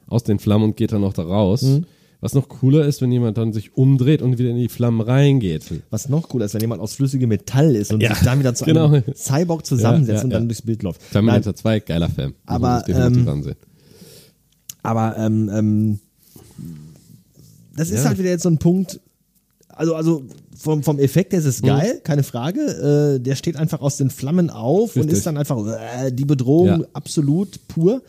aus 0.06 0.24
den 0.24 0.38
Flammen 0.38 0.64
und 0.64 0.76
geht 0.76 0.92
dann 0.92 1.02
noch 1.02 1.12
da 1.12 1.22
raus. 1.22 1.62
Mhm. 1.62 1.86
Was 2.20 2.34
noch 2.34 2.48
cooler 2.48 2.84
ist, 2.84 3.00
wenn 3.00 3.12
jemand 3.12 3.38
dann 3.38 3.52
sich 3.52 3.76
umdreht 3.76 4.22
und 4.22 4.38
wieder 4.38 4.50
in 4.50 4.56
die 4.56 4.68
Flammen 4.68 5.00
reingeht. 5.00 5.62
Was 5.90 6.08
noch 6.08 6.28
cooler 6.28 6.46
ist, 6.46 6.54
wenn 6.54 6.60
jemand 6.60 6.82
aus 6.82 6.94
flüssigem 6.94 7.28
Metall 7.28 7.76
ist 7.76 7.92
und 7.92 8.02
Ja, 8.02 8.12
sich 8.12 8.24
dann 8.24 8.40
wieder 8.40 8.54
zu 8.56 8.64
genau. 8.64 8.86
einem 8.86 9.04
Cyborg 9.14 9.64
zusammensetzt 9.64 10.08
Ja, 10.08 10.16
ja, 10.16 10.24
und 10.24 10.30
dann 10.30 10.48
durchs 10.48 10.62
Bild 10.62 10.82
läuft. 10.82 11.00
Nein, 11.00 11.10
Terminator 11.12 11.54
2, 11.54 11.80
geiler 11.80 12.08
Film. 12.08 12.34
Man 12.44 12.64
Aber, 12.64 12.84
ähm. 12.88 13.54
Aber 14.82 15.16
ähm, 15.16 15.50
ähm, 15.54 16.00
das 17.78 17.90
ist 17.90 18.02
Ja. 18.02 18.08
halt 18.08 18.18
wieder 18.18 18.30
jetzt 18.30 18.42
so 18.42 18.50
ein 18.50 18.58
Punkt. 18.58 19.00
Also, 19.68 19.94
also 19.94 20.22
vom, 20.56 20.82
vom 20.82 20.98
Effekt 20.98 21.32
her 21.32 21.38
ist 21.38 21.44
Mhm. 21.44 21.50
es 21.50 21.62
geil, 21.62 22.00
keine 22.02 22.24
Frage. 22.24 23.14
Äh, 23.16 23.20
der 23.20 23.36
steht 23.36 23.56
einfach 23.56 23.80
aus 23.80 23.96
den 23.96 24.10
Flammen 24.10 24.50
auf 24.50 24.96
und 24.96 25.02
Richtig. 25.02 25.18
ist 25.18 25.26
dann 25.26 25.36
einfach 25.36 25.64
äh, 25.66 26.10
die 26.10 26.24
Bedrohung 26.24 26.66
Ja. 26.66 26.86
absolut 26.94 27.60
pur. 27.68 28.02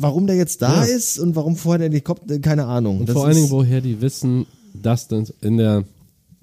Warum 0.00 0.26
der 0.26 0.36
jetzt 0.36 0.62
da 0.62 0.84
Ja. 0.84 0.92
ist 0.94 1.18
und 1.18 1.36
warum 1.36 1.56
vorher 1.56 1.78
der 1.78 1.88
Helikopter, 1.88 2.38
keine 2.40 2.64
Ahnung. 2.66 3.00
Und 3.00 3.08
Das 3.08 3.14
vor 3.14 3.26
allen 3.26 3.36
Dingen, 3.36 3.50
woher 3.50 3.80
die 3.80 4.00
wissen, 4.00 4.46
dass, 4.74 5.08
dann 5.08 5.26
in 5.40 5.56
der, 5.56 5.84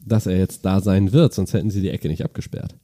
dass 0.05 0.25
er 0.25 0.38
jetzt 0.38 0.63
da 0.65 0.81
sein 0.81 1.11
wird, 1.11 1.33
sonst 1.33 1.53
hätten 1.53 1.69
sie 1.69 1.81
die 1.81 1.89
Ecke 1.89 2.07
nicht 2.07 2.23
abgesperrt. 2.23 2.75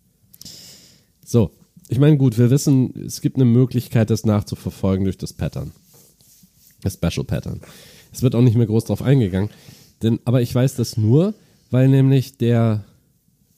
So, 1.26 1.52
ich 1.88 2.00
meine, 2.00 2.18
gut, 2.18 2.38
wir 2.38 2.50
wissen, 2.50 2.94
es 3.06 3.22
gibt 3.22 3.38
eine 3.38 3.46
Möglichkeit, 3.46 4.10
das 4.10 4.26
nachzuverfolgen 4.26 5.06
durch 5.06 5.18
das 5.18 5.34
Pattern. 5.34 5.72
Das 6.82 6.94
Special 6.96 7.24
Pattern. 7.26 7.62
Es 8.14 8.22
wird 8.22 8.36
auch 8.36 8.42
nicht 8.42 8.56
mehr 8.56 8.68
groß 8.68 8.86
drauf 8.86 9.02
eingegangen. 9.02 9.50
Denn, 10.02 10.20
aber 10.26 10.42
ich 10.42 10.54
weiß 10.54 10.76
das 10.76 10.98
nur, 10.98 11.34
weil 11.72 11.88
nämlich 11.88 12.38
der, 12.38 12.84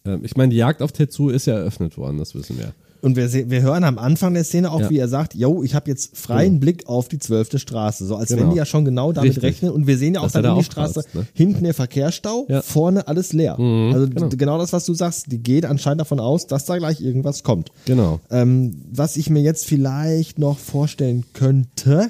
äh, 0.06 0.18
ich 0.24 0.36
meine, 0.38 0.50
die 0.52 0.58
Jagd 0.58 0.82
auf 0.82 0.92
Tetsu 0.92 1.30
ist 1.30 1.46
ja 1.48 1.56
eröffnet 1.56 1.98
worden, 1.98 2.18
das 2.18 2.36
wissen 2.36 2.58
wir. 2.58 2.74
Und 3.02 3.16
wir, 3.18 3.32
wir 3.52 3.62
hören 3.62 3.84
am 3.84 4.00
Anfang 4.00 4.34
der 4.34 4.44
Szene 4.44 4.72
auch, 4.72 4.80
Ja. 4.82 4.90
wie 4.90 4.98
er 4.98 5.08
sagt, 5.08 5.36
yo, 5.36 5.62
ich 5.62 5.76
habe 5.76 5.92
jetzt 5.92 6.18
freien 6.18 6.60
Blick 6.60 6.88
auf 6.88 7.08
die 7.08 7.20
zwölfte 7.20 7.60
Straße. 7.60 8.04
So 8.06 8.16
als 8.16 8.30
Genau. 8.30 8.42
wenn 8.44 8.50
die 8.52 8.56
ja 8.58 8.66
schon 8.66 8.84
genau 8.84 9.12
damit 9.12 9.30
Richtig. 9.30 9.44
rechnen. 9.44 9.72
Und 9.74 9.86
wir 9.86 10.00
sehen 10.00 10.16
ja 10.16 10.22
auch 10.22 10.24
Dass 10.24 10.34
dann 10.34 10.46
in 10.46 10.56
die 10.58 10.64
Straße, 10.64 11.02
aufpasst, 11.02 11.14
ne? 11.14 11.28
hinten 11.34 11.66
der 11.66 11.76
Verkehrsstau, 11.76 12.48
Ja. 12.50 12.64
vorne 12.64 13.08
alles 13.08 13.32
leer. 13.32 13.60
also 13.60 14.08
genau. 14.10 14.30
genau 14.30 14.58
das, 14.58 14.74
was 14.74 14.86
du 14.86 14.96
sagst, 14.96 15.32
die 15.32 15.38
geht 15.38 15.66
anscheinend 15.66 16.02
davon 16.02 16.20
aus, 16.20 16.48
dass 16.48 16.66
da 16.66 16.78
gleich 16.80 17.00
irgendwas 17.00 17.44
kommt. 17.44 17.70
Genau. 17.86 18.22
Ähm, 18.32 18.74
was 18.92 19.18
ich 19.18 19.30
mir 19.30 19.42
jetzt 19.44 19.68
vielleicht 19.68 20.40
noch 20.40 20.58
vorstellen 20.58 21.26
könnte, 21.34 22.10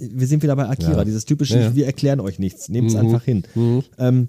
wir 0.00 0.26
sind 0.26 0.42
wieder 0.42 0.54
bei 0.56 0.68
Akira, 0.68 0.98
Ja. 0.98 1.04
dieses 1.04 1.24
typische, 1.24 1.54
Ja, 1.56 1.60
ja. 1.66 1.74
wir 1.76 1.86
erklären 1.86 2.20
euch 2.20 2.38
nichts, 2.38 2.68
nehmt 2.68 2.88
es 2.88 2.94
Mhm. 2.94 3.00
einfach 3.00 3.22
hin. 3.24 3.42
Ähm, 3.98 4.28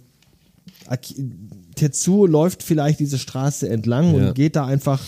Aki 0.88 1.16
Tetsuo 1.76 2.26
läuft 2.26 2.62
vielleicht 2.64 3.00
diese 3.00 3.18
Straße 3.18 3.70
entlang 3.70 4.16
Ja. 4.16 4.28
und 4.30 4.36
geht 4.36 4.56
da 4.56 4.66
einfach 4.66 5.02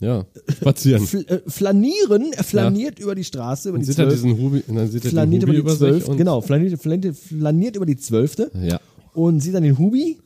Ja, 0.00 0.26
spazieren. 0.48 1.06
fl 1.06 1.24
äh, 1.28 1.40
flanieren, 1.46 2.32
er 2.32 2.44
flaniert 2.44 2.98
über 2.98 3.14
die 3.14 3.24
Straße, 3.24 3.68
über 3.68 3.78
Dann 3.78 3.82
die 3.86 3.92
sieht 3.92 3.98
er 3.98 4.08
diesen 4.08 4.36
Hubi, 4.38 4.62
und 4.66 4.76
dann 4.76 4.86
sieht 4.90 5.04
er 5.04 5.10
den 5.10 5.10
flaniert 5.10 5.42
Hubi 5.42 5.52
über 5.52 5.52
die 5.52 5.58
über 5.60 5.70
sich 5.70 5.78
zwölf, 5.78 6.08
und, 6.08 6.16
genau, 6.16 6.40
flaniert, 6.40 6.80
flaniert, 6.80 7.16
flaniert 7.16 7.76
über 7.76 7.86
die 7.86 7.96
zwölfte 7.96 8.50
Ja, 8.62 8.80
und 9.14 9.40
sieht 9.40 9.54
dann 9.54 9.62
den 9.64 9.76
Hubi 9.78 10.18
ja, 10.18 10.22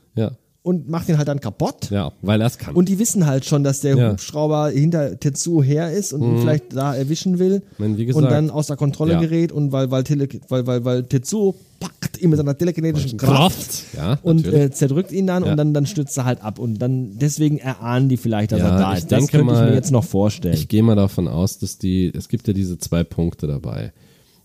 und 0.62 0.88
macht 0.88 1.08
den 1.08 1.18
halt 1.18 1.26
dann 1.26 1.40
kaputt. 1.40 1.90
ja, 1.90 2.12
weil 2.22 2.40
er 2.40 2.46
es 2.46 2.56
kann. 2.58 2.74
Und 2.74 2.88
die 2.88 2.98
wissen 2.98 3.26
halt 3.26 3.44
schon, 3.44 3.64
dass 3.64 3.80
der 3.80 3.96
Ja. 3.96 4.08
Mhm. 4.08 4.12
Hubschrauber 4.12 4.70
hinter 4.70 5.18
Tetsuo 5.18 5.62
her 5.62 5.92
ist 5.92 6.12
und 6.12 6.22
ihn 6.22 6.38
vielleicht 6.38 6.74
da 6.74 6.94
erwischen 6.94 7.38
will 7.38 7.62
meine, 7.78 7.96
wie 7.98 8.02
und 8.02 8.06
gesagt, 8.08 8.30
dann 8.30 8.50
außer 8.50 8.76
Kontrolle 8.76 9.14
ja. 9.14 9.20
gerät 9.20 9.50
und 9.50 9.72
weil, 9.72 9.90
weil, 9.90 10.04
Tele, 10.04 10.28
weil, 10.48 10.66
weil, 10.66 10.84
weil 10.84 11.02
Tetsuo 11.02 11.56
packt 11.80 12.20
ihn 12.20 12.30
mit 12.30 12.36
seiner 12.36 12.56
telekinetischen 12.56 13.18
Kraft. 13.18 13.56
Kraft. 13.58 13.84
Ja, 13.96 14.18
Und 14.22 14.46
äh, 14.46 14.70
zerdrückt 14.70 15.10
ihn 15.10 15.26
dann 15.26 15.42
und 15.42 15.56
dann, 15.56 15.74
dann 15.74 15.86
stürzt 15.86 16.16
er 16.16 16.24
halt 16.24 16.42
ab. 16.42 16.60
Und 16.60 16.78
dann 16.78 17.18
deswegen 17.18 17.58
erahnen 17.58 18.08
die 18.08 18.16
vielleicht, 18.16 18.52
dass 18.52 18.60
er 18.60 18.78
da 18.78 18.92
ich 18.92 18.98
ist. 18.98 19.10
Das 19.10 19.26
könnte 19.28 19.38
ich 19.38 19.44
mal, 19.52 19.68
mir 19.70 19.74
jetzt 19.74 19.90
noch 19.90 20.04
vorstellen. 20.04 20.54
Ich 20.54 20.68
gehe 20.68 20.84
mal 20.84 20.94
davon 20.94 21.26
aus, 21.26 21.58
dass 21.58 21.78
die, 21.78 22.12
es 22.14 22.28
gibt 22.28 22.46
ja 22.46 22.54
diese 22.54 22.78
zwei 22.78 23.02
Punkte 23.02 23.48
dabei. 23.48 23.92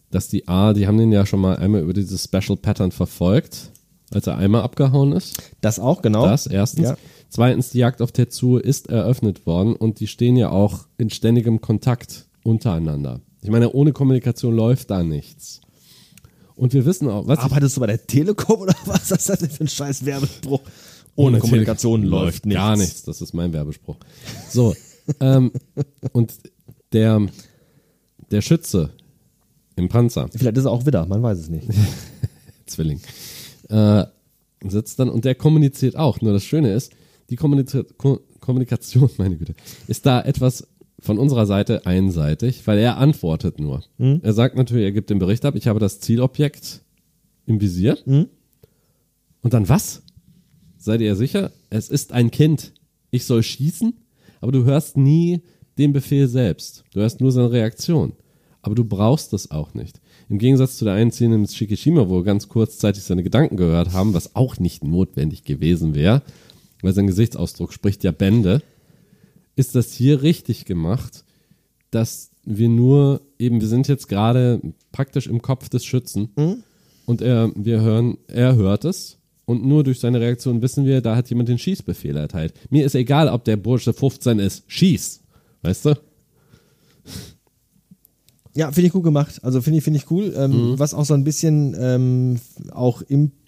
Dass 0.09 0.29
die 0.29 0.47
A, 0.47 0.73
die 0.73 0.87
haben 0.87 0.97
den 0.97 1.11
ja 1.11 1.25
schon 1.25 1.41
mal 1.41 1.57
einmal 1.57 1.81
über 1.81 1.93
dieses 1.93 2.23
Special 2.23 2.57
Pattern 2.57 2.91
verfolgt, 2.91 3.71
als 4.13 4.27
er 4.27 4.37
einmal 4.37 4.61
abgehauen 4.61 5.11
ist. 5.13 5.37
das 5.61 5.79
auch, 5.79 6.01
genau. 6.01 6.25
Das 6.25 6.47
erstens. 6.47 6.83
Ja. 6.89 6.97
Zweitens, 7.29 7.71
die 7.71 7.79
Jagd 7.79 8.01
auf 8.01 8.11
Tetsuo 8.13 8.57
ist 8.57 8.87
eröffnet 8.89 9.45
worden 9.45 9.75
und 9.75 9.99
die 9.99 10.07
stehen 10.07 10.37
ja 10.37 10.49
auch 10.49 10.87
in 10.97 11.09
ständigem 11.09 11.59
Kontakt 11.59 12.25
untereinander. 12.43 13.19
Ich 13.41 13.49
meine, 13.49 13.71
ohne 13.73 13.91
Kommunikation 13.91 14.55
läuft 14.55 14.89
da 14.91 15.03
nichts. 15.03 15.59
Und 16.55 16.73
wir 16.73 16.85
wissen 16.85 17.09
auch, 17.09 17.27
was 17.27 17.39
Arbeitest 17.39 17.75
du 17.75 17.81
bei 17.81 17.87
der 17.87 18.07
Telekom 18.07 18.61
oder 18.61 18.73
was 18.85 19.11
ist 19.11 19.29
das 19.29 19.39
denn 19.39 19.49
für 19.49 19.65
ein 19.65 19.67
scheiß 19.67 20.05
Werbespruch? 20.05 20.61
Ohne 21.15 21.39
Kommunikation 21.39 22.01
Tele- 22.01 22.11
läuft 22.11 22.45
nichts. 22.45 22.57
Gar 22.57 22.77
nichts, 22.77 23.03
das 23.03 23.21
ist 23.21 23.33
mein 23.33 23.51
Werbespruch. 23.53 23.97
So, 24.49 24.75
ähm, 25.19 25.51
und 26.13 26.33
der, 26.93 27.27
der 28.31 28.41
Schütze 28.41 28.91
im 29.75 29.89
Panzer, 29.89 30.29
Vielleicht 30.33 30.57
ist 30.57 30.65
er 30.65 30.71
auch 30.71 30.85
wieder, 30.85 31.05
man 31.05 31.21
weiß 31.21 31.37
es 31.39 31.49
nicht. 31.49 31.67
Zwilling, 32.65 33.01
äh, 33.69 34.05
sitzt 34.67 34.99
dann 34.99 35.09
und 35.09 35.25
der 35.25 35.35
kommuniziert 35.35 35.95
auch. 35.95 36.21
Nur 36.21 36.33
das 36.33 36.43
Schöne 36.43 36.73
ist, 36.73 36.93
die 37.29 37.35
Kommunika 37.35 37.83
Ko 37.97 38.19
Kommunikation, 38.39 39.09
meine 39.17 39.35
Güte, 39.37 39.55
ist 39.87 40.05
da 40.05 40.21
etwas 40.21 40.67
von 40.99 41.19
unserer 41.19 41.45
Seite 41.45 41.85
einseitig, 41.85 42.65
weil 42.65 42.79
er 42.79 42.97
antwortet 42.97 43.59
nur. 43.59 43.83
Er 44.23 44.33
sagt 44.33 44.55
natürlich, 44.55 44.85
er 44.85 44.91
gibt 44.91 45.09
den 45.09 45.19
Bericht 45.19 45.45
ab, 45.45 45.55
ich 45.55 45.67
habe 45.67 45.79
das 45.79 45.99
Zielobjekt 45.99 46.81
im 47.45 47.61
Visier. 47.61 47.97
Und 49.41 49.53
dann 49.53 49.69
was? 49.69 50.01
Seid 50.77 51.01
ihr 51.01 51.15
sicher? 51.15 51.51
Es 51.69 51.89
ist 51.89 52.13
ein 52.13 52.31
Kind. 52.31 52.73
Ich 53.11 53.25
soll 53.25 53.43
schießen, 53.43 53.93
aber 54.41 54.51
du 54.51 54.63
hörst 54.65 54.97
nie 54.97 55.41
den 55.77 55.93
Befehl 55.93 56.27
selbst. 56.27 56.83
Du 56.93 56.99
hörst 57.01 57.21
nur 57.21 57.31
seine 57.31 57.51
Reaktion. 57.51 58.13
Aber 58.61 58.73
du 58.75 58.83
brauchst 58.83 59.33
das 59.33 59.51
auch 59.51 59.73
nicht. 59.73 60.01
Im 60.29 60.39
Gegensatz 60.39 60.77
zu 60.77 60.85
der 60.85 60.93
einen 60.93 61.11
Szene 61.11 61.37
mit 61.37 61.53
Shikishima, 61.53 62.09
wo 62.09 62.17
wir 62.17 62.23
ganz 62.23 62.49
kurzzeitig 62.49 63.03
seine 63.03 63.23
Gedanken 63.23 63.55
gehört 63.55 63.93
haben, 63.93 64.13
was 64.13 64.35
auch 64.35 64.57
nicht 64.59 64.83
notwendig 64.83 65.43
gewesen 65.43 65.95
wäre, 65.95 66.21
weil 66.81 66.93
sein 66.93 67.07
Gesichtsausdruck 67.07 67.71
spricht 67.71 68.03
ja 68.03 68.11
Bände, 68.11 68.61
ist 69.55 69.75
das 69.75 69.93
hier 69.93 70.21
richtig 70.21 70.65
gemacht, 70.65 71.23
dass 71.91 72.31
wir 72.43 72.69
nur 72.69 73.21
eben, 73.39 73.61
wir 73.61 73.67
sind 73.67 73.87
jetzt 73.87 74.07
gerade 74.07 74.61
praktisch 74.91 75.27
im 75.27 75.41
Kopf 75.41 75.69
des 75.69 75.85
Schützen 75.85 76.29
und 77.05 77.21
er, 77.21 77.51
wir 77.55 77.81
hören, 77.81 78.17
er 78.27 78.55
hört 78.55 78.83
es 78.83 79.17
und 79.45 79.65
nur 79.65 79.85
durch 79.85 80.01
seine 80.01 80.19
Reaktion 80.19 80.61
wissen 80.61 80.85
wir, 80.85 80.99
da 81.01 81.15
hat 81.15 81.29
jemand 81.29 81.47
den 81.47 81.57
Schießbefehl 81.57 82.17
erteilt. 82.17 82.53
Mir 82.69 82.85
ist 82.85 82.95
egal, 82.95 83.29
ob 83.29 83.45
der 83.45 83.55
Bursche 83.55 83.93
15 83.93 84.39
ist, 84.39 84.65
schieß, 84.67 85.23
weißt 85.61 85.85
du? 85.85 85.95
Ja, 88.57 88.71
finde 88.71 88.87
ich 88.87 88.93
gut 88.93 89.03
gemacht. 89.03 89.39
Also 89.43 89.61
finde 89.61 89.77
ich, 89.77 89.83
finde 89.83 89.99
ich 89.99 90.09
cool. 90.09 90.33
Ähm, 90.35 90.71
Mhm. 90.71 90.79
Was 90.79 90.93
auch 90.95 91.05
so 91.05 91.13
ein 91.13 91.23
bisschen 91.23 91.75
ähm, 91.79 92.39
auch 92.71 93.03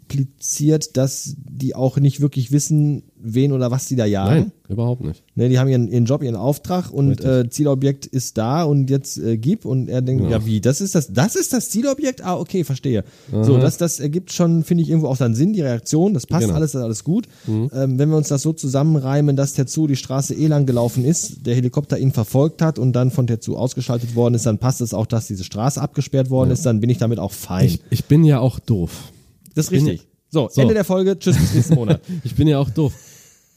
impliziert, 0.09 0.97
dass 0.97 1.35
die 1.37 1.75
auch 1.75 1.97
nicht 1.97 2.21
wirklich 2.21 2.51
wissen, 2.51 3.03
wen 3.21 3.51
oder 3.51 3.69
was 3.69 3.85
die 3.87 3.95
da 3.97 4.05
jagen. 4.05 4.29
Nein, 4.39 4.51
überhaupt 4.69 5.03
nicht. 5.03 5.23
Ne, 5.35 5.49
die 5.49 5.59
haben 5.59 5.67
ihren, 5.67 5.89
ihren 5.91 6.05
Job, 6.05 6.23
ihren 6.23 6.37
Auftrag 6.37 6.89
und 6.91 7.21
äh, 7.23 7.49
Zielobjekt 7.49 8.05
ist 8.05 8.37
da 8.37 8.63
und 8.63 8.89
jetzt 8.89 9.17
äh, 9.17 9.37
gib 9.37 9.65
und 9.65 9.89
er 9.89 10.01
denkt, 10.01 10.23
Genau. 10.23 10.31
ja 10.31 10.45
wie, 10.45 10.61
das 10.61 10.79
ist 10.81 10.95
das, 10.95 11.11
das 11.13 11.35
ist 11.35 11.51
das 11.53 11.69
Zielobjekt? 11.69 12.23
Ah, 12.23 12.37
okay, 12.37 12.63
verstehe. 12.63 13.03
So, 13.31 13.57
das, 13.57 13.77
das 13.77 13.99
ergibt 13.99 14.31
schon, 14.31 14.63
finde 14.63 14.83
ich, 14.83 14.89
irgendwo 14.89 15.07
auch 15.07 15.15
seinen 15.17 15.35
Sinn, 15.35 15.53
die 15.53 15.61
Reaktion, 15.61 16.13
das 16.13 16.25
passt 16.27 16.45
Genau. 16.45 16.55
alles, 16.55 16.71
das 16.71 16.79
ist 16.81 16.85
alles 16.85 17.03
gut. 17.03 17.27
Ähm, 17.47 17.69
wenn 17.99 18.09
wir 18.09 18.17
uns 18.17 18.29
das 18.29 18.41
so 18.41 18.53
zusammenreimen, 18.53 19.35
dass 19.35 19.53
Tetsu 19.53 19.85
die 19.87 19.95
Straße 19.97 20.33
eh 20.33 20.47
lang 20.47 20.65
gelaufen 20.65 21.03
ist, 21.05 21.45
der 21.45 21.55
Helikopter 21.55 21.97
ihn 21.99 22.11
verfolgt 22.11 22.61
hat 22.61 22.79
und 22.79 22.93
dann 22.93 23.11
von 23.11 23.27
Tetsu 23.27 23.57
ausgeschaltet 23.57 24.15
worden 24.15 24.35
ist, 24.35 24.45
dann 24.45 24.59
passt 24.59 24.79
es 24.81 24.93
auch, 24.93 25.05
dass 25.05 25.27
diese 25.27 25.43
Straße 25.43 25.81
abgesperrt 25.81 26.29
worden 26.29 26.51
ist, 26.51 26.65
dann 26.65 26.79
bin 26.79 26.89
ich 26.89 26.97
damit 26.99 27.19
auch 27.19 27.31
fein. 27.33 27.65
Ich, 27.65 27.81
ich 27.89 28.05
bin 28.05 28.23
ja 28.23 28.39
auch 28.39 28.59
doof. 28.59 29.11
Das 29.59 29.67
ist 29.67 29.71
richtig. 29.87 30.07
So, 30.29 30.49
So. 30.51 30.61
Ende 30.61 30.73
der 30.73 30.83
Folge, 30.85 31.17
tschüss 31.17 31.37
bis 31.37 31.53
nächsten 31.55 31.75
Monat. 31.75 32.01
Ich 32.23 32.35
bin 32.35 32.47
ja 32.47 32.59
auch 32.59 32.69
doof. 32.69 32.93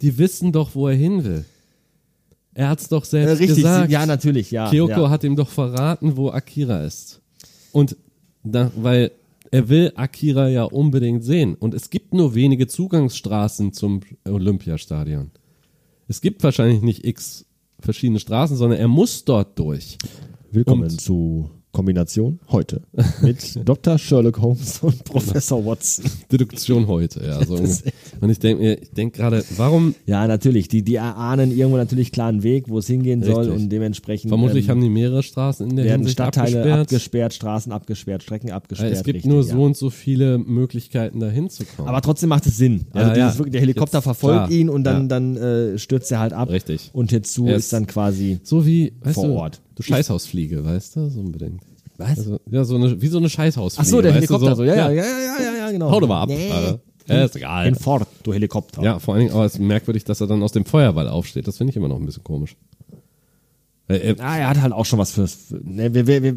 Die 0.01 0.17
wissen 0.19 0.53
doch, 0.53 0.75
wo 0.75 0.89
er 0.89 0.97
hin 0.97 1.25
will. 1.25 1.45
Er 2.55 2.69
hat's 2.69 2.89
doch 2.89 3.05
äh, 3.05 3.09
selbst 3.09 3.41
richtig, 3.41 3.57
gesagt. 3.59 3.91
ja, 3.91 4.05
natürlich, 4.05 4.51
ja. 4.51 4.69
Kyoko 4.69 5.03
ja. 5.03 5.11
hat 5.11 5.25
ihm 5.25 5.37
doch 5.37 5.49
verraten, 5.49 6.17
wo 6.17 6.31
Akira 6.31 6.85
ist. 6.85 7.21
Und 7.73 7.97
da, 8.45 8.71
weil 8.77 9.13
er 9.51 9.69
will 9.69 9.93
Akira 9.97 10.49
ja 10.49 10.65
unbedingt 10.65 11.25
sehen. 11.25 11.55
Und 11.55 11.75
es 11.75 11.91
gibt 11.91 12.15
nur 12.15 12.35
wenige 12.35 12.67
Zugangsstraßen 12.67 13.73
zum 13.73 14.01
Olympiastadion. 14.25 15.31
Es 16.09 16.21
gibt 16.21 16.43
wahrscheinlich 16.43 16.83
nicht 16.83 17.07
x 17.07 17.47
verschiedene 17.79 18.19
Straßen, 18.21 18.57
sondern 18.57 18.79
er 18.79 18.89
muss 18.89 19.25
dort 19.25 19.59
durch. 19.59 19.99
Willkommen 20.51 20.85
Und- 20.85 21.01
zu 21.01 21.51
Kombination 21.73 22.39
heute 22.51 22.83
mit 23.23 23.59
Dr. 23.69 23.99
Sherlock 23.99 24.41
Holmes 24.41 24.81
und 24.83 25.05
Professor 25.05 25.65
Watson. 25.65 26.05
Deduktion 26.31 26.87
heute, 26.87 27.25
ja. 27.25 27.45
So. 27.45 27.55
Und 28.21 28.31
ich 28.31 28.39
denke 28.39 28.63
mir, 28.63 28.81
ich 28.83 28.91
denke 28.91 29.17
gerade, 29.19 29.43
warum, 29.57 29.95
Ja, 30.07 30.27
natürlich. 30.29 30.69
Die, 30.69 30.83
die 30.83 30.95
erahnen 30.97 31.51
irgendwo 31.51 31.77
natürlich 31.79 32.13
klar 32.13 32.29
einen 32.29 32.43
Weg, 32.43 32.69
wo 32.69 32.79
es 32.79 32.87
hingehen 32.87 33.23
soll 33.25 33.45
Richtig. 33.47 33.55
und 33.63 33.69
dementsprechend 33.71 34.29
vermutlich 34.29 34.67
ähm, 34.67 34.71
haben 34.73 34.81
die 34.83 34.91
mehrere 34.91 35.23
Straßen 35.23 35.69
in 35.69 35.77
der 35.77 35.87
werden 35.87 36.01
Hinsicht 36.03 36.15
Stadtteile 36.19 36.59
abgesperrt. 36.59 36.81
abgesperrt. 36.81 37.35
Straßen 37.35 37.73
abgesperrt, 37.73 38.23
Strecken 38.23 38.51
abgesperrt. 38.53 38.93
es 38.93 39.03
gibt 39.03 39.17
richtig, 39.17 39.31
nur 39.33 39.43
ja. 39.43 39.49
so 39.55 39.63
und 39.65 39.77
so 39.77 39.91
viele 39.91 40.39
Möglichkeiten, 40.39 41.19
da 41.21 41.31
hinzukommen. 41.31 41.89
Aber 41.89 42.01
trotzdem 42.03 42.29
macht 42.29 42.47
es 42.47 42.57
Sinn. 42.59 42.85
Also 42.93 43.09
Ja, 43.19 43.29
dieses 43.29 43.39
ja. 43.39 43.45
der 43.51 43.61
Helikopter 43.61 43.99
Jetzt, 43.99 44.05
verfolgt 44.05 44.47
klar. 44.47 44.51
ihn 44.51 44.69
und 44.69 44.85
dann, 44.85 45.03
Ja. 45.03 45.09
dann 45.09 45.37
äh, 45.37 45.79
stürzt 45.79 46.13
er 46.13 46.21
halt 46.21 46.33
ab. 46.35 46.51
Richtig. 46.51 46.91
Und 46.93 47.13
Er 47.13 47.21
ist, 47.21 47.39
ist- 47.39 47.73
dann 47.73 47.87
quasi 47.87 48.39
so 48.45 48.67
wie, 48.67 48.93
vor 49.03 49.27
du, 49.27 49.33
Ort. 49.35 49.61
Scheißhausfliege, 49.83 50.65
weißt 50.65 50.97
du, 50.97 51.09
so 51.09 51.21
unbedingt. 51.21 51.63
Was? 51.99 52.19
Also, 52.19 52.41
ja, 52.51 52.65
so 52.65 52.77
eine, 52.77 53.01
wie 53.01 53.07
so 53.09 53.19
eine 53.19 53.29
Scheißhausfliege. 53.29 53.87
Ach 53.87 53.91
so, 53.91 54.01
der 54.01 54.15
weißt 54.15 54.29
du, 54.29 54.35
Helikopter 54.35 54.57
so. 54.57 54.65
Ja, 54.65 54.75
ja, 54.75 54.91
ja. 54.91 55.05
ja, 55.05 55.43
ja, 55.43 55.57
ja, 55.59 55.71
genau. 55.71 55.91
Hau 55.91 56.01
doch 56.01 56.09
mal 56.09 56.23
ab. 56.23 56.29
Nee. 56.29 56.51
Alter. 56.51 56.81
Ja, 57.09 57.25
ist 57.25 57.37
egal. 57.37 57.67
In 57.67 57.75
Fort, 57.75 58.07
du 58.23 58.33
Helikopter. 58.33 58.83
Ja, 58.83 58.99
vor 58.99 59.15
allen 59.15 59.25
Dingen, 59.25 59.35
aber 59.35 59.45
es 59.45 59.55
ist 59.55 59.61
merkwürdig, 59.61 60.05
dass 60.05 60.21
er 60.21 60.27
dann 60.27 60.43
aus 60.43 60.53
dem 60.53 60.65
Feuerwall 60.65 61.09
aufsteht. 61.09 61.49
Das 61.49 61.59
finde 61.59 61.73
ich 61.73 61.77
immer 61.77 61.89
noch 61.89 61.99
ein 61.99 62.07
bisschen 62.07 62.23
komisch. 62.23 62.57
Er- 63.89 64.15
Ah, 64.21 64.39
er 64.39 64.49
hat 64.49 64.63
halt 64.63 64.73
auch 64.73 64.87
schon 64.87 64.99
was 64.99 65.11
fürs. 65.11 65.35
für- 65.35 65.61
Ne, 65.65 65.93
wir, 65.93 66.07
wir, 66.07 66.23
wir, 66.23 66.37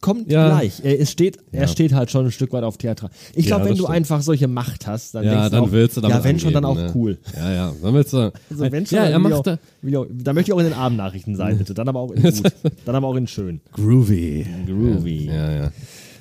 kommt 0.00 0.30
Ja. 0.30 0.48
gleich. 0.48 0.80
Er, 0.84 0.98
es 1.00 1.10
steht, 1.10 1.38
er 1.52 1.62
Ja. 1.62 1.68
steht 1.68 1.92
halt 1.92 2.10
schon 2.10 2.24
ein 2.26 2.30
Stück 2.30 2.52
weit 2.52 2.62
auf 2.62 2.78
Theater. 2.78 3.10
Ich 3.34 3.46
Ja, 3.46 3.50
glaube, 3.56 3.64
wenn 3.64 3.70
das 3.72 3.78
du 3.78 3.84
stimmt. 3.84 3.96
einfach 3.96 4.22
solche 4.22 4.48
Macht 4.48 4.86
hast, 4.86 5.14
dann 5.14 5.24
ja, 5.24 5.30
denkst 5.32 5.44
du 5.46 5.50
dann 5.56 5.64
auch, 5.64 5.72
willst 5.72 5.96
du 5.96 6.00
damit 6.00 6.16
Ja, 6.16 6.24
wenn 6.24 6.38
schon, 6.38 6.52
dann 6.52 6.64
auch 6.64 6.70
angeben, 6.76 6.86
ne? 6.86 6.92
cool. 6.94 7.18
Ja, 7.36 7.52
ja, 7.52 7.72
dann 7.82 7.94
willst 7.94 8.12
du. 8.12 8.16
Also 8.18 8.32
wenn 8.72 8.86
schon, 8.86 8.96
ja, 8.96 9.02
dann 9.04 9.12
er 9.12 9.18
macht 9.18 9.32
auch, 9.34 9.42
da 9.42 9.58
auch, 9.98 10.06
da 10.10 10.32
möchte 10.32 10.50
ich 10.50 10.52
auch 10.54 10.58
in 10.60 10.64
den 10.64 10.72
Abendnachrichten 10.74 11.36
sein, 11.36 11.58
bitte. 11.58 11.74
Dann 11.74 11.88
aber 11.88 12.00
auch 12.00 12.12
in 12.12 12.22
gut. 12.22 12.42
Dann 12.86 12.94
aber 12.94 13.06
auch 13.08 13.16
in 13.16 13.26
schön. 13.26 13.60
groovy. 13.72 14.46
Groovy. 14.66 15.26
Ja, 15.26 15.52
ja. 15.52 15.70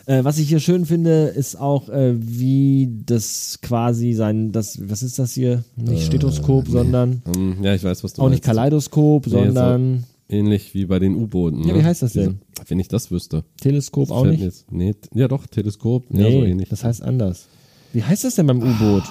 Äh, 0.06 0.26
was 0.26 0.38
ich 0.38 0.50
hier 0.50 0.60
schön 0.60 0.86
finde, 0.86 1.28
ist 1.28 1.58
auch, 1.58 1.88
äh, 1.88 2.14
wie 2.18 2.90
das 3.06 3.60
quasi 3.62 4.12
sein, 4.14 4.52
das, 4.52 4.78
was 4.90 5.02
ist 5.02 5.18
das 5.18 5.34
hier? 5.34 5.64
Nicht 5.78 6.04
Stethoskop, 6.08 6.68
sondern 6.68 7.22
Ähm, 7.34 7.58
ja, 7.64 7.74
ich 7.74 7.84
weiß, 7.86 8.04
was 8.04 8.14
du 8.14 8.22
auch 8.22 8.26
nicht 8.30 8.44
meinst. 8.46 8.58
Kaleidoskop, 8.58 9.28
Nee, 9.28 9.32
sondern 9.32 10.04
Ähnlich 10.30 10.74
wie 10.74 10.86
bei 10.86 11.00
den 11.00 11.16
U-Booten. 11.16 11.68
Ja, 11.68 11.74
ne? 11.74 11.80
wie 11.80 11.84
heißt 11.84 12.02
das 12.02 12.14
denn? 12.14 12.40
Diese- 12.58 12.70
Wenn 12.70 12.80
ich 12.80 12.88
das 12.88 13.12
wüsste. 13.12 13.44
Teleskop 13.62 14.10
auch 14.12 14.24
Fällt 14.24 14.40
mir 14.40 14.46
nicht. 14.46 14.56
Jetzt, 14.56 14.72
nee, 14.72 14.94
ja 15.14 15.28
doch, 15.28 15.46
Teleskop. 15.48 16.06
ja, 16.12 16.24
Nee, 16.24 16.32
so 16.40 16.46
ähnlich. 16.46 16.70
das 16.70 16.84
heißt 16.84 17.02
anders. 17.04 17.48
Wie 17.92 18.04
heißt 18.04 18.24
das 18.24 18.36
denn 18.36 18.48
beim 18.48 18.62
U-Boot? 18.62 19.04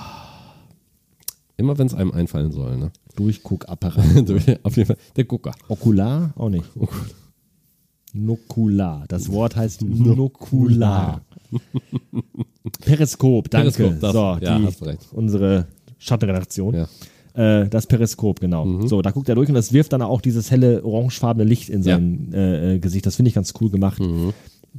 Immer 1.59 1.77
wenn 1.79 1.87
es 1.87 1.95
einem 1.95 2.11
einfallen 2.13 2.51
soll, 2.51 2.77
ne? 2.79 2.91
Durchguckapparat. 3.15 3.99
Auf 4.63 4.77
jeden 4.77 4.87
Fall. 4.87 4.97
Der 5.17 5.25
Gucker. 5.25 5.53
Okular? 5.69 6.33
Auch 6.37 6.49
nicht. 6.49 6.65
Nokular. 8.15 9.05
Das 9.09 9.31
Wort 9.31 9.57
heißt 9.57 9.83
Nokular. 9.83 11.23
Periskop, 12.81 13.51
danke. 13.51 13.71
Periskop, 13.73 14.01
das- 14.01 14.13
so, 14.13 14.39
ja, 14.41 14.59
die, 14.59 14.67
hast 14.67 14.81
du 14.81 14.85
recht. 14.87 15.07
unsere 15.13 15.67
Schattenredaktion. 15.99 16.75
Ja. 16.75 16.89
Äh, 17.35 17.68
das 17.68 17.87
Periskop, 17.87 18.41
genau. 18.41 18.87
So, 18.87 19.01
da 19.03 19.11
guckt 19.11 19.28
er 19.28 19.35
durch 19.35 19.49
und 19.49 19.55
das 19.55 19.72
wirft 19.72 19.93
dann 19.93 20.03
auch 20.03 20.20
dieses 20.20 20.51
helle 20.51 20.85
orangefarbene 20.85 21.49
Licht 21.49 21.68
in 21.70 21.83
Ja. 21.83 21.95
sein 21.97 22.33
äh, 22.35 22.74
äh, 22.74 22.78
Gesicht. 22.78 23.07
Das 23.07 23.16
finde 23.16 23.28
ich 23.30 23.35
ganz 23.35 23.55
cool 23.61 23.70
gemacht. 23.70 24.03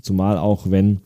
Zumal 0.01 0.37
auch, 0.37 0.69
wenn 0.69 1.01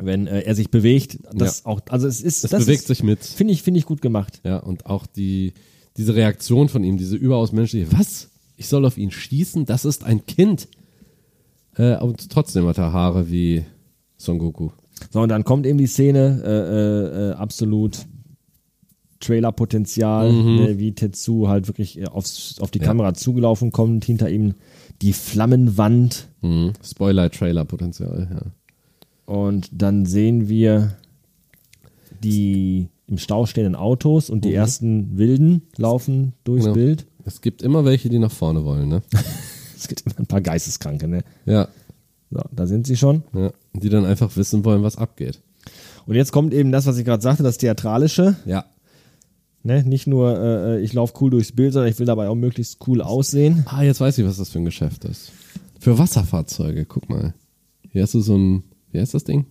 wenn 0.00 0.28
äh, 0.28 0.42
er 0.42 0.54
sich 0.54 0.70
bewegt, 0.70 1.18
das 1.34 1.60
Ja. 1.64 1.66
auch, 1.72 1.80
also 1.88 2.06
es 2.06 2.20
ist, 2.20 2.44
Es 2.44 2.50
das 2.52 2.64
bewegt 2.64 2.82
ist, 2.82 2.86
sich 2.88 3.02
mit. 3.02 3.24
finde 3.24 3.52
ich, 3.52 3.62
finde 3.64 3.78
ich 3.78 3.84
gut 3.86 4.00
gemacht. 4.00 4.40
Ja, 4.44 4.58
und 4.58 4.86
auch 4.86 5.06
die, 5.06 5.54
diese 5.96 6.14
Reaktion 6.14 6.68
von 6.68 6.84
ihm, 6.84 6.96
diese 6.98 7.16
überaus 7.16 7.50
menschliche, 7.50 7.90
was? 7.92 8.28
Ich 8.56 8.68
soll 8.68 8.84
auf 8.86 8.96
ihn 8.96 9.10
schießen? 9.10 9.66
Das 9.66 9.84
ist 9.84 10.04
ein 10.04 10.24
Kind. 10.24 10.68
Äh, 11.76 11.96
und 11.98 12.30
trotzdem 12.30 12.64
hat 12.66 12.78
er 12.78 12.92
Haare 12.92 13.28
wie 13.30 13.64
Son 14.16 14.38
Goku. 14.38 14.70
So, 15.10 15.20
und 15.20 15.28
dann 15.30 15.42
kommt 15.44 15.66
eben 15.66 15.78
die 15.78 15.86
Szene, 15.88 16.42
äh, 16.44 16.48
äh, 16.48 17.30
äh, 17.30 17.32
absolut 17.34 18.06
Trailerpotenzial, 19.20 20.32
ne, 20.32 20.78
wie 20.78 20.92
Tetsu 20.92 21.48
halt 21.48 21.66
wirklich 21.68 21.98
äh, 22.00 22.06
aufs, 22.06 22.56
auf 22.60 22.70
die 22.70 22.78
Kamera 22.78 23.14
zugelaufen 23.14 23.72
kommt, 23.72 24.04
hinter 24.04 24.30
ihm 24.30 24.54
die 25.02 25.12
Flammenwand 25.12 26.28
Mhm. 26.40 26.72
Spoiler-Trailer-Potenzial, 26.84 28.28
ja. 28.32 29.32
und 29.34 29.68
dann 29.72 30.06
sehen 30.06 30.48
wir 30.48 30.92
die 32.22 32.88
im 33.06 33.18
Stau 33.18 33.46
stehenden 33.46 33.74
Autos 33.74 34.28
und 34.30 34.44
die 34.44 34.52
ersten 34.52 35.16
Wilden 35.18 35.62
laufen 35.76 36.34
durchs 36.44 36.64
Genau. 36.64 36.74
Bild. 36.74 37.06
Es 37.24 37.40
gibt 37.40 37.62
immer 37.62 37.84
welche, 37.84 38.08
die 38.08 38.18
nach 38.18 38.30
vorne 38.32 38.64
wollen, 38.64 38.88
ne? 38.88 39.02
Es 39.76 39.86
gibt 39.86 40.02
immer 40.06 40.18
ein 40.18 40.26
paar 40.26 40.40
Geisteskranke, 40.40 41.06
ne? 41.06 41.22
Ja. 41.46 41.68
So, 42.30 42.40
da 42.50 42.66
sind 42.66 42.86
sie 42.86 42.96
schon. 42.96 43.22
ja. 43.32 43.52
Die 43.74 43.88
dann 43.88 44.04
einfach 44.04 44.36
wissen 44.36 44.64
wollen, 44.64 44.82
was 44.82 44.96
abgeht. 44.96 45.40
Und 46.06 46.16
jetzt 46.16 46.32
kommt 46.32 46.52
eben 46.52 46.72
das, 46.72 46.86
was 46.86 46.98
ich 46.98 47.04
gerade 47.04 47.22
sagte, 47.22 47.42
das 47.44 47.58
Theatralische. 47.58 48.36
Ja. 48.44 48.64
Ne? 49.62 49.82
Nicht 49.84 50.06
nur, 50.06 50.38
äh, 50.38 50.80
ich 50.82 50.92
laufe 50.92 51.14
cool 51.20 51.30
durchs 51.30 51.52
Bild, 51.52 51.72
sondern 51.72 51.90
ich 51.90 51.98
will 51.98 52.06
dabei 52.06 52.28
auch 52.28 52.34
möglichst 52.34 52.86
cool 52.86 53.02
aussehen. 53.02 53.64
Ah, 53.66 53.82
jetzt 53.82 54.00
weiß 54.00 54.16
ich, 54.18 54.24
was 54.24 54.36
das 54.38 54.50
für 54.50 54.58
ein 54.58 54.64
Geschäft 54.64 55.04
ist. 55.04 55.32
Für 55.80 55.98
Wasserfahrzeuge, 55.98 56.84
guck 56.86 57.08
mal. 57.08 57.34
Hier 57.90 58.02
hast 58.02 58.14
du 58.14 58.20
so 58.20 58.36
ein, 58.36 58.62
wie 58.92 59.00
heißt 59.00 59.14
das 59.14 59.24
Ding? 59.24 59.46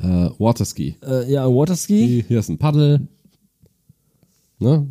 Äh, 0.00 0.30
Waterski. 0.38 0.96
Äh, 1.04 1.30
ja, 1.30 1.46
Waterski. 1.46 2.24
Hier 2.26 2.38
ist 2.40 2.48
ein 2.48 2.58
Paddel. 2.58 3.08
Ne? 4.58 4.86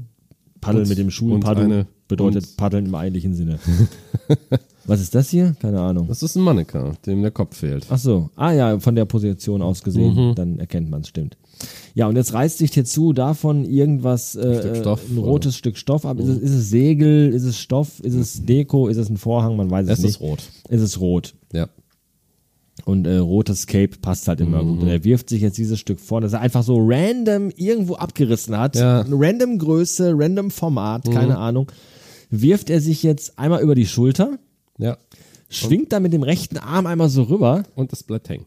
Paddeln 0.59 0.83
Und- 0.83 0.89
mit 0.89 0.97
dem 0.97 1.07
und 1.07 1.11
Schulenpaddel 1.11 1.65
eine- 1.65 1.87
bedeutet 2.07 2.43
und- 2.45 2.57
Paddeln 2.57 2.85
im 2.87 2.95
eigentlichen 2.95 3.33
Sinne. 3.33 3.59
Was 4.85 4.99
ist 5.01 5.15
das 5.15 5.29
hier? 5.29 5.55
Keine 5.59 5.79
Ahnung. 5.79 6.07
Das 6.07 6.21
ist 6.23 6.35
ein 6.35 6.43
Mannequin, 6.43 6.93
dem 7.05 7.21
der 7.21 7.31
Kopf 7.31 7.57
fehlt. 7.57 7.85
Ach 7.89 7.97
so. 7.97 8.29
Ah 8.35 8.51
ja, 8.51 8.79
von 8.79 8.95
der 8.95 9.05
Position 9.05 9.61
aus 9.61 9.81
gesehen, 9.83 10.15
Mhm. 10.29 10.35
dann 10.35 10.59
erkennt 10.59 10.89
man 10.89 11.01
es, 11.01 11.07
stimmt. 11.07 11.37
Ja, 11.93 12.07
und 12.07 12.15
jetzt 12.15 12.33
reißt 12.33 12.57
sich 12.57 12.71
Tetsu 12.71 13.13
davon 13.13 13.65
irgendwas, 13.65 14.35
äh, 14.35 14.59
Stück 14.59 14.77
Stoff, 14.77 15.01
ein 15.09 15.17
rotes 15.17 15.55
Stück 15.57 15.77
Stoff 15.77 16.05
ab. 16.05 16.19
Ist 16.19 16.27
es, 16.27 16.37
ist 16.39 16.51
es 16.51 16.69
Segel, 16.69 17.33
ist 17.33 17.43
es 17.43 17.57
Stoff, 17.59 17.99
ist 18.01 18.13
es 18.15 18.45
Deko, 18.45 18.87
ist 18.87 18.97
es 18.97 19.09
ein 19.09 19.17
Vorhang, 19.17 19.55
man 19.57 19.69
weiß 19.69 19.87
es, 19.87 19.99
Es 19.99 20.03
nicht. 20.03 20.11
ist 20.15 20.21
rot. 20.21 20.43
Es 20.69 20.81
ist 20.81 20.99
rot. 20.99 21.33
Ja. 21.53 21.67
Und 22.85 23.05
äh, 23.05 23.17
rotes 23.17 23.67
Cape 23.67 23.97
passt 24.01 24.27
halt 24.27 24.39
immer 24.41 24.63
gut. 24.63 24.81
Und 24.81 24.87
er 24.87 25.03
wirft 25.03 25.29
sich 25.29 25.41
jetzt 25.41 25.57
dieses 25.57 25.79
Stück 25.79 25.99
vor, 25.99 26.19
das 26.21 26.33
er 26.33 26.39
einfach 26.41 26.63
so 26.63 26.77
random 26.79 27.51
irgendwo 27.55 27.95
abgerissen 27.95 28.57
hat. 28.57 28.75
Ja. 28.75 29.05
Random 29.07 29.59
Größe, 29.59 30.13
random 30.15 30.49
Format, 30.49 31.05
keine 31.11 31.37
Ahnung. 31.37 31.71
Wirft 32.31 32.69
er 32.69 32.79
sich 32.81 33.03
jetzt 33.03 33.37
einmal 33.37 33.61
über 33.61 33.75
die 33.75 33.85
Schulter, 33.85 34.39
Ja. 34.77 34.97
schwingt 35.49 35.91
dann 35.91 36.01
mit 36.03 36.13
dem 36.13 36.23
rechten 36.23 36.57
Arm 36.57 36.85
einmal 36.87 37.09
so 37.09 37.23
rüber 37.23 37.63
Und 37.75 37.91
es 37.93 38.03
bleibt 38.03 38.29
hängen. 38.29 38.45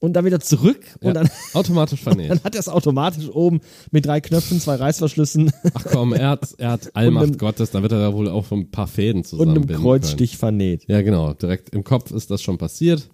Und 0.00 0.14
dann 0.14 0.24
wieder 0.24 0.40
zurück 0.40 0.80
Ja. 1.00 1.08
und 1.08 1.14
dann, 1.14 1.30
Automatisch 1.54 2.00
vernäht. 2.02 2.30
dann 2.30 2.42
hat 2.42 2.54
er 2.54 2.60
es 2.60 2.68
automatisch 2.68 3.28
oben 3.28 3.60
mit 3.90 4.06
drei 4.06 4.20
Knöpfen, 4.20 4.60
zwei 4.60 4.74
Reißverschlüssen 4.76 5.52
Ach 5.74 5.84
komm, 5.92 6.12
er 6.12 6.30
hat, 6.30 6.48
er 6.58 6.70
hat 6.72 6.90
Allmacht 6.96 7.24
einem- 7.28 7.38
Gottes, 7.38 7.70
da 7.70 7.82
wird 7.82 7.92
er 7.92 8.00
da 8.00 8.12
wohl 8.14 8.28
auch 8.28 8.44
von 8.46 8.60
ein 8.60 8.70
paar 8.70 8.86
Fäden 8.88 9.18
und 9.18 9.26
zusammenbinden 9.26 9.62
einem 9.62 9.68
können. 9.76 9.82
Kreuzstich 9.82 10.36
vernäht. 10.36 10.84
Ja, 10.88 11.02
genau. 11.02 11.32
Direkt 11.34 11.70
im 11.70 11.84
Kopf 11.84 12.10
ist 12.10 12.30
das 12.30 12.42
schon 12.42 12.58
passiert. 12.58 13.08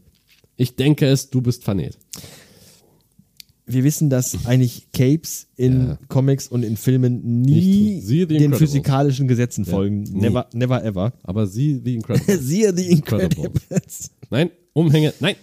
Ich 0.57 0.77
denke 0.77 1.07
es, 1.07 1.29
du 1.29 1.43
bist 1.43 1.65
vernäht. 1.65 1.99
Wir 3.69 3.83
wissen, 3.83 4.11
dass 4.11 4.47
eigentlich 4.47 4.93
Capes 4.93 5.49
in 5.57 5.89
Ja. 5.89 5.99
Comics 6.09 6.47
und 6.47 6.63
in 6.63 6.77
Filmen 6.77 7.43
nie 7.43 8.01
den 8.01 8.21
Incredibles. 8.31 8.59
physikalischen 8.61 9.27
Gesetzen 9.27 9.65
folgen. 9.65 10.03
nie. 10.05 10.21
Never, 10.21 10.47
never 10.53 10.85
ever. 10.85 11.13
Aber 11.25 11.49
sie, 11.49 11.81
The 11.85 11.95
Incredible. 11.97 12.39
Siehe 12.39 12.73
The 12.77 12.87
Incredibles. 12.91 13.49
Incredibles. 13.65 14.11
Nein, 14.31 14.51
Umhänge, 14.73 15.13
nein. 15.19 15.35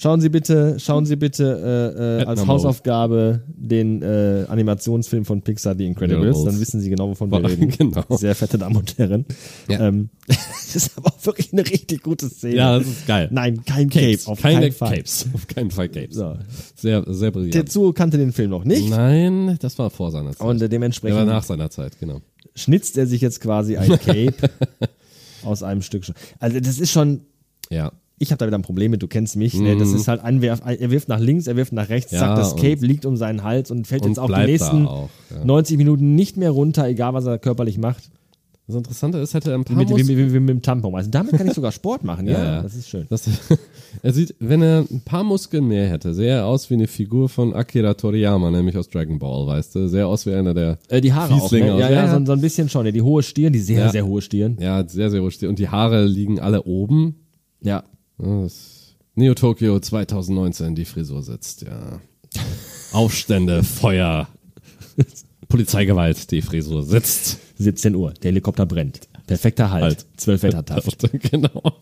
Schauen 0.00 0.20
Sie 0.20 0.28
bitte, 0.28 0.78
schauen 0.78 1.06
Sie 1.06 1.16
bitte 1.16 1.92
äh, 1.98 2.22
äh, 2.22 2.24
als 2.24 2.46
Hausaufgabe 2.46 3.42
den 3.48 4.00
äh, 4.00 4.44
Animationsfilm 4.48 5.24
von 5.24 5.42
Pixar 5.42 5.74
The 5.76 5.86
Incredibles. 5.86 6.44
Dann 6.44 6.60
wissen 6.60 6.80
Sie 6.80 6.88
genau, 6.88 7.08
wovon 7.08 7.32
wir 7.32 7.44
reden. 7.44 7.68
Genau. 7.78 8.04
Sehr 8.16 8.36
fette 8.36 8.58
Damen 8.58 8.76
und 8.76 8.96
Herren. 8.96 9.24
Ja. 9.68 9.88
Ähm, 9.88 10.10
das 10.28 10.76
ist 10.76 10.96
aber 10.96 11.08
auch 11.08 11.26
wirklich 11.26 11.52
eine 11.52 11.66
richtig 11.68 12.04
gute 12.04 12.28
Szene. 12.28 12.54
Ja, 12.54 12.78
das 12.78 12.86
ist 12.86 13.06
geil. 13.08 13.28
Nein, 13.32 13.64
kein 13.64 13.90
Cape. 13.90 14.18
Auf 14.26 14.40
Keine 14.40 14.60
keinen 14.60 14.72
Fall. 14.72 14.96
Capes. 14.98 15.26
Auf 15.34 15.46
keinen 15.48 15.70
Fall 15.72 15.88
Capes. 15.88 16.14
So. 16.14 16.36
Sehr, 16.76 17.02
sehr 17.08 17.32
brillant. 17.32 17.54
Tetsuo 17.54 17.92
kannte 17.92 18.18
den 18.18 18.32
Film 18.32 18.50
noch 18.50 18.62
nicht. 18.64 18.88
Nein, 18.88 19.56
das 19.60 19.80
war 19.80 19.90
vor 19.90 20.12
seiner 20.12 20.30
Zeit. 20.30 20.46
Und 20.46 20.56
äh, 20.56 20.58
Der 20.60 20.66
war 20.66 20.68
dementsprechend 20.68 21.26
nach 21.26 21.42
seiner 21.42 21.70
Zeit, 21.70 21.98
genau. 21.98 22.20
schnitzt 22.54 22.96
er 22.98 23.08
sich 23.08 23.20
jetzt 23.20 23.40
quasi 23.40 23.76
ein 23.76 23.88
Cape 23.98 24.48
aus 25.42 25.64
einem 25.64 25.82
Stück. 25.82 26.04
Also 26.38 26.60
das 26.60 26.78
ist 26.78 26.92
schon, 26.92 27.22
Ja. 27.68 27.90
Ich 28.18 28.30
habe 28.32 28.38
da 28.38 28.46
wieder 28.46 28.58
ein 28.58 28.62
Problem 28.62 28.90
mit, 28.90 29.02
du 29.02 29.08
kennst 29.08 29.36
mich. 29.36 29.54
Ne? 29.54 29.76
Das 29.76 29.92
ist 29.92 30.08
halt 30.08 30.22
Anwerf, 30.22 30.60
er 30.64 30.90
wirft 30.90 31.08
nach 31.08 31.20
links, 31.20 31.46
er 31.46 31.56
wirft 31.56 31.72
nach 31.72 31.88
rechts, 31.88 32.12
Ja, 32.12 32.18
zack, 32.20 32.36
das 32.36 32.56
Cape 32.56 32.84
liegt 32.84 33.06
um 33.06 33.16
seinen 33.16 33.42
Hals 33.44 33.70
und 33.70 33.86
fällt 33.86 34.02
Und 34.02 34.08
jetzt 34.08 34.18
auch 34.18 34.26
die 34.32 34.44
nächsten 34.46 34.86
auch, 34.86 35.08
ja. 35.30 35.44
90 35.44 35.76
Minuten 35.76 36.14
nicht 36.14 36.36
mehr 36.36 36.50
runter, 36.50 36.86
egal 36.88 37.14
was 37.14 37.26
er 37.26 37.38
körperlich 37.38 37.78
macht. 37.78 38.10
Das 38.66 38.76
Interessante 38.76 39.16
ist, 39.16 39.32
hätte 39.32 39.50
er 39.52 39.56
ein 39.56 39.64
paar 39.64 39.76
Mit, 39.78 39.88
wie, 39.88 40.06
wie 40.34 40.40
mit 40.40 40.50
dem 40.50 40.60
Tampon. 40.60 40.94
Also 40.94 41.08
damit 41.10 41.32
kann 41.38 41.46
ich 41.46 41.54
sogar 41.54 41.72
Sport 41.72 42.04
machen, 42.04 42.26
ja, 42.26 42.32
Ja, 42.34 42.44
ja. 42.56 42.62
das 42.62 42.74
ist 42.74 42.86
schön. 42.90 43.06
Das, 43.08 43.26
er 44.02 44.12
sieht, 44.12 44.34
wenn 44.40 44.60
er 44.60 44.80
ein 44.90 45.00
paar 45.06 45.24
Muskeln 45.24 45.66
mehr 45.66 45.88
hätte, 45.88 46.12
sähe 46.12 46.28
er 46.32 46.46
aus 46.46 46.68
wie 46.68 46.74
eine 46.74 46.86
Figur 46.86 47.30
von 47.30 47.54
Akira 47.54 47.94
Toriyama, 47.94 48.50
nämlich 48.50 48.76
aus 48.76 48.90
Dragon 48.90 49.18
Ball, 49.18 49.46
weißt 49.46 49.74
du? 49.74 49.88
Sehr 49.88 50.06
aus 50.06 50.26
wie 50.26 50.34
einer 50.34 50.52
der 50.52 50.76
Äh, 50.90 51.00
die 51.00 51.14
Haare 51.14 51.32
auch, 51.32 51.40
Fieslinge 51.40 51.66
ne? 51.68 51.74
aus- 51.76 51.80
Ja, 51.80 51.90
ja, 51.90 52.18
so, 52.18 52.26
so 52.26 52.32
ein 52.32 52.42
bisschen 52.42 52.68
schon. 52.68 52.84
Ja, 52.84 52.92
die 52.92 53.00
hohe 53.00 53.22
Stirn, 53.22 53.54
die 53.54 53.58
sehr, 53.60 53.78
Ja. 53.84 53.88
sehr 53.90 54.04
hohe 54.06 54.20
Stirn. 54.20 54.58
Ja, 54.60 54.86
sehr, 54.86 55.08
sehr 55.10 55.20
ruhig. 55.20 55.42
Und 55.46 55.58
die 55.58 55.68
Haare 55.70 56.04
liegen 56.04 56.38
alle 56.38 56.64
oben. 56.64 57.14
Ja. 57.62 57.84
Das 58.18 58.94
Neo 59.14 59.34
Tokyo 59.34 59.80
2019, 59.80 60.74
die 60.74 60.84
Frisur 60.84 61.22
sitzt, 61.22 61.62
ja. 61.62 62.00
Aufstände, 62.92 63.62
Feuer, 63.64 64.28
Polizeigewalt, 65.48 66.30
die 66.30 66.42
Frisur 66.42 66.82
sitzt. 66.82 67.38
17 67.56 67.94
Uhr, 67.94 68.12
der 68.12 68.30
Helikopter 68.30 68.66
brennt. 68.66 69.08
Perfekter 69.26 69.70
Halt. 69.70 69.82
Halt. 69.82 70.06
12 70.16 70.42
Wettertaft. 70.44 71.12
genau. 71.30 71.74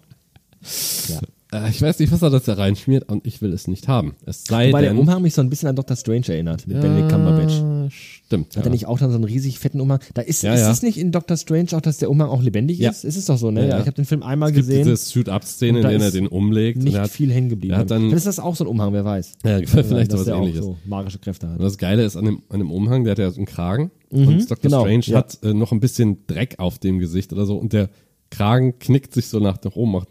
Ja. 1.09 1.21
Äh, 1.53 1.71
ich 1.71 1.81
weiß 1.81 2.01
nicht, 2.01 2.11
was 2.11 2.23
er 2.23 2.31
da 2.31 2.53
reinschmiert 2.55 3.09
und 3.09 3.25
ich 3.25 3.41
will 3.41 3.53
es 3.53 3.69
nicht 3.69 3.87
haben. 3.87 4.17
Es 4.27 4.45
sei 4.45 4.69
Wobei 4.69 4.81
der 4.81 4.91
denn... 4.91 4.99
Umhang 4.99 5.23
mich 5.23 5.33
so 5.35 5.41
ein 5.43 5.49
bisschen 5.49 5.69
an 5.69 5.77
Dr. 5.77 5.97
Strange 5.97 6.25
erinnert, 6.29 6.67
mit 6.67 6.81
Benedict 6.81 7.09
Cumberbatch. 7.09 7.63
Stimmt. 7.95 8.57
Hat 8.57 8.65
er 8.65 8.71
nicht 8.71 8.87
auch 8.87 8.99
dann 8.99 9.11
so 9.11 9.15
einen 9.15 9.25
riesig 9.25 9.61
fetten 9.61 9.81
Umhang? 9.81 10.01
Da 10.15 10.23
ist, 10.23 10.43
Ja, 10.43 10.55
ist 10.55 10.61
ja. 10.63 10.73
es 10.73 10.83
nicht 10.83 10.99
in 10.99 11.13
Doctor 11.13 11.37
Strange 11.37 11.69
auch, 11.75 11.81
dass 11.81 11.99
der 11.99 12.11
Umhang 12.11 12.29
auch 12.31 12.43
lebendig 12.43 12.79
Ja. 12.81 12.91
ist? 12.91 13.05
Ist 13.05 13.17
es 13.17 13.27
doch 13.27 13.39
so, 13.39 13.53
ne? 13.53 13.61
Ja, 13.61 13.67
Ja, 13.67 13.75
ja. 13.77 13.81
ich 13.81 13.87
habe 13.87 13.95
den 13.95 14.05
Film 14.07 14.25
einmal 14.25 14.49
Es 14.49 14.57
gibt 14.57 14.67
gesehen. 14.67 14.85
diese 14.85 14.97
Suit-Up-Szene, 14.97 15.79
Und 15.79 15.85
in 15.85 15.99
der 16.01 16.09
er 16.09 16.11
den 16.11 16.27
umlegt. 16.27 16.79
und 16.79 16.85
nicht 16.85 16.95
er 16.95 17.03
hat, 17.03 17.11
viel 17.11 17.33
hängen 17.33 17.49
geblieben. 17.49 17.77
hat 17.77 17.93
dann- 17.93 18.03
Vielleicht 18.03 18.17
ist 18.17 18.27
das 18.27 18.39
auch 18.41 18.57
so 18.57 18.65
ein 18.65 18.69
Umhang, 18.69 18.93
wer 18.93 19.05
weiß. 19.05 19.35
Ja, 19.45 19.59
vielleicht 19.65 20.13
dass 20.13 20.21
sowas 20.21 20.25
der 20.25 20.37
auch 20.37 20.41
ähnliches. 20.43 20.65
so 20.65 20.77
magische 20.85 21.21
Kräfte 21.21 21.47
hat. 21.49 21.59
Und 21.59 21.63
das 21.65 21.79
Geile 21.79 22.05
ist 22.05 22.17
an 22.17 22.25
dem, 22.25 22.43
an 22.49 22.59
dem 22.59 22.73
Umhang, 22.73 23.05
der 23.05 23.13
hat 23.13 23.19
ja 23.21 23.31
so 23.31 23.37
einen 23.37 23.47
Kragen 23.47 23.93
und 24.11 24.51
Dr. 24.51 24.59
genau, 24.61 24.81
Strange 24.81 25.05
ja. 25.05 25.19
hat 25.19 25.39
äh, 25.45 25.55
noch 25.55 25.71
ein 25.71 25.79
bisschen 25.79 26.27
Dreck 26.27 26.57
auf 26.59 26.81
dem 26.81 26.99
Gesicht 26.99 27.33
oder 27.33 27.47
so 27.47 27.57
und 27.57 27.73
der 27.73 27.89
Kragen 28.31 28.81
knickt 28.81 29.15
sich 29.15 29.29
so 29.29 29.39
nach, 29.39 29.63
nach 29.63 29.77
oben. 29.77 29.93
Macht, 29.93 30.09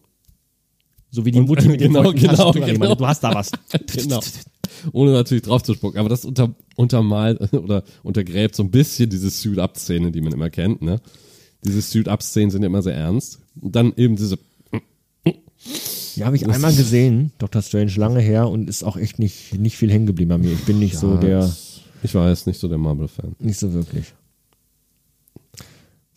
So 1.16 1.24
wie 1.26 1.32
die 1.32 1.40
Und- 1.40 1.48
Mutti 1.48 1.68
mit 1.70 1.80
dem 1.80 1.94
genau, 1.94 2.12
genau, 2.12 2.52
genau. 2.52 2.96
Du 2.96 3.08
hast 3.08 3.24
da 3.24 3.34
was. 3.34 3.50
genau. 3.96 4.20
Ohne 4.92 5.14
natürlich 5.14 5.44
drauf 5.44 5.64
zu 5.64 5.74
spucken. 5.74 5.98
Aber 5.98 6.10
das 6.10 6.26
unter, 6.26 6.54
untermalt 6.76 7.54
oder 7.54 7.84
untergräbt 8.04 8.54
so 8.56 8.64
ein 8.64 8.70
bisschen 8.70 9.10
diese 9.10 9.30
Suit-Up-Szene, 9.30 10.12
die 10.12 10.20
man 10.20 10.34
immer 10.34 10.50
kennt. 10.50 10.82
Ne? 10.82 11.00
Diese 11.64 11.82
Suit-Up-Szenen 11.82 12.52
sind 12.52 12.64
ja 12.64 12.68
immer 12.68 12.82
sehr 12.82 12.96
ernst. 12.96 13.40
Und 13.62 13.76
dann 13.78 13.94
eben 13.96 14.18
diese 14.18 14.38
Ja, 16.16 16.26
habe 16.26 16.36
ich 16.36 16.46
einmal 16.48 16.76
gesehen, 16.76 17.32
Dr. 17.38 17.62
Strange, 17.62 17.94
lange 17.96 18.20
her 18.20 18.50
und 18.50 18.70
ist 18.70 18.84
auch 18.84 18.98
echt 18.98 19.18
nicht, 19.18 19.58
nicht 19.58 19.78
viel 19.78 19.90
hängen 19.92 20.06
geblieben 20.08 20.30
bei 20.30 20.38
mir. 20.38 20.52
Ich 20.52 20.66
bin 20.66 20.80
nicht 20.80 20.98
so 20.98 21.16
der, 21.16 21.50
Ich 22.04 22.14
weiß, 22.14 22.46
nicht 22.46 22.60
so 22.60 22.68
der 22.68 22.78
Marvel-Fan. 22.78 23.38
nicht 23.40 23.58
so 23.58 23.74
wirklich. 23.74 24.14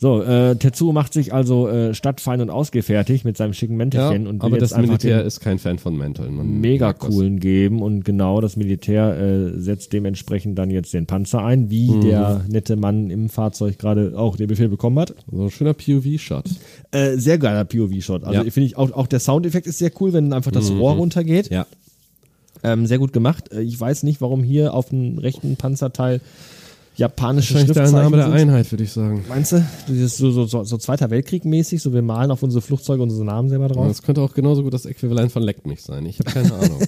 So, 0.01 0.23
äh, 0.23 0.55
Tetsuo 0.55 0.93
macht 0.93 1.12
sich 1.12 1.35
also 1.35 1.66
äh, 1.69 1.93
stadtfein 1.93 2.41
und 2.41 2.51
ausgefertigt 2.51 3.25
mit 3.25 3.37
seinem 3.37 3.53
schicken 3.53 3.77
Mäntelchen 3.77 4.29
und 4.29 4.41
will 4.41 4.47
aber 4.47 4.59
das 4.59 4.77
Militär 4.77 5.25
ist 5.25 5.41
kein 5.41 5.59
Fan 5.59 5.81
von 5.81 5.97
Mänteln. 5.97 6.37
Man 6.37 6.61
mega 6.61 6.93
coolen 6.93 7.41
geben 7.41 7.83
und 7.83 8.05
genau 8.05 8.41
das 8.41 8.55
Militär 8.57 9.19
äh, 9.19 9.59
setzt 9.61 9.93
dementsprechend 9.93 10.57
dann 10.57 10.70
jetzt 10.70 10.95
den 10.95 11.07
Panzer 11.07 11.45
ein, 11.45 11.69
wie 11.69 11.91
Mhm. 11.91 12.01
der 12.03 12.45
nette 12.49 12.77
Mann 12.77 13.11
im 13.11 13.29
Fahrzeug 13.29 13.77
gerade 13.77 14.16
auch 14.16 14.37
den 14.37 14.47
Befehl 14.47 14.69
bekommen 14.69 15.01
hat. 15.01 15.15
So 15.33 15.43
ein 15.47 15.51
schöner 15.51 15.75
POV-Shot. 15.75 16.45
Äh, 16.93 17.16
sehr 17.16 17.39
geiler 17.39 17.65
POV-Shot. 17.65 18.23
Also 18.23 18.35
Ja. 18.39 18.45
Mhm. 18.45 18.51
finde 18.53 18.66
ich 18.66 18.77
auch, 18.77 18.93
auch 18.93 19.09
der 19.09 19.19
Soundeffekt 19.19 19.66
ist 19.66 19.79
sehr 19.79 19.91
cool, 20.01 20.12
wenn 20.12 20.33
einfach 20.33 20.53
das 20.53 20.70
Rohr 20.70 20.93
runtergeht. 20.95 21.51
Ja. 21.51 21.66
Ähm, 22.62 22.87
sehr 22.87 22.99
gut 22.99 23.12
gemacht. 23.12 23.53
Äh, 23.53 23.62
Ich 23.62 23.81
weiß 23.81 24.05
nicht, 24.05 24.20
warum 24.20 24.45
hier 24.45 24.75
auf 24.75 24.91
dem 24.91 25.19
rechten 25.19 25.57
Panzerteil 25.57 26.20
japanische 26.99 27.55
Wahrscheinlich 27.55 27.75
der 27.75 27.83
Schriftzeichen 27.87 28.11
Name 28.12 28.16
der. 28.19 28.33
Einheit, 28.33 28.70
würde 28.70 28.85
ich 28.85 28.93
sagen. 28.93 29.25
Meinst 29.29 29.53
du? 29.53 29.65
Dieses 29.89 30.16
so, 30.19 30.31
so, 30.31 30.47
so, 30.47 30.65
so 30.65 30.77
Zweiter 30.77 31.09
Weltkrieg 31.11 31.45
mäßig, 31.45 31.81
so 31.81 31.93
wir 31.95 32.03
malen 32.03 32.31
auf 32.31 32.43
unsere 32.43 32.61
Flugzeuge 32.61 33.03
unsere 33.03 33.25
Namen 33.25 33.49
selber 33.49 33.69
drauf. 33.69 33.89
Das 33.89 34.03
könnte 34.03 34.20
auch 34.20 34.35
genauso 34.35 34.62
gut 34.62 34.75
das 34.75 34.85
Äquivalent 34.85 35.33
von 35.33 35.43
Leckt 35.43 35.66
mich 35.66 35.83
sein. 35.83 36.05
Ich 36.07 36.19
habe 36.19 36.31
keine 36.31 36.53
Ahnung. 36.59 36.83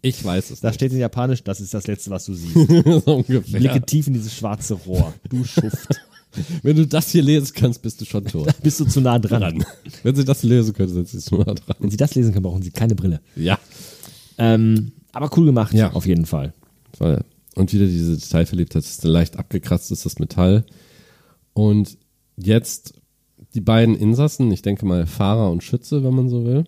ich 0.00 0.24
weiß 0.24 0.50
es 0.50 0.60
Da 0.60 0.68
nicht. 0.68 0.76
steht 0.76 0.92
in 0.92 0.98
Japanisch, 0.98 1.42
das 1.44 1.60
ist 1.60 1.74
das 1.74 1.86
Letzte, 1.86 2.10
was 2.10 2.24
du 2.26 2.34
siehst. 2.34 2.54
so 3.04 3.16
ungefähr. 3.16 3.58
Blicke 3.60 3.82
tief 3.82 4.06
in 4.06 4.14
dieses 4.14 4.32
schwarze 4.34 4.74
Rohr. 4.74 5.12
Du 5.28 5.44
Schuft. 5.44 5.88
Wenn 6.62 6.74
du 6.76 6.84
das 6.86 7.10
hier 7.10 7.22
lesen 7.22 7.52
kannst, 7.54 7.80
bist 7.82 8.00
du 8.00 8.04
schon 8.04 8.24
tot. 8.24 8.48
Bist 8.60 8.80
du 8.80 8.84
zu 8.86 9.00
nah 9.00 9.18
dran. 9.20 9.40
dran. 9.40 9.64
Wenn 10.02 10.16
sie 10.16 10.24
das 10.24 10.42
lesen 10.42 10.72
können, 10.74 10.88
sind 10.92 11.08
sie 11.08 11.18
zu 11.18 11.36
nah 11.36 11.44
dran. 11.54 11.76
Wenn 11.78 11.90
Sie 11.90 11.96
das 11.96 12.14
lesen 12.16 12.32
können, 12.32 12.42
brauchen 12.42 12.62
Sie 12.62 12.72
keine 12.72 12.96
Brille. 12.96 13.20
Ja. 13.36 13.56
Ähm, 14.36 14.90
aber 15.12 15.30
cool 15.36 15.46
gemacht, 15.46 15.72
Ja. 15.74 15.92
auf 15.92 16.06
jeden 16.06 16.26
Fall. 16.26 16.52
Voll. 16.98 17.20
Und 17.54 17.72
wieder 17.72 17.86
diese 17.86 18.16
Detailverliebtheit, 18.16 18.82
das 18.82 18.90
ist 18.90 19.04
leicht 19.04 19.36
abgekratzt 19.36 19.92
ist 19.92 20.04
das 20.04 20.18
Metall. 20.18 20.64
Und 21.52 21.98
jetzt 22.36 22.94
die 23.54 23.60
beiden 23.60 23.94
Insassen, 23.94 24.50
ich 24.50 24.62
denke 24.62 24.86
mal 24.86 25.06
Fahrer 25.06 25.50
und 25.50 25.62
Schütze, 25.62 26.02
wenn 26.02 26.14
man 26.14 26.28
so 26.28 26.44
will, 26.44 26.64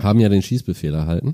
haben 0.00 0.20
ja 0.20 0.28
den 0.28 0.42
Schießbefehl 0.42 0.92
erhalten. 0.92 1.32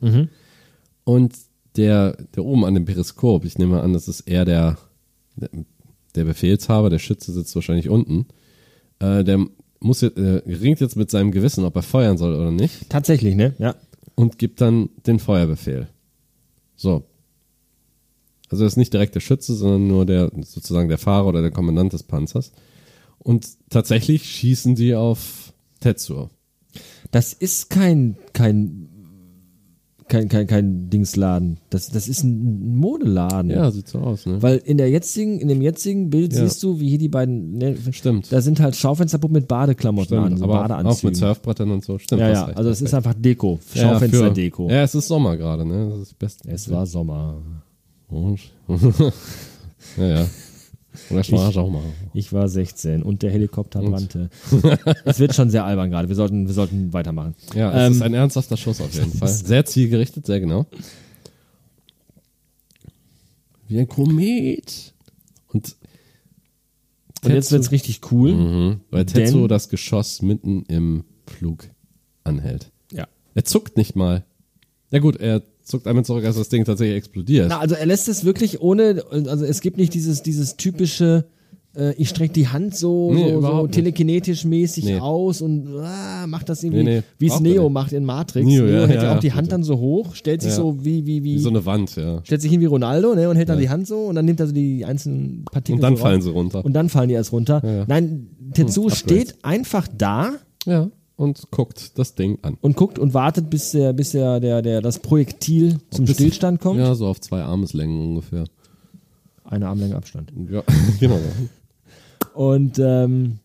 Und 1.05 1.35
der, 1.77 2.17
der 2.35 2.45
oben 2.45 2.65
an 2.65 2.75
dem 2.75 2.85
Periskop, 2.85 3.45
ich 3.45 3.57
nehme 3.57 3.81
an, 3.81 3.93
das 3.93 4.09
ist 4.09 4.21
eher 4.23 4.45
der, 4.45 4.79
der 6.15 6.25
Befehlshaber, 6.25 6.91
der 6.91 6.99
Schütze 6.99 7.33
sitzt 7.33 7.55
wahrscheinlich 7.55 7.89
unten, 7.89 8.27
äh, 8.99 9.25
der 9.25 9.47
muss 9.81 10.01
jetzt, 10.01 10.19
äh, 10.19 10.43
ringt 10.47 10.81
jetzt 10.81 10.97
mit 10.97 11.11
seinem 11.11 11.31
Gewissen, 11.31 11.65
ob 11.65 11.77
er 11.77 11.83
feuern 11.83 12.19
soll 12.19 12.35
oder 12.35 12.51
nicht 12.51 12.91
Tatsächlich, 12.91 13.37
ne? 13.37 13.55
Ja. 13.59 13.77
und 14.17 14.39
gibt 14.39 14.61
dann 14.61 14.91
den 15.07 15.19
Feuerbefehl. 15.19 15.89
So. 16.77 17.05
Also 18.51 18.65
er 18.65 18.69
ist 18.69 18.77
nicht 18.77 18.93
direkt 18.93 19.15
der 19.15 19.21
Schütze, 19.21 19.55
sondern 19.55 19.89
nur 19.89 20.07
der 20.07 20.31
sozusagen 20.43 20.89
der 20.89 20.99
Fahrer 20.99 21.27
oder 21.27 21.43
der 21.43 21.51
Kommandant 21.51 21.93
des 21.93 22.03
Panzers. 22.03 22.53
Und 23.19 23.47
tatsächlich 23.71 24.25
schießen 24.25 24.75
die 24.75 24.95
auf 24.95 25.53
Tetsuo. 25.81 26.31
Das 27.11 27.33
ist 27.33 27.69
kein, 27.71 28.17
kein, 28.33 28.89
kein, 30.09 30.29
kein, 30.29 30.47
kein 30.47 30.89
Dingsladen. 30.91 31.59
Das, 31.71 31.89
das 31.91 32.09
ist 32.09 32.23
ein 32.25 32.77
Modeladen. 32.77 33.51
Ja, 33.51 33.71
sieht 33.71 33.89
so 33.89 33.99
aus, 33.99 34.25
ne? 34.27 34.41
Weil 34.43 34.59
in 34.59 34.79
der 34.79 34.89
jetzigen, 34.89 35.39
in 35.41 35.49
dem 35.49 35.61
jetzigen 35.61 36.09
Bild 36.11 36.33
Ja. 36.33 36.41
siehst 36.47 36.63
du, 36.63 36.81
wie 36.81 36.89
hier 36.89 36.99
die 36.99 37.09
beiden, 37.09 37.59
ne, 37.59 37.77
Stimmt. 37.93 38.33
da 38.33 38.41
sind 38.41 38.61
halt 38.61 38.77
Schaufensterpuppen 38.77 39.35
mit 39.35 39.49
Badeklamotten 39.49 40.17
an, 40.17 40.25
Stimmt, 40.27 40.39
so 40.39 40.45
aber 40.45 40.55
auch 40.65 40.69
Badeanzügen. 40.69 41.11
mit 41.11 41.17
Surfbrettern 41.17 41.71
und 41.71 41.85
so. 41.85 41.99
Stimmt, 41.99 42.21
ja, 42.21 42.31
ja, 42.31 42.45
recht, 42.45 42.57
also 42.57 42.71
es 42.71 42.81
ist 42.81 42.95
einfach 42.95 43.15
Deko, 43.15 43.59
Ja, 43.75 43.83
Schaufensterdeko. 43.93 44.71
Ja, 44.71 44.83
es 44.83 44.95
ist 44.95 45.09
Sommer 45.09 45.37
gerade, 45.37 45.67
ne? 45.67 45.89
Das 45.91 45.99
ist 46.01 46.11
das 46.13 46.15
Beste. 46.15 46.49
Es 46.51 46.71
war 46.71 46.87
Sommer. 46.87 47.43
Und? 48.09 48.41
ja, 49.97 50.07
ja. 50.07 50.27
Oder 51.11 51.61
auch 51.63 51.71
mal. 51.71 51.83
Ich 52.13 52.33
war 52.33 52.49
16 52.49 53.03
und 53.03 53.23
der 53.23 53.31
Helikopter 53.31 53.81
brannte. 53.81 54.31
es 55.05 55.19
wird 55.21 55.35
schon 55.35 55.49
sehr 55.51 55.65
albern 55.65 55.91
gerade. 55.91 56.09
Wir 56.09 56.17
sollten, 56.17 56.47
wir 56.47 56.55
sollten 56.55 56.93
weitermachen. 56.93 57.35
Ja, 57.55 57.71
es 57.71 57.87
Ähm, 57.87 57.93
ist 57.93 58.03
ein 58.03 58.15
ernsthafter 58.15 58.57
Schuss 58.57 58.81
auf 58.81 58.93
jeden 58.95 59.13
Fall. 59.19 59.29
Sehr 59.29 59.65
zielgerichtet, 59.65 60.27
sehr 60.27 60.41
genau. 60.41 60.67
Wie 63.69 63.79
ein 63.79 63.87
Komet. 63.89 64.95
Und, 65.49 65.77
Und 67.23 67.33
jetzt 67.33 67.53
wird's 67.53 67.71
richtig 67.71 68.01
cool. 68.11 68.33
Mhm, 68.33 68.81
weil 68.91 69.07
Tetsuo 69.07 69.47
das 69.47 69.69
Geschoss 69.69 70.23
mitten 70.23 70.65
im 70.65 71.05
Flug 71.27 71.69
anhält. 72.25 72.71
Ja. 72.93 73.07
Er 73.35 73.45
zuckt 73.45 73.77
nicht 73.77 73.95
mal. 73.95 74.25
Ja 74.91 74.99
gut, 75.01 75.17
er 75.17 75.43
zuckt 75.69 75.87
einmal 75.87 76.05
zurück, 76.05 76.25
als 76.25 76.37
das 76.37 76.49
Ding 76.49 76.65
tatsächlich 76.65 76.97
explodiert. 76.97 77.47
Na, 77.49 77.59
also 77.61 77.75
er 77.75 77.87
lässt 77.87 78.09
es 78.09 78.25
wirklich 78.25 78.61
ohne, 78.61 79.03
also 79.11 79.45
es 79.45 79.61
gibt 79.61 79.77
nicht 79.77 79.95
dieses, 79.95 80.23
dieses 80.23 80.57
typische, 80.57 81.27
äh, 81.77 81.93
ich 81.95 82.09
strecke 82.09 82.33
die 82.33 82.49
Hand 82.49 82.75
so, 82.77 83.13
Nee, 83.13 83.33
so, 83.35 83.41
so 83.43 83.67
telekinetisch 83.67 84.45
mäßig 84.45 84.85
Nee. 84.87 84.99
aus 84.99 85.43
und 85.43 85.69
ah, 85.81 86.27
macht 86.27 86.49
das 86.49 86.63
irgendwie, 86.65 86.83
Nee, 86.85 87.03
wie 87.19 87.27
es 87.29 87.39
Neo 87.41 87.69
macht 87.69 87.93
in 87.93 88.05
Matrix. 88.05 88.47
Neo, 88.47 88.65
Neo, 88.65 88.73
ja, 88.81 88.87
hält 88.87 89.03
ja, 89.03 89.05
ja 89.11 89.17
auch 89.17 89.21
die 89.21 89.33
Hand 89.33 89.43
bitte. 89.43 89.51
dann 89.51 89.63
so 89.63 89.79
hoch, 89.79 90.15
stellt 90.15 90.41
sich 90.43 90.51
Ja. 90.53 90.57
so 90.57 90.85
wie, 90.85 91.05
wie, 91.07 91.23
wie, 91.23 91.35
Wie 91.35 91.39
so 91.39 91.51
eine 91.51 91.65
Wand, 91.67 91.95
ja. 91.97 92.21
stellt 92.25 92.41
sich 92.43 92.51
hin 92.51 92.61
wie 92.61 92.67
Ronaldo, 92.67 93.15
ne, 93.15 93.29
und 93.29 93.37
hält 93.37 93.49
dann 93.51 93.59
die 93.59 93.69
Hand 93.69 93.87
so 93.87 94.07
und 94.07 94.15
dann 94.15 94.25
nimmt 94.25 94.41
er 94.41 94.47
so 94.47 94.53
die 94.55 94.85
einzelnen 94.85 95.45
Partikel 95.45 95.75
Und 95.77 95.83
dann 95.83 95.97
so 95.97 96.03
fallen 96.03 96.17
raus. 96.17 96.25
sie 96.25 96.31
runter. 96.31 96.65
Und 96.65 96.73
dann 96.73 96.89
fallen 96.89 97.09
die 97.11 97.15
erst 97.15 97.33
runter. 97.33 97.85
Nein, 97.87 98.29
Tetsuo 98.55 98.85
Hm, 98.89 98.95
steht 98.95 99.35
einfach 99.43 99.87
da 99.97 100.33
Ja. 100.67 100.91
Und 101.19 101.51
guckt 101.51 101.99
das 101.99 102.15
Ding 102.15 102.39
an. 102.43 102.57
und 102.63 102.77
guckt 102.77 102.99
und 102.99 103.13
wartet, 103.13 103.51
bis 103.51 103.73
der, 103.73 103.93
bis 103.93 104.13
der, 104.13 104.39
der, 104.41 104.63
der 104.63 104.81
das 104.81 105.01
Projektil 105.01 105.79
zum 105.91 106.05
Bis- 106.07 106.15
Stillstand 106.15 106.61
kommt. 106.61 106.79
Ja, 106.79 106.95
so 106.95 107.07
auf 107.09 107.21
zwei 107.21 107.43
Armeslängen 107.43 108.01
ungefähr. 108.01 108.45
Eine 109.45 109.67
Armlänge 109.69 109.97
Abstand. 109.97 110.33
Ja, 110.51 110.63
genau. 111.01 111.19
Und 112.35 112.79
ähm, 112.79 113.39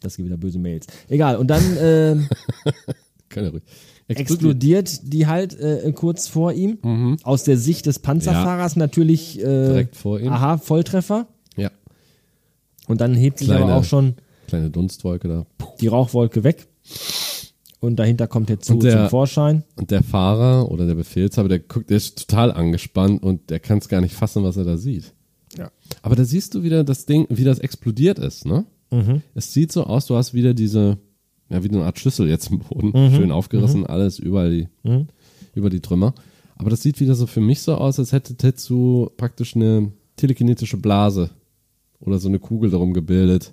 das 0.00 0.16
gibt 0.16 0.26
wieder 0.26 0.38
böse 0.38 0.58
Mails. 0.58 0.86
Egal. 1.08 1.36
Und 1.36 1.48
dann 1.48 1.62
Kann 3.28 3.44
ja 3.44 3.50
ruhig. 3.50 3.62
explodiert 4.08 5.12
die 5.12 5.26
halt 5.26 5.58
äh, 5.60 5.92
kurz 5.94 6.28
vor 6.28 6.52
ihm. 6.54 7.18
Aus 7.24 7.44
der 7.44 7.58
Sicht 7.58 7.84
des 7.86 7.98
Panzerfahrers 7.98 8.76
natürlich 8.76 9.38
äh, 9.40 9.42
Direkt 9.42 9.96
vor 9.96 10.18
ihm. 10.18 10.32
Aha, 10.32 10.56
Volltreffer. 10.56 11.26
Ja. 11.56 11.70
Und 12.86 13.02
dann 13.02 13.14
hebt 13.14 13.38
sich 13.38 13.48
Kleine- 13.48 13.64
aber 13.64 13.74
auch 13.76 13.84
schon 13.84 14.14
Kleine 14.46 14.70
Dunstwolke 14.70 15.28
da. 15.28 15.46
die 15.80 15.88
Rauchwolke 15.88 16.42
weg. 16.42 16.68
Und 17.80 17.96
dahinter 17.96 18.26
kommt 18.26 18.48
der 18.48 18.58
Zoo 18.60 18.74
Und 18.74 18.82
der- 18.82 19.02
zum 19.02 19.08
Vorschein. 19.10 19.62
Und 19.76 19.90
der 19.92 20.02
Fahrer 20.02 20.70
oder 20.70 20.86
der 20.86 20.96
Befehlshaber, 20.96 21.48
der 21.48 21.60
guckt, 21.60 21.90
der 21.90 21.96
ist 21.96 22.18
total 22.28 22.50
angespannt 22.52 23.22
und 23.22 23.50
der 23.50 23.60
kann 23.60 23.78
es 23.78 23.88
gar 23.88 24.00
nicht 24.00 24.14
fassen, 24.14 24.42
was 24.42 24.56
er 24.56 24.64
da 24.64 24.76
sieht. 24.76 25.12
Ja. 25.56 25.70
Aber 26.02 26.16
da 26.16 26.24
siehst 26.24 26.54
du 26.54 26.62
wieder 26.64 26.82
das 26.84 27.06
Ding, 27.06 27.26
wie 27.30 27.44
das 27.44 27.58
explodiert 27.60 28.18
ist, 28.18 28.46
ne? 28.46 28.64
Mhm. 28.90 29.22
Es 29.34 29.52
sieht 29.52 29.70
so 29.70 29.84
aus, 29.84 30.06
du 30.06 30.16
hast 30.16 30.34
wieder 30.34 30.54
diese, 30.54 30.98
ja, 31.50 31.62
wie 31.62 31.68
eine 31.68 31.84
Art 31.84 31.98
Schüssel 32.00 32.28
jetzt 32.28 32.50
im 32.50 32.58
Boden, 32.60 32.88
Mhm. 32.94 33.14
schön 33.14 33.30
aufgerissen, 33.32 33.86
alles 33.86 34.18
überall 34.18 34.50
die, 34.50 34.68
über 35.54 35.70
die 35.70 35.80
Trümmer. 35.80 36.14
Aber 36.56 36.70
das 36.70 36.82
sieht 36.82 36.98
wieder 36.98 37.14
so 37.14 37.26
für 37.28 37.40
mich 37.40 37.60
so 37.62 37.76
aus, 37.76 37.98
als 38.00 38.10
hätte 38.12 38.34
Tetsu 38.34 39.08
praktisch 39.16 39.54
eine 39.54 39.92
telekinetische 40.16 40.78
Blase 40.78 41.30
oder 42.00 42.18
so 42.18 42.28
eine 42.28 42.40
Kugel 42.40 42.70
darum 42.70 42.92
gebildet. 42.92 43.52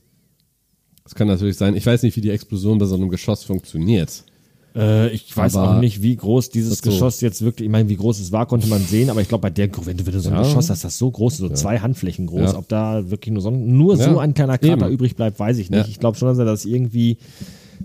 Das 1.06 1.16
kann 1.16 1.28
natürlich 1.28 1.56
sein. 1.56 1.76
Ich 1.76 1.86
weiß 1.86 2.04
nicht, 2.04 2.16
wie 2.18 2.22
die 2.22 2.32
Explosion 2.32 2.78
bei 2.78 2.86
so 2.86 2.96
einem 2.96 3.10
Geschoss 3.10 3.44
funktioniert. 3.44 4.24
Äh, 4.76 5.10
ich 5.12 5.36
weiß 5.38 5.56
Aber- 5.56 5.78
auch 5.78 5.80
nicht, 5.80 6.02
wie 6.02 6.16
groß 6.18 6.50
dieses 6.50 6.80
so- 6.80 6.90
Geschoss 6.90 7.22
jetzt 7.22 7.42
wirklich, 7.44 7.66
ich 7.68 7.72
meine, 7.72 7.88
wie 7.88 7.96
groß 7.96 8.20
es 8.20 8.32
war, 8.34 8.46
konnte 8.46 8.68
man 8.68 8.82
sehen, 8.84 9.10
aber 9.10 9.22
ich 9.22 9.30
glaube, 9.30 9.44
bei 9.44 9.50
der, 9.50 9.70
wenn 9.86 9.96
du, 9.98 10.06
wenn 10.06 10.12
du 10.14 10.20
so 10.20 10.30
ein 10.30 10.36
Ja. 10.36 10.42
Geschoss 10.42 10.70
hast, 10.70 10.84
das 10.84 10.98
so 10.98 11.10
groß, 11.10 11.38
so 11.38 11.48
zwei 11.50 11.80
Handflächen 11.80 12.26
groß, 12.28 12.52
Ja. 12.52 12.58
ob 12.58 12.68
da 12.68 13.10
wirklich 13.10 13.32
nur 13.32 13.42
so, 13.42 13.52
nur 13.52 13.96
so 13.96 14.04
Ja, 14.04 14.18
ein 14.20 14.34
kleiner 14.34 14.58
Krater 14.58 14.88
eben. 14.88 14.94
übrig 14.94 15.16
bleibt, 15.16 15.40
weiß 15.40 15.60
ich 15.60 15.70
nicht. 15.70 15.80
Ja. 15.80 15.88
Ich 15.88 16.00
glaube 16.00 16.18
schon, 16.18 16.28
dass 16.28 16.40
er 16.40 16.46
das 16.46 16.66
irgendwie 16.66 17.20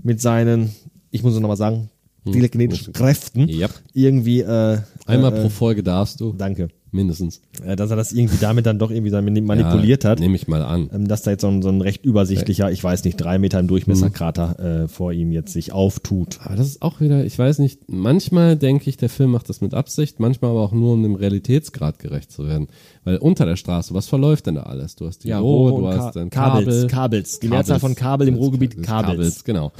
mit 0.03 0.21
seinen, 0.21 0.75
ich 1.13 1.23
muss 1.23 1.35
es 1.35 1.41
nochmal 1.41 1.57
sagen, 1.57 1.91
telekinetischen 2.25 2.93
Kräften 2.93 3.49
Yep. 3.49 3.71
irgendwie, 3.95 4.41
äh, 4.41 4.79
Einmal 5.07 5.33
äh, 5.37 5.43
pro 5.43 5.49
Folge 5.49 5.83
darfst 5.85 6.21
du. 6.21 6.33
danke, 6.37 6.69
Mindestens. 6.93 7.41
dass 7.77 7.91
er 7.91 7.97
das 7.97 8.12
irgendwie 8.12 8.39
damit 8.41 8.67
dann 8.67 8.79
doch 8.81 8.91
irgendwie 8.91 9.11
dann 9.11 9.25
manipuliert 9.25 10.03
ja, 10.05 10.11
hat. 10.11 10.19
Nehme 10.21 10.35
ich 10.35 10.49
mal 10.49 10.62
an. 10.62 10.91
Ähm, 10.93 11.07
dass 11.07 11.23
da 11.23 11.31
jetzt 11.31 11.43
so 11.43 11.49
ein, 11.49 11.62
so 11.62 11.69
ein 11.69 11.81
recht 11.83 12.05
übersichtlicher, 12.05 12.71
ich 12.73 12.83
weiß 12.83 13.05
nicht, 13.05 13.17
drei 13.17 13.39
Meter 13.39 13.61
im 13.61 13.69
Durchmesser 13.69 14.07
Mhm. 14.09 14.12
Krater 14.12 14.59
äh, 14.85 14.89
vor 14.89 15.12
ihm 15.12 15.31
jetzt 15.31 15.53
sich 15.53 15.73
auftut. 15.73 16.39
Aber 16.43 16.57
das 16.57 16.67
ist 16.67 16.83
auch 16.83 17.01
wieder, 17.01 17.25
ich 17.25 17.39
weiß 17.39 17.61
nicht, 17.61 17.83
manchmal 17.89 18.57
denke 18.57 18.91
ich, 18.91 18.97
der 18.97 19.09
Film 19.09 19.31
macht 19.31 19.49
das 19.49 19.61
mit 19.61 19.73
Absicht, 19.73 20.19
manchmal 20.19 20.51
aber 20.51 20.62
auch 20.62 20.73
nur, 20.73 20.95
um 20.95 21.03
dem 21.03 21.15
Realitätsgrad 21.15 21.99
gerecht 22.01 22.33
zu 22.33 22.47
werden. 22.49 22.67
Weil 23.05 23.19
unter 23.19 23.47
der 23.47 23.57
Straße, 23.57 23.95
was 23.95 24.09
verläuft 24.09 24.47
denn 24.47 24.57
da 24.57 24.65
alles? 24.65 24.97
Du 24.97 25.07
hast 25.07 25.25
die 25.25 25.33
Rohre, 25.33 25.73
und 25.75 25.83
du 25.83 25.89
hast 25.89 26.15
Kabels, 26.15 26.31
Kabel. 26.31 26.87
Kabels. 26.89 27.39
Die 27.41 27.49
Mehrzahl 27.49 27.79
von 27.79 27.95
Kabel 27.95 28.27
im 28.29 28.35
Ruhrgebiet, 28.35 28.83
Kabels. 28.83 29.45
genau. 29.45 29.73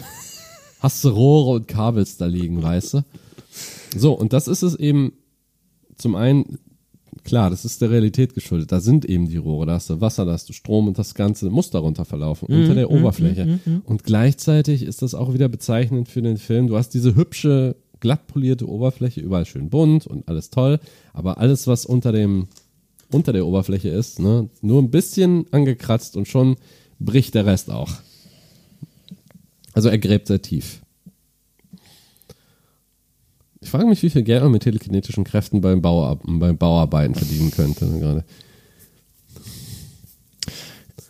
Hast 0.79 1.05
du 1.05 1.09
Rohre 1.09 1.57
und 1.57 1.69
Kabels 1.69 2.17
da 2.17 2.27
liegen, 2.27 2.63
weißt 2.63 2.95
du? 2.95 3.05
So, 3.97 4.13
und 4.13 4.33
das 4.33 4.49
ist 4.49 4.63
es 4.63 4.75
eben 4.77 5.13
zum 5.97 6.15
einen, 6.15 6.59
klar, 7.31 7.49
das 7.49 7.65
ist 7.65 7.81
der 7.81 7.91
Realität 7.91 8.35
geschuldet. 8.35 8.73
Da 8.73 8.81
sind 8.81 9.05
eben 9.05 9.29
die 9.29 9.37
Rohre, 9.37 9.65
da 9.65 9.75
hast 9.75 9.89
du 9.89 10.01
Wasser, 10.01 10.25
da 10.25 10.33
hast 10.33 10.49
du 10.49 10.53
Strom 10.53 10.89
und 10.89 10.99
das 10.99 11.15
Ganze 11.15 11.49
muss 11.49 11.71
darunter 11.71 12.05
verlaufen, 12.05 12.47
Mhm, 12.51 12.61
unter 12.61 12.75
der 12.75 12.91
Oberfläche. 12.91 13.61
Und 13.85 14.03
gleichzeitig 14.03 14.83
ist 14.83 15.01
das 15.03 15.15
auch 15.15 15.33
wieder 15.33 15.49
bezeichnend 15.49 16.09
für 16.09 16.23
den 16.23 16.39
Film. 16.39 16.67
Du 16.67 16.77
hast 16.77 16.91
diese 16.91 17.15
hübsche, 17.15 17.77
glatt 18.01 18.27
polierte 18.27 18.69
Oberfläche, 18.69 19.21
überall 19.21 19.47
schön 19.47 19.71
bunt 19.71 20.09
und 20.09 20.27
alles 20.27 20.51
toll, 20.51 20.81
aber 21.13 21.39
alles, 21.39 21.69
was 21.69 21.87
unter 21.87 22.11
dem, 22.11 22.49
unter 23.13 23.33
der 23.33 23.47
Oberfläche 23.47 23.91
ist, 23.91 24.19
ne, 24.19 24.49
nur 24.61 24.83
ein 24.83 24.91
bisschen 24.91 25.47
angekratzt 25.53 26.17
und 26.17 26.27
schon 26.27 26.57
bricht 26.99 27.35
der 27.35 27.47
Rest 27.47 27.71
auch. 27.71 27.91
Also 29.73 29.89
er 29.89 29.99
gräbt 29.99 30.27
sehr 30.27 30.43
tief. 30.43 30.81
Ich 33.63 33.69
frage 33.71 33.87
mich, 33.87 34.03
wie 34.03 34.09
viel 34.11 34.23
Geld 34.23 34.43
man 34.43 34.53
mit 34.53 34.63
telekinetischen 34.63 35.25
Kräften 35.25 35.61
beim, 35.61 35.83
Bauar 35.83 36.19
beim 36.25 36.57
Bauarbeiten 36.57 37.15
verdienen 37.15 37.51
könnte. 37.51 37.85
ne, 37.87 38.01
Gerade. 38.01 38.25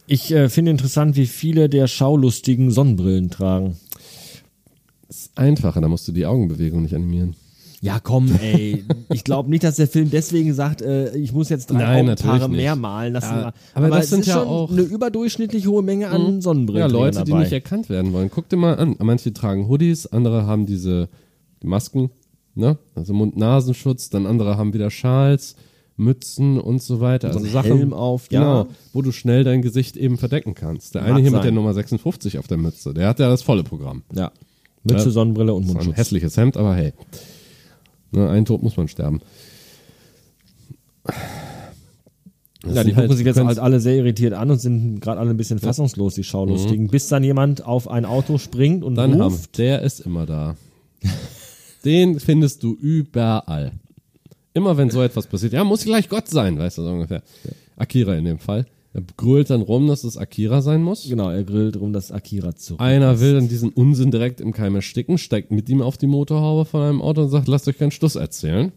Ich 0.06 0.32
äh, 0.32 0.48
finde 0.48 0.72
interessant, 0.72 1.14
wie 1.16 1.26
viele 1.28 1.68
der 1.68 1.86
Schaulustigen 1.86 2.72
Sonnenbrillen 2.72 3.30
tragen. 3.30 3.76
ist 5.08 5.30
einfacher, 5.38 5.80
da 5.80 5.86
musst 5.86 6.08
du 6.08 6.12
die 6.12 6.26
Augenbewegung 6.26 6.82
nicht 6.82 6.94
animieren. 6.96 7.36
Ja, 7.82 7.98
komm, 8.00 8.34
ey. 8.42 8.84
ich 9.10 9.22
glaube 9.24 9.48
nicht, 9.48 9.62
dass 9.62 9.76
der 9.76 9.86
Film 9.86 10.10
deswegen 10.10 10.52
sagt, 10.52 10.82
äh, 10.82 11.16
ich 11.16 11.32
muss 11.32 11.48
jetzt 11.48 11.70
drei 11.70 11.78
Nein, 12.02 12.10
Augenpaare 12.10 12.48
mehr 12.48 12.74
malen 12.74 13.12
lassen. 13.14 13.32
Ja, 13.32 13.52
aber 13.74 13.88
das 13.90 14.04
es 14.06 14.10
sind 14.10 14.20
ist 14.20 14.26
ja 14.26 14.34
schon 14.34 14.48
auch- 14.48 14.70
Mhm. 14.70 14.78
eine 14.78 14.86
überdurchschnittlich 14.88 15.66
hohe 15.68 15.82
Menge 15.84 16.08
an 16.08 16.42
Sonnenbrillen. 16.42 16.80
Ja, 16.90 16.92
Leute, 16.92 17.22
die 17.24 17.30
dabei. 17.30 17.44
nicht 17.44 17.52
erkannt 17.52 17.88
werden 17.88 18.12
wollen. 18.12 18.28
Guck 18.28 18.48
dir 18.48 18.56
mal 18.56 18.74
an. 18.76 18.96
Manche 18.98 19.32
tragen 19.32 19.68
Hoodies, 19.68 20.08
andere 20.08 20.44
haben 20.46 20.66
diese 20.66 21.08
Masken, 21.62 22.10
ne? 22.54 22.78
Also 22.94 23.12
Mund-Nasenschutz, 23.14 24.10
dann 24.10 24.26
andere 24.26 24.56
haben 24.56 24.72
wieder 24.74 24.90
Schals, 24.90 25.56
Mützen 25.96 26.58
und 26.58 26.82
so 26.82 27.00
weiter. 27.00 27.30
So 27.32 27.38
Also 27.38 27.48
ein 27.48 27.52
Sachen, 27.52 27.76
Helm 27.76 27.92
auf, 27.92 28.30
ja. 28.30 28.40
genau, 28.40 28.66
wo 28.92 29.02
du 29.02 29.12
schnell 29.12 29.44
dein 29.44 29.60
Gesicht 29.62 29.96
eben 29.96 30.16
verdecken 30.18 30.54
kannst. 30.54 30.94
Der 30.94 31.02
eine 31.02 31.12
Mag 31.14 31.20
hier 31.22 31.30
mit 31.30 31.38
sein. 31.38 31.42
der 31.42 31.52
Nummer 31.52 31.74
56 31.74 32.38
auf 32.38 32.46
der 32.46 32.56
Mütze, 32.56 32.94
der 32.94 33.08
hat 33.08 33.18
ja 33.18 33.28
das 33.28 33.42
volle 33.42 33.62
Programm. 33.64 34.02
Ja. 34.14 34.32
Mütze, 34.82 35.06
Ja. 35.06 35.10
Sonnenbrille 35.10 35.52
und 35.52 35.64
war 35.64 35.70
ein 35.72 35.74
Mundschutz. 35.76 35.96
hässliches 35.98 36.36
Hemd, 36.38 36.56
aber 36.56 36.74
hey. 36.74 36.92
Ne, 38.12 38.28
ein 38.30 38.44
Tod 38.46 38.62
muss 38.62 38.76
man 38.78 38.88
sterben. 38.88 39.20
Das 42.62 42.74
Ja, 42.74 42.84
die 42.84 42.90
gucken 42.90 43.08
halt- 43.08 43.16
sich 43.18 43.26
jetzt 43.26 43.40
halt 43.40 43.58
alle 43.58 43.80
sehr 43.80 43.96
irritiert 43.96 44.32
an 44.34 44.50
und 44.50 44.58
sind 44.58 45.00
gerade 45.00 45.18
alle 45.20 45.30
ein 45.30 45.36
bisschen 45.36 45.58
fassungslos, 45.58 46.14
die 46.14 46.24
Schaulustigen, 46.24 46.88
bis 46.88 47.08
dann 47.08 47.24
jemand 47.24 47.64
auf 47.64 47.88
ein 47.88 48.04
Auto 48.04 48.36
springt 48.38 48.84
und 48.84 48.92
Mhm. 48.92 48.96
Dann 48.96 49.12
haben, 49.20 49.32
ruft. 49.34 49.56
der 49.58 49.82
ist 49.82 50.00
immer 50.00 50.26
da. 50.26 50.56
Den 51.84 52.20
findest 52.20 52.62
du 52.62 52.74
überall. 52.74 53.72
Immer 54.52 54.76
wenn 54.76 54.90
so 54.90 55.02
etwas 55.02 55.26
passiert, 55.26 55.52
ja, 55.52 55.64
muss 55.64 55.84
gleich 55.84 56.08
Gott 56.08 56.28
sein, 56.28 56.58
weißt 56.58 56.78
du 56.78 56.82
so 56.82 56.90
ungefähr. 56.90 57.22
Akira 57.76 58.14
in 58.16 58.24
dem 58.24 58.38
Fall. 58.38 58.66
Er 58.92 59.02
grölt 59.16 59.50
dann 59.50 59.62
rum, 59.62 59.86
dass 59.86 60.02
es 60.02 60.16
Akira 60.16 60.62
sein 60.62 60.82
muss. 60.82 61.08
Genau, 61.08 61.30
er 61.30 61.44
grillt 61.44 61.76
rum 61.76 61.92
das 61.92 62.10
Akira 62.10 62.56
zurück. 62.56 62.80
Einer 62.80 63.20
will 63.20 63.34
dann 63.34 63.48
diesen 63.48 63.70
Unsinn 63.70 64.10
direkt 64.10 64.40
im 64.40 64.52
Keim 64.52 64.74
ersticken, 64.74 65.16
steigt 65.16 65.52
mit 65.52 65.68
ihm 65.68 65.80
auf 65.80 65.96
die 65.96 66.08
Motorhaube 66.08 66.64
von 66.64 66.82
einem 66.82 67.00
Auto 67.00 67.22
und 67.22 67.28
sagt, 67.28 67.46
lasst 67.46 67.68
euch 67.68 67.78
keinen 67.78 67.92
Schluss 67.92 68.16
erzählen. 68.16 68.72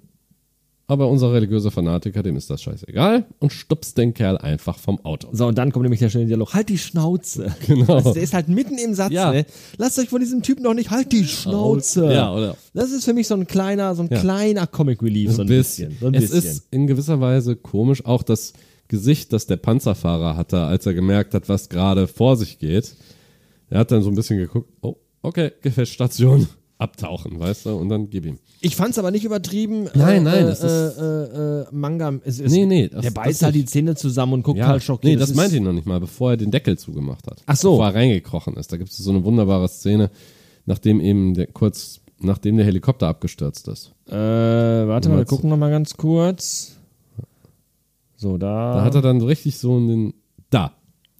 Aber 0.85 1.07
unser 1.07 1.31
religiöser 1.31 1.71
Fanatiker, 1.71 2.23
dem 2.23 2.35
ist 2.35 2.49
das 2.49 2.61
scheißegal 2.61 3.25
und 3.39 3.53
stupst 3.53 3.97
den 3.97 4.13
Kerl 4.13 4.37
einfach 4.37 4.77
vom 4.77 4.99
Auto. 5.05 5.29
So, 5.31 5.47
und 5.47 5.57
dann 5.57 5.71
kommt 5.71 5.83
nämlich 5.83 6.01
der 6.01 6.09
schöne 6.09 6.25
Dialog. 6.25 6.53
Halt 6.53 6.67
die 6.69 6.77
Schnauze. 6.77 7.55
Genau. 7.65 7.95
Also, 7.95 8.13
der 8.13 8.21
ist 8.21 8.33
halt 8.33 8.49
mitten 8.49 8.77
im 8.77 8.93
Satz, 8.93 9.13
Ja. 9.13 9.31
ne? 9.31 9.45
Lasst 9.77 9.97
euch 9.97 10.09
von 10.09 10.19
diesem 10.19 10.41
Typen 10.43 10.63
doch 10.63 10.73
nicht, 10.73 10.91
halt 10.91 11.11
die 11.13 11.23
Schnauze. 11.23 12.11
Ja, 12.13 12.33
oder? 12.33 12.57
Das 12.73 12.91
ist 12.91 13.05
für 13.05 13.13
mich 13.13 13.27
so 13.27 13.35
ein 13.35 13.47
kleiner, 13.47 13.95
so 13.95 14.03
ein 14.03 14.09
Ja. 14.11 14.19
kleiner 14.19 14.67
Comic 14.67 15.01
Relief, 15.01 15.31
so 15.31 15.41
ein 15.43 15.47
bisschen. 15.47 15.95
So 16.01 16.07
ein 16.07 16.13
es 16.15 16.31
bisschen. 16.31 16.51
ist 16.51 16.63
in 16.71 16.85
gewisser 16.87 17.21
Weise 17.21 17.55
komisch, 17.55 18.03
auch 18.05 18.21
das 18.23 18.51
Gesicht, 18.89 19.31
das 19.31 19.47
der 19.47 19.55
Panzerfahrer 19.57 20.35
hatte, 20.35 20.59
als 20.63 20.85
er 20.85 20.93
gemerkt 20.93 21.33
hat, 21.33 21.47
was 21.47 21.69
gerade 21.69 22.07
vor 22.07 22.35
sich 22.35 22.59
geht. 22.59 22.93
Er 23.69 23.79
hat 23.79 23.91
dann 23.91 24.03
so 24.03 24.09
ein 24.09 24.15
bisschen 24.15 24.37
geguckt, 24.37 24.69
oh, 24.81 24.97
okay, 25.21 25.51
Gefechtsstation, 25.61 26.47
abtauchen, 26.83 27.39
weißt 27.39 27.65
du, 27.65 27.75
und 27.77 27.89
dann 27.89 28.09
gib 28.09 28.25
ihm. 28.25 28.37
Ich 28.61 28.75
fand's 28.75 28.99
aber 28.99 29.09
nicht 29.11 29.23
übertrieben. 29.25 29.89
Nein, 29.95 30.23
nein, 30.23 30.43
äh, 30.43 30.47
das 30.47 30.61
ist- 30.63 30.97
äh, 30.97 31.61
äh, 31.61 31.65
Manga. 31.71 32.13
Es 32.23 32.39
ist, 32.39 32.51
Nee, 32.51 32.65
nee, 32.65 32.83
das- 32.89 33.01
der 33.01 33.11
das 33.11 33.13
beißt 33.13 33.41
halt 33.43 33.55
die. 33.55 33.65
Zähne 33.65 33.95
zusammen 33.95 34.33
und 34.33 34.43
guckt 34.43 34.59
Ja, 34.59 34.67
halt 34.67 34.83
schockiert. 34.83 35.13
nee, 35.13 35.19
das 35.19 35.31
ist- 35.31 35.35
meinte 35.35 35.55
ich 35.55 35.61
noch 35.61 35.73
nicht 35.73 35.87
mal, 35.87 35.99
bevor 35.99 36.31
er 36.31 36.37
den 36.37 36.51
Deckel 36.51 36.77
zugemacht 36.77 37.25
hat. 37.27 37.41
Ach 37.45 37.55
so. 37.55 37.71
Bevor 37.71 37.87
er 37.87 37.95
reingekrochen 37.95 38.55
ist. 38.55 38.71
Da 38.71 38.77
gibt 38.77 38.91
es 38.91 38.97
so 38.97 39.09
eine 39.11 39.23
wunderbare 39.23 39.67
Szene, 39.67 40.11
nachdem 40.65 41.01
eben 41.01 41.33
der, 41.33 41.47
kurz, 41.47 41.99
nachdem 42.19 42.57
der 42.57 42.65
Helikopter 42.65 43.07
abgestürzt 43.07 43.67
ist. 43.67 43.91
Äh, 44.07 44.13
warte 44.13 45.09
mal, 45.09 45.17
wir 45.17 45.25
gucken 45.25 45.49
noch 45.49 45.57
mal 45.57 45.71
ganz 45.71 45.95
kurz. 45.97 46.77
So, 48.15 48.37
da. 48.37 48.75
Da 48.75 48.83
hat 48.85 48.95
er 48.95 49.01
dann 49.01 49.21
richtig 49.21 49.57
so 49.57 49.75
einen, 49.75 50.13
da. 50.49 50.73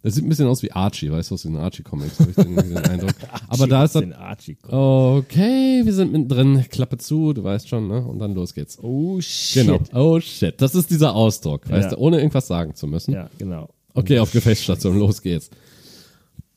Das 0.04 0.16
sieht 0.16 0.26
ein 0.26 0.30
bisschen 0.30 0.48
aus 0.48 0.62
wie 0.62 0.72
Archie, 0.72 1.10
weißt 1.10 1.32
du, 1.32 1.36
aus 1.36 1.44
den 1.44 1.56
Archie-Comics, 1.56 2.20
habe 2.20 2.30
ich 2.32 2.36
den, 2.36 2.56
den 2.56 2.78
Eindruck. 2.78 3.14
Aber 3.48 3.68
da 3.68 3.86
ist 3.86 3.96
Archie. 3.96 4.58
okay, 4.68 5.82
wir 5.86 5.94
sind 5.94 6.12
mittendrin, 6.12 6.66
Klappe 6.70 6.98
zu, 6.98 7.34
du 7.34 7.44
weißt 7.44 7.70
schon, 7.70 7.88
ne? 7.88 8.06
Und 8.06 8.20
dann 8.20 8.34
los 8.36 8.54
geht's. 8.54 8.78
Oh 8.84 9.20
shit. 9.22 9.66
Genau. 9.66 9.80
Oh 9.94 10.20
shit, 10.20 10.62
das 10.62 10.76
ist 10.76 10.90
dieser 10.92 11.16
Ausdruck, 11.16 11.70
weißt 11.70 11.86
Ja. 11.86 11.90
du, 11.92 11.98
ohne 12.00 12.18
irgendwas 12.18 12.48
sagen 12.48 12.76
zu 12.76 12.86
müssen. 12.86 13.14
Ja, 13.14 13.30
genau. 13.38 13.70
Okay, 13.94 14.20
auf 14.20 14.32
Gefechtsstation, 14.32 15.00
los 15.00 15.22
geht's. 15.22 15.50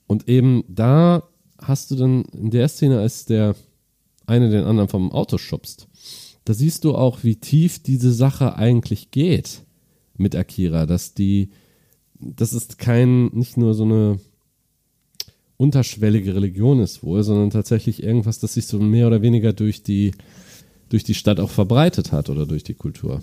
Und 0.09 0.29
eben 0.29 0.65
da 0.69 1.23
hast 1.59 1.91
du 1.91 1.97
dann 1.97 2.25
in 2.33 2.51
der 2.51 2.69
Szene, 2.69 2.99
als 3.01 3.27
der 3.27 3.55
eine 4.27 4.51
den 4.51 4.65
anderen 4.65 4.89
vom 4.89 5.13
Auto 5.13 5.39
schubst, 5.39 5.87
da 6.45 6.53
siehst 6.53 6.85
du 6.85 6.95
auch, 6.97 7.23
wie 7.23 7.37
tief 7.37 7.81
diese 7.83 8.13
Sache 8.13 8.57
eigentlich 8.57 9.11
geht 9.13 9.63
mit 10.17 10.35
Akira, 10.35 10.87
dass 10.87 11.15
die, 11.15 11.51
das 12.21 12.53
ist 12.53 12.79
kein, 12.79 13.27
nicht 13.29 13.57
nur 13.57 13.75
so 13.75 13.85
eine 13.85 14.19
unterschwellige 15.57 16.35
Religion 16.35 16.81
ist 16.81 17.03
wohl, 17.03 17.23
sondern 17.23 17.51
tatsächlich 17.51 18.03
irgendwas, 18.03 18.39
das 18.39 18.55
sich 18.55 18.67
so 18.67 18.79
mehr 18.79 19.07
oder 19.07 19.23
weniger 19.23 19.53
durch 19.53 19.83
die, 19.83 20.13
durch 20.89 21.05
die 21.05 21.15
Stadt 21.15 21.41
auch 21.41 21.51
verbreitet 21.51 22.13
hat 22.13 22.29
oder 22.29 22.47
durch 22.47 22.63
die 22.63 22.75
Kultur. 22.75 23.23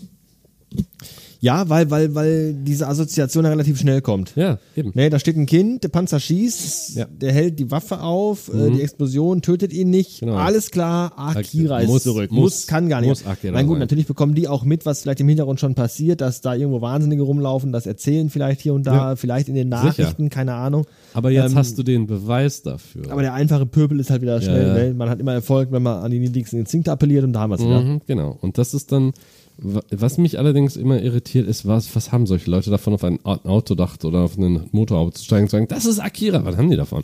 Ja, 1.43 1.67
weil, 1.67 1.91
weil, 1.91 2.15
weil 2.15 2.53
diese 2.53 2.87
Assoziation 2.87 3.43
ja 3.43 3.49
relativ 3.49 3.77
schnell 3.77 4.01
kommt. 4.01 4.31
Ja, 4.37 4.59
eben. 4.77 4.91
Ne, 4.95 5.09
da 5.09 5.19
steht 5.19 5.35
ein 5.35 5.45
Kind, 5.45 5.83
der 5.83 5.89
Panzer 5.89 6.21
schießt, 6.21 6.95
Ja. 6.95 7.05
Mhm. 7.07 7.19
der 7.19 7.33
hält 7.33 7.59
die 7.59 7.69
Waffe 7.69 7.99
auf, 7.99 8.47
äh, 8.53 8.71
die 8.71 8.81
Explosion 8.81 9.41
tötet 9.41 9.73
ihn 9.73 9.89
nicht. 9.89 10.21
Genau. 10.21 10.35
Alles 10.35 10.71
klar, 10.71 11.11
Akira 11.17 11.79
ist 11.79 11.87
Muss- 11.89 12.03
zurück. 12.03 12.31
muss- 12.31 12.41
Muss, 12.61 12.67
kann 12.67 12.87
gar 12.87 13.01
nicht. 13.01 13.09
muss 13.09 13.25
Akira 13.25 13.51
Nein, 13.51 13.67
gut, 13.67 13.73
sein. 13.75 13.79
natürlich 13.81 14.07
bekommen 14.07 14.35
die 14.35 14.47
auch 14.47 14.63
mit, 14.63 14.85
was 14.85 15.01
vielleicht 15.01 15.19
im 15.19 15.27
Hintergrund 15.27 15.59
schon 15.59 15.75
passiert, 15.75 16.21
dass 16.21 16.39
da 16.39 16.55
irgendwo 16.55 16.79
Wahnsinnige 16.79 17.23
rumlaufen, 17.23 17.73
das 17.73 17.85
erzählen 17.87 18.29
vielleicht 18.29 18.61
hier 18.61 18.73
und 18.73 18.87
da, 18.87 19.09
Ja. 19.11 19.15
vielleicht 19.17 19.49
in 19.49 19.55
den 19.55 19.69
Sicher. 19.69 19.83
Nachrichten, 19.83 20.29
keine 20.29 20.53
Ahnung. 20.53 20.85
Aber 21.13 21.29
jetzt 21.29 21.51
Ähm, 21.51 21.57
hast 21.57 21.77
du 21.77 21.83
den 21.83 22.07
Beweis 22.07 22.61
dafür. 22.61 23.11
Aber 23.11 23.21
der 23.21 23.33
einfache 23.33 23.65
Pöbel 23.65 23.99
ist 23.99 24.09
halt 24.11 24.21
wieder 24.21 24.41
schnell. 24.41 24.67
ja. 24.67 24.73
Ne? 24.75 24.93
Man 24.93 25.09
hat 25.09 25.19
immer 25.19 25.33
Erfolg, 25.33 25.73
wenn 25.73 25.83
man 25.83 26.03
an 26.03 26.09
die 26.11 26.19
niedrigsten 26.19 26.59
Instinkte 26.59 26.89
appelliert 26.89 27.25
und 27.25 27.33
da 27.33 27.41
haben 27.41 27.49
wir 27.49 27.55
es 27.55 27.61
wieder. 27.65 27.81
Mhm, 27.81 28.01
genau. 28.07 28.37
Und 28.39 28.57
das 28.57 28.73
ist 28.73 28.93
dann, 28.93 29.11
was 29.57 30.17
mich 30.17 30.39
allerdings 30.39 30.75
immer 30.75 31.01
irritiert, 31.01 31.47
ist, 31.47 31.67
was, 31.67 31.95
was 31.95 32.11
haben 32.11 32.25
solche 32.25 32.49
Leute 32.49 32.69
davon, 32.71 32.93
auf 32.93 33.03
ein 33.03 33.19
Au- 33.23 33.39
Autodach 33.45 33.97
oder 34.03 34.19
auf 34.21 34.37
ein 34.37 34.61
Motorauto 34.71 35.11
zu 35.11 35.23
steigen 35.25 35.43
und 35.43 35.49
zu 35.49 35.55
sagen, 35.57 35.67
das 35.69 35.85
ist 35.85 35.99
Akira. 35.99 36.43
Was 36.43 36.57
haben 36.57 36.69
die 36.69 36.75
davon? 36.77 37.03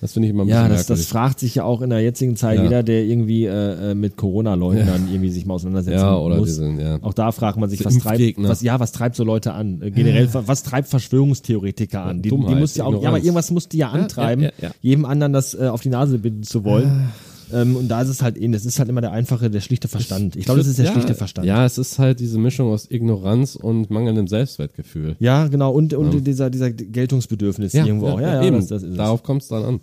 Das 0.00 0.14
finde 0.14 0.28
ich 0.28 0.34
immer 0.34 0.44
ein 0.44 0.48
Ja, 0.48 0.62
bisschen 0.62 0.70
das, 0.70 0.86
das 0.86 0.88
merkwürdig. 1.00 1.08
fragt 1.08 1.40
sich 1.40 1.54
ja 1.56 1.64
auch 1.64 1.82
in 1.82 1.90
der 1.90 2.00
jetzigen 2.00 2.34
Zeit 2.34 2.56
Ja. 2.56 2.62
jeder, 2.64 2.82
der 2.82 3.04
irgendwie 3.04 3.44
äh, 3.44 3.90
äh, 3.90 3.94
mit 3.94 4.16
Corona-Leugnern 4.16 5.08
irgendwie 5.10 5.28
sich 5.30 5.44
mal 5.44 5.54
auseinandersetzen 5.54 5.98
Ja, 5.98 6.16
oder 6.16 6.36
muss. 6.36 6.48
diesen, 6.48 6.80
ja. 6.80 6.98
Auch 7.02 7.12
da 7.12 7.32
fragt 7.32 7.58
man 7.58 7.68
sich, 7.68 7.84
was 7.84 7.98
treibt, 7.98 8.38
was, 8.38 8.62
ja, 8.62 8.80
was 8.80 8.92
treibt 8.92 9.14
so 9.14 9.24
Leute 9.24 9.52
an? 9.52 9.82
Äh, 9.82 9.90
generell, 9.90 10.26
was 10.32 10.62
treibt 10.62 10.88
Verschwörungstheoretiker 10.88 12.02
an? 12.02 12.22
Die, 12.22 12.30
die 12.30 12.36
muss 12.36 12.76
ja 12.76 12.84
auch, 12.86 13.02
ja, 13.02 13.08
aber 13.10 13.18
irgendwas 13.18 13.50
muss 13.50 13.68
die 13.68 13.76
ja 13.78 13.90
antreiben, 13.90 14.44
ja, 14.44 14.50
ja. 14.62 14.70
jedem 14.80 15.04
anderen 15.04 15.34
das 15.34 15.52
äh, 15.54 15.66
auf 15.68 15.82
die 15.82 15.90
Nase 15.90 16.18
binden 16.18 16.44
zu 16.44 16.64
wollen. 16.64 17.10
Ähm, 17.52 17.76
und 17.76 17.88
da 17.88 18.02
ist 18.02 18.08
es 18.08 18.22
halt 18.22 18.36
ähnlich. 18.36 18.60
Das 18.62 18.66
ist 18.66 18.78
halt 18.78 18.88
immer 18.88 19.00
der 19.00 19.12
einfache, 19.12 19.50
der 19.50 19.60
schlichte 19.60 19.88
Verstand. 19.88 20.36
Ich 20.36 20.44
glaube, 20.44 20.58
das 20.60 20.66
ist 20.68 20.78
der 20.78 20.86
ja, 20.86 20.92
schlichte 20.92 21.14
Verstand. 21.14 21.46
Ja, 21.46 21.64
es 21.64 21.78
ist 21.78 21.98
halt 21.98 22.20
diese 22.20 22.38
Mischung 22.38 22.70
aus 22.70 22.90
Ignoranz 22.90 23.56
und 23.56 23.90
mangelndem 23.90 24.26
Selbstwertgefühl. 24.28 25.16
Ja, 25.18 25.46
genau. 25.48 25.72
Und, 25.72 25.94
und 25.94 26.26
dieser, 26.26 26.50
dieser 26.50 26.70
Geltungsbedürfnis 26.70 27.74
irgendwo 27.74 28.08
auch. 28.08 28.20
Ja, 28.20 28.34
ja, 28.34 28.42
eben. 28.44 28.56
das, 28.56 28.68
das. 28.68 28.84
Darauf 28.94 29.22
kommt 29.22 29.42
es 29.42 29.48
dann 29.48 29.64
an. 29.64 29.80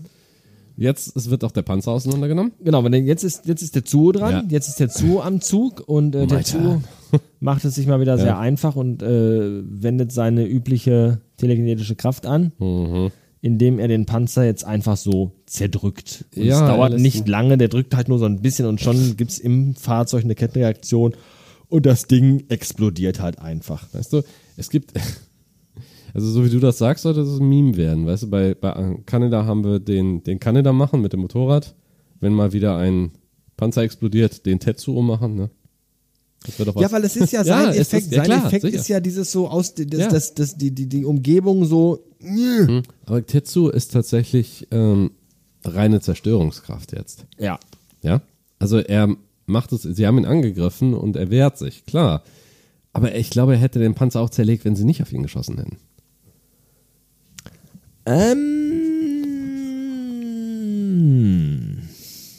Jetzt 0.79 1.29
wird 1.31 1.43
auch 1.43 1.51
der 1.51 1.63
Panzer 1.63 1.91
auseinandergenommen. 1.91 2.51
Genau, 2.63 2.87
denn 2.87 3.07
jetzt 3.07 3.23
ist 3.23 3.47
jetzt 3.47 3.63
ist 3.63 3.73
der 3.73 3.83
Zuo 3.83 4.11
dran, 4.11 4.31
Ja. 4.31 4.43
jetzt 4.47 4.67
ist 4.67 4.79
der 4.79 4.89
Zuo 4.89 5.21
am 5.21 5.41
Zug 5.41 5.81
und 5.87 6.13
äh, 6.13 6.27
der 6.27 6.43
Zuo 6.43 6.83
macht 7.39 7.65
es 7.65 7.73
sich 7.73 7.87
mal 7.87 7.99
wieder 7.99 8.17
sehr 8.19 8.27
Ja. 8.27 8.39
einfach 8.39 8.75
und 8.75 9.01
äh, 9.01 9.63
wendet 9.63 10.11
seine 10.11 10.45
übliche 10.45 11.19
telekinetische 11.37 11.95
Kraft 11.95 12.27
an, 12.27 12.51
Mhm. 12.59 13.09
Indem 13.47 13.79
er 13.79 13.87
den 13.87 14.05
Panzer 14.05 14.45
jetzt 14.45 14.65
einfach 14.65 14.97
so 14.97 15.31
zerdrückt. 15.45 16.25
Und 16.35 16.43
Ja, 16.43 16.55
es 16.55 16.61
er 16.61 16.67
dauert 16.67 16.99
nicht 16.99 17.21
ihn- 17.21 17.25
lange, 17.27 17.57
der 17.57 17.69
drückt 17.69 17.95
halt 17.95 18.09
nur 18.09 18.19
so 18.19 18.25
ein 18.25 18.41
bisschen 18.41 18.65
und 18.67 18.81
schon 18.81 19.15
gibt's 19.17 19.39
im 19.39 19.73
Fahrzeug 19.75 20.23
eine 20.25 20.35
Kettenreaktion 20.35 21.15
und 21.69 21.85
das 21.85 22.07
Ding 22.07 22.43
explodiert 22.49 23.19
halt 23.21 23.39
einfach. 23.39 23.85
Weißt 23.93 24.11
du, 24.13 24.21
es 24.57 24.69
gibt, 24.69 24.93
also 26.13 26.29
so 26.29 26.45
wie 26.45 26.49
du 26.49 26.59
das 26.59 26.77
sagst, 26.77 27.03
sollte 27.03 27.21
das 27.21 27.39
ein 27.39 27.47
Meme 27.49 27.77
werden. 27.77 28.05
Weißt 28.05 28.23
du, 28.23 28.29
bei, 28.29 28.53
bei 28.53 28.97
Kanada 29.05 29.45
haben 29.45 29.63
wir 29.63 29.79
den, 29.79 30.23
den 30.23 30.39
Kanada 30.39 30.73
machen 30.73 31.01
mit 31.01 31.13
dem 31.13 31.21
Motorrad. 31.21 31.75
Wenn 32.19 32.33
mal 32.33 32.51
wieder 32.53 32.77
ein 32.77 33.11
Panzer 33.57 33.83
explodiert, 33.83 34.45
den 34.45 34.59
Tetsuo 34.59 35.01
machen, 35.01 35.35
ne? 35.35 35.49
Das 35.49 35.51
wird 35.51 35.59
doch 35.59 36.25
was. 36.25 36.26
Ja, 36.77 36.91
weil 36.91 37.03
es 37.03 37.15
ist 37.15 37.31
ja 37.33 37.39
Ja, 37.43 37.45
sein 37.45 37.69
es 37.69 37.77
Effekt, 37.77 38.05
ist- 38.07 38.11
ja, 38.13 38.17
sein 38.17 38.25
klar, 38.25 38.45
Effekt 38.47 38.61
sicher. 38.63 38.75
ist 38.77 38.87
ja 38.87 38.99
dieses 38.99 39.31
so 39.31 39.47
aus, 39.49 39.73
das, 39.75 39.85
Ja. 39.99 40.07
das, 40.07 40.33
das, 40.33 40.55
die, 40.57 40.71
die, 40.71 40.87
die 40.87 41.03
Umgebung 41.05 41.65
so, 41.65 42.03
Aber 43.05 43.25
Tetsuo 43.25 43.69
ist 43.69 43.91
tatsächlich 43.93 44.67
ähm, 44.71 45.11
reine 45.65 45.99
Zerstörungskraft 46.01 46.93
jetzt. 46.93 47.25
ja. 47.37 47.59
Ja? 48.01 48.21
Also 48.59 48.77
er 48.77 49.15
macht 49.45 49.71
es, 49.73 49.81
sie 49.83 50.07
haben 50.07 50.17
ihn 50.17 50.25
angegriffen 50.25 50.93
und 50.93 51.15
er 51.15 51.29
wehrt 51.29 51.57
sich, 51.57 51.85
klar. 51.85 52.23
Aber 52.93 53.13
ich 53.15 53.29
glaube, 53.29 53.53
er 53.53 53.59
hätte 53.59 53.79
den 53.79 53.93
Panzer 53.93 54.21
auch 54.21 54.29
zerlegt, 54.29 54.65
wenn 54.65 54.75
sie 54.75 54.83
nicht 54.85 55.01
auf 55.01 55.11
ihn 55.13 55.23
geschossen 55.23 55.57
hätten. 55.57 55.77
Ähm, 60.87 61.66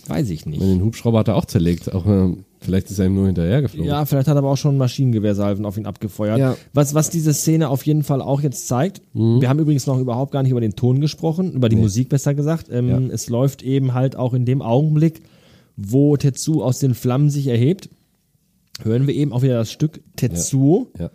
weiß 0.09 0.30
ich 0.30 0.47
nicht. 0.47 0.60
Den 0.62 0.82
Hubschrauber 0.82 1.18
hat 1.20 1.28
er 1.28 1.36
auch 1.36 1.44
zerlegt, 1.44 1.93
auch 1.94 2.06
ähm, 2.06 2.44
vielleicht 2.60 2.90
ist 2.90 2.98
er 2.98 3.06
ihm 3.06 3.14
nur 3.14 3.26
hinterhergeflogen. 3.26 3.86
Ja, 3.89 4.05
vielleicht 4.05 4.28
hat 4.28 4.35
er 4.36 4.39
aber 4.39 4.51
auch 4.51 4.56
schon 4.56 4.76
Maschinengewehrsalven 4.78 5.64
auf 5.64 5.76
ihn 5.76 5.86
abgefeuert. 5.86 6.39
Ja. 6.39 6.56
Was, 6.72 6.94
was 6.94 7.10
diese 7.10 7.32
Szene 7.35 7.68
auf 7.68 7.85
jeden 7.86 8.02
Fall 8.02 8.20
auch 8.22 8.40
jetzt 8.40 8.68
zeigt, 8.68 9.02
wir 9.12 9.48
haben 9.48 9.59
übrigens 9.59 9.86
noch 9.86 9.98
überhaupt 9.98 10.32
gar 10.32 10.43
nicht 10.43 10.52
über 10.52 10.60
den 10.60 10.74
Ton 10.76 11.01
gesprochen, 11.01 11.52
über 11.52 11.68
die 11.68 11.76
Musik 11.76 12.09
besser 12.09 12.35
gesagt. 12.35 12.66
Ähm, 12.70 12.89
Ja. 12.89 12.98
Es 13.12 13.28
läuft 13.28 13.62
eben 13.62 13.94
halt 13.94 14.16
auch 14.16 14.35
in 14.35 14.44
dem 14.44 14.62
Augenblick, 14.62 15.22
wo 15.76 16.16
Tetsuo 16.16 16.62
aus 16.64 16.78
den 16.80 16.94
Flammen 16.94 17.30
sich 17.30 17.47
erhebt, 17.47 17.89
hören 18.82 19.06
wir 19.06 19.14
eben 19.14 19.32
auch 19.32 19.43
wieder 19.43 19.55
das 19.59 19.70
Stück 19.72 20.01
Tetsuo, 20.16 20.89
Ja. 20.98 21.10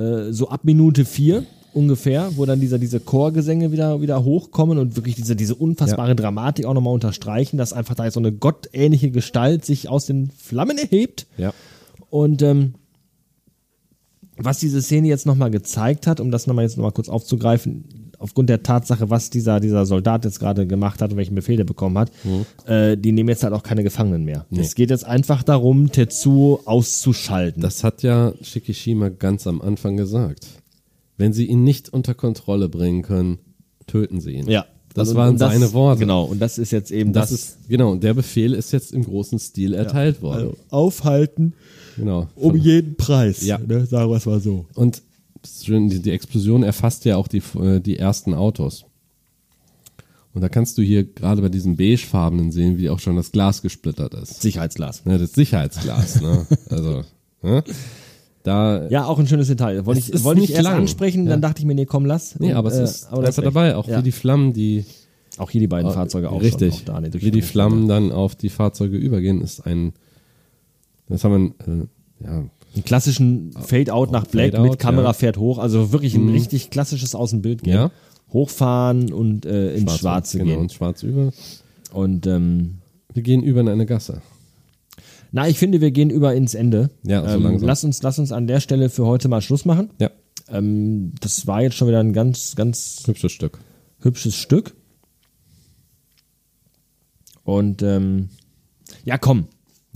äh, 0.00 0.32
so 0.32 0.48
ab 0.48 0.60
Minute 0.64 1.04
vier 1.04 1.44
ungefähr, 1.74 2.30
wo 2.36 2.46
dann 2.46 2.60
dieser, 2.60 2.78
diese 2.78 3.00
Chorgesänge 3.00 3.72
wieder, 3.72 4.00
wieder 4.00 4.24
hochkommen 4.24 4.78
und 4.78 4.96
wirklich 4.96 5.14
diese, 5.14 5.36
diese 5.36 5.54
unfassbare 5.54 6.14
Dramatik 6.14 6.66
auch 6.66 6.74
nochmal 6.74 6.94
unterstreichen, 6.94 7.56
dass 7.58 7.72
einfach 7.72 7.94
da 7.94 8.10
so 8.10 8.20
eine 8.20 8.32
gottähnliche 8.32 9.10
Gestalt 9.10 9.64
sich 9.64 9.88
aus 9.88 10.06
den 10.06 10.30
Flammen 10.30 10.78
erhebt. 10.78 11.26
Ja. 11.36 11.52
Und 12.10 12.42
ähm, 12.42 12.74
was 14.36 14.58
diese 14.58 14.82
Szene 14.82 15.08
jetzt 15.08 15.26
nochmal 15.26 15.50
gezeigt 15.50 16.06
hat, 16.06 16.20
um 16.20 16.30
das 16.30 16.46
nochmal 16.46 16.64
jetzt 16.64 16.76
nochmal 16.76 16.92
kurz 16.92 17.08
aufzugreifen, 17.08 17.84
aufgrund 18.18 18.48
der 18.48 18.62
Tatsache, 18.62 19.10
was 19.10 19.30
dieser, 19.30 19.60
dieser 19.60 19.86
Soldat 19.86 20.24
jetzt 20.24 20.40
gerade 20.40 20.66
gemacht 20.66 21.02
hat 21.02 21.10
und 21.10 21.16
welchen 21.16 21.34
Befehl 21.34 21.56
der 21.56 21.64
bekommen 21.64 21.98
hat, 21.98 22.10
äh, 22.66 22.96
die 22.96 23.12
nehmen 23.12 23.28
jetzt 23.28 23.44
halt 23.44 23.52
auch 23.52 23.62
keine 23.62 23.82
Gefangenen 23.82 24.24
mehr. 24.24 24.46
Es 24.56 24.74
geht 24.74 24.90
jetzt 24.90 25.04
einfach 25.04 25.42
darum, 25.42 25.92
Tetsuo 25.92 26.60
auszuschalten. 26.64 27.62
Das 27.62 27.84
hat 27.84 28.02
ja 28.02 28.32
Shikishima 28.40 29.10
ganz 29.10 29.46
am 29.46 29.60
Anfang 29.60 29.96
gesagt. 29.96 30.46
Wenn 31.16 31.32
sie 31.32 31.46
ihn 31.46 31.62
nicht 31.64 31.92
unter 31.92 32.14
Kontrolle 32.14 32.68
bringen 32.68 33.02
können, 33.02 33.38
töten 33.86 34.20
sie 34.20 34.32
ihn. 34.32 34.48
ja. 34.48 34.66
Das 34.94 35.08
Und- 35.08 35.16
waren 35.16 35.30
und 35.30 35.40
das- 35.40 35.52
seine 35.52 35.72
Worte. 35.72 35.98
Genau, 36.00 36.22
und 36.24 36.38
das 36.38 36.56
ist 36.56 36.70
jetzt 36.70 36.92
eben 36.92 37.12
Das, 37.12 37.30
das, 37.30 37.40
ist, 37.40 37.68
genau, 37.68 37.90
und 37.90 38.04
der 38.04 38.14
Befehl 38.14 38.54
ist 38.54 38.70
jetzt 38.70 38.92
im 38.92 39.02
großen 39.04 39.40
Stil 39.40 39.74
erteilt 39.74 40.22
worden. 40.22 40.38
also 40.50 40.56
aufhalten 40.70 41.54
Genau. 41.96 42.28
um 42.36 42.52
Von- 42.52 42.60
jeden 42.60 42.94
Preis. 42.96 43.44
Ja. 43.44 43.58
Ne? 43.58 43.86
Sagen 43.86 44.08
wir 44.08 44.16
es 44.18 44.26
mal 44.26 44.38
so. 44.38 44.66
Und 44.74 45.02
die, 45.66 46.10
Explosion 46.12 46.62
erfasst 46.62 47.04
ja 47.06 47.16
auch 47.16 47.26
die, 47.26 47.42
äh, 47.60 47.80
die 47.80 47.98
ersten 47.98 48.34
Autos. 48.34 48.84
Und 50.32 50.42
da 50.42 50.48
kannst 50.48 50.78
du 50.78 50.82
hier 50.82 51.02
gerade 51.04 51.42
bei 51.42 51.48
diesem 51.48 51.74
beigefarbenen 51.76 52.52
sehen, 52.52 52.78
wie 52.78 52.88
auch 52.88 53.00
schon 53.00 53.16
das 53.16 53.32
Glas 53.32 53.62
gesplittert 53.62 54.14
ist. 54.14 54.42
Sicherheitsglas. 54.42 55.04
Ne, 55.04 55.18
das 55.18 55.32
Sicherheitsglas, 55.32 56.20
ne? 56.22 56.46
Also, 56.70 57.02
ne? 57.42 57.64
Da, 58.44 58.86
Ja, 58.90 59.06
auch 59.06 59.18
ein 59.18 59.26
schönes 59.26 59.48
Detail. 59.48 59.84
Wollte 59.86 60.00
ich, 60.00 60.22
wollte 60.22 60.40
ich 60.42 60.48
nicht 60.48 60.56
erst 60.56 60.64
lang. 60.64 60.76
ansprechen, 60.82 61.24
Ja. 61.24 61.30
dann 61.30 61.40
dachte 61.40 61.60
ich 61.60 61.66
mir, 61.66 61.74
nee, 61.74 61.86
komm, 61.86 62.04
lass. 62.04 62.38
nee, 62.38 62.50
Und, 62.50 62.56
aber 62.56 62.68
es 62.68 62.78
äh, 62.78 62.84
ist 62.84 63.06
aber 63.10 63.22
das 63.22 63.36
dabei, 63.36 63.74
auch 63.74 63.88
Ja. 63.88 63.98
wie 63.98 64.02
die 64.02 64.12
Flammen, 64.12 64.52
die 64.52 64.84
Auch 65.38 65.50
hier 65.50 65.60
die 65.60 65.66
beiden 65.66 65.90
Fahrzeuge 65.90 66.30
auch 66.30 66.40
richtig, 66.42 66.84
schon. 66.84 66.94
Auch 66.94 67.00
da, 67.02 67.12
wie 67.20 67.30
die 67.32 67.42
Flammen 67.42 67.88
dann 67.88 68.12
auf 68.12 68.36
die 68.36 68.50
Fahrzeuge 68.50 68.96
übergehen, 68.98 69.40
ist 69.40 69.66
ein, 69.66 69.94
das 71.08 71.24
haben 71.24 71.54
wir, 71.66 71.72
äh, 71.74 71.86
ja, 72.24 72.30
Einen 72.74 72.84
klassischen 72.84 73.52
Fade-out 73.52 74.12
nach 74.12 74.26
Black 74.26 74.52
Fade-out, 74.52 74.70
mit 74.70 74.78
Kamera 74.78 75.06
ja. 75.06 75.12
fährt 75.14 75.38
hoch. 75.38 75.58
Also 75.58 75.90
wirklich 75.92 76.14
ein 76.14 76.28
richtig 76.28 76.68
klassisches 76.70 77.14
Außenbild 77.14 77.62
gehen. 77.62 77.74
Ja. 77.74 77.90
Hochfahren 78.32 79.12
und 79.12 79.46
äh, 79.46 79.74
ins 79.74 79.96
Schwarze 79.98 80.38
genau, 80.38 80.50
gehen. 80.50 80.60
und 80.60 80.72
schwarz 80.72 81.02
über. 81.02 81.32
Und 81.92 82.26
ähm, 82.26 82.78
Wir 83.12 83.22
gehen 83.22 83.42
über 83.42 83.60
in 83.60 83.68
eine 83.68 83.86
Gasse. 83.86 84.20
Na, 85.34 85.48
ich 85.48 85.58
finde, 85.58 85.80
wir 85.80 85.90
gehen 85.90 86.10
über 86.10 86.32
ins 86.34 86.54
Ende. 86.54 86.90
Ja, 87.02 87.28
so 87.28 87.36
ähm, 87.36 87.42
langsam. 87.42 87.66
Lass 87.66 87.82
uns, 87.84 88.02
lass 88.02 88.18
uns 88.20 88.30
an 88.30 88.46
der 88.46 88.60
Stelle 88.60 88.88
für 88.88 89.04
heute 89.04 89.26
mal 89.28 89.40
Schluss 89.42 89.64
machen. 89.64 89.90
Ja, 90.00 90.10
Ähm, 90.48 91.12
das 91.20 91.46
war 91.48 91.60
jetzt 91.62 91.74
schon 91.74 91.88
wieder 91.88 91.98
ein 92.00 92.12
ganz, 92.12 92.54
ganz 92.54 93.02
hübsches 93.06 93.32
Stück. 93.32 93.58
hübsches 94.00 94.36
Stück. 94.36 94.74
Und 97.42 97.82
ähm, 97.82 98.28
ja, 99.04 99.18
komm. 99.18 99.46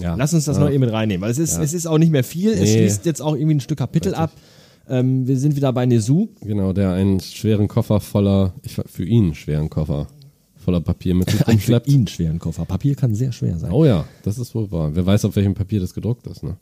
Ja. 0.01 0.15
Lass 0.15 0.35
uns 0.35 0.45
das 0.45 0.57
Ja. 0.59 0.65
noch 0.65 0.71
eben 0.71 0.81
mit 0.81 0.93
reinnehmen, 0.93 1.23
weil 1.23 1.31
es 1.31 1.39
ist, 1.39 1.57
Ja. 1.57 1.63
es 1.63 1.73
ist 1.73 1.87
auch 1.87 1.99
nicht 1.99 2.13
mehr 2.13 2.25
viel. 2.25 2.51
Es 2.53 2.61
Nee. 2.61 2.73
schließt 2.79 3.07
jetzt 3.07 3.21
auch 3.23 3.35
irgendwie 3.35 3.55
ein 3.57 3.61
Stück 3.61 3.79
Kapitel 3.79 4.15
ab. 4.15 4.33
Ähm, 4.89 5.27
wir 5.27 5.39
sind 5.39 5.55
wieder 5.57 5.73
bei 5.73 5.87
Nezu. 5.87 6.31
Genau, 6.41 6.73
der 6.73 6.93
einen 6.93 7.21
schweren 7.21 7.69
Koffer 7.69 8.01
voller, 8.01 8.55
ich, 8.63 8.75
für 8.87 9.05
ihn 9.05 9.25
einen 9.27 9.35
schweren 9.35 9.71
Koffer 9.71 10.07
voller 10.69 10.81
Papier 10.83 11.15
mit 11.15 11.31
sich 11.31 11.47
rumschleppt. 11.49 11.89
ihn 11.89 12.07
schweren 12.07 12.39
Koffer. 12.39 12.67
Papier 12.67 12.95
kann 12.95 13.15
sehr 13.15 13.33
schwer 13.33 13.59
sein. 13.59 13.73
Oh 13.73 13.87
ja, 13.87 14.05
das 14.23 14.39
ist 14.39 14.55
wohl 14.55 14.71
wahr. 14.71 14.91
Wer 14.95 15.07
weiß, 15.07 15.25
auf 15.25 15.35
welchem 15.37 15.55
Papier 15.55 15.81
das 15.81 15.95
gedruckt 15.95 16.27
ist, 16.27 16.43
ne? 16.43 16.57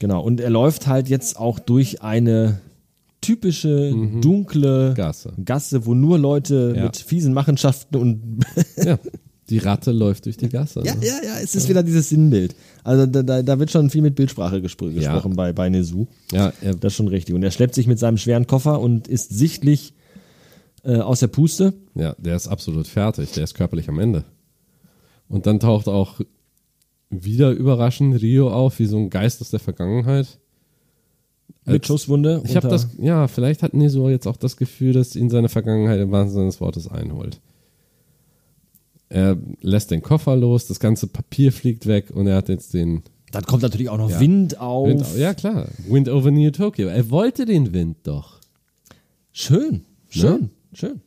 Genau. 0.00 0.22
Und 0.22 0.38
er 0.40 0.50
läuft 0.50 0.86
halt 0.86 1.08
jetzt 1.08 1.38
auch 1.38 1.58
durch 1.58 2.02
eine 2.02 2.60
typische 3.22 3.94
dunkle 4.20 4.92
Gasse. 4.94 5.32
Gasse, 5.44 5.86
wo 5.86 5.94
nur 5.94 6.18
Leute 6.18 6.74
Ja. 6.76 6.82
mit 6.84 6.96
fiesen 6.98 7.32
Machenschaften 7.32 7.96
und 7.96 8.40
Ja, 8.76 8.98
die 9.48 9.58
Ratte 9.58 9.92
läuft 9.92 10.26
durch 10.26 10.36
die 10.36 10.48
Gasse. 10.48 10.82
ja, 10.84 10.94
ne? 10.94 11.06
ja, 11.06 11.14
ja, 11.24 11.38
es 11.42 11.54
ist 11.54 11.68
wieder 11.68 11.82
dieses 11.82 12.08
Sinnbild. 12.08 12.54
Also 12.84 13.06
da, 13.06 13.22
da, 13.22 13.42
da 13.42 13.58
wird 13.58 13.70
schon 13.70 13.90
viel 13.90 14.02
mit 14.02 14.14
Bildsprache 14.16 14.60
gespr 14.60 14.86
Ja. 14.90 15.12
gesprochen 15.14 15.36
bei, 15.36 15.52
bei 15.52 15.68
Nezu. 15.70 16.08
ja 16.32 16.52
Das 16.80 16.92
ist 16.92 16.96
schon 16.96 17.08
richtig. 17.08 17.34
Und 17.34 17.42
er 17.42 17.50
schleppt 17.50 17.74
sich 17.74 17.86
mit 17.86 17.98
seinem 17.98 18.18
schweren 18.18 18.46
Koffer 18.46 18.80
und 18.80 19.08
ist 19.08 19.30
sichtlich 19.30 19.94
äh, 20.84 20.96
aus 20.98 21.20
der 21.20 21.28
Puste. 21.28 21.74
ja, 21.94 22.14
der 22.18 22.36
ist 22.36 22.48
absolut 22.48 22.86
fertig. 22.86 23.32
Der 23.32 23.44
ist 23.44 23.54
körperlich 23.54 23.88
am 23.88 23.98
Ende. 23.98 24.24
Und 25.28 25.46
dann 25.46 25.60
taucht 25.60 25.88
auch 25.88 26.20
wieder 27.10 27.50
überraschend 27.50 28.20
Rio 28.20 28.50
auf, 28.52 28.78
wie 28.78 28.86
so 28.86 28.96
ein 28.98 29.10
Geist 29.10 29.40
aus 29.40 29.50
der 29.50 29.60
Vergangenheit. 29.60 30.38
Mit 31.64 31.74
Als- 31.82 31.86
Schusswunde. 31.86 32.42
Ich 32.44 32.56
habe 32.56 32.68
das, 32.68 32.88
ja, 32.98 33.28
vielleicht 33.28 33.62
hat 33.62 33.74
Neso 33.74 34.08
jetzt 34.08 34.26
auch 34.26 34.36
das 34.36 34.56
Gefühl, 34.56 34.92
dass 34.94 35.14
ihn 35.14 35.30
seine 35.30 35.48
Vergangenheit 35.48 36.00
im 36.00 36.10
wahrsten 36.10 36.32
Sinne 36.34 36.46
des 36.46 36.60
Wortes 36.60 36.88
einholt. 36.88 37.40
Er 39.08 39.36
lässt 39.60 39.90
den 39.90 40.00
Koffer 40.02 40.36
los, 40.36 40.66
das 40.66 40.80
ganze 40.80 41.06
Papier 41.06 41.52
fliegt 41.52 41.86
weg 41.86 42.10
und 42.14 42.26
er 42.26 42.36
hat 42.36 42.48
jetzt 42.48 42.72
den 42.72 43.02
Dann 43.30 43.44
kommt 43.44 43.62
natürlich 43.62 43.90
auch 43.90 43.98
noch 43.98 44.10
Ja. 44.10 44.20
Wind 44.20 44.58
auf. 44.58 44.88
Wind. 44.88 45.04
Ja, 45.16 45.34
klar. 45.34 45.68
Wind 45.86 46.08
over 46.08 46.30
New 46.30 46.50
Tokyo. 46.50 46.88
Er 46.88 47.10
wollte 47.10 47.44
den 47.44 47.72
Wind 47.74 47.98
doch. 48.04 48.40
Schön, 49.32 49.84
schön, 50.08 50.50
schön. 50.72 51.00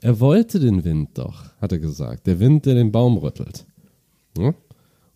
Er 0.00 0.20
wollte 0.20 0.60
den 0.60 0.84
Wind 0.84 1.10
doch, 1.14 1.44
hat 1.60 1.72
er 1.72 1.78
gesagt. 1.78 2.26
Der 2.26 2.38
Wind, 2.40 2.66
der 2.66 2.74
den 2.74 2.92
Baum 2.92 3.16
rüttelt. 3.16 3.64
Ja? 4.36 4.54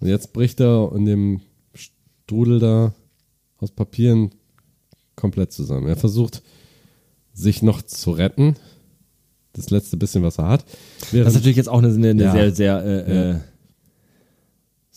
Und 0.01 0.07
jetzt 0.09 0.33
bricht 0.33 0.61
er 0.61 0.93
in 0.95 1.05
dem 1.05 1.41
Strudel 1.75 2.59
da 2.59 2.95
aus 3.59 3.71
Papieren 3.71 4.31
komplett 5.17 5.53
zusammen. 5.53 5.89
Er 5.89 5.97
versucht, 5.97 6.43
sich 7.35 7.63
noch 7.63 7.83
zu 7.83 8.13
retten. 8.13 8.57
Das 9.53 9.71
letzte 9.71 9.97
bisschen, 9.97 10.23
was 10.23 10.39
er 10.39 10.49
hat. 10.49 10.65
Das 11.01 11.13
Während, 11.13 11.29
ist 11.29 11.35
natürlich 11.35 11.57
jetzt 11.57 11.69
auch 11.69 11.83
eine, 11.83 11.89
eine, 11.93 12.23
Ja. 12.23 12.33
sehr, 12.33 12.55
sehr 12.55 12.85
äh, 12.85 13.41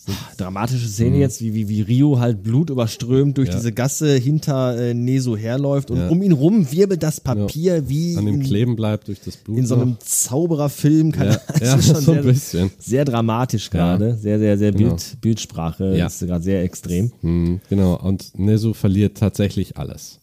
äh, 0.08 0.36
dramatische 0.36 0.86
Szene 0.88 1.18
jetzt, 1.18 1.40
wie, 1.40 1.54
wie, 1.54 1.68
wie 1.68 1.80
Rio 1.82 2.18
halt 2.18 2.42
blutüberströmt 2.42 3.36
durch 3.38 3.48
Mhm. 3.48 3.52
Ja. 3.52 3.58
diese 3.58 3.72
Gasse 3.72 4.14
hinter 4.16 4.76
äh, 4.78 4.94
Neso 4.94 5.36
herläuft 5.36 5.90
und 5.90 5.98
Ja. 5.98 6.08
um 6.08 6.22
ihn 6.22 6.32
rum 6.32 6.70
wirbelt 6.72 7.02
das 7.02 7.20
Papier 7.20 7.88
wie 7.88 8.16
an 8.16 8.26
dem 8.26 8.36
in, 8.36 8.42
Kleben 8.42 8.76
bleibt 8.76 9.08
durch 9.08 9.20
das 9.20 9.36
Blut. 9.36 9.58
in 9.58 9.66
so 9.66 9.74
einem. 9.76 9.96
Zaubererfilm. 10.00 11.12
Kann 11.12 11.28
Ja, 11.28 11.40
das 11.58 11.60
ja, 11.60 11.82
schon 11.82 12.02
so 12.02 12.12
ein 12.12 12.22
sehr, 12.22 12.32
bisschen. 12.32 12.70
sehr 12.78 13.04
dramatisch 13.04 13.70
gerade. 13.70 14.16
Sehr, 14.16 14.38
sehr, 14.38 14.58
sehr 14.58 14.72
Genau. 14.72 14.90
Bild, 14.90 15.16
Bildsprache 15.20 15.96
Ja. 15.96 16.06
ist 16.06 16.20
gerade 16.20 16.42
sehr 16.42 16.62
extrem. 16.62 17.12
Hm, 17.20 17.60
genau, 17.68 17.96
und 17.98 18.38
Nezu 18.38 18.74
verliert 18.74 19.18
tatsächlich 19.18 19.76
alles. 19.76 20.18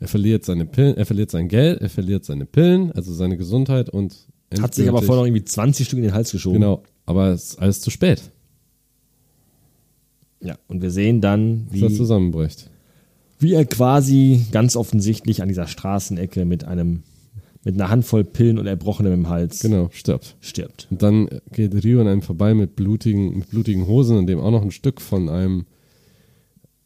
Er 0.00 0.08
verliert 0.08 0.44
seine 0.44 0.66
Pillen, 0.66 0.96
er 0.96 1.06
verliert 1.06 1.30
sein 1.30 1.46
Geld, 1.46 1.80
er 1.80 1.88
verliert 1.88 2.24
seine 2.24 2.44
Pillen, 2.44 2.90
also 2.92 3.12
seine 3.14 3.36
Gesundheit 3.36 3.88
und 3.88 4.16
Hat 4.60 4.74
sich 4.74 4.88
aber 4.88 5.00
vorher 5.00 5.22
noch 5.22 5.26
irgendwie 5.28 5.44
20 5.44 5.86
Stück 5.86 5.98
in 5.98 6.02
den 6.04 6.14
Hals 6.14 6.32
geschoben. 6.32 6.54
Genau, 6.60 6.82
aber 7.06 7.28
es 7.28 7.50
ist 7.50 7.58
alles 7.60 7.80
zu 7.80 7.90
spät, 7.90 8.20
Ja, 10.42 10.56
und 10.68 10.82
wir 10.82 10.90
sehen 10.90 11.20
dann, 11.20 11.68
er 11.72 11.88
wie, 11.90 11.96
zusammenbricht. 11.96 12.70
wie 13.38 13.54
er 13.54 13.64
quasi 13.64 14.44
ganz 14.50 14.76
offensichtlich 14.76 15.42
an 15.42 15.48
dieser 15.48 15.66
Straßenecke 15.66 16.44
mit 16.44 16.64
einem 16.64 17.02
mit 17.64 17.74
einer 17.76 17.90
Handvoll 17.90 18.24
Pillen 18.24 18.58
und 18.58 18.66
Erbrochenem 18.66 19.12
im 19.12 19.28
Hals 19.28 19.60
Genau, 19.60 19.88
stirbt. 19.92 20.36
stirbt. 20.40 20.88
Und 20.90 21.00
dann 21.00 21.28
geht 21.52 21.72
Rio 21.84 22.00
an 22.00 22.08
einem 22.08 22.22
vorbei 22.22 22.54
mit 22.54 22.74
blutigen, 22.74 23.38
mit 23.38 23.50
blutigen 23.50 23.86
Hosen, 23.86 24.18
in 24.18 24.26
dem 24.26 24.40
auch 24.40 24.50
noch 24.50 24.62
ein 24.62 24.72
Stück 24.72 25.00
von 25.00 25.28
einem 25.28 25.66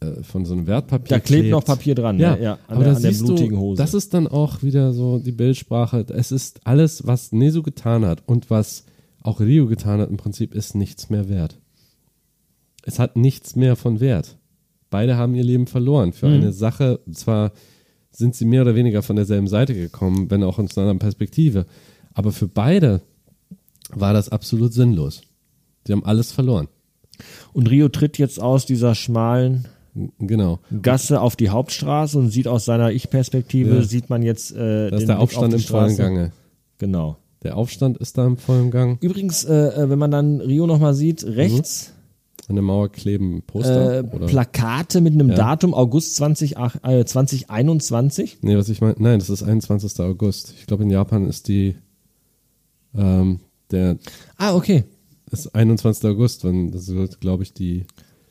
äh, 0.00 0.22
von 0.22 0.44
so 0.44 0.52
einem 0.52 0.66
Wertpapier 0.66 1.16
Da 1.16 1.20
klebt 1.20 1.48
noch 1.48 1.64
Papier 1.64 1.94
dran, 1.94 2.18
Ja, 2.18 2.36
ja, 2.36 2.42
ja 2.42 2.52
an, 2.68 2.76
aber 2.76 2.84
der, 2.84 2.96
an 2.96 3.02
der 3.02 3.10
blutigen 3.12 3.54
du, 3.56 3.58
Hose. 3.58 3.78
Das 3.78 3.94
ist 3.94 4.12
dann 4.12 4.26
auch 4.26 4.62
wieder 4.62 4.92
so 4.92 5.18
die 5.18 5.32
Bildsprache. 5.32 6.04
Es 6.10 6.30
ist 6.30 6.60
alles, 6.64 7.06
was 7.06 7.32
Nezu 7.32 7.62
getan 7.62 8.04
hat 8.04 8.22
und 8.26 8.50
was 8.50 8.84
auch 9.22 9.40
Rio 9.40 9.66
getan 9.66 10.00
hat, 10.00 10.10
im 10.10 10.18
Prinzip 10.18 10.54
ist 10.54 10.74
nichts 10.74 11.08
mehr 11.08 11.30
wert. 11.30 11.58
Es 12.86 12.98
hat 12.98 13.16
nichts 13.16 13.56
mehr 13.56 13.74
von 13.76 13.98
Wert. 14.00 14.36
Beide 14.90 15.16
haben 15.16 15.34
ihr 15.34 15.42
Leben 15.44 15.66
verloren 15.66 16.12
für 16.12 16.28
eine 16.28 16.52
Sache. 16.52 17.00
Zwar 17.12 17.50
sind 18.12 18.34
sie 18.36 18.44
mehr 18.44 18.62
oder 18.62 18.76
weniger 18.76 19.02
von 19.02 19.16
derselben 19.16 19.48
Seite 19.48 19.74
gekommen, 19.74 20.30
wenn 20.30 20.42
auch 20.44 20.58
aus 20.58 20.76
einer 20.78 20.84
anderen 20.84 21.00
Perspektive. 21.00 21.66
Aber 22.14 22.30
für 22.32 22.46
beide 22.46 23.02
war 23.90 24.12
das 24.14 24.28
absolut 24.28 24.72
sinnlos. 24.72 25.22
Sie 25.86 25.92
haben 25.92 26.04
alles 26.04 26.30
verloren. 26.32 26.68
und 27.52 27.68
Rio 27.70 27.88
tritt 27.88 28.18
jetzt 28.18 28.40
aus 28.40 28.66
dieser 28.66 28.94
schmalen 28.94 29.66
Genau. 30.18 30.60
Gasse 30.82 31.20
auf 31.22 31.36
die 31.36 31.48
Hauptstraße 31.48 32.18
und 32.18 32.28
sieht 32.30 32.46
aus 32.48 32.66
seiner 32.66 32.92
Ich-Perspektive, 32.92 33.76
Ja. 33.76 33.82
sieht 33.82 34.10
man 34.10 34.22
jetzt 34.22 34.52
äh, 34.52 34.90
Das 34.90 35.00
ist 35.00 35.04
den 35.04 35.06
der 35.08 35.14
Blick 35.14 35.22
Aufstand 35.22 35.54
auf 35.54 35.60
im 35.60 35.66
vollen 35.66 35.96
Gange. 35.96 36.32
Genau. 36.78 37.16
Der 37.42 37.56
Aufstand 37.56 37.96
ist 37.98 38.18
da 38.18 38.26
im 38.26 38.36
vollen 38.36 38.70
Gang. 38.70 38.98
Übrigens, 39.02 39.44
äh, 39.44 39.54
äh, 39.54 39.88
wenn 39.90 39.98
man 39.98 40.10
dann 40.10 40.40
Rio 40.42 40.66
nochmal 40.66 40.92
sieht, 40.94 41.24
rechts 41.24 41.94
An 42.48 42.54
der 42.54 42.62
Mauer 42.62 42.88
kleben 42.90 43.42
Poster. 43.42 43.98
äh, 43.98 44.02
oder? 44.14 44.26
Plakate 44.26 45.00
mit 45.00 45.14
einem 45.14 45.28
Datum 45.34 45.74
August 45.74 46.14
20, 46.16 46.56
ach- 46.56 46.76
äh, 46.84 47.04
2021. 47.04 48.38
Nee, 48.42 48.56
was 48.56 48.68
ich 48.68 48.80
meine, 48.80 48.94
nein, 48.98 49.18
das 49.18 49.30
ist 49.30 49.42
21. 49.42 49.98
August. 50.00 50.54
Ich 50.58 50.66
glaube, 50.66 50.84
in 50.84 50.90
Japan 50.90 51.26
ist 51.28 51.48
die, 51.48 51.74
ähm, 52.96 53.40
der, 53.70 53.98
Ah, 54.36 54.54
okay. 54.54 54.84
ist 55.30 55.54
21. 55.54 56.08
August, 56.08 56.44
wenn, 56.44 56.70
das 56.70 56.88
wird, 56.88 57.20
glaube 57.20 57.42
ich, 57.42 57.52
die, 57.52 57.84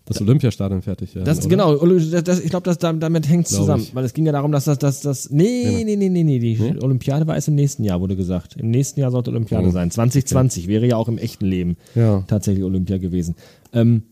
das 0.06 0.22
Olympiastadion 0.22 0.82
fertig 0.84 1.15
werden. 1.15 1.26
Das, 1.26 1.40
oder? 1.40 1.49
genau, 1.49 1.76
das, 1.86 2.23
das, 2.23 2.40
ich 2.40 2.49
glaube, 2.52 2.76
damit 2.77 3.27
hängt 3.27 3.45
es 3.45 3.52
Glaub 3.52 3.61
zusammen. 3.61 3.84
ich. 3.84 3.95
Weil 3.95 4.06
es 4.06 4.14
ging 4.14 4.26
ja 4.26 4.32
darum, 4.32 4.52
dass 4.52 4.65
das, 4.65 4.77
das, 4.77 5.02
das, 5.02 5.30
nee, 5.32 5.84
nee, 5.84 5.95
nee, 5.95 6.10
nee, 6.10 6.23
nee, 6.23 6.40
die 6.40 6.56
Nee? 6.60 6.76
Olympiade 6.82 7.26
war 7.27 7.36
erst 7.36 7.48
im 7.48 7.56
nächsten 7.56 7.84
Jahr, 7.84 7.99
wurde 8.02 8.15
gesagt. 8.15 8.56
Im 8.57 8.69
nächsten 8.69 8.99
Jahr 8.99 9.10
sollte 9.11 9.32
Olympiade 9.32 9.68
Oh. 9.68 9.72
sein. 9.72 9.90
2020 9.91 10.68
wäre 10.68 10.86
ja 10.88 10.95
auch 10.98 11.07
im 11.07 11.18
echten 11.18 11.45
Leben 11.45 11.76
Ja. 11.95 12.23
tatsächlich 12.27 12.64
Olympia 12.64 12.98
gewesen. 12.99 13.36
Ähm, 13.73 14.03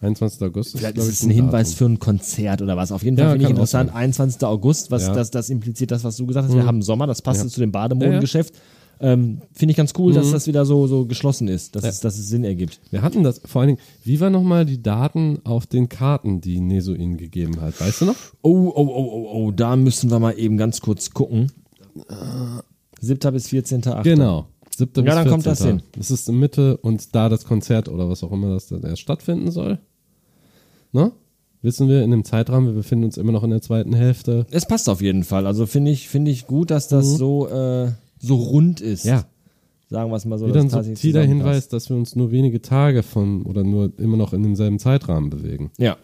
21. 0.00 0.40
August 0.42 0.74
ist, 0.74 0.80
Vielleicht 0.80 0.96
ist 0.98 1.08
es 1.08 1.22
ein 1.24 1.30
Hinweis 1.30 1.70
Datum. 1.70 1.76
für 1.78 1.84
ein 1.94 1.98
Konzert 1.98 2.62
oder 2.62 2.76
was. 2.76 2.92
Auf 2.92 3.02
jeden 3.02 3.16
Fall 3.16 3.26
Ja, 3.26 3.30
finde 3.32 3.44
ich 3.46 3.50
interessant. 3.50 3.88
sein. 3.90 3.96
21. 3.98 4.44
August, 4.44 4.92
was 4.92 5.02
Ja. 5.06 5.10
Mhm. 5.10 5.14
das, 5.16 5.30
das 5.32 5.50
impliziert, 5.50 5.90
das, 5.90 6.04
was 6.04 6.16
du 6.16 6.26
gesagt 6.26 6.46
hast. 6.48 6.54
Wir 6.54 6.64
haben 6.64 6.82
Sommer, 6.82 7.08
das 7.08 7.20
passt 7.22 7.42
Ja. 7.42 7.48
zu 7.48 7.58
dem 7.58 7.72
Bademodengeschäft. 7.72 8.54
Ähm, 9.00 9.42
finde 9.52 9.70
ich 9.72 9.76
ganz 9.76 9.92
cool, 9.98 10.10
Mhm. 10.12 10.16
dass 10.16 10.32
das 10.32 10.46
wieder 10.48 10.64
so, 10.66 10.86
so 10.88 11.06
geschlossen 11.06 11.46
ist, 11.48 11.76
dass, 11.76 11.84
es, 11.84 12.00
dass 12.00 12.18
es 12.18 12.28
Sinn 12.28 12.42
ergibt. 12.44 12.80
Wir 12.90 13.02
hatten 13.02 13.22
das, 13.22 13.40
vor 13.44 13.60
allen 13.62 13.68
Dingen, 13.76 13.80
wie 14.04 14.18
waren 14.20 14.32
nochmal 14.32 14.64
die 14.66 14.82
Daten 14.82 15.38
auf 15.44 15.66
den 15.66 15.88
Karten, 15.88 16.40
die 16.40 16.60
Neso 16.60 16.94
ihnen 16.94 17.16
gegeben 17.16 17.60
hat? 17.60 17.80
Weißt 17.80 18.00
du 18.00 18.06
noch? 18.06 18.16
Oh, 18.42 18.72
oh, 18.74 18.86
oh, 18.88 19.10
oh, 19.12 19.30
oh, 19.34 19.50
da 19.52 19.76
müssen 19.76 20.10
wir 20.10 20.18
mal 20.18 20.32
eben 20.38 20.56
ganz 20.56 20.80
kurz 20.80 21.10
gucken. 21.12 21.52
7. 23.00 23.32
bis 23.32 23.48
14.8. 23.48 24.02
Genau. 24.02 24.46
7. 24.76 24.90
Ja, 24.96 25.02
bis 25.02 25.14
dann 25.14 25.28
kommt 25.28 25.46
das 25.46 25.60
14.. 25.62 25.66
hin. 25.78 25.82
Das 25.96 26.10
ist 26.10 26.28
in 26.28 26.38
Mitte 26.38 26.76
und 26.78 27.14
da 27.14 27.28
das 27.28 27.44
Konzert 27.44 27.88
oder 27.88 28.08
was 28.08 28.22
auch 28.22 28.32
immer 28.32 28.50
das 28.54 28.66
dann 28.68 28.82
erst 28.82 29.00
stattfinden 29.02 29.50
soll. 29.50 29.78
Ne? 30.92 31.12
Wissen 31.62 31.88
wir 31.88 32.02
in 32.04 32.10
dem 32.12 32.24
Zeitrahmen, 32.24 32.68
wir 32.68 32.74
befinden 32.74 33.04
uns 33.06 33.16
immer 33.16 33.32
noch 33.32 33.42
in 33.42 33.50
der 33.50 33.60
zweiten 33.60 33.92
Hälfte. 33.92 34.46
Es 34.50 34.66
passt 34.66 34.88
auf 34.88 35.00
jeden 35.02 35.24
Fall. 35.24 35.46
Also 35.46 35.66
finde 35.66 35.90
ich, 35.90 36.08
finde 36.08 36.30
ich 36.30 36.46
gut, 36.46 36.70
dass 36.70 36.86
das 36.86 37.16
so, 37.16 37.48
äh, 37.48 37.90
so 38.20 38.36
rund 38.36 38.80
ist. 38.80 39.04
Ja. 39.04 39.24
Sagen 39.90 40.10
wir 40.10 40.16
es 40.16 40.24
mal 40.24 40.38
so. 40.38 40.46
Wieder 40.46 40.60
ein 40.60 40.68
subtiler. 40.68 41.22
Hinweis, 41.24 41.68
dass 41.68 41.88
wir 41.88 41.96
uns 41.96 42.14
nur 42.14 42.30
wenige 42.30 42.60
Tage 42.60 43.02
von 43.02 43.42
oder 43.42 43.64
nur 43.64 43.92
immer 43.98 44.16
noch 44.16 44.32
in 44.32 44.42
demselben 44.42 44.78
Zeitrahmen 44.78 45.30
bewegen. 45.30 45.70
Ja. 45.78 45.96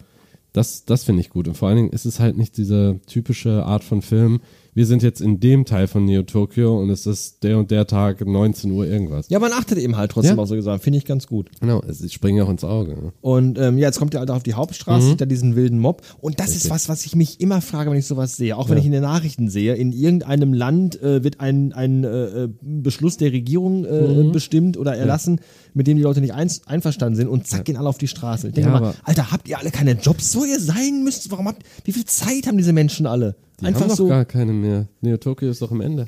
Das, 0.53 0.85
das 0.85 1.03
finde 1.03 1.21
ich 1.21 1.29
gut. 1.29 1.47
Und 1.47 1.55
vor 1.55 1.67
allen 1.67 1.77
Dingen 1.77 1.89
ist 1.89 2.05
es 2.05 2.19
halt 2.19 2.37
nicht 2.37 2.57
diese 2.57 2.99
typische 3.05 3.65
Art 3.65 3.83
von 3.83 4.01
Film. 4.01 4.39
Wir 4.75 4.85
sind 4.85 5.01
jetzt 5.03 5.21
in 5.21 5.39
dem 5.39 5.63
Teil 5.63 5.87
von 5.87 6.03
Neo 6.03 6.23
Tokyo 6.23 6.77
und 6.81 6.89
es 6.89 7.05
ist 7.07 7.43
der 7.43 7.57
und 7.57 7.71
der 7.71 7.87
Tag 7.87 8.25
19 8.27 8.69
Uhr 8.71 8.85
irgendwas. 8.85 9.29
Ja, 9.29 9.39
man 9.39 9.53
achtet 9.53 9.77
eben 9.77 9.95
halt 9.95 10.11
trotzdem 10.11 10.35
Ja. 10.35 10.43
auch 10.43 10.47
so 10.47 10.55
gesagt. 10.55 10.83
Finde 10.83 10.97
ich 10.97 11.05
ganz 11.05 11.27
gut. 11.27 11.49
Genau, 11.61 11.81
es 11.87 12.11
springen 12.11 12.43
auch 12.43 12.49
ins 12.49 12.65
Auge. 12.65 12.91
Ne? 12.91 13.13
Und 13.21 13.57
ähm, 13.57 13.77
ja, 13.77 13.87
jetzt 13.87 13.99
kommt 13.99 14.13
ihr 14.13 14.19
halt 14.19 14.29
auf 14.29 14.43
die 14.43 14.53
Hauptstraße, 14.53 15.07
sieht 15.07 15.21
da 15.21 15.25
diesen 15.25 15.55
wilden 15.55 15.79
Mob. 15.79 16.01
Und 16.19 16.41
das 16.41 16.49
ist 16.49 16.55
Richtig. 16.65 16.71
was, 16.71 16.89
was 16.89 17.05
ich 17.05 17.15
mich 17.15 17.39
immer 17.39 17.61
frage, 17.61 17.89
wenn 17.89 17.97
ich 17.97 18.05
sowas 18.05 18.35
sehe. 18.35 18.57
Auch 18.57 18.67
wenn 18.67 18.75
Ja. 18.75 18.79
ich 18.81 18.85
in 18.87 18.91
den 18.91 19.03
Nachrichten 19.03 19.47
sehe, 19.49 19.75
in 19.75 19.93
irgendeinem 19.93 20.51
Land 20.51 21.01
äh, 21.01 21.23
wird 21.23 21.39
ein, 21.39 21.71
ein 21.71 22.03
äh, 22.03 22.07
äh, 22.43 22.49
Beschluss 22.61 23.15
der 23.15 23.31
Regierung 23.31 23.85
äh, 23.85 24.29
bestimmt 24.33 24.75
oder 24.77 24.93
erlassen, 24.97 25.39
mit 25.75 25.85
dem 25.87 25.97
die 25.97 26.03
Leute 26.03 26.21
nicht 26.21 26.33
eins, 26.33 26.65
einverstanden 26.67 27.15
sind 27.15 27.27
und 27.27 27.45
zack, 27.45 27.65
gehen 27.65 27.77
alle 27.77 27.87
auf 27.89 27.97
die 27.99 28.07
Straße. 28.07 28.47
Ich 28.47 28.53
denke 28.53 28.71
Ja, 28.71 28.79
mal, 28.79 28.93
Alter, 29.03 29.31
habt 29.31 29.47
ihr 29.47 29.59
alle 29.59 29.69
keine 29.69 29.91
Jobs, 29.91 30.31
so 30.31 30.43
ihr 30.45 30.59
sein 30.59 31.03
müsst? 31.03 31.29
Warum 31.29 31.47
habt, 31.47 31.63
wie 31.83 31.91
viel 31.91 32.05
Zeit 32.05 32.47
haben 32.47 32.57
diese 32.57 32.73
Menschen 32.73 33.05
alle? 33.05 33.35
Die 33.61 33.65
Einfach 33.65 33.81
haben 33.81 33.89
doch 33.89 33.95
so. 33.95 34.07
gar 34.07 34.25
keine 34.25 34.53
mehr. 34.53 34.87
Neo 35.01 35.17
Tokyo 35.17 35.49
ist 35.49 35.61
doch 35.61 35.71
am 35.71 35.81
Ende. 35.81 36.07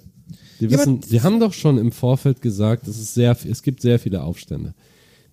Die 0.59 0.65
Ja, 0.65 0.71
wissen, 0.71 0.95
aber- 0.97 1.05
sie 1.07 1.21
haben 1.21 1.39
doch 1.39 1.53
schon 1.53 1.77
im 1.77 1.91
Vorfeld 1.91 2.41
gesagt, 2.41 2.87
es, 2.87 2.97
ist 2.99 3.13
sehr, 3.13 3.37
es 3.47 3.61
gibt 3.61 3.81
sehr 3.81 3.99
viele 3.99 4.23
Aufstände. 4.23 4.73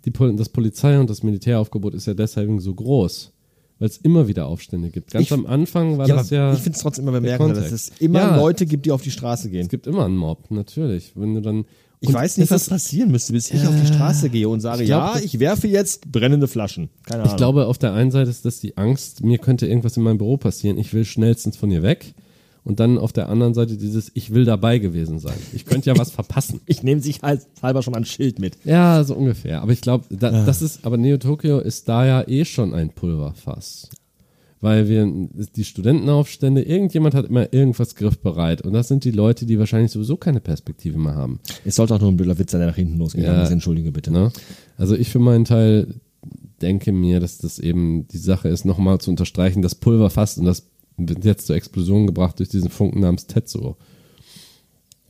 Die, 0.05 0.12
das 0.36 0.51
Polizei- 0.51 0.98
und 1.01 1.09
das 1.09 1.23
Militäraufgebot 1.23 1.94
ist 1.94 2.06
ja 2.06 2.12
deshalb 2.15 2.61
so 2.61 2.74
groß, 2.74 3.32
weil 3.78 3.89
es 3.89 3.97
immer 3.97 4.28
wieder 4.28 4.47
Aufstände 4.47 4.90
gibt. 4.90 5.12
Ganz 5.12 5.27
Ich- 5.27 5.32
am 5.32 5.47
Anfang 5.47 5.97
war 5.97 6.06
ja, 6.06 6.16
das 6.16 6.31
ja. 6.31 6.52
ich 6.52 6.61
finde 6.61 6.77
es 6.77 6.82
trotzdem 6.82 7.05
immer 7.09 7.20
bemerkenswert, 7.20 7.65
dass 7.65 7.73
es 7.73 7.93
immer 8.01 8.19
Ja. 8.19 8.36
Leute 8.36 8.66
gibt, 8.66 8.85
die 8.86 8.90
auf 8.93 9.02
die 9.02 9.11
Straße 9.11 9.48
gehen. 9.48 9.62
es 9.62 9.69
gibt 9.69 9.86
immer 9.86 10.05
einen 10.05 10.16
Mob, 10.16 10.51
natürlich. 10.51 11.12
Wenn 11.15 11.35
du 11.35 11.40
dann. 11.40 11.65
Ich 12.05 12.09
und 12.09 12.15
weiß 12.15 12.37
nicht, 12.39 12.51
was 12.51 12.69
passieren 12.69 13.11
müsste, 13.11 13.33
bis 13.33 13.51
ich 13.51 13.67
auf 13.67 13.75
die 13.81 13.87
Straße 13.87 14.29
gehe 14.29 14.49
und 14.49 14.61
sage, 14.61 14.83
Ich 14.83 14.89
glaub, 14.89 15.17
ja, 15.17 15.21
ich 15.23 15.39
werfe 15.41 15.69
jetzt 15.69 16.11
brennende 16.13 16.47
Flaschen. 16.49 16.91
Keine 17.05 17.23
Ahnung. 17.23 17.33
Ich 17.33 17.37
glaube, 17.37 17.67
auf 17.67 17.79
der 17.79 17.95
einen 17.95 18.11
Seite 18.11 18.31
ist 18.31 18.45
das 18.45 18.61
die 18.61 18.77
Angst, 18.77 19.25
mir 19.25 19.39
könnte 19.39 19.67
irgendwas 19.67 19.97
in 19.97 20.03
meinem 20.03 20.19
Büro 20.19 20.37
passieren, 20.37 20.77
ich 20.79 20.93
will 20.93 21.05
schnellstens 21.05 21.57
von 21.57 21.71
hier 21.71 21.83
weg. 21.83 22.15
Und 22.63 22.81
dann 22.81 22.97
auf 22.97 23.13
der 23.13 23.29
anderen 23.29 23.53
Seite 23.53 23.77
dieses, 23.77 24.11
ich 24.15 24.33
will 24.33 24.47
dabei 24.47 24.79
gewesen 24.79 25.19
sein. 25.19 25.37
Ich 25.53 25.67
könnte 25.67 25.91
ja 25.91 25.99
was 25.99 26.11
verpassen. 26.13 26.61
ich 26.67 26.83
nehme 26.83 27.01
sich 27.03 27.21
halber 27.23 27.83
schon 27.83 27.93
mal 27.93 27.99
ein 27.99 28.05
Schild 28.07 28.39
mit. 28.39 28.57
Ja, 28.65 29.05
so 29.05 29.15
ungefähr. 29.15 29.61
Aber 29.61 29.73
ich 29.73 29.83
glaube, 29.83 30.05
da, 30.11 30.45
das 30.47 30.63
ist, 30.63 30.85
aber 30.87 30.97
Neo 30.97 31.19
Tokyo 31.19 31.59
ist 31.59 31.89
da 31.89 32.07
ja 32.07 32.27
eh 32.27 32.45
schon 32.47 32.73
ein 32.73 32.91
Pulverfass. 32.91 33.89
Weil 34.65 34.89
wir, 34.89 35.07
die 35.57 35.62
Studentenaufstände, 35.65 36.62
irgendjemand 36.62 37.15
hat 37.15 37.27
immer 37.27 37.53
irgendwas 37.53 37.97
griffbereit. 37.97 38.62
Und 38.62 38.73
das 38.73 38.89
sind 38.89 39.05
die 39.05 39.11
Leute, 39.11 39.45
die 39.45 39.59
wahrscheinlich 39.59 39.93
sowieso 39.93 40.16
keine 40.16 40.41
Perspektive 40.41 40.97
mehr 40.99 41.15
haben. 41.16 41.39
Es 41.66 41.74
sollte 41.74 41.95
auch 41.95 42.01
nur 42.01 42.11
ein 42.11 42.16
blöder 42.16 42.39
Witz 42.39 42.53
sein, 42.53 42.61
der 42.61 42.69
nach 42.69 42.77
hinten 42.77 42.97
losgegangen 42.97 43.36
Ja. 43.41 43.43
ist. 43.45 43.51
Entschuldige 43.51 43.93
bitte. 43.93 44.11
Ne? 44.11 44.32
Also 44.78 44.97
ich 44.97 45.11
für 45.11 45.19
meinen 45.19 45.45
Teil 45.45 45.89
denke 46.62 46.93
mir, 46.93 47.20
dass 47.20 47.36
das 47.36 47.59
eben 47.59 48.09
die 48.09 48.16
Sache 48.16 48.49
ist, 48.49 48.65
nochmal 48.65 48.99
zu 49.03 49.11
unterstreichen, 49.11 49.61
das 49.61 49.74
Pulverfass 49.74 50.39
und 50.39 50.47
das 50.47 50.65
wird 50.97 51.27
jetzt 51.27 51.47
zur 51.47 51.57
Explosion 51.57 52.07
gebracht 52.07 52.39
durch 52.39 52.49
diesen 52.49 52.70
Funken 52.70 53.01
namens 53.01 53.27
Tetsuo. 53.27 53.77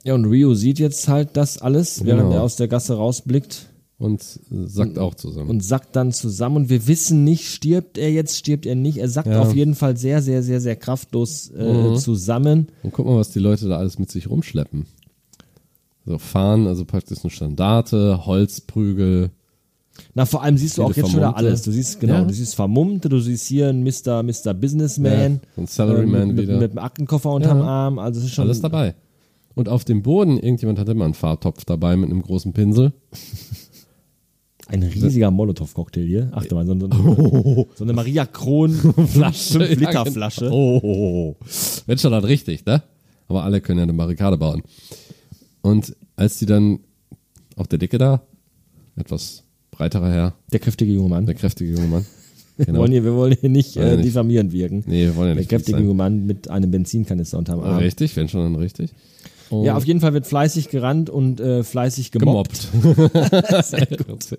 Ja, 0.03 0.15
und 0.15 0.25
Rio 0.25 0.55
sieht 0.55 0.81
jetzt 0.81 1.07
halt 1.07 1.29
das 1.35 1.59
alles, 1.59 2.05
während 2.05 2.23
Genau. 2.25 2.35
er 2.35 2.43
aus 2.43 2.57
der 2.57 2.67
Gasse 2.67 2.95
rausblickt 2.95 3.69
Und 3.97 4.21
äh, 4.51 4.67
sackt 4.67 4.99
auch 4.99 5.15
zusammen. 5.15 5.49
und 5.51 5.65
sackt 5.65 5.95
dann 5.97 6.13
zusammen. 6.13 6.57
Und 6.57 6.69
wir 6.69 6.87
wissen 6.89 7.23
nicht, 7.25 7.49
stirbt 7.49 7.97
er 7.97 8.11
jetzt, 8.11 8.37
stirbt 8.37 8.67
er 8.67 8.75
nicht. 8.75 8.99
Er 8.99 9.09
sackt 9.09 9.29
Ja. 9.29 9.41
auf 9.41 9.55
jeden 9.55 9.75
Fall 9.75 9.97
sehr, 9.97 10.21
sehr, 10.21 10.43
sehr, 10.43 10.61
sehr 10.61 10.77
kraftlos 10.77 11.51
äh, 11.51 11.95
zusammen. 11.97 12.69
Und 12.83 12.93
guck 12.93 13.07
mal, 13.07 13.17
was 13.17 13.31
die 13.31 13.39
Leute 13.39 13.69
da 13.69 13.79
alles 13.79 13.99
mit 13.99 14.11
sich 14.11 14.29
rumschleppen. 14.29 14.87
So 16.07 16.19
Fahnen, 16.19 16.67
also 16.67 16.85
praktisch 16.85 17.19
eine 17.23 17.31
Standarte, 17.31 18.27
Holzprügel. 18.27 19.31
Na, 20.13 20.27
vor 20.27 20.43
allem 20.43 20.59
siehst 20.59 20.77
du 20.77 20.83
auch 20.83 20.89
jetzt 20.89 20.97
schon 21.07 21.11
wieder 21.21 21.21
Vermummte. 21.33 21.37
alles. 21.47 21.63
Du 21.63 21.71
siehst, 21.71 22.01
genau, 22.01 22.15
Ja. 22.15 22.25
du 22.25 22.35
siehst 22.35 22.57
Vermummte, 22.57 23.09
du 23.09 23.21
siehst 23.21 23.47
hier 23.47 23.69
einen 23.69 23.85
Mr. 23.85 24.23
Mr. 24.25 24.53
Businessman. 24.55 25.41
Ja, 25.57 25.63
ein 25.63 25.67
Salaryman 25.69 26.27
mit, 26.29 26.37
mit, 26.37 26.49
wieder. 26.49 26.59
mit 26.59 26.71
einem 26.73 26.79
Aktenkoffer 26.81 27.31
unterm 27.31 27.59
Ja. 27.59 27.65
Arm. 27.65 27.99
Also 28.01 28.19
es 28.19 28.27
ist 28.27 28.33
schon 28.35 28.47
Alles 28.47 28.61
dabei. 28.61 28.97
Und 29.55 29.69
auf 29.69 29.85
dem 29.85 30.03
Boden, 30.03 30.37
irgendjemand 30.41 30.81
hat 30.81 30.89
immer 30.89 31.05
einen 31.05 31.15
Fahrtopf 31.15 31.65
dabei 31.65 31.97
mit 31.97 32.11
einem 32.11 32.23
großen 32.23 32.53
Pinsel. 32.53 32.93
Ein 34.69 34.83
riesiger 34.83 35.31
Molotow-Cocktail 35.31 36.05
hier. 36.07 36.31
Achte 36.33 36.55
mal, 36.55 36.67
so, 36.67 36.79
so, 36.79 37.69
so 37.75 37.85
eine 37.85 37.93
Maria 37.93 38.25
Kron 38.27 38.71
Flasche, 38.73 39.59
5 39.67 39.71
Liter 39.81 39.93
Ja, 39.93 40.05
genau. 40.05 40.51
Oh, 40.51 40.81
oh, 40.83 41.37
oh. 41.41 41.45
Wenn 41.87 41.99
schon 41.99 42.13
dann 42.13 42.25
richtig, 42.25 42.65
ne? 42.65 42.83
Aber 43.29 43.45
alle 43.45 43.61
können 43.61 43.79
ja 43.79 43.83
eine 43.85 43.93
Barrikade 43.95 44.37
bauen. 44.39 44.63
Und 45.63 45.95
als 46.17 46.39
die 46.39 46.47
dann, 46.47 46.81
auch 47.57 47.67
der 47.67 47.79
Dicke 47.79 47.99
da, 47.99 48.23
etwas 48.97 49.45
breiterer 49.71 50.11
Herr, 50.11 50.35
Der 50.53 50.61
kräftige 50.61 50.93
junge 50.93 51.09
Mann. 51.09 51.27
der 51.27 51.35
kräftige 51.35 51.73
junge 51.73 51.87
Mann. 51.89 52.07
Wir, 52.57 52.67
Genau. 52.67 52.79
wollen 52.79 52.93
hier, 52.93 53.03
wir 53.03 53.15
wollen 53.17 53.37
hier 53.41 53.51
nicht 53.51 53.77
äh, 53.77 54.01
diffamierend 54.01 54.53
wirken. 54.53 54.85
Nee, 54.87 55.07
wir 55.07 55.17
wollen 55.17 55.27
ja 55.31 55.35
Der 55.35 55.41
nicht 55.41 55.49
kräftige 55.51 55.77
fies 55.77 55.83
junge 55.87 55.97
Mann 55.97 56.25
mit 56.25 56.49
einem 56.49 56.71
Benzinkanister 56.71 57.37
unterm. 57.37 57.59
Arm. 57.59 57.79
Richtig, 57.79 58.15
wenn 58.15 58.29
schon 58.29 58.43
dann 58.43 58.55
richtig. 58.55 58.93
Und 59.51 59.65
Ja, 59.65 59.77
auf 59.77 59.85
jeden 59.85 60.01
Fall 60.01 60.13
wird 60.15 60.27
fleißig 60.27 60.69
gerannt 60.71 61.11
und 61.11 61.41
äh, 61.41 61.63
fleißig 61.63 62.11
gemobbt. 62.11 62.69
gemobbt. 62.73 64.39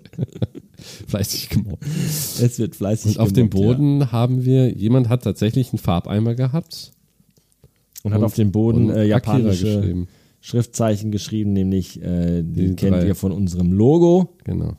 Fleißig 1.08 1.48
gemobbt. 1.48 1.84
Es 1.86 2.58
wird 2.58 2.76
fleißig 2.76 3.16
Und 3.18 3.22
auf 3.22 3.32
dem 3.32 3.50
gemobbt, 3.50 3.78
Boden 3.78 4.12
haben 4.12 4.44
wir, 4.44 4.72
jemand 4.74 5.08
hat 5.08 5.22
tatsächlich 5.24 5.72
einen 5.72 5.78
Farbeimer 5.78 6.34
gehabt. 6.34 6.92
Ja. 6.92 7.70
Und 8.04 8.14
hat 8.14 8.22
auf 8.22 8.34
dem 8.34 8.52
Boden 8.52 8.90
und 8.90 8.96
äh, 8.96 9.04
japanische 9.04 9.78
geschrieben. 9.80 10.08
Schriftzeichen 10.40 11.10
geschrieben, 11.10 11.52
nämlich 11.52 12.00
äh, 12.02 12.42
die, 12.42 12.68
Die 12.68 12.76
kennt 12.76 12.96
drei. 12.96 13.06
ihr 13.06 13.14
von 13.16 13.32
unserem 13.32 13.72
Logo. 13.72 14.36
Genau. 14.44 14.76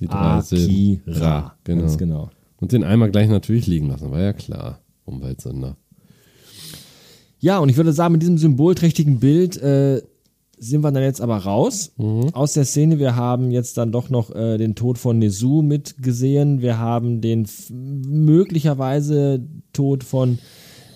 Die 0.00 0.06
drei. 0.06 0.16
Akira. 0.38 1.56
Genau. 1.62 1.80
Ganz 1.82 1.98
genau. 1.98 2.30
Und 2.60 2.72
den 2.72 2.82
Eimer 2.82 3.08
gleich 3.10 3.28
natürlich 3.28 3.66
liegen 3.68 3.88
lassen, 3.88 4.10
war 4.10 4.20
ja 4.20 4.32
klar. 4.32 4.80
Umweltsünder. 5.04 5.76
Ja, 7.44 7.58
und 7.58 7.68
ich 7.68 7.76
würde 7.76 7.92
sagen, 7.92 8.12
mit 8.12 8.22
diesem 8.22 8.38
symbolträchtigen 8.38 9.18
Bild 9.20 9.58
äh, 9.58 10.00
sind 10.58 10.80
wir 10.82 10.90
dann 10.92 11.02
jetzt 11.02 11.20
aber 11.20 11.36
raus 11.36 11.92
Mhm. 11.98 12.30
aus 12.32 12.54
der 12.54 12.64
Szene. 12.64 12.98
Wir 12.98 13.16
haben 13.16 13.50
jetzt 13.50 13.76
dann 13.76 13.92
doch 13.92 14.08
noch 14.08 14.34
äh, 14.34 14.56
den 14.56 14.74
Tod 14.76 14.96
von 14.96 15.18
Nezu 15.18 15.60
mitgesehen. 15.62 16.62
Wir 16.62 16.78
haben 16.78 17.20
den 17.20 17.46
möglicherweise 17.70 19.44
Tod 19.74 20.04
von 20.04 20.38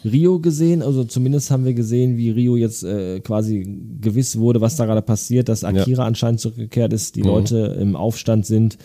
Rio 0.07 0.39
gesehen. 0.41 0.81
Also 0.81 1.05
zumindest 1.05 1.51
haben 1.51 1.67
wir 1.67 1.75
gesehen, 1.75 2.17
wie 2.17 2.31
Rio 2.31 2.57
jetzt 2.57 2.83
äh, 2.83 3.21
quasi 3.21 3.67
gewiss 4.01 4.39
wurde, 4.39 4.63
was 4.63 4.77
da 4.77 4.87
gerade 4.87 5.03
passiert, 5.03 5.51
dass 5.51 5.65
Akira 5.65 6.07
anscheinend 6.07 6.41
zurückgekehrt 6.41 6.95
ist, 6.95 7.15
Mhm. 7.15 7.21
die 7.23 7.29
Leute 7.29 7.59
im 7.79 7.95
Aufstand 7.95 8.47
sind 8.47 8.79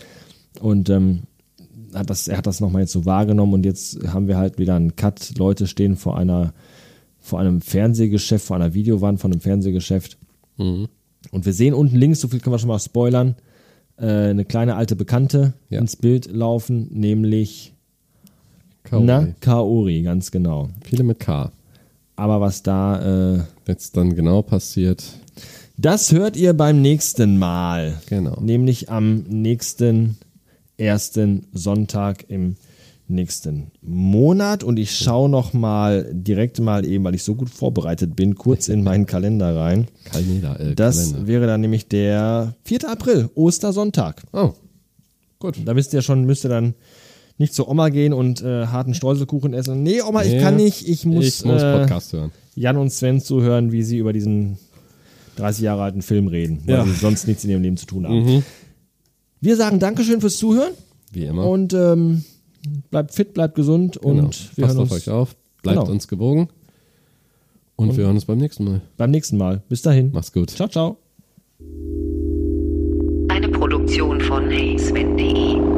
und 0.59 0.89
ähm, 0.89 1.19
hat 1.93 2.09
das, 2.09 2.27
er 2.27 2.39
hat 2.39 2.45
das 2.47 2.59
nochmal 2.59 2.81
jetzt 2.81 2.91
so 2.91 3.05
wahrgenommen 3.05 3.53
und 3.53 3.65
jetzt 3.65 3.99
haben 4.11 4.27
wir 4.27 4.35
halt 4.37 4.57
wieder 4.57 4.75
einen 4.75 4.97
Cut. 4.97 5.37
Leute 5.37 5.65
stehen 5.65 5.95
vor 5.95 6.17
einer 6.17 6.53
vor 7.23 7.39
einem 7.39 7.61
Fernsehgeschäft, 7.61 8.45
vor 8.45 8.57
einer 8.57 8.73
Videowand 8.75 9.19
von 9.19 9.31
einem 9.31 9.41
Fernsehgeschäft. 9.41 10.17
Mhm. 10.57 10.87
Und 11.31 11.45
wir 11.45 11.53
sehen 11.53 11.73
unten 11.73 11.95
links, 11.95 12.19
so 12.19 12.27
viel 12.27 12.39
können 12.41 12.53
wir 12.53 12.59
schon 12.59 12.67
mal 12.67 12.79
spoilern, 12.79 13.35
äh, 13.97 14.05
eine 14.05 14.43
kleine 14.45 14.75
alte 14.75 14.95
Bekannte 14.95 15.53
Ja. 15.69 15.79
ins 15.79 15.95
Bild 15.95 16.27
laufen, 16.27 16.89
nämlich 16.91 17.73
Kaori. 18.83 19.05
na, 19.05 19.27
Kaori, 19.39 20.01
ganz 20.03 20.29
genau. 20.31 20.69
Viele 20.83 21.03
mit 21.03 21.19
K. 21.21 21.51
Aber 22.17 22.41
was 22.41 22.61
da, 22.61 23.35
äh, 23.35 23.39
Jetzt 23.67 23.95
dann 23.97 24.13
genau 24.15 24.41
passiert. 24.41 25.03
das 25.77 26.11
hört 26.11 26.35
ihr 26.35 26.53
beim 26.53 26.81
nächsten 26.81 27.37
Mal. 27.39 28.01
Genau. 28.07 28.37
Nämlich 28.41 28.89
am 28.91 29.23
nächsten 29.29 30.17
ersten 30.77 31.45
Sonntag 31.53 32.25
im 32.29 32.57
nächsten 33.07 33.71
Monat. 33.81 34.63
Und 34.63 34.77
ich 34.79 34.95
schaue 34.97 35.29
noch 35.29 35.53
mal 35.53 36.09
direkt 36.13 36.59
mal 36.59 36.85
eben, 36.85 37.03
weil 37.03 37.15
ich 37.15 37.23
so 37.23 37.35
gut 37.35 37.49
vorbereitet 37.49 38.15
bin, 38.15 38.35
kurz 38.35 38.69
in 38.69 38.83
meinen 38.83 39.05
Kalender 39.05 39.55
rein. 39.55 39.87
Kalender, 40.05 40.59
äh, 40.59 40.75
Das 40.75 41.09
Kalender. 41.11 41.27
wäre 41.27 41.47
dann 41.47 41.61
nämlich 41.61 41.87
der 41.87 42.55
4. 42.63 42.89
April, 42.89 43.29
Ostersonntag. 43.35 44.23
Oh, 44.31 44.53
gut. 45.39 45.57
Da 45.65 45.75
wisst 45.75 45.93
ihr 45.93 46.01
schon, 46.01 46.25
müsst 46.25 46.45
ihr 46.45 46.49
dann 46.49 46.73
nicht 47.37 47.53
zur 47.53 47.67
Oma 47.67 47.89
gehen 47.89 48.13
und 48.13 48.41
äh, 48.41 48.67
harten 48.67 48.93
Streuselkuchen 48.93 49.53
essen. 49.53 49.83
Nee, 49.83 50.01
Oma, 50.01 50.23
ich 50.23 50.33
Nee, 50.33 50.39
kann 50.41 50.55
nicht. 50.55 50.87
Ich 50.87 51.05
muss, 51.05 51.25
ich 51.25 51.45
muss 51.45 51.61
äh, 51.61 51.79
Podcast 51.79 52.13
hören. 52.13 52.31
Jan 52.55 52.77
und 52.77 52.91
Sven 52.91 53.19
zuhören, 53.19 53.71
wie 53.71 53.81
sie 53.83 53.97
über 53.97 54.13
diesen 54.13 54.57
30 55.37 55.63
Jahre 55.63 55.81
alten 55.81 56.03
Film 56.03 56.27
reden, 56.27 56.61
weil 56.67 56.75
Ja. 56.75 56.85
sie 56.85 56.91
sonst 56.93 57.27
nichts 57.27 57.43
in 57.43 57.49
ihrem 57.49 57.63
Leben 57.63 57.77
zu 57.77 57.87
tun 57.87 58.07
haben. 58.07 58.43
Wir 59.41 59.55
sagen 59.57 59.79
Dankeschön 59.79 60.21
fürs 60.21 60.37
Zuhören 60.37 60.73
Wie 61.11 61.25
immer. 61.25 61.49
und 61.49 61.73
ähm, 61.73 62.23
bleibt 62.91 63.13
fit, 63.13 63.33
bleibt 63.33 63.55
gesund 63.55 63.99
genau. 64.01 64.25
und 64.25 64.57
wir 64.57 64.65
Passt 64.65 64.75
hören 64.75 64.85
auf 64.85 64.91
uns 64.91 65.07
euch 65.07 65.09
auf. 65.09 65.35
Bleibt 65.61 65.79
Genau. 65.79 65.91
uns 65.91 66.07
gewogen. 66.07 66.49
Und, 67.75 67.97
wir 67.97 68.05
hören 68.05 68.15
uns 68.15 68.25
beim 68.25 68.37
nächsten 68.37 68.63
Mal. 68.65 68.81
beim 68.97 69.11
nächsten 69.11 69.37
Mal. 69.37 69.61
Bis 69.67 69.81
dahin. 69.81 70.11
Mach's 70.13 70.31
gut. 70.31 70.51
Ciao, 70.51 70.67
ciao. 70.69 70.97
Eine 73.29 73.49
Produktion 73.49 74.21
von 74.21 74.49
heysven.de 74.49 75.72